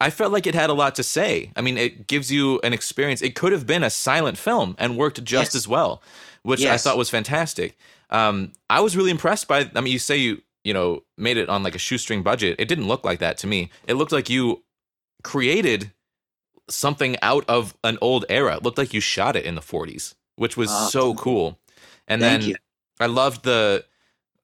I 0.00 0.10
felt 0.10 0.32
like 0.32 0.46
it 0.48 0.54
had 0.54 0.68
a 0.70 0.74
lot 0.74 0.96
to 0.96 1.02
say. 1.04 1.52
I 1.54 1.60
mean, 1.60 1.78
it 1.78 2.06
gives 2.08 2.30
you 2.32 2.58
an 2.64 2.72
experience. 2.72 3.22
It 3.22 3.36
could 3.36 3.52
have 3.52 3.66
been 3.66 3.84
a 3.84 3.90
silent 3.90 4.36
film 4.36 4.74
and 4.78 4.96
worked 4.98 5.22
just 5.24 5.54
Yes. 5.54 5.54
as 5.54 5.68
well, 5.68 6.02
which 6.42 6.64
I 6.64 6.76
thought 6.76 6.96
was 6.98 7.10
fantastic. 7.10 7.76
Um 8.10 8.52
I 8.68 8.80
was 8.80 8.96
really 8.96 9.10
impressed 9.10 9.48
by 9.48 9.70
I 9.74 9.80
mean, 9.80 9.92
you 9.92 9.98
say 9.98 10.16
you, 10.18 10.42
you 10.64 10.74
know, 10.74 11.02
made 11.16 11.36
it 11.36 11.48
on 11.48 11.62
like 11.62 11.74
a 11.74 11.78
shoestring 11.78 12.22
budget. 12.22 12.56
It 12.58 12.68
didn't 12.68 12.88
look 12.88 13.04
like 13.04 13.20
that 13.20 13.38
to 13.38 13.46
me. 13.46 13.70
It 13.86 13.94
looked 13.94 14.12
like 14.12 14.28
you 14.30 14.62
created 15.22 15.92
something 16.70 17.16
out 17.22 17.44
of 17.48 17.74
an 17.84 17.98
old 18.00 18.24
era. 18.28 18.56
It 18.56 18.62
looked 18.62 18.78
like 18.78 18.94
you 18.94 19.00
shot 19.00 19.36
it 19.36 19.44
in 19.44 19.54
the 19.54 19.60
40s, 19.60 20.14
which 20.36 20.56
was 20.56 20.70
Ah, 20.70 20.88
so 20.88 21.14
cool. 21.14 21.58
And 22.08 22.22
then 22.22 22.42
you. 22.42 22.56
I 23.00 23.06
loved 23.06 23.44
the 23.44 23.84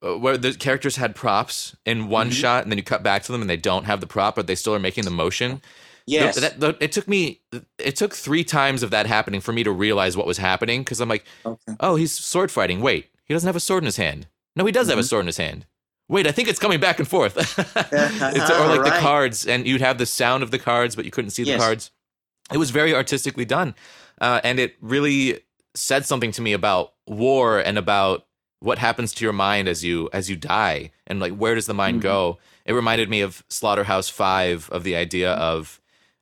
uh, 0.01 0.17
where 0.17 0.37
the 0.37 0.53
characters 0.53 0.95
had 0.95 1.13
props 1.13 1.75
in 1.85 2.07
one 2.07 2.29
Mhm. 2.29 2.33
shot, 2.33 2.63
and 2.63 2.71
then 2.71 2.77
you 2.77 2.83
cut 2.83 3.03
back 3.03 3.23
to 3.23 3.31
them, 3.33 3.41
and 3.41 3.49
they 3.49 3.57
don't 3.57 3.83
have 3.83 3.99
the 3.99 4.07
prop, 4.07 4.33
but 4.35 4.47
they 4.47 4.55
still 4.55 4.73
are 4.73 4.79
making 4.79 5.03
the 5.03 5.11
motion. 5.11 5.61
Yes. 6.07 6.35
Th- 6.35 6.51
that- 6.51 6.59
that- 6.61 6.77
it 6.81 6.91
took 6.93 7.07
me. 7.07 7.41
It 7.77 7.97
took 7.97 8.15
three 8.15 8.45
times 8.45 8.81
of 8.81 8.91
that 8.91 9.07
happening 9.07 9.41
for 9.41 9.51
me 9.51 9.61
to 9.63 9.71
realize 9.71 10.15
what 10.15 10.25
was 10.25 10.37
happening. 10.37 10.81
Because 10.81 11.01
I'm 11.01 11.09
like, 11.09 11.25
okay. 11.45 11.73
oh, 11.81 11.95
he's 11.95 12.13
sword 12.13 12.49
fighting. 12.49 12.79
Wait, 12.81 13.07
he 13.25 13.33
doesn't 13.33 13.45
have 13.47 13.57
a 13.57 13.59
sword 13.59 13.83
in 13.83 13.87
his 13.87 13.97
hand. 13.97 14.27
No, 14.55 14.65
he 14.65 14.71
does 14.71 14.87
have 14.87 14.97
a 14.97 15.01
Mhm. 15.01 15.09
sword 15.09 15.21
in 15.23 15.27
his 15.27 15.37
hand. 15.37 15.65
Wait, 16.09 16.27
I 16.27 16.31
think 16.31 16.47
it's 16.49 16.59
coming 16.59 16.79
back 16.79 16.99
and 16.99 17.07
forth. 17.07 17.37
It's- 17.93 18.49
or 18.51 18.67
like 18.67 18.83
the 18.83 18.99
cards, 18.99 19.47
and 19.47 19.65
you'd 19.65 19.81
have 19.81 19.97
the 19.97 20.05
sound 20.05 20.43
of 20.43 20.51
the 20.51 20.59
cards, 20.59 20.95
but 20.95 21.05
you 21.05 21.11
couldn't 21.11 21.31
see 21.31 21.43
the 21.43 21.51
Yes. 21.51 21.61
cards. 21.61 21.91
It 22.51 22.57
was 22.57 22.71
very 22.71 22.93
artistically 22.95 23.45
done, 23.45 23.75
uh, 24.19 24.41
and 24.43 24.59
it 24.59 24.75
really 24.81 25.39
said 25.75 26.05
something 26.05 26.31
to 26.33 26.41
me 26.41 26.51
about 26.53 26.93
war 27.07 27.59
and 27.59 27.77
about 27.77 28.25
what 28.59 28.79
happens 28.79 29.13
to 29.13 29.23
your 29.23 29.33
mind 29.33 29.67
as 29.69 29.83
you 29.85 30.09
as 30.11 30.29
you 30.29 30.35
die, 30.35 30.91
and 31.07 31.19
like 31.19 31.33
where 31.37 31.53
does 31.55 31.67
the 31.67 31.73
mind 31.75 31.99
Mhm. 31.99 32.03
go. 32.03 32.37
It 32.65 32.73
reminded 32.73 33.07
me 33.09 33.21
of 33.21 33.43
Slaughterhouse 33.49 34.09
Five, 34.09 34.67
of 34.71 34.83
the 34.83 34.95
idea 34.95 35.31
of 35.33 35.79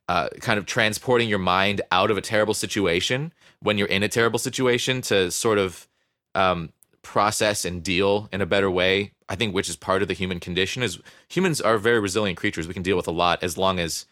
uh, 0.08 0.28
kind 0.40 0.58
of 0.58 0.64
transporting 0.66 1.28
your 1.28 1.38
mind 1.38 1.80
out 1.92 2.10
of 2.10 2.16
a 2.16 2.22
terrible 2.22 2.54
situation 2.54 3.32
when 3.60 3.76
you're 3.76 3.88
in 3.88 4.02
a 4.02 4.08
terrible 4.08 4.38
situation 4.38 5.02
to 5.02 5.30
sort 5.30 5.58
of 5.58 5.86
um, 6.34 6.72
process 7.02 7.64
and 7.64 7.82
deal 7.82 8.28
in 8.32 8.40
a 8.40 8.46
better 8.46 8.70
way. 8.70 9.12
I 9.28 9.36
think 9.36 9.54
which 9.54 9.68
is 9.68 9.76
part 9.76 10.02
of 10.02 10.08
the 10.08 10.14
human 10.14 10.40
condition 10.40 10.82
is 10.82 10.98
humans 11.28 11.60
are 11.60 11.78
very 11.78 12.00
resilient 12.00 12.38
creatures. 12.38 12.66
We 12.66 12.74
can 12.74 12.82
deal 12.82 12.96
with 12.96 13.08
a 13.08 13.12
lot 13.12 13.42
as 13.42 13.58
long 13.58 13.78
as 13.78 14.06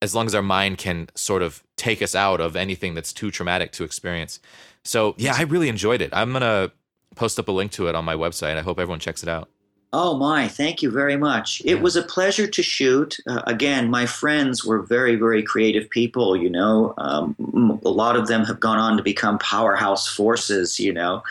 as 0.00 0.14
long 0.14 0.26
as 0.26 0.34
our 0.34 0.42
mind 0.42 0.78
can 0.78 1.08
sort 1.14 1.42
of 1.42 1.62
take 1.76 2.02
us 2.02 2.14
out 2.14 2.40
of 2.40 2.56
anything 2.56 2.94
that's 2.94 3.12
too 3.12 3.30
traumatic 3.30 3.70
to 3.72 3.84
experience. 3.84 4.40
So 4.84 5.14
yeah, 5.16 5.34
I 5.36 5.42
really 5.42 5.68
enjoyed 5.68 6.00
it. 6.00 6.10
I'm 6.12 6.32
gonna 6.32 6.72
post 7.14 7.38
up 7.38 7.48
a 7.48 7.52
link 7.52 7.72
to 7.72 7.88
it 7.88 7.94
on 7.94 8.04
my 8.04 8.14
website. 8.14 8.56
I 8.56 8.62
hope 8.62 8.78
everyone 8.78 9.00
checks 9.00 9.22
it 9.22 9.28
out. 9.28 9.48
Oh 9.94 10.16
my, 10.16 10.48
thank 10.48 10.80
you 10.80 10.90
very 10.90 11.16
much. 11.18 11.60
It 11.66 11.76
Yeah. 11.76 11.82
was 11.82 11.96
a 11.96 12.02
pleasure 12.02 12.46
to 12.46 12.62
shoot. 12.62 13.18
Uh, 13.28 13.42
again, 13.46 13.90
my 13.90 14.06
friends 14.06 14.64
were 14.64 14.80
very, 14.80 15.16
very 15.16 15.42
creative 15.42 15.90
people. 15.90 16.34
You 16.34 16.48
know, 16.48 16.94
um, 16.96 17.36
a 17.84 17.90
lot 17.90 18.16
of 18.16 18.26
them 18.26 18.44
have 18.46 18.58
gone 18.58 18.78
on 18.78 18.96
to 18.96 19.02
become 19.02 19.38
powerhouse 19.38 20.08
forces. 20.08 20.80
You 20.80 20.94
know, 20.94 21.22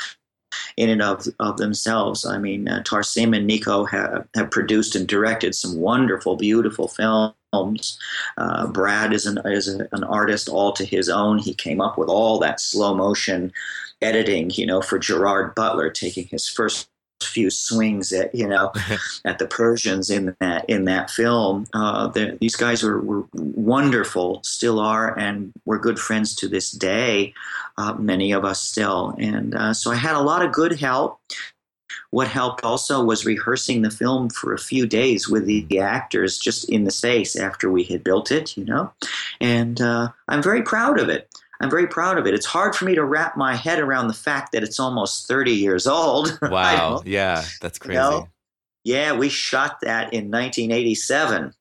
in 0.78 0.90
and 0.90 1.02
of 1.02 1.28
of 1.40 1.58
themselves. 1.58 2.26
I 2.26 2.38
mean, 2.38 2.68
uh, 2.68 2.84
Tarsem 2.84 3.36
and 3.36 3.48
Nico 3.48 3.86
have 3.86 4.28
have 4.36 4.52
produced 4.52 4.96
and 4.96 5.08
directed 5.08 5.56
some 5.56 5.78
wonderful, 5.78 6.36
beautiful 6.36 6.88
films. 6.88 8.00
Uh, 8.38 8.68
Brad 8.68 9.14
is 9.14 9.26
an 9.26 9.40
is 9.46 9.68
an, 9.68 9.88
an 9.92 10.04
artist 10.04 10.50
all 10.50 10.72
to 10.74 10.86
his 10.86 11.10
own. 11.10 11.38
He 11.38 11.54
came 11.54 11.82
up 11.82 11.98
with 11.98 12.10
all 12.10 12.40
that 12.40 12.60
slow 12.60 12.96
motion 12.96 13.52
editing. 14.02 14.52
You 14.52 14.66
know, 14.66 14.82
for 14.82 15.00
Gerard 15.00 15.56
Butler 15.56 15.90
taking 15.90 16.28
his 16.28 16.48
first 16.48 16.91
few 17.24 17.50
swings 17.50 18.12
at 18.14 18.34
you 18.34 18.48
know 18.48 18.72
at 19.26 19.40
the 19.40 19.48
Persians 19.48 20.10
in 20.10 20.36
that 20.40 20.66
in 20.70 20.86
that 20.86 21.10
film. 21.10 21.66
Uh, 21.74 22.08
these 22.40 22.56
guys 22.56 22.84
were, 22.84 23.00
were 23.00 23.26
wonderful, 23.34 24.42
still 24.44 24.80
are, 24.80 25.18
and 25.18 25.52
we're 25.66 25.80
good 25.80 26.00
friends 26.00 26.36
to 26.36 26.48
this 26.48 26.72
day. 26.72 27.34
Uh, 27.78 27.94
many 27.94 28.32
of 28.32 28.46
us 28.46 28.62
still, 28.62 29.16
and 29.18 29.56
uh, 29.56 29.74
so 29.74 29.92
I 29.92 29.96
had 29.96 30.16
a 30.16 30.22
lot 30.22 30.44
of 30.44 30.52
good 30.52 30.80
help. 30.80 31.20
What 32.12 32.28
helped 32.28 32.64
also 32.66 33.04
was 33.04 33.26
rehearsing 33.26 33.82
the 33.82 33.92
film 33.92 34.30
for 34.30 34.54
a 34.54 34.60
few 34.60 34.86
days 34.86 35.30
with 35.30 35.46
the 35.46 35.80
actors 35.80 36.38
just 36.38 36.70
in 36.70 36.84
the 36.84 36.92
space 36.92 37.38
after 37.38 37.72
we 37.72 37.84
had 37.84 38.04
built 38.04 38.32
it, 38.32 38.58
you 38.58 38.66
know, 38.66 38.92
and 39.40 39.80
uh, 39.80 40.10
I'm 40.28 40.44
very 40.44 40.62
proud 40.62 41.00
of 41.00 41.08
it. 41.10 41.30
I'm 41.62 41.70
very 41.70 41.88
proud 41.88 42.18
of 42.18 42.26
it. 42.28 42.34
It's 42.34 42.46
hard 42.46 42.76
for 42.76 42.86
me 42.86 42.96
to 42.96 43.04
wrap 43.06 43.38
my 43.38 43.56
head 43.56 43.80
around 43.80 44.08
the 44.08 44.14
fact 44.14 44.52
that 44.52 44.64
it's 44.64 44.80
almost 44.80 45.28
30 45.28 45.52
years 45.52 45.88
old. 45.88 46.38
Wow. 46.52 47.02
yeah, 47.06 47.44
that's 47.62 47.78
You 47.80 47.86
crazy. 47.86 47.98
know? 48.00 48.28
Yeah, 48.84 49.14
we 49.14 49.30
shot 49.30 49.80
that 49.82 50.12
in 50.14 50.32
1987. 50.32 51.54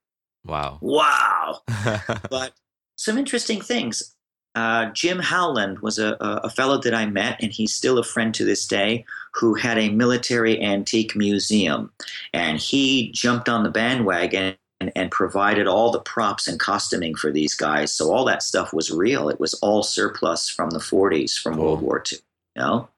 Wow. 0.47 0.79
Wow. 0.81 1.61
But 2.31 2.53
some 2.97 3.19
interesting 3.19 3.61
things. 3.61 4.15
Uh, 4.57 4.87
Jim 4.87 5.21
Howland 5.21 5.79
was 5.79 5.99
a, 5.99 6.17
a, 6.21 6.41
a 6.45 6.51
fellow 6.51 6.79
that 6.79 6.93
I 6.95 7.07
met, 7.07 7.37
and 7.41 7.53
he's 7.53 7.73
still 7.75 7.99
a 7.99 8.03
friend 8.03 8.35
to 8.35 8.45
this 8.45 8.67
day, 8.67 9.05
who 9.35 9.55
had 9.55 9.79
a 9.79 9.91
military 9.91 10.61
antique 10.61 11.15
museum. 11.15 11.93
And 12.33 12.59
he 12.59 13.13
jumped 13.13 13.49
on 13.49 13.63
the 13.63 13.71
bandwagon 13.71 14.57
and, 14.81 14.91
and 14.97 15.11
provided 15.11 15.67
all 15.67 15.91
the 15.91 16.01
props 16.01 16.49
and 16.49 16.59
costuming 16.59 17.15
for 17.15 17.31
these 17.31 17.55
guys. 17.55 17.93
So 17.93 18.13
all 18.13 18.25
that 18.25 18.43
stuff 18.43 18.73
was 18.73 18.91
real. 18.91 19.29
It 19.29 19.39
was 19.41 19.55
all 19.55 19.83
surplus 19.83 20.49
from 20.49 20.71
the 20.71 20.79
40s, 20.79 21.39
from 21.39 21.55
Cool. 21.55 21.65
World 21.65 21.83
War 21.83 22.03
II. 22.11 22.19
you 22.57 22.63
know, 22.63 22.89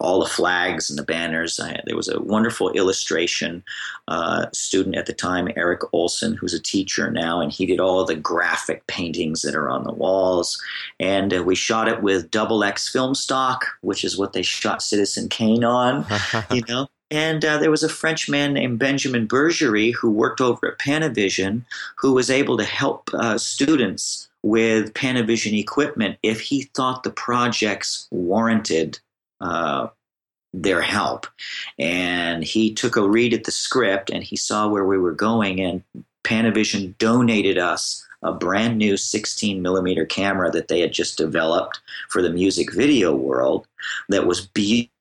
all 0.00 0.20
the 0.20 0.26
flags 0.30 0.88
and 0.88 0.98
the 0.98 1.02
banners. 1.04 1.60
I, 1.60 1.80
there 1.84 1.96
was 1.96 2.08
a 2.08 2.20
wonderful 2.20 2.70
illustration 2.70 3.62
uh, 4.08 4.46
student 4.52 4.96
at 4.96 5.06
the 5.06 5.12
time, 5.12 5.48
Eric 5.56 5.80
Olson, 5.92 6.34
who's 6.34 6.54
a 6.54 6.60
teacher 6.62 7.10
now, 7.10 7.40
and 7.40 7.52
he 7.52 7.66
did 7.66 7.78
all 7.80 8.04
the 8.04 8.14
graphic 8.16 8.86
paintings 8.86 9.42
that 9.42 9.54
are 9.54 9.68
on 9.68 9.84
the 9.84 9.92
walls. 9.92 10.60
And 10.98 11.34
uh, 11.34 11.42
we 11.42 11.54
shot 11.54 11.88
it 11.88 12.02
with 12.02 12.30
double 12.30 12.64
X 12.64 12.88
film 12.88 13.14
stock, 13.14 13.66
which 13.82 14.02
is 14.04 14.16
what 14.16 14.32
they 14.32 14.42
shot 14.42 14.80
Citizen 14.82 15.28
Kane 15.28 15.64
on, 15.64 16.06
you 16.50 16.62
know. 16.68 16.88
And 17.12 17.44
uh, 17.44 17.58
there 17.58 17.70
was 17.70 17.82
a 17.82 17.90
French 17.90 18.26
man 18.26 18.54
named 18.54 18.78
Benjamin 18.78 19.28
Bergerie 19.28 19.94
who 19.94 20.10
worked 20.10 20.40
over 20.40 20.66
at 20.66 20.78
Panavision 20.78 21.62
who 21.96 22.14
was 22.14 22.30
able 22.30 22.56
to 22.56 22.64
help 22.64 23.10
uh, 23.12 23.36
students 23.36 24.30
with 24.42 24.94
Panavision 24.94 25.56
equipment 25.58 26.16
if 26.22 26.40
he 26.40 26.62
thought 26.74 27.02
the 27.02 27.10
projects 27.10 28.08
warranted 28.10 28.98
uh, 29.42 29.88
their 30.54 30.80
help. 30.80 31.26
And 31.78 32.42
he 32.42 32.72
took 32.72 32.96
a 32.96 33.06
read 33.06 33.34
at 33.34 33.44
the 33.44 33.50
script 33.52 34.08
and 34.08 34.24
he 34.24 34.36
saw 34.36 34.66
where 34.66 34.86
we 34.86 34.96
were 34.96 35.12
going, 35.12 35.60
and 35.60 35.82
Panavision 36.24 36.96
donated 36.96 37.58
us 37.58 38.06
a 38.22 38.32
brand 38.32 38.78
new 38.78 38.96
16 38.96 39.60
millimeter 39.60 40.06
camera 40.06 40.50
that 40.50 40.68
they 40.68 40.80
had 40.80 40.92
just 40.92 41.18
developed 41.18 41.80
for 42.08 42.22
the 42.22 42.30
music 42.30 42.72
video 42.72 43.14
world 43.14 43.66
that 44.08 44.26
was 44.26 44.46
beautiful. 44.46 44.91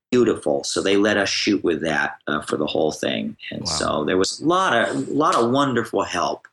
So 0.63 0.81
they 0.81 0.97
let 0.97 1.17
us 1.17 1.29
shoot 1.29 1.63
with 1.63 1.81
that 1.81 2.17
uh, 2.27 2.41
for 2.41 2.57
the 2.57 2.65
whole 2.65 2.91
thing, 2.91 3.37
and 3.51 3.61
wow. 3.61 3.65
so 3.65 4.05
there 4.05 4.17
was 4.17 4.41
a 4.41 4.45
lot 4.45 4.73
of 4.73 5.07
a 5.07 5.13
lot 5.13 5.35
of 5.35 5.51
wonderful 5.51 6.03
help 6.03 6.47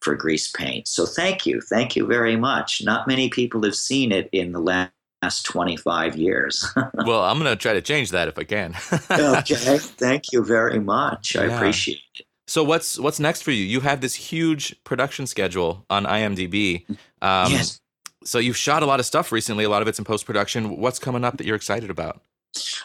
for 0.00 0.14
grease 0.14 0.50
paint. 0.50 0.88
So 0.88 1.06
thank 1.06 1.46
you, 1.46 1.60
thank 1.60 1.96
you 1.96 2.06
very 2.06 2.36
much. 2.36 2.82
Not 2.84 3.06
many 3.06 3.28
people 3.28 3.62
have 3.64 3.74
seen 3.74 4.12
it 4.12 4.28
in 4.32 4.52
the 4.52 4.60
last 4.60 4.92
last 5.22 5.44
25 5.46 6.16
years. 6.16 6.66
well, 6.94 7.22
I'm 7.22 7.38
going 7.38 7.50
to 7.50 7.56
try 7.56 7.72
to 7.72 7.80
change 7.80 8.10
that 8.10 8.28
if 8.28 8.38
I 8.38 8.44
can. 8.44 8.74
okay. 9.10 9.78
Thank 9.78 10.32
you 10.32 10.44
very 10.44 10.80
much. 10.80 11.36
I 11.36 11.44
appreciate 11.44 12.00
it. 12.18 12.26
So 12.48 12.64
what's 12.64 12.98
what's 12.98 13.20
next 13.20 13.42
for 13.42 13.52
you? 13.52 13.64
You 13.64 13.80
have 13.80 14.00
this 14.00 14.14
huge 14.14 14.82
production 14.84 15.26
schedule 15.26 15.86
on 15.88 16.04
IMDb. 16.04 16.84
Um, 17.22 17.52
yes. 17.52 17.80
So 18.24 18.38
you've 18.38 18.56
shot 18.56 18.82
a 18.82 18.86
lot 18.86 19.00
of 19.00 19.06
stuff 19.06 19.32
recently. 19.32 19.64
A 19.64 19.68
lot 19.68 19.80
of 19.80 19.88
it's 19.88 19.98
in 19.98 20.04
post 20.04 20.26
production. 20.26 20.76
What's 20.76 20.98
coming 20.98 21.24
up 21.24 21.38
that 21.38 21.46
you're 21.46 21.56
excited 21.56 21.88
about? 21.88 22.20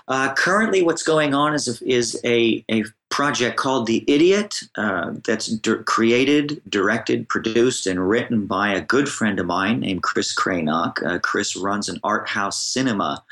Uh, 0.08 0.34
currently, 0.34 0.82
what's 0.82 1.04
going 1.04 1.34
on 1.34 1.54
is 1.54 1.68
a, 1.68 1.90
is 1.90 2.20
a, 2.24 2.64
a 2.72 2.84
project 3.10 3.58
called 3.58 3.88
The 3.88 4.04
Idiot 4.08 4.56
uh, 4.76 5.14
that's 5.26 5.54
created, 5.86 6.62
directed, 6.70 7.28
produced, 7.28 7.88
and 7.88 8.08
written 8.08 8.46
by 8.46 8.74
a 8.74 8.82
good 8.82 9.10
friend 9.10 9.40
of 9.40 9.46
mine 9.46 9.82
named 9.82 10.04
Chris 10.04 10.34
Kranock. 10.34 11.06
Uh, 11.06 11.20
Chris 11.20 11.56
runs 11.56 11.90
an 11.90 12.00
art 12.04 12.28
house 12.30 12.64
cinema 12.64 13.24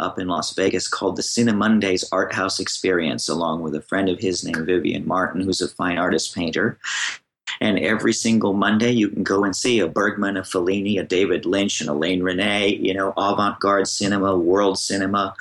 up 0.00 0.18
in 0.18 0.28
Las 0.28 0.54
Vegas 0.54 0.88
called 0.88 1.16
the 1.16 1.22
Cinemondays 1.22 2.04
Art 2.10 2.32
House 2.32 2.58
Experience, 2.58 3.28
along 3.28 3.62
with 3.62 3.74
a 3.74 3.82
friend 3.82 4.08
of 4.08 4.18
his 4.18 4.42
named 4.44 4.66
Vivian 4.66 5.06
Martin, 5.06 5.42
who's 5.42 5.60
a 5.60 5.68
fine 5.68 5.98
artist 5.98 6.34
painter. 6.34 6.78
And 7.60 7.78
every 7.78 8.14
single 8.14 8.54
Monday, 8.54 8.92
you 8.92 9.08
can 9.08 9.22
go 9.22 9.44
and 9.44 9.54
see 9.54 9.80
a 9.80 9.88
Bergman, 9.88 10.38
a 10.38 10.42
Fellini, 10.42 10.98
a 10.98 11.04
David 11.04 11.44
Lynch, 11.44 11.80
and 11.80 11.90
Alain 11.90 12.22
Resnais, 12.22 12.80
you 12.80 12.94
know, 12.94 13.12
avant 13.16 13.60
garde 13.60 13.86
cinema, 13.86 14.36
world 14.36 14.78
cinema, 14.78 15.34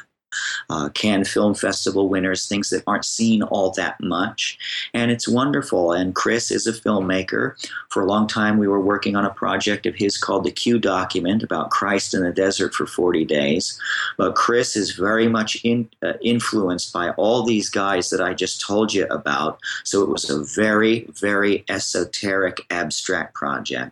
uh, 0.69 0.89
Cannes 0.89 1.25
Film 1.25 1.53
Festival 1.53 2.09
winners, 2.09 2.47
things 2.47 2.69
that 2.69 2.83
aren't 2.87 3.05
seen 3.05 3.43
all 3.43 3.71
that 3.71 3.95
much. 4.01 4.57
And 4.93 5.11
it's 5.11 5.27
wonderful. 5.27 5.91
And 5.91 6.15
Chris 6.15 6.51
is 6.51 6.67
a 6.67 6.73
filmmaker. 6.73 7.53
For 7.89 8.03
a 8.03 8.07
long 8.07 8.27
time, 8.27 8.57
we 8.57 8.67
were 8.67 8.79
working 8.79 9.15
on 9.15 9.25
a 9.25 9.33
project 9.33 9.85
of 9.85 9.95
his 9.95 10.17
called 10.17 10.43
The 10.43 10.51
Q 10.51 10.79
Document 10.79 11.43
about 11.43 11.71
Christ 11.71 12.13
in 12.13 12.23
the 12.23 12.31
desert 12.31 12.73
for 12.73 12.85
40 12.85 13.25
days. 13.25 13.79
But 14.17 14.35
Chris 14.35 14.75
is 14.75 14.91
very 14.91 15.27
much 15.27 15.63
in, 15.63 15.89
uh, 16.03 16.13
influenced 16.21 16.93
by 16.93 17.11
all 17.11 17.43
these 17.43 17.69
guys 17.69 18.09
that 18.09 18.21
I 18.21 18.33
just 18.33 18.61
told 18.61 18.93
you 18.93 19.05
about. 19.07 19.59
So 19.83 20.01
it 20.03 20.09
was 20.09 20.29
a 20.29 20.43
very, 20.43 21.07
very 21.19 21.65
esoteric, 21.69 22.61
abstract 22.69 23.33
project. 23.33 23.91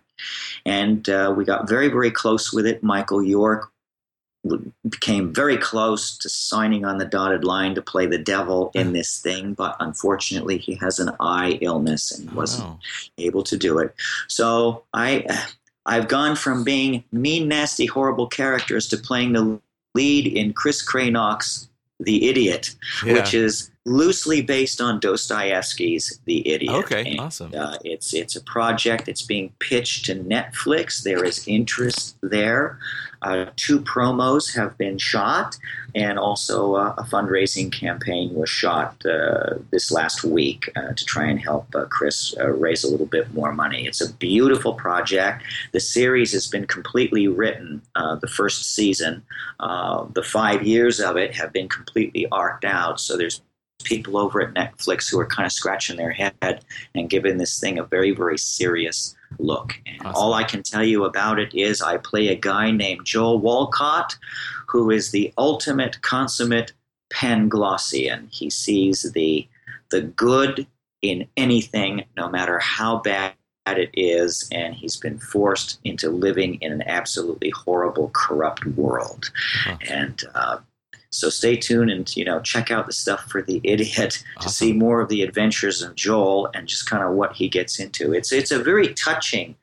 And 0.66 1.08
uh, 1.10 1.34
we 1.36 1.46
got 1.46 1.70
very, 1.70 1.90
very 1.90 2.12
close 2.12 2.52
with 2.52 2.66
it. 2.66 2.84
Michael 2.84 3.24
York 3.24 3.72
became 4.90 5.34
very 5.34 5.58
close 5.58 6.18
to 6.18 6.30
signing 6.30 6.86
on 6.86 6.98
the 6.98 7.06
dotted 7.06 7.44
line 7.44 7.76
to 7.76 7.82
play 7.82 8.06
the 8.06 8.18
devil 8.18 8.72
in 8.74 8.94
this 8.94 9.20
thing, 9.20 9.54
but 9.54 9.76
unfortunately 9.80 10.58
he 10.58 10.76
has 10.76 11.00
an 11.00 11.12
eye 11.20 11.58
illness 11.62 12.12
and 12.12 12.32
wasn't 12.32 12.78
able 13.18 13.44
to 13.44 13.58
do 13.58 13.80
it. 13.80 13.94
So 14.28 14.84
I 14.94 15.26
I've 15.86 16.08
gone 16.08 16.36
from 16.36 16.64
being 16.64 17.04
mean, 17.12 17.48
nasty, 17.48 17.86
horrible 17.86 18.28
characters 18.28 18.88
to 18.90 18.98
playing 18.98 19.34
the 19.34 19.60
lead 19.96 20.28
in 20.28 20.54
Chris 20.54 20.86
Kranock's 20.86 21.70
The 22.00 22.30
Idiot, 22.30 22.76
yeah. 23.06 23.14
which 23.14 23.34
is 23.34 23.72
loosely 23.86 24.42
based 24.42 24.82
on 24.82 25.00
Dostoevsky's 25.00 26.20
The 26.26 26.48
Idiot. 26.48 26.76
Okay, 26.76 27.12
and, 27.12 27.20
awesome. 27.22 27.54
Uh, 27.56 27.78
it's 27.84 28.14
it's 28.14 28.36
a 28.36 28.44
project. 28.44 29.08
It's 29.08 29.22
being 29.22 29.54
pitched 29.60 30.06
to 30.06 30.16
Netflix. 30.16 31.04
There 31.04 31.24
is 31.24 31.48
interest 31.48 32.18
there. 32.22 32.80
Uh, 33.22 33.46
two 33.56 33.80
promos 33.80 34.56
have 34.56 34.78
been 34.78 34.98
shot, 34.98 35.58
and 35.96 36.20
also 36.20 36.76
uh, 36.76 36.94
a 36.98 37.04
fundraising 37.04 37.72
campaign 37.72 38.34
was 38.34 38.50
shot 38.50 39.04
uh, 39.06 39.56
this 39.72 39.92
last 39.92 40.24
week 40.24 40.70
uh, 40.76 40.94
to 40.94 41.06
try 41.06 41.26
and 41.26 41.40
help 41.40 41.74
uh, 41.76 41.86
Chris 41.86 42.36
uh, 42.40 42.48
raise 42.50 42.84
a 42.84 42.90
little 42.90 43.06
bit 43.06 43.34
more 43.34 43.52
money. 43.52 43.88
It's 43.88 44.02
a 44.02 44.14
beautiful 44.14 44.74
project. 44.74 45.44
The 45.72 45.80
series 45.80 46.32
has 46.34 46.48
been 46.48 46.68
completely 46.68 47.28
written. 47.28 47.82
the 47.96 48.28
first 48.28 48.76
season, 48.76 49.24
the 49.60 50.24
five 50.26 50.64
years 50.64 51.00
of 51.00 51.18
it 51.18 51.36
have 51.36 51.52
been 51.54 51.70
completely 51.70 52.28
arced 52.32 52.66
out. 52.66 53.00
So 53.00 53.18
there's 53.18 53.42
people 53.84 54.18
over 54.18 54.42
at 54.42 54.54
Netflix 54.54 55.10
who 55.10 55.20
are 55.20 55.26
kind 55.26 55.46
of 55.46 55.52
scratching 55.52 55.98
their 55.98 56.12
head 56.12 56.66
and 56.96 57.10
giving 57.10 57.38
this 57.38 57.60
thing 57.60 57.80
a 57.80 57.84
very, 57.84 58.12
very 58.12 58.38
serious 58.38 59.16
look. 59.40 59.74
And 59.86 60.00
awesome. 60.02 60.14
all 60.16 60.34
I 60.34 60.44
can 60.44 60.64
tell 60.64 60.84
you 60.84 61.06
about 61.06 61.40
it 61.40 61.54
is 61.54 61.82
I 61.82 61.98
play 61.98 62.28
a 62.30 62.36
guy 62.36 62.72
named 62.72 63.06
Joel 63.06 63.40
Walcott, 63.40 64.18
who 64.68 64.90
is 64.90 65.12
the 65.12 65.34
ultimate 65.38 66.02
consummate 66.02 66.74
Panglossian. 67.14 68.28
He 68.32 68.50
sees 68.50 69.12
the 69.14 69.48
the 69.90 70.02
good 70.02 70.68
in 71.02 71.28
anything, 71.38 72.04
no 72.18 72.28
matter 72.30 72.60
how 72.60 72.98
bad 72.98 73.34
it 73.68 73.90
is, 73.94 74.48
and 74.52 74.74
he's 74.74 74.98
been 74.98 75.20
forced 75.20 75.80
into 75.84 76.10
living 76.10 76.56
in 76.56 76.74
an 76.74 76.84
absolutely 76.84 77.50
horrible, 77.52 78.10
corrupt 78.14 78.66
world. 78.66 79.32
Huh. 79.64 79.78
And 79.90 80.22
uh, 80.36 80.58
so 81.10 81.30
stay 81.30 81.56
tuned 81.56 81.90
and 81.90 82.16
you 82.16 82.26
know 82.26 82.40
check 82.42 82.72
out 82.72 82.86
the 82.86 82.94
stuff 82.94 83.22
for 83.30 83.42
the 83.42 83.62
idiot 83.64 84.24
awesome. 84.38 84.42
to 84.42 84.50
see 84.50 84.74
more 84.74 85.02
of 85.02 85.10
the 85.10 85.22
adventures 85.22 85.82
of 85.82 85.96
Joel 85.96 86.50
and 86.54 86.68
just 86.68 86.90
kind 86.90 87.04
of 87.04 87.14
what 87.14 87.34
he 87.34 87.48
gets 87.48 87.80
into. 87.80 88.14
It's 88.14 88.32
it's 88.32 88.52
a 88.52 88.60
very 88.60 88.94
touching, 88.94 89.56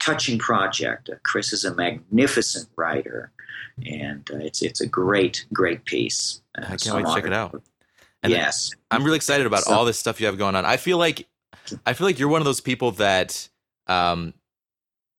touching 0.00 0.38
project. 0.38 1.10
Uh, 1.10 1.16
Chris 1.22 1.52
is 1.52 1.64
a 1.64 1.74
magnificent 1.74 2.68
writer, 2.76 3.30
and 3.84 4.28
uh, 4.32 4.38
it's 4.38 4.62
it's 4.62 4.80
a 4.80 4.86
great 4.86 5.46
great 5.52 5.84
piece. 5.84 6.40
Uh, 6.56 6.62
I 6.64 6.68
can't 6.68 6.80
so 6.80 6.96
wait 6.96 7.06
to 7.06 7.14
check 7.14 7.26
it 7.26 7.32
out. 7.32 7.62
And 8.22 8.32
yes, 8.32 8.70
I'm 8.90 9.04
really 9.04 9.16
excited 9.16 9.46
about 9.46 9.64
so, 9.64 9.72
all 9.72 9.84
this 9.84 9.98
stuff 9.98 10.20
you 10.20 10.26
have 10.26 10.38
going 10.38 10.54
on. 10.54 10.64
I 10.64 10.76
feel 10.76 10.98
like 10.98 11.28
I 11.84 11.92
feel 11.92 12.06
like 12.06 12.18
you're 12.18 12.28
one 12.28 12.40
of 12.40 12.44
those 12.44 12.60
people 12.60 12.92
that 12.92 13.48
um, 13.88 14.32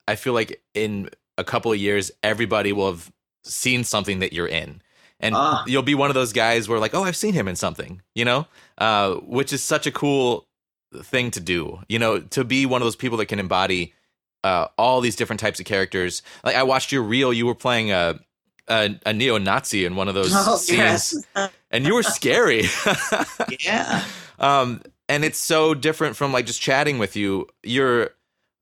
I 0.07 0.15
feel 0.15 0.33
like 0.33 0.61
in 0.73 1.09
a 1.37 1.43
couple 1.43 1.71
of 1.71 1.77
years 1.77 2.11
everybody 2.21 2.71
will 2.71 2.87
have 2.87 3.11
seen 3.43 3.83
something 3.83 4.19
that 4.19 4.33
you're 4.33 4.47
in 4.47 4.81
and 5.19 5.35
ah. 5.35 5.63
you'll 5.67 5.83
be 5.83 5.95
one 5.95 6.09
of 6.09 6.15
those 6.15 6.33
guys 6.33 6.67
where 6.67 6.79
like, 6.79 6.93
oh, 6.93 7.03
I've 7.03 7.15
seen 7.15 7.33
him 7.33 7.47
in 7.47 7.55
something, 7.55 8.01
you 8.13 8.25
know, 8.25 8.47
uh, 8.77 9.15
which 9.15 9.53
is 9.53 9.63
such 9.63 9.87
a 9.87 9.91
cool 9.91 10.47
thing 11.01 11.31
to 11.31 11.39
do, 11.39 11.79
you 11.87 11.99
know, 11.99 12.19
to 12.19 12.43
be 12.43 12.65
one 12.65 12.81
of 12.81 12.85
those 12.85 12.95
people 12.95 13.17
that 13.17 13.27
can 13.27 13.39
embody 13.39 13.93
uh, 14.43 14.67
all 14.77 15.01
these 15.01 15.15
different 15.15 15.39
types 15.39 15.59
of 15.59 15.65
characters. 15.65 16.21
Like 16.43 16.55
I 16.55 16.63
watched 16.63 16.91
your 16.91 17.01
reel, 17.01 17.33
you 17.33 17.45
were 17.45 17.55
playing 17.55 17.91
a 17.91 18.19
a, 18.69 18.97
a 19.05 19.11
neo-Nazi 19.11 19.85
in 19.85 19.95
one 19.95 20.07
of 20.07 20.15
those 20.15 20.31
oh, 20.33 20.55
scenes, 20.55 21.25
yes. 21.35 21.49
and 21.71 21.85
you 21.85 21.93
were 21.93 22.03
scary. 22.03 22.63
yeah. 23.59 24.03
Um, 24.39 24.81
and 25.09 25.25
it's 25.25 25.39
so 25.39 25.73
different 25.73 26.15
from 26.15 26.31
like 26.31 26.45
just 26.45 26.61
chatting 26.61 26.97
with 26.97 27.15
you. 27.15 27.47
You're 27.61 28.11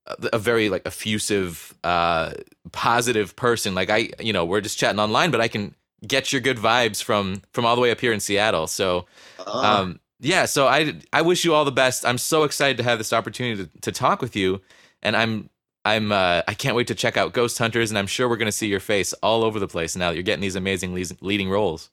a 0.06 0.38
very 0.38 0.68
like 0.68 0.82
effusive, 0.86 1.72
uh, 1.84 2.32
positive 2.72 3.36
person. 3.36 3.74
Like 3.74 3.90
I, 3.90 4.10
you 4.18 4.32
know, 4.32 4.44
we're 4.44 4.60
just 4.60 4.78
chatting 4.78 4.98
online, 4.98 5.30
but 5.30 5.40
I 5.40 5.48
can 5.48 5.74
get 6.06 6.32
your 6.32 6.40
good 6.40 6.58
vibes 6.58 7.02
from 7.02 7.42
from 7.52 7.64
all 7.64 7.74
the 7.74 7.82
way 7.82 7.90
up 7.90 8.00
here 8.00 8.12
in 8.12 8.20
Seattle. 8.20 8.66
So, 8.66 9.06
uh. 9.46 9.50
um, 9.50 10.00
yeah. 10.20 10.44
So 10.44 10.66
I 10.66 10.94
I 11.12 11.22
wish 11.22 11.44
you 11.44 11.54
all 11.54 11.64
the 11.64 11.72
best. 11.72 12.06
I'm 12.06 12.18
so 12.18 12.44
excited 12.44 12.76
to 12.78 12.82
have 12.82 12.98
this 12.98 13.12
opportunity 13.12 13.64
to, 13.64 13.80
to 13.80 13.92
talk 13.92 14.20
with 14.20 14.36
you, 14.36 14.60
and 15.02 15.16
I'm 15.16 15.50
I'm 15.84 16.12
uh, 16.12 16.42
I 16.46 16.54
can't 16.54 16.76
wait 16.76 16.86
to 16.88 16.94
check 16.94 17.16
out 17.16 17.32
Ghost 17.32 17.58
Hunters, 17.58 17.90
and 17.90 17.98
I'm 17.98 18.06
sure 18.06 18.28
we're 18.28 18.36
going 18.36 18.46
to 18.46 18.52
see 18.52 18.68
your 18.68 18.80
face 18.80 19.12
all 19.14 19.44
over 19.44 19.58
the 19.58 19.68
place 19.68 19.96
now 19.96 20.10
that 20.10 20.14
you're 20.14 20.22
getting 20.22 20.42
these 20.42 20.56
amazing 20.56 20.94
leading 21.20 21.50
roles. 21.50 21.90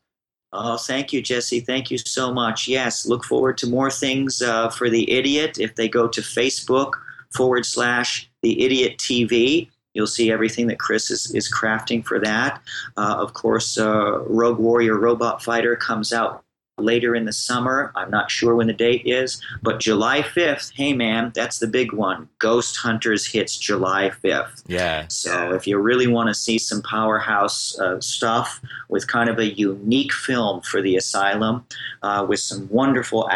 Oh, 0.51 0.77
thank 0.77 1.13
you, 1.13 1.21
Jesse. 1.21 1.59
Thank 1.59 1.91
you 1.91 1.99
so 1.99 2.33
much. 2.33 2.67
Yes, 2.67 3.05
look 3.05 3.23
forward 3.23 3.57
to 3.59 3.67
more 3.67 3.91
things 3.91 4.41
uh, 4.41 4.69
for 4.69 4.89
the 4.89 5.09
idiot. 5.11 5.59
If 5.59 5.75
they 5.75 5.87
go 5.87 6.07
to 6.07 6.21
Facebook 6.21 6.93
forward 7.35 7.65
slash 7.65 8.29
the 8.41 8.63
idiot 8.63 8.97
TV, 8.97 9.69
You'll 9.93 10.07
see 10.07 10.31
everything 10.31 10.67
that 10.67 10.79
Chris 10.79 11.09
is, 11.09 11.33
is 11.33 11.51
crafting 11.51 12.05
for 12.05 12.19
that. 12.19 12.61
Uh, 12.97 13.15
of 13.17 13.33
course, 13.33 13.77
uh, 13.77 14.19
Rogue 14.19 14.59
Warrior 14.59 14.97
Robot 14.97 15.43
Fighter 15.43 15.75
comes 15.75 16.13
out 16.13 16.43
later 16.81 17.15
in 17.15 17.25
the 17.25 17.33
summer. 17.33 17.91
I'm 17.95 18.09
not 18.09 18.31
sure 18.31 18.55
when 18.55 18.67
the 18.67 18.73
date 18.73 19.03
is, 19.05 19.41
but 19.61 19.79
July 19.79 20.21
5th, 20.21 20.71
hey 20.73 20.93
man, 20.93 21.31
that's 21.35 21.59
the 21.59 21.67
big 21.67 21.93
one. 21.93 22.29
Ghost 22.39 22.77
Hunters 22.77 23.25
hits 23.25 23.57
July 23.57 24.11
5th. 24.23 24.63
Yeah. 24.67 25.05
So 25.07 25.53
if 25.53 25.67
you 25.67 25.77
really 25.77 26.07
want 26.07 26.27
to 26.27 26.33
see 26.33 26.57
some 26.57 26.81
powerhouse 26.81 27.77
uh, 27.79 27.99
stuff 27.99 28.61
with 28.87 29.07
kind 29.07 29.29
of 29.29 29.39
a 29.39 29.53
unique 29.53 30.13
film 30.13 30.61
for 30.61 30.81
the 30.81 30.95
asylum, 30.95 31.65
uh, 32.01 32.25
with 32.27 32.39
some 32.39 32.67
wonderful 32.69 33.29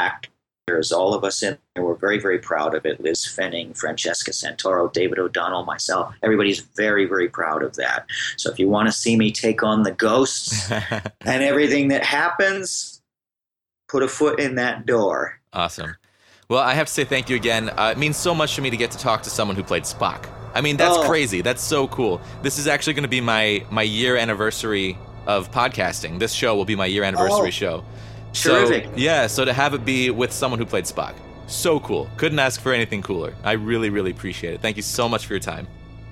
actors, 0.68 0.92
all 0.92 1.14
of 1.14 1.24
us 1.24 1.44
in 1.44 1.58
there, 1.76 1.84
we're 1.84 1.96
very, 1.96 2.20
very 2.20 2.40
proud 2.40 2.74
of 2.74 2.86
it. 2.86 3.02
Liz 3.02 3.26
Fenning, 3.26 3.78
Francesca 3.78 4.32
Santoro, 4.32 4.92
David 4.92 5.20
O'Donnell, 5.20 5.66
myself, 5.66 6.14
everybody's 6.24 6.60
very, 6.60 7.06
very 7.06 7.28
proud 7.28 7.64
of 7.64 7.76
that. 7.76 8.06
So 8.38 8.50
if 8.52 8.60
you 8.60 8.70
want 8.70 8.88
to 8.88 8.92
see 8.92 9.18
me 9.18 9.32
take 9.32 9.62
on 9.62 9.84
the 9.84 9.92
ghosts 9.92 10.72
and 10.72 11.44
everything 11.44 11.90
that 11.90 12.04
happens, 12.04 13.02
put 13.90 14.04
a 14.04 14.08
foot 14.08 14.40
in 14.40 14.56
that 14.56 14.86
door. 14.86 15.40
Awesome. 15.52 15.96
Well, 16.50 16.62
I 16.62 16.74
have 16.74 16.88
to 16.88 16.94
say 16.94 17.04
thank 17.04 17.30
you 17.30 17.36
again. 17.36 17.70
Uh, 17.70 17.92
it 17.96 17.98
means 17.98 18.16
so 18.16 18.34
much 18.34 18.56
to 18.56 18.62
me 18.62 18.70
to 18.70 18.78
get 18.78 18.92
to 18.92 18.98
talk 18.98 19.24
to 19.24 19.30
someone 19.30 19.58
who 19.58 19.64
played 19.64 19.84
Spock. 19.84 20.30
I 20.54 20.62
mean, 20.62 20.78
that's 20.78 20.98
oh. 20.98 21.08
crazy. 21.08 21.42
That's 21.42 21.64
so 21.64 21.88
cool. 21.88 22.22
This 22.42 22.58
is 22.60 22.68
actually 22.68 22.94
going 22.94 23.04
to 23.04 23.10
be 23.10 23.22
my 23.22 23.66
my 23.72 23.82
year 23.82 24.18
anniversary 24.18 24.98
of 25.26 25.52
podcasting. 25.52 26.20
This 26.20 26.32
show 26.32 26.56
will 26.56 26.66
be 26.66 26.76
my 26.76 26.86
year 26.86 27.04
anniversary 27.04 27.48
oh. 27.48 27.50
show. 27.50 27.86
Terrific. 28.34 28.86
So, 28.86 28.92
yeah, 28.96 29.28
so 29.28 29.46
to 29.46 29.54
have 29.54 29.74
it 29.74 29.86
be 29.86 30.10
with 30.10 30.32
someone 30.32 30.60
who 30.60 30.66
played 30.66 30.86
Spock. 30.86 31.14
So 31.48 31.80
cool. 31.80 32.10
Couldn't 32.18 32.40
ask 32.40 32.60
for 32.60 32.74
anything 32.74 33.02
cooler. 33.02 33.36
I 33.44 33.54
really, 33.54 33.90
really 33.90 34.12
appreciate 34.12 34.54
it. 34.54 34.62
Thank 34.62 34.76
you 34.78 34.84
so 34.84 35.08
much 35.08 35.26
for 35.26 35.34
your 35.34 35.40
time. 35.40 35.68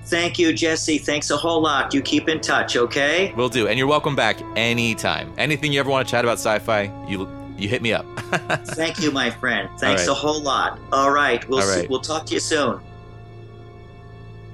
Thank 0.05 0.39
you, 0.39 0.51
Jesse. 0.53 0.97
Thanks 0.97 1.29
a 1.29 1.37
whole 1.37 1.61
lot. 1.61 1.93
You 1.93 2.01
keep 2.01 2.27
in 2.27 2.41
touch, 2.41 2.75
okay? 2.75 3.33
Will 3.33 3.49
do. 3.49 3.67
And 3.67 3.77
you're 3.77 3.87
welcome 3.87 4.15
back 4.15 4.37
anytime. 4.55 5.33
Anything 5.37 5.71
you 5.71 5.79
ever 5.79 5.89
want 5.89 6.07
to 6.07 6.11
chat 6.11 6.25
about 6.25 6.37
sci 6.37 6.59
fi, 6.59 6.91
you 7.07 7.29
you 7.57 7.69
hit 7.69 7.81
me 7.81 7.93
up. 7.93 8.05
Thank 8.65 8.99
you, 8.99 9.11
my 9.11 9.29
friend. 9.29 9.69
Thanks 9.79 10.07
right. 10.07 10.11
a 10.11 10.13
whole 10.13 10.41
lot. 10.41 10.79
All 10.91 11.11
right, 11.11 11.47
we'll 11.47 11.61
All 11.61 11.67
right. 11.67 11.81
See, 11.81 11.87
we'll 11.87 12.01
talk 12.01 12.25
to 12.27 12.33
you 12.33 12.39
soon. 12.39 12.81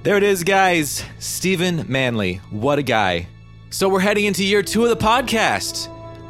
There 0.02 0.16
it 0.16 0.22
is, 0.22 0.44
guys. 0.44 1.04
Stephen 1.18 1.84
Manley. 1.88 2.36
What 2.50 2.78
a 2.78 2.82
guy. 2.82 3.26
So 3.70 3.88
we're 3.88 4.00
heading 4.00 4.26
into 4.26 4.44
year 4.44 4.62
two 4.62 4.84
of 4.84 4.90
the 4.90 4.96
podcast, 4.96 5.88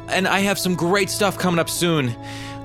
and 0.09 0.27
I 0.27 0.39
have 0.39 0.59
some 0.59 0.75
great 0.75 1.09
stuff 1.09 1.37
coming 1.37 1.59
up 1.59 1.69
soon. 1.69 2.09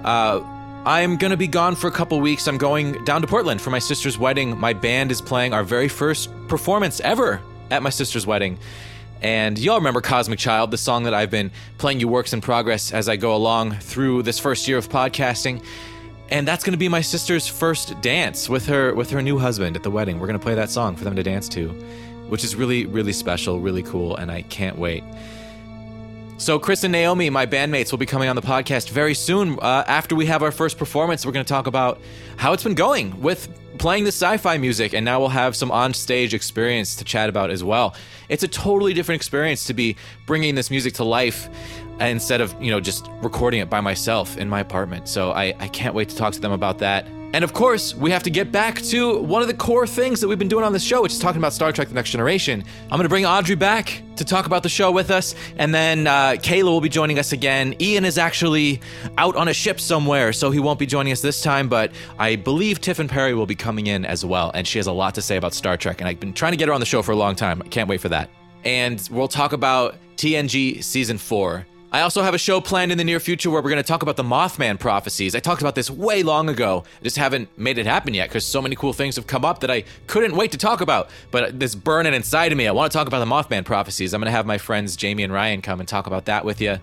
Uh, 0.05 0.43
I'm 0.87 1.17
gonna 1.17 1.37
be 1.37 1.47
gone 1.47 1.77
for 1.77 1.89
a 1.89 1.93
couple 1.93 2.21
weeks. 2.21 2.47
I'm 2.47 2.59
going 2.59 3.05
down 3.05 3.23
to 3.23 3.27
Portland 3.27 3.61
for 3.61 3.71
my 3.71 3.79
sister's 3.79 4.19
wedding. 4.19 4.59
My 4.59 4.73
band 4.73 5.11
is 5.11 5.21
playing 5.21 5.55
our 5.55 5.65
very 5.65 5.89
first 5.89 6.31
performance 6.49 7.01
ever 7.01 7.41
at 7.71 7.83
my 7.83 7.91
sister's 7.91 8.27
wedding. 8.27 8.59
And 9.23 9.59
y'all 9.59 9.77
remember 9.77 10.03
Cosmic 10.03 10.39
Child, 10.39 10.71
the 10.71 10.77
song 10.77 11.05
that 11.05 11.15
I've 11.15 11.31
been 11.31 11.51
playing 11.79 12.01
you 12.01 12.09
works 12.09 12.35
in 12.35 12.43
progress 12.43 12.93
as 12.93 13.09
I 13.09 13.17
go 13.17 13.35
along 13.35 13.73
through 13.77 14.23
this 14.23 14.39
first 14.39 14.69
year 14.69 14.77
of 14.77 14.91
podcasting. 14.91 15.65
And 16.29 16.47
that's 16.47 16.63
going 16.63 16.73
to 16.73 16.79
be 16.79 16.91
my 16.91 17.01
sister's 17.01 17.47
first 17.47 17.99
dance 18.03 18.51
with 18.51 18.67
her 18.67 18.95
with 18.95 19.11
her 19.11 19.23
new 19.23 19.39
husband 19.39 19.77
at 19.77 19.83
the 19.83 19.91
wedding. 19.91 20.19
We're 20.19 20.27
going 20.27 20.39
to 20.39 20.43
play 20.45 20.55
that 20.55 20.69
song 20.69 20.97
for 20.97 21.05
them 21.05 21.17
to 21.17 21.23
dance 21.23 21.49
to, 21.51 21.69
which 22.29 22.45
is 22.45 22.55
really 22.57 22.85
really 22.85 23.13
special, 23.13 23.61
really 23.61 23.83
cool, 23.83 24.17
and 24.17 24.31
I 24.31 24.43
can't 24.43 24.79
wait. 24.79 25.03
So, 26.37 26.59
Chris 26.59 26.83
and 26.83 26.91
Naomi, 26.91 27.31
my 27.31 27.47
bandmates, 27.47 27.93
will 27.93 27.99
be 27.99 28.07
coming 28.07 28.29
on 28.29 28.35
the 28.35 28.43
podcast 28.43 28.91
very 28.91 29.15
soon. 29.15 29.57
Uh, 29.61 29.85
after 29.87 30.17
we 30.17 30.27
have 30.27 30.43
our 30.43 30.51
first 30.51 30.79
performance, 30.79 31.25
we're 31.25 31.31
going 31.31 31.45
to 31.45 31.49
talk 31.49 31.69
about 31.69 32.01
how 32.37 32.53
it's 32.53 32.65
been 32.65 32.75
going 32.75 33.21
with 33.23 33.49
playing 33.79 34.03
the 34.03 34.09
sci 34.09 34.37
fi 34.39 34.59
music, 34.59 34.95
and 34.95 35.05
now 35.05 35.21
we'll 35.21 35.29
have 35.29 35.55
some 35.55 35.71
on 35.71 35.95
stage 35.95 36.35
experience 36.35 36.97
to 36.97 37.05
chat 37.05 37.29
about 37.29 37.51
as 37.51 37.63
well. 37.63 37.95
It's 38.29 38.43
a 38.43 38.49
totally 38.49 38.95
different 38.95 39.21
experience 39.21 39.67
to 39.67 39.75
be 39.75 39.97
bringing 40.27 40.57
this 40.57 40.73
music 40.73 40.95
to 40.95 41.05
life 41.05 41.49
instead 42.01 42.41
of, 42.41 42.61
you 42.61 42.73
know, 42.73 42.81
just 42.81 43.09
recording 43.23 43.61
it 43.61 43.71
by 43.71 43.81
myself 43.81 44.37
in 44.37 44.49
my 44.49 44.59
apartment. 44.59 45.09
So, 45.09 45.31
I, 45.31 45.55
I 45.61 45.69
can't 45.69 45.95
wait 45.95 46.09
to 46.09 46.17
talk 46.17 46.33
to 46.35 46.41
them 46.41 46.53
about 46.53 46.79
that. 46.79 47.07
And 47.35 47.43
of 47.43 47.53
course, 47.53 47.97
we 47.97 48.13
have 48.13 48.23
to 48.23 48.31
get 48.31 48.53
back 48.53 48.81
to 48.83 49.19
one 49.19 49.43
of 49.43 49.49
the 49.49 49.55
core 49.55 49.89
things 49.89 50.21
that 50.21 50.29
we've 50.29 50.39
been 50.39 50.47
doing 50.47 50.65
on 50.65 50.73
this 50.73 50.85
show, 50.85 51.03
which 51.03 51.11
is 51.11 51.19
talking 51.19 51.41
about 51.41 51.53
Star 51.53 51.73
Trek 51.73 51.89
The 51.89 51.95
Next 51.95 52.11
Generation. 52.11 52.63
I'm 52.85 52.91
going 52.91 53.03
to 53.03 53.09
bring 53.09 53.27
Audrey 53.27 53.57
back 53.57 54.03
to 54.15 54.25
talk 54.25 54.47
about 54.47 54.63
the 54.63 54.69
show 54.69 54.93
with 54.93 55.11
us, 55.11 55.35
and 55.57 55.75
then 55.75 56.07
uh, 56.07 56.37
Kayla 56.39 56.67
will 56.67 56.81
be 56.81 56.89
joining 56.89 57.19
us 57.19 57.33
again. 57.33 57.75
Ian 57.81 58.05
is 58.05 58.19
actually 58.19 58.81
out 59.19 59.35
on 59.35 59.49
a 59.49 59.53
ship 59.53 59.81
somewhere, 59.81 60.33
so 60.33 60.53
he 60.53 60.61
won't 60.61 60.79
be 60.79 60.87
joining 60.87 61.13
us 61.13 61.23
this 61.23 61.43
time, 61.43 61.69
but 61.69 61.91
I 62.21 62.37
believe 62.37 62.81
Tiffin 62.81 63.09
Perry 63.09 63.35
will 63.35 63.47
be 63.47 63.57
coming 63.57 63.89
in 63.89 64.05
as 64.05 64.25
well, 64.25 64.53
and 64.55 64.65
she 64.65 64.79
has 64.79 64.87
a 64.87 64.93
lot 64.93 65.17
to 65.17 65.21
say 65.21 65.37
about 65.37 65.55
Star 65.55 65.77
Trek, 65.77 66.01
and 66.01 66.07
I've 66.07 66.21
been 66.21 66.35
trying 66.35 66.53
to 66.53 66.57
get 66.57 66.69
her 66.69 66.75
on 66.75 66.79
the 66.79 66.87
show 66.87 67.03
for 67.03 67.11
a 67.11 67.17
long 67.17 67.35
time. 67.35 67.61
I 67.65 67.67
can't 67.67 67.89
wait 67.89 68.01
for 68.01 68.11
that. 68.11 68.31
And 68.65 69.09
we'll 69.11 69.27
talk 69.27 69.53
about 69.53 69.97
TNG 70.19 70.85
Season 70.85 71.19
4. 71.19 71.67
I 71.95 72.01
also 72.01 72.23
have 72.23 72.35
a 72.35 72.39
show 72.39 72.61
planned 72.61 72.91
in 72.91 72.99
the 72.99 73.05
near 73.05 73.21
future 73.21 73.51
where 73.51 73.63
we're 73.63 73.71
going 73.71 73.81
to 73.81 73.87
talk 73.87 74.03
about 74.03 74.17
the 74.17 74.25
Mothman 74.25 74.81
prophecies. 74.81 75.37
I 75.37 75.39
talked 75.39 75.63
about 75.63 75.77
this 75.77 75.89
way 75.89 76.25
long 76.25 76.49
ago. 76.49 76.83
I 77.01 77.05
just 77.05 77.17
haven't 77.17 77.57
made 77.57 77.79
it 77.79 77.87
happen 77.87 78.15
yet 78.15 78.29
because 78.29 78.45
so 78.45 78.61
many 78.61 78.75
cool 78.75 78.93
things 78.93 79.15
have 79.15 79.29
come 79.29 79.45
up 79.45 79.61
that 79.61 79.71
I 79.71 79.85
couldn't 80.09 80.35
wait 80.35 80.51
to 80.51 80.59
talk 80.59 80.81
about. 80.81 81.09
But 81.31 81.61
this 81.61 81.77
burning 81.77 82.13
inside 82.13 82.51
of 82.51 82.59
me, 82.59 82.67
I 82.67 82.73
want 82.73 82.91
to 82.91 82.99
talk 82.99 83.07
about 83.07 83.21
the 83.21 83.27
Mothman 83.27 83.65
prophecies. 83.65 84.13
I'm 84.13 84.21
going 84.21 84.27
to 84.27 84.33
have 84.33 84.45
my 84.45 84.59
friends 84.59 84.97
Jamie 84.97 85.23
and 85.23 85.33
Ryan 85.33 85.63
come 85.63 85.79
and 85.79 85.89
talk 85.89 86.09
about 86.09 86.25
that 86.25 86.45
with 86.45 86.61
you 86.61 86.81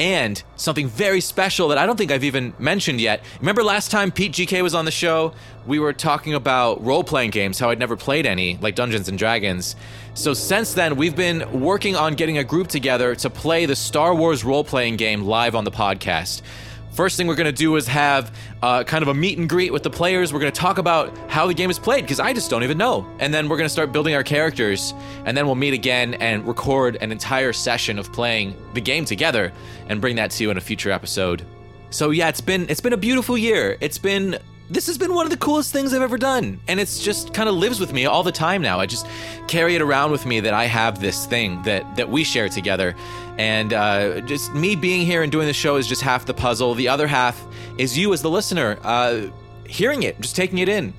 and 0.00 0.42
something 0.56 0.88
very 0.88 1.20
special 1.20 1.68
that 1.68 1.76
I 1.76 1.84
don't 1.84 1.98
think 1.98 2.10
I've 2.10 2.24
even 2.24 2.54
mentioned 2.58 3.02
yet. 3.02 3.22
Remember 3.38 3.62
last 3.62 3.90
time 3.90 4.10
Pete 4.10 4.32
GK 4.32 4.62
was 4.62 4.74
on 4.74 4.86
the 4.86 4.90
show? 4.90 5.34
We 5.66 5.78
were 5.78 5.92
talking 5.92 6.32
about 6.32 6.82
role 6.82 7.04
playing 7.04 7.32
games, 7.32 7.58
how 7.58 7.68
I'd 7.68 7.78
never 7.78 7.98
played 7.98 8.24
any, 8.24 8.56
like 8.62 8.76
Dungeons 8.76 9.10
and 9.10 9.18
Dragons. 9.18 9.76
So 10.14 10.34
since 10.34 10.74
then, 10.74 10.96
we've 10.96 11.14
been 11.14 11.60
working 11.60 11.96
on 11.96 12.14
getting 12.14 12.38
a 12.38 12.44
group 12.44 12.68
together 12.68 13.14
to 13.16 13.30
play 13.30 13.66
the 13.66 13.76
Star 13.76 14.14
Wars 14.14 14.44
role 14.44 14.64
playing 14.64 14.96
game 14.96 15.22
live 15.22 15.54
on 15.54 15.64
the 15.64 15.70
podcast. 15.70 16.42
First 16.92 17.16
thing 17.16 17.28
we're 17.28 17.36
going 17.36 17.46
to 17.46 17.52
do 17.52 17.76
is 17.76 17.86
have 17.86 18.36
uh, 18.60 18.82
kind 18.82 19.02
of 19.02 19.08
a 19.08 19.14
meet 19.14 19.38
and 19.38 19.48
greet 19.48 19.72
with 19.72 19.84
the 19.84 19.90
players. 19.90 20.32
We're 20.32 20.40
going 20.40 20.52
to 20.52 20.60
talk 20.60 20.78
about 20.78 21.16
how 21.30 21.46
the 21.46 21.54
game 21.54 21.70
is 21.70 21.78
played 21.78 22.02
because 22.02 22.18
I 22.18 22.32
just 22.32 22.50
don't 22.50 22.64
even 22.64 22.76
know. 22.76 23.06
And 23.20 23.32
then 23.32 23.48
we're 23.48 23.56
going 23.56 23.68
to 23.68 23.72
start 23.72 23.92
building 23.92 24.14
our 24.14 24.24
characters. 24.24 24.92
And 25.24 25.36
then 25.36 25.46
we'll 25.46 25.54
meet 25.54 25.72
again 25.72 26.14
and 26.14 26.46
record 26.46 26.98
an 27.00 27.12
entire 27.12 27.52
session 27.52 27.98
of 27.98 28.12
playing 28.12 28.56
the 28.74 28.80
game 28.80 29.04
together 29.04 29.52
and 29.88 30.00
bring 30.00 30.16
that 30.16 30.32
to 30.32 30.42
you 30.42 30.50
in 30.50 30.56
a 30.56 30.60
future 30.60 30.90
episode. 30.90 31.46
So 31.90 32.10
yeah, 32.10 32.28
it's 32.28 32.40
been 32.40 32.68
it's 32.68 32.80
been 32.80 32.92
a 32.92 32.98
beautiful 32.98 33.38
year. 33.38 33.76
It's 33.80 33.98
been 33.98 34.38
this 34.70 34.86
has 34.86 34.96
been 34.96 35.12
one 35.14 35.26
of 35.26 35.30
the 35.30 35.36
coolest 35.36 35.72
things 35.72 35.92
I've 35.92 36.00
ever 36.00 36.16
done. 36.16 36.60
And 36.68 36.78
it's 36.78 37.02
just 37.02 37.34
kind 37.34 37.48
of 37.48 37.56
lives 37.56 37.80
with 37.80 37.92
me 37.92 38.06
all 38.06 38.22
the 38.22 38.32
time 38.32 38.62
now. 38.62 38.78
I 38.78 38.86
just 38.86 39.04
carry 39.48 39.74
it 39.74 39.82
around 39.82 40.12
with 40.12 40.24
me 40.24 40.38
that 40.40 40.54
I 40.54 40.66
have 40.66 41.00
this 41.00 41.26
thing 41.26 41.60
that, 41.62 41.96
that 41.96 42.08
we 42.08 42.22
share 42.22 42.48
together. 42.48 42.94
And 43.36 43.72
uh, 43.72 44.20
just 44.20 44.54
me 44.54 44.76
being 44.76 45.04
here 45.04 45.22
and 45.22 45.32
doing 45.32 45.48
the 45.48 45.52
show 45.52 45.76
is 45.76 45.88
just 45.88 46.02
half 46.02 46.24
the 46.24 46.34
puzzle. 46.34 46.74
The 46.74 46.88
other 46.88 47.08
half 47.08 47.44
is 47.78 47.98
you 47.98 48.12
as 48.12 48.22
the 48.22 48.30
listener, 48.30 48.78
uh, 48.84 49.22
hearing 49.66 50.04
it, 50.04 50.20
just 50.20 50.36
taking 50.36 50.58
it 50.58 50.68
in. 50.68 50.94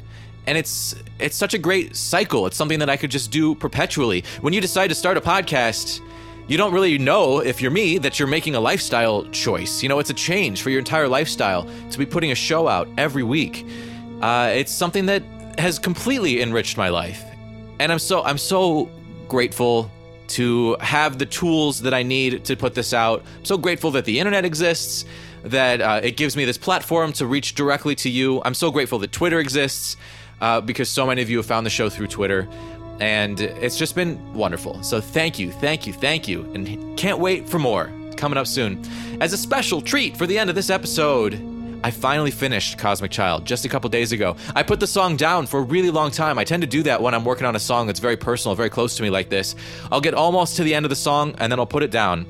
And 0.47 0.57
it's 0.57 0.95
it's 1.19 1.37
such 1.37 1.53
a 1.53 1.59
great 1.59 1.95
cycle. 1.95 2.47
It's 2.47 2.57
something 2.57 2.79
that 2.79 2.89
I 2.89 2.97
could 2.97 3.11
just 3.11 3.29
do 3.29 3.53
perpetually. 3.53 4.23
When 4.41 4.53
you 4.53 4.59
decide 4.59 4.87
to 4.87 4.95
start 4.95 5.15
a 5.15 5.21
podcast, 5.21 6.01
you 6.47 6.57
don't 6.57 6.73
really 6.73 6.97
know 6.97 7.39
if 7.39 7.61
you're 7.61 7.71
me 7.71 7.97
that 7.99 8.19
you're 8.19 8.27
making 8.27 8.55
a 8.55 8.59
lifestyle 8.59 9.25
choice. 9.29 9.81
You 9.81 9.89
know, 9.89 9.99
it's 9.99 10.09
a 10.09 10.15
change 10.15 10.61
for 10.61 10.69
your 10.69 10.79
entire 10.79 11.07
lifestyle 11.07 11.67
to 11.91 11.97
be 11.97 12.05
putting 12.05 12.31
a 12.31 12.35
show 12.35 12.67
out 12.67 12.87
every 12.97 13.23
week. 13.23 13.65
Uh, 14.21 14.51
it's 14.53 14.71
something 14.71 15.05
that 15.07 15.23
has 15.57 15.79
completely 15.79 16.41
enriched 16.41 16.77
my 16.77 16.89
life, 16.89 17.23
and 17.79 17.91
I'm 17.91 17.99
so 17.99 18.23
I'm 18.23 18.37
so 18.37 18.89
grateful 19.27 19.91
to 20.29 20.77
have 20.79 21.17
the 21.17 21.25
tools 21.25 21.81
that 21.81 21.93
I 21.93 22.03
need 22.03 22.45
to 22.45 22.55
put 22.55 22.73
this 22.73 22.93
out. 22.93 23.23
I'm 23.39 23.45
so 23.45 23.57
grateful 23.57 23.91
that 23.91 24.05
the 24.05 24.19
internet 24.19 24.45
exists, 24.45 25.05
that 25.43 25.81
uh, 25.81 25.99
it 26.03 26.15
gives 26.15 26.37
me 26.37 26.45
this 26.45 26.57
platform 26.57 27.11
to 27.13 27.25
reach 27.25 27.53
directly 27.55 27.95
to 27.95 28.09
you. 28.09 28.41
I'm 28.45 28.53
so 28.53 28.71
grateful 28.71 28.99
that 28.99 29.11
Twitter 29.11 29.39
exists 29.39 29.97
uh, 30.39 30.61
because 30.61 30.89
so 30.89 31.05
many 31.05 31.21
of 31.21 31.29
you 31.29 31.37
have 31.37 31.45
found 31.45 31.65
the 31.65 31.69
show 31.69 31.89
through 31.89 32.07
Twitter 32.07 32.47
and 33.01 33.41
it's 33.41 33.77
just 33.77 33.95
been 33.95 34.33
wonderful. 34.33 34.81
So 34.83 35.01
thank 35.01 35.39
you, 35.39 35.51
thank 35.51 35.87
you, 35.87 35.91
thank 35.91 36.27
you, 36.27 36.43
and 36.53 36.97
can't 36.97 37.17
wait 37.17 37.49
for 37.49 37.57
more 37.57 37.91
coming 38.15 38.37
up 38.37 38.45
soon. 38.45 38.79
As 39.19 39.33
a 39.33 39.37
special 39.37 39.81
treat 39.81 40.15
for 40.15 40.27
the 40.27 40.37
end 40.37 40.51
of 40.51 40.55
this 40.55 40.69
episode, 40.69 41.33
I 41.83 41.89
finally 41.89 42.29
finished 42.29 42.77
Cosmic 42.77 43.09
Child 43.09 43.43
just 43.43 43.65
a 43.65 43.69
couple 43.69 43.89
days 43.89 44.11
ago. 44.11 44.35
I 44.55 44.61
put 44.61 44.79
the 44.79 44.85
song 44.85 45.15
down 45.15 45.47
for 45.47 45.61
a 45.61 45.63
really 45.63 45.89
long 45.89 46.11
time. 46.11 46.37
I 46.37 46.43
tend 46.43 46.61
to 46.61 46.67
do 46.67 46.83
that 46.83 47.01
when 47.01 47.15
I'm 47.15 47.25
working 47.25 47.47
on 47.47 47.55
a 47.55 47.59
song 47.59 47.87
that's 47.87 47.99
very 47.99 48.15
personal, 48.15 48.53
very 48.55 48.69
close 48.69 48.95
to 48.97 49.03
me 49.03 49.09
like 49.09 49.29
this. 49.29 49.55
I'll 49.91 49.99
get 49.99 50.13
almost 50.13 50.55
to 50.57 50.63
the 50.63 50.75
end 50.75 50.85
of 50.85 50.91
the 50.91 50.95
song 50.95 51.33
and 51.39 51.51
then 51.51 51.57
I'll 51.57 51.65
put 51.65 51.81
it 51.81 51.89
down. 51.89 52.27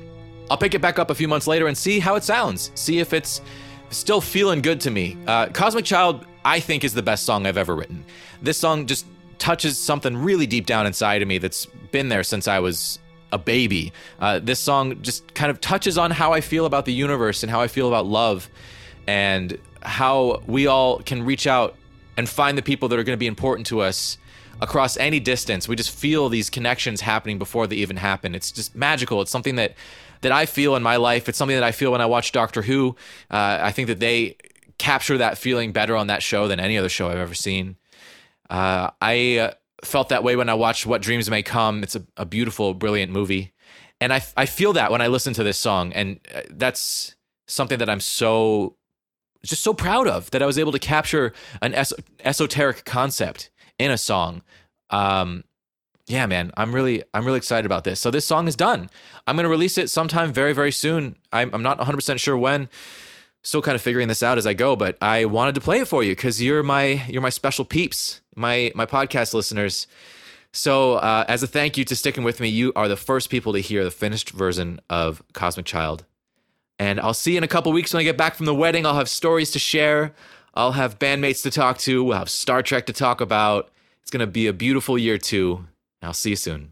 I'll 0.50 0.56
pick 0.56 0.74
it 0.74 0.80
back 0.80 0.98
up 0.98 1.10
a 1.10 1.14
few 1.14 1.28
months 1.28 1.46
later 1.46 1.66
and 1.66 1.76
see 1.76 2.00
how 2.00 2.14
it 2.14 2.24
sounds. 2.24 2.72
See 2.74 2.98
if 2.98 3.12
it's 3.12 3.42
still 3.90 4.22
feeling 4.22 4.62
good 4.62 4.80
to 4.80 4.90
me. 4.90 5.18
Uh, 5.26 5.48
Cosmic 5.48 5.84
Child, 5.84 6.24
I 6.46 6.60
think, 6.60 6.82
is 6.82 6.94
the 6.94 7.02
best 7.02 7.26
song 7.26 7.46
I've 7.46 7.58
ever 7.58 7.76
written. 7.76 8.06
This 8.40 8.56
song 8.56 8.86
just 8.86 9.04
touches 9.42 9.76
something 9.76 10.16
really 10.16 10.46
deep 10.46 10.66
down 10.66 10.86
inside 10.86 11.20
of 11.20 11.26
me 11.26 11.36
that's 11.36 11.66
been 11.90 12.08
there 12.08 12.22
since 12.22 12.46
I 12.46 12.60
was 12.60 13.00
a 13.32 13.38
baby. 13.38 13.92
Uh, 14.20 14.38
this 14.38 14.60
song 14.60 15.02
just 15.02 15.34
kind 15.34 15.50
of 15.50 15.60
touches 15.60 15.98
on 15.98 16.12
how 16.12 16.32
I 16.32 16.40
feel 16.40 16.64
about 16.64 16.84
the 16.84 16.92
universe 16.92 17.42
and 17.42 17.50
how 17.50 17.60
I 17.60 17.66
feel 17.66 17.88
about 17.88 18.06
love 18.06 18.48
and 19.08 19.58
how 19.82 20.42
we 20.46 20.68
all 20.68 21.00
can 21.00 21.24
reach 21.24 21.48
out 21.48 21.74
and 22.16 22.28
find 22.28 22.56
the 22.56 22.62
people 22.62 22.88
that 22.88 23.00
are 23.00 23.02
going 23.02 23.16
to 23.16 23.20
be 23.20 23.26
important 23.26 23.66
to 23.66 23.80
us 23.80 24.16
across 24.60 24.96
any 24.96 25.18
distance. 25.18 25.66
We 25.66 25.74
just 25.74 25.90
feel 25.90 26.28
these 26.28 26.48
connections 26.48 27.00
happening 27.00 27.40
before 27.40 27.66
they 27.66 27.76
even 27.76 27.96
happen. 27.96 28.36
It's 28.36 28.52
just 28.52 28.76
magical. 28.76 29.22
It's 29.22 29.32
something 29.32 29.56
that 29.56 29.74
that 30.20 30.30
I 30.30 30.46
feel 30.46 30.76
in 30.76 30.84
my 30.84 30.94
life. 30.94 31.28
It's 31.28 31.36
something 31.36 31.56
that 31.56 31.64
I 31.64 31.72
feel 31.72 31.90
when 31.90 32.00
I 32.00 32.06
watch 32.06 32.30
Doctor 32.30 32.62
Who. 32.62 32.94
Uh, 33.28 33.58
I 33.60 33.72
think 33.72 33.88
that 33.88 33.98
they 33.98 34.36
capture 34.78 35.18
that 35.18 35.36
feeling 35.36 35.72
better 35.72 35.96
on 35.96 36.06
that 36.06 36.22
show 36.22 36.46
than 36.46 36.60
any 36.60 36.78
other 36.78 36.88
show 36.88 37.08
I've 37.08 37.18
ever 37.18 37.34
seen. 37.34 37.74
Uh, 38.52 38.90
I 39.00 39.38
uh, 39.38 39.52
felt 39.82 40.10
that 40.10 40.22
way 40.22 40.36
when 40.36 40.50
I 40.50 40.54
watched 40.54 40.84
What 40.84 41.00
Dreams 41.00 41.30
May 41.30 41.42
Come. 41.42 41.82
It's 41.82 41.96
a, 41.96 42.04
a 42.18 42.26
beautiful, 42.26 42.74
brilliant 42.74 43.10
movie. 43.10 43.54
And 43.98 44.12
I, 44.12 44.22
I 44.36 44.44
feel 44.44 44.74
that 44.74 44.92
when 44.92 45.00
I 45.00 45.06
listen 45.06 45.32
to 45.34 45.42
this 45.42 45.56
song. 45.56 45.90
And 45.94 46.20
uh, 46.34 46.42
that's 46.50 47.16
something 47.48 47.78
that 47.78 47.88
I'm 47.88 48.00
so, 48.00 48.76
just 49.42 49.62
so 49.62 49.72
proud 49.72 50.06
of 50.06 50.30
that 50.32 50.42
I 50.42 50.46
was 50.46 50.58
able 50.58 50.72
to 50.72 50.78
capture 50.78 51.32
an 51.62 51.72
es- 51.72 51.94
esoteric 52.24 52.84
concept 52.84 53.48
in 53.78 53.90
a 53.90 53.96
song. 53.96 54.42
Um, 54.90 55.44
yeah, 56.06 56.26
man, 56.26 56.52
I'm 56.54 56.74
really, 56.74 57.02
I'm 57.14 57.24
really 57.24 57.38
excited 57.38 57.64
about 57.64 57.84
this. 57.84 58.00
So 58.00 58.10
this 58.10 58.26
song 58.26 58.48
is 58.48 58.56
done. 58.56 58.90
I'm 59.26 59.36
going 59.36 59.44
to 59.44 59.50
release 59.50 59.78
it 59.78 59.88
sometime 59.88 60.30
very, 60.30 60.52
very 60.52 60.72
soon. 60.72 61.16
I'm, 61.32 61.54
I'm 61.54 61.62
not 61.62 61.78
100% 61.78 62.18
sure 62.18 62.36
when. 62.36 62.68
Still 63.44 63.62
kind 63.62 63.74
of 63.74 63.82
figuring 63.82 64.08
this 64.08 64.22
out 64.22 64.38
as 64.38 64.46
I 64.46 64.54
go, 64.54 64.76
but 64.76 64.96
I 65.02 65.24
wanted 65.24 65.56
to 65.56 65.60
play 65.60 65.80
it 65.80 65.88
for 65.88 66.04
you 66.04 66.12
because 66.12 66.40
you're 66.40 66.62
my, 66.62 67.04
you're 67.08 67.22
my 67.22 67.30
special 67.30 67.64
peeps, 67.64 68.20
my, 68.36 68.70
my 68.74 68.86
podcast 68.86 69.34
listeners. 69.34 69.86
So, 70.52 70.94
uh, 70.94 71.24
as 71.28 71.42
a 71.42 71.46
thank 71.46 71.78
you 71.78 71.84
to 71.86 71.96
sticking 71.96 72.24
with 72.24 72.38
me, 72.38 72.48
you 72.48 72.72
are 72.76 72.86
the 72.86 72.96
first 72.96 73.30
people 73.30 73.54
to 73.54 73.58
hear 73.58 73.84
the 73.84 73.90
finished 73.90 74.30
version 74.30 74.80
of 74.90 75.22
Cosmic 75.32 75.66
Child. 75.66 76.04
And 76.78 77.00
I'll 77.00 77.14
see 77.14 77.32
you 77.32 77.38
in 77.38 77.44
a 77.44 77.48
couple 77.48 77.72
weeks 77.72 77.92
when 77.92 78.00
I 78.00 78.04
get 78.04 78.16
back 78.16 78.34
from 78.34 78.46
the 78.46 78.54
wedding. 78.54 78.84
I'll 78.84 78.96
have 78.96 79.08
stories 79.08 79.50
to 79.52 79.58
share. 79.58 80.14
I'll 80.54 80.72
have 80.72 80.98
bandmates 80.98 81.42
to 81.44 81.50
talk 81.50 81.78
to. 81.78 82.04
We'll 82.04 82.18
have 82.18 82.28
Star 82.28 82.62
Trek 82.62 82.86
to 82.86 82.92
talk 82.92 83.20
about. 83.20 83.70
It's 84.02 84.10
going 84.10 84.20
to 84.20 84.26
be 84.26 84.46
a 84.46 84.52
beautiful 84.52 84.98
year, 84.98 85.16
too. 85.16 85.66
I'll 86.02 86.12
see 86.12 86.30
you 86.30 86.36
soon. 86.36 86.71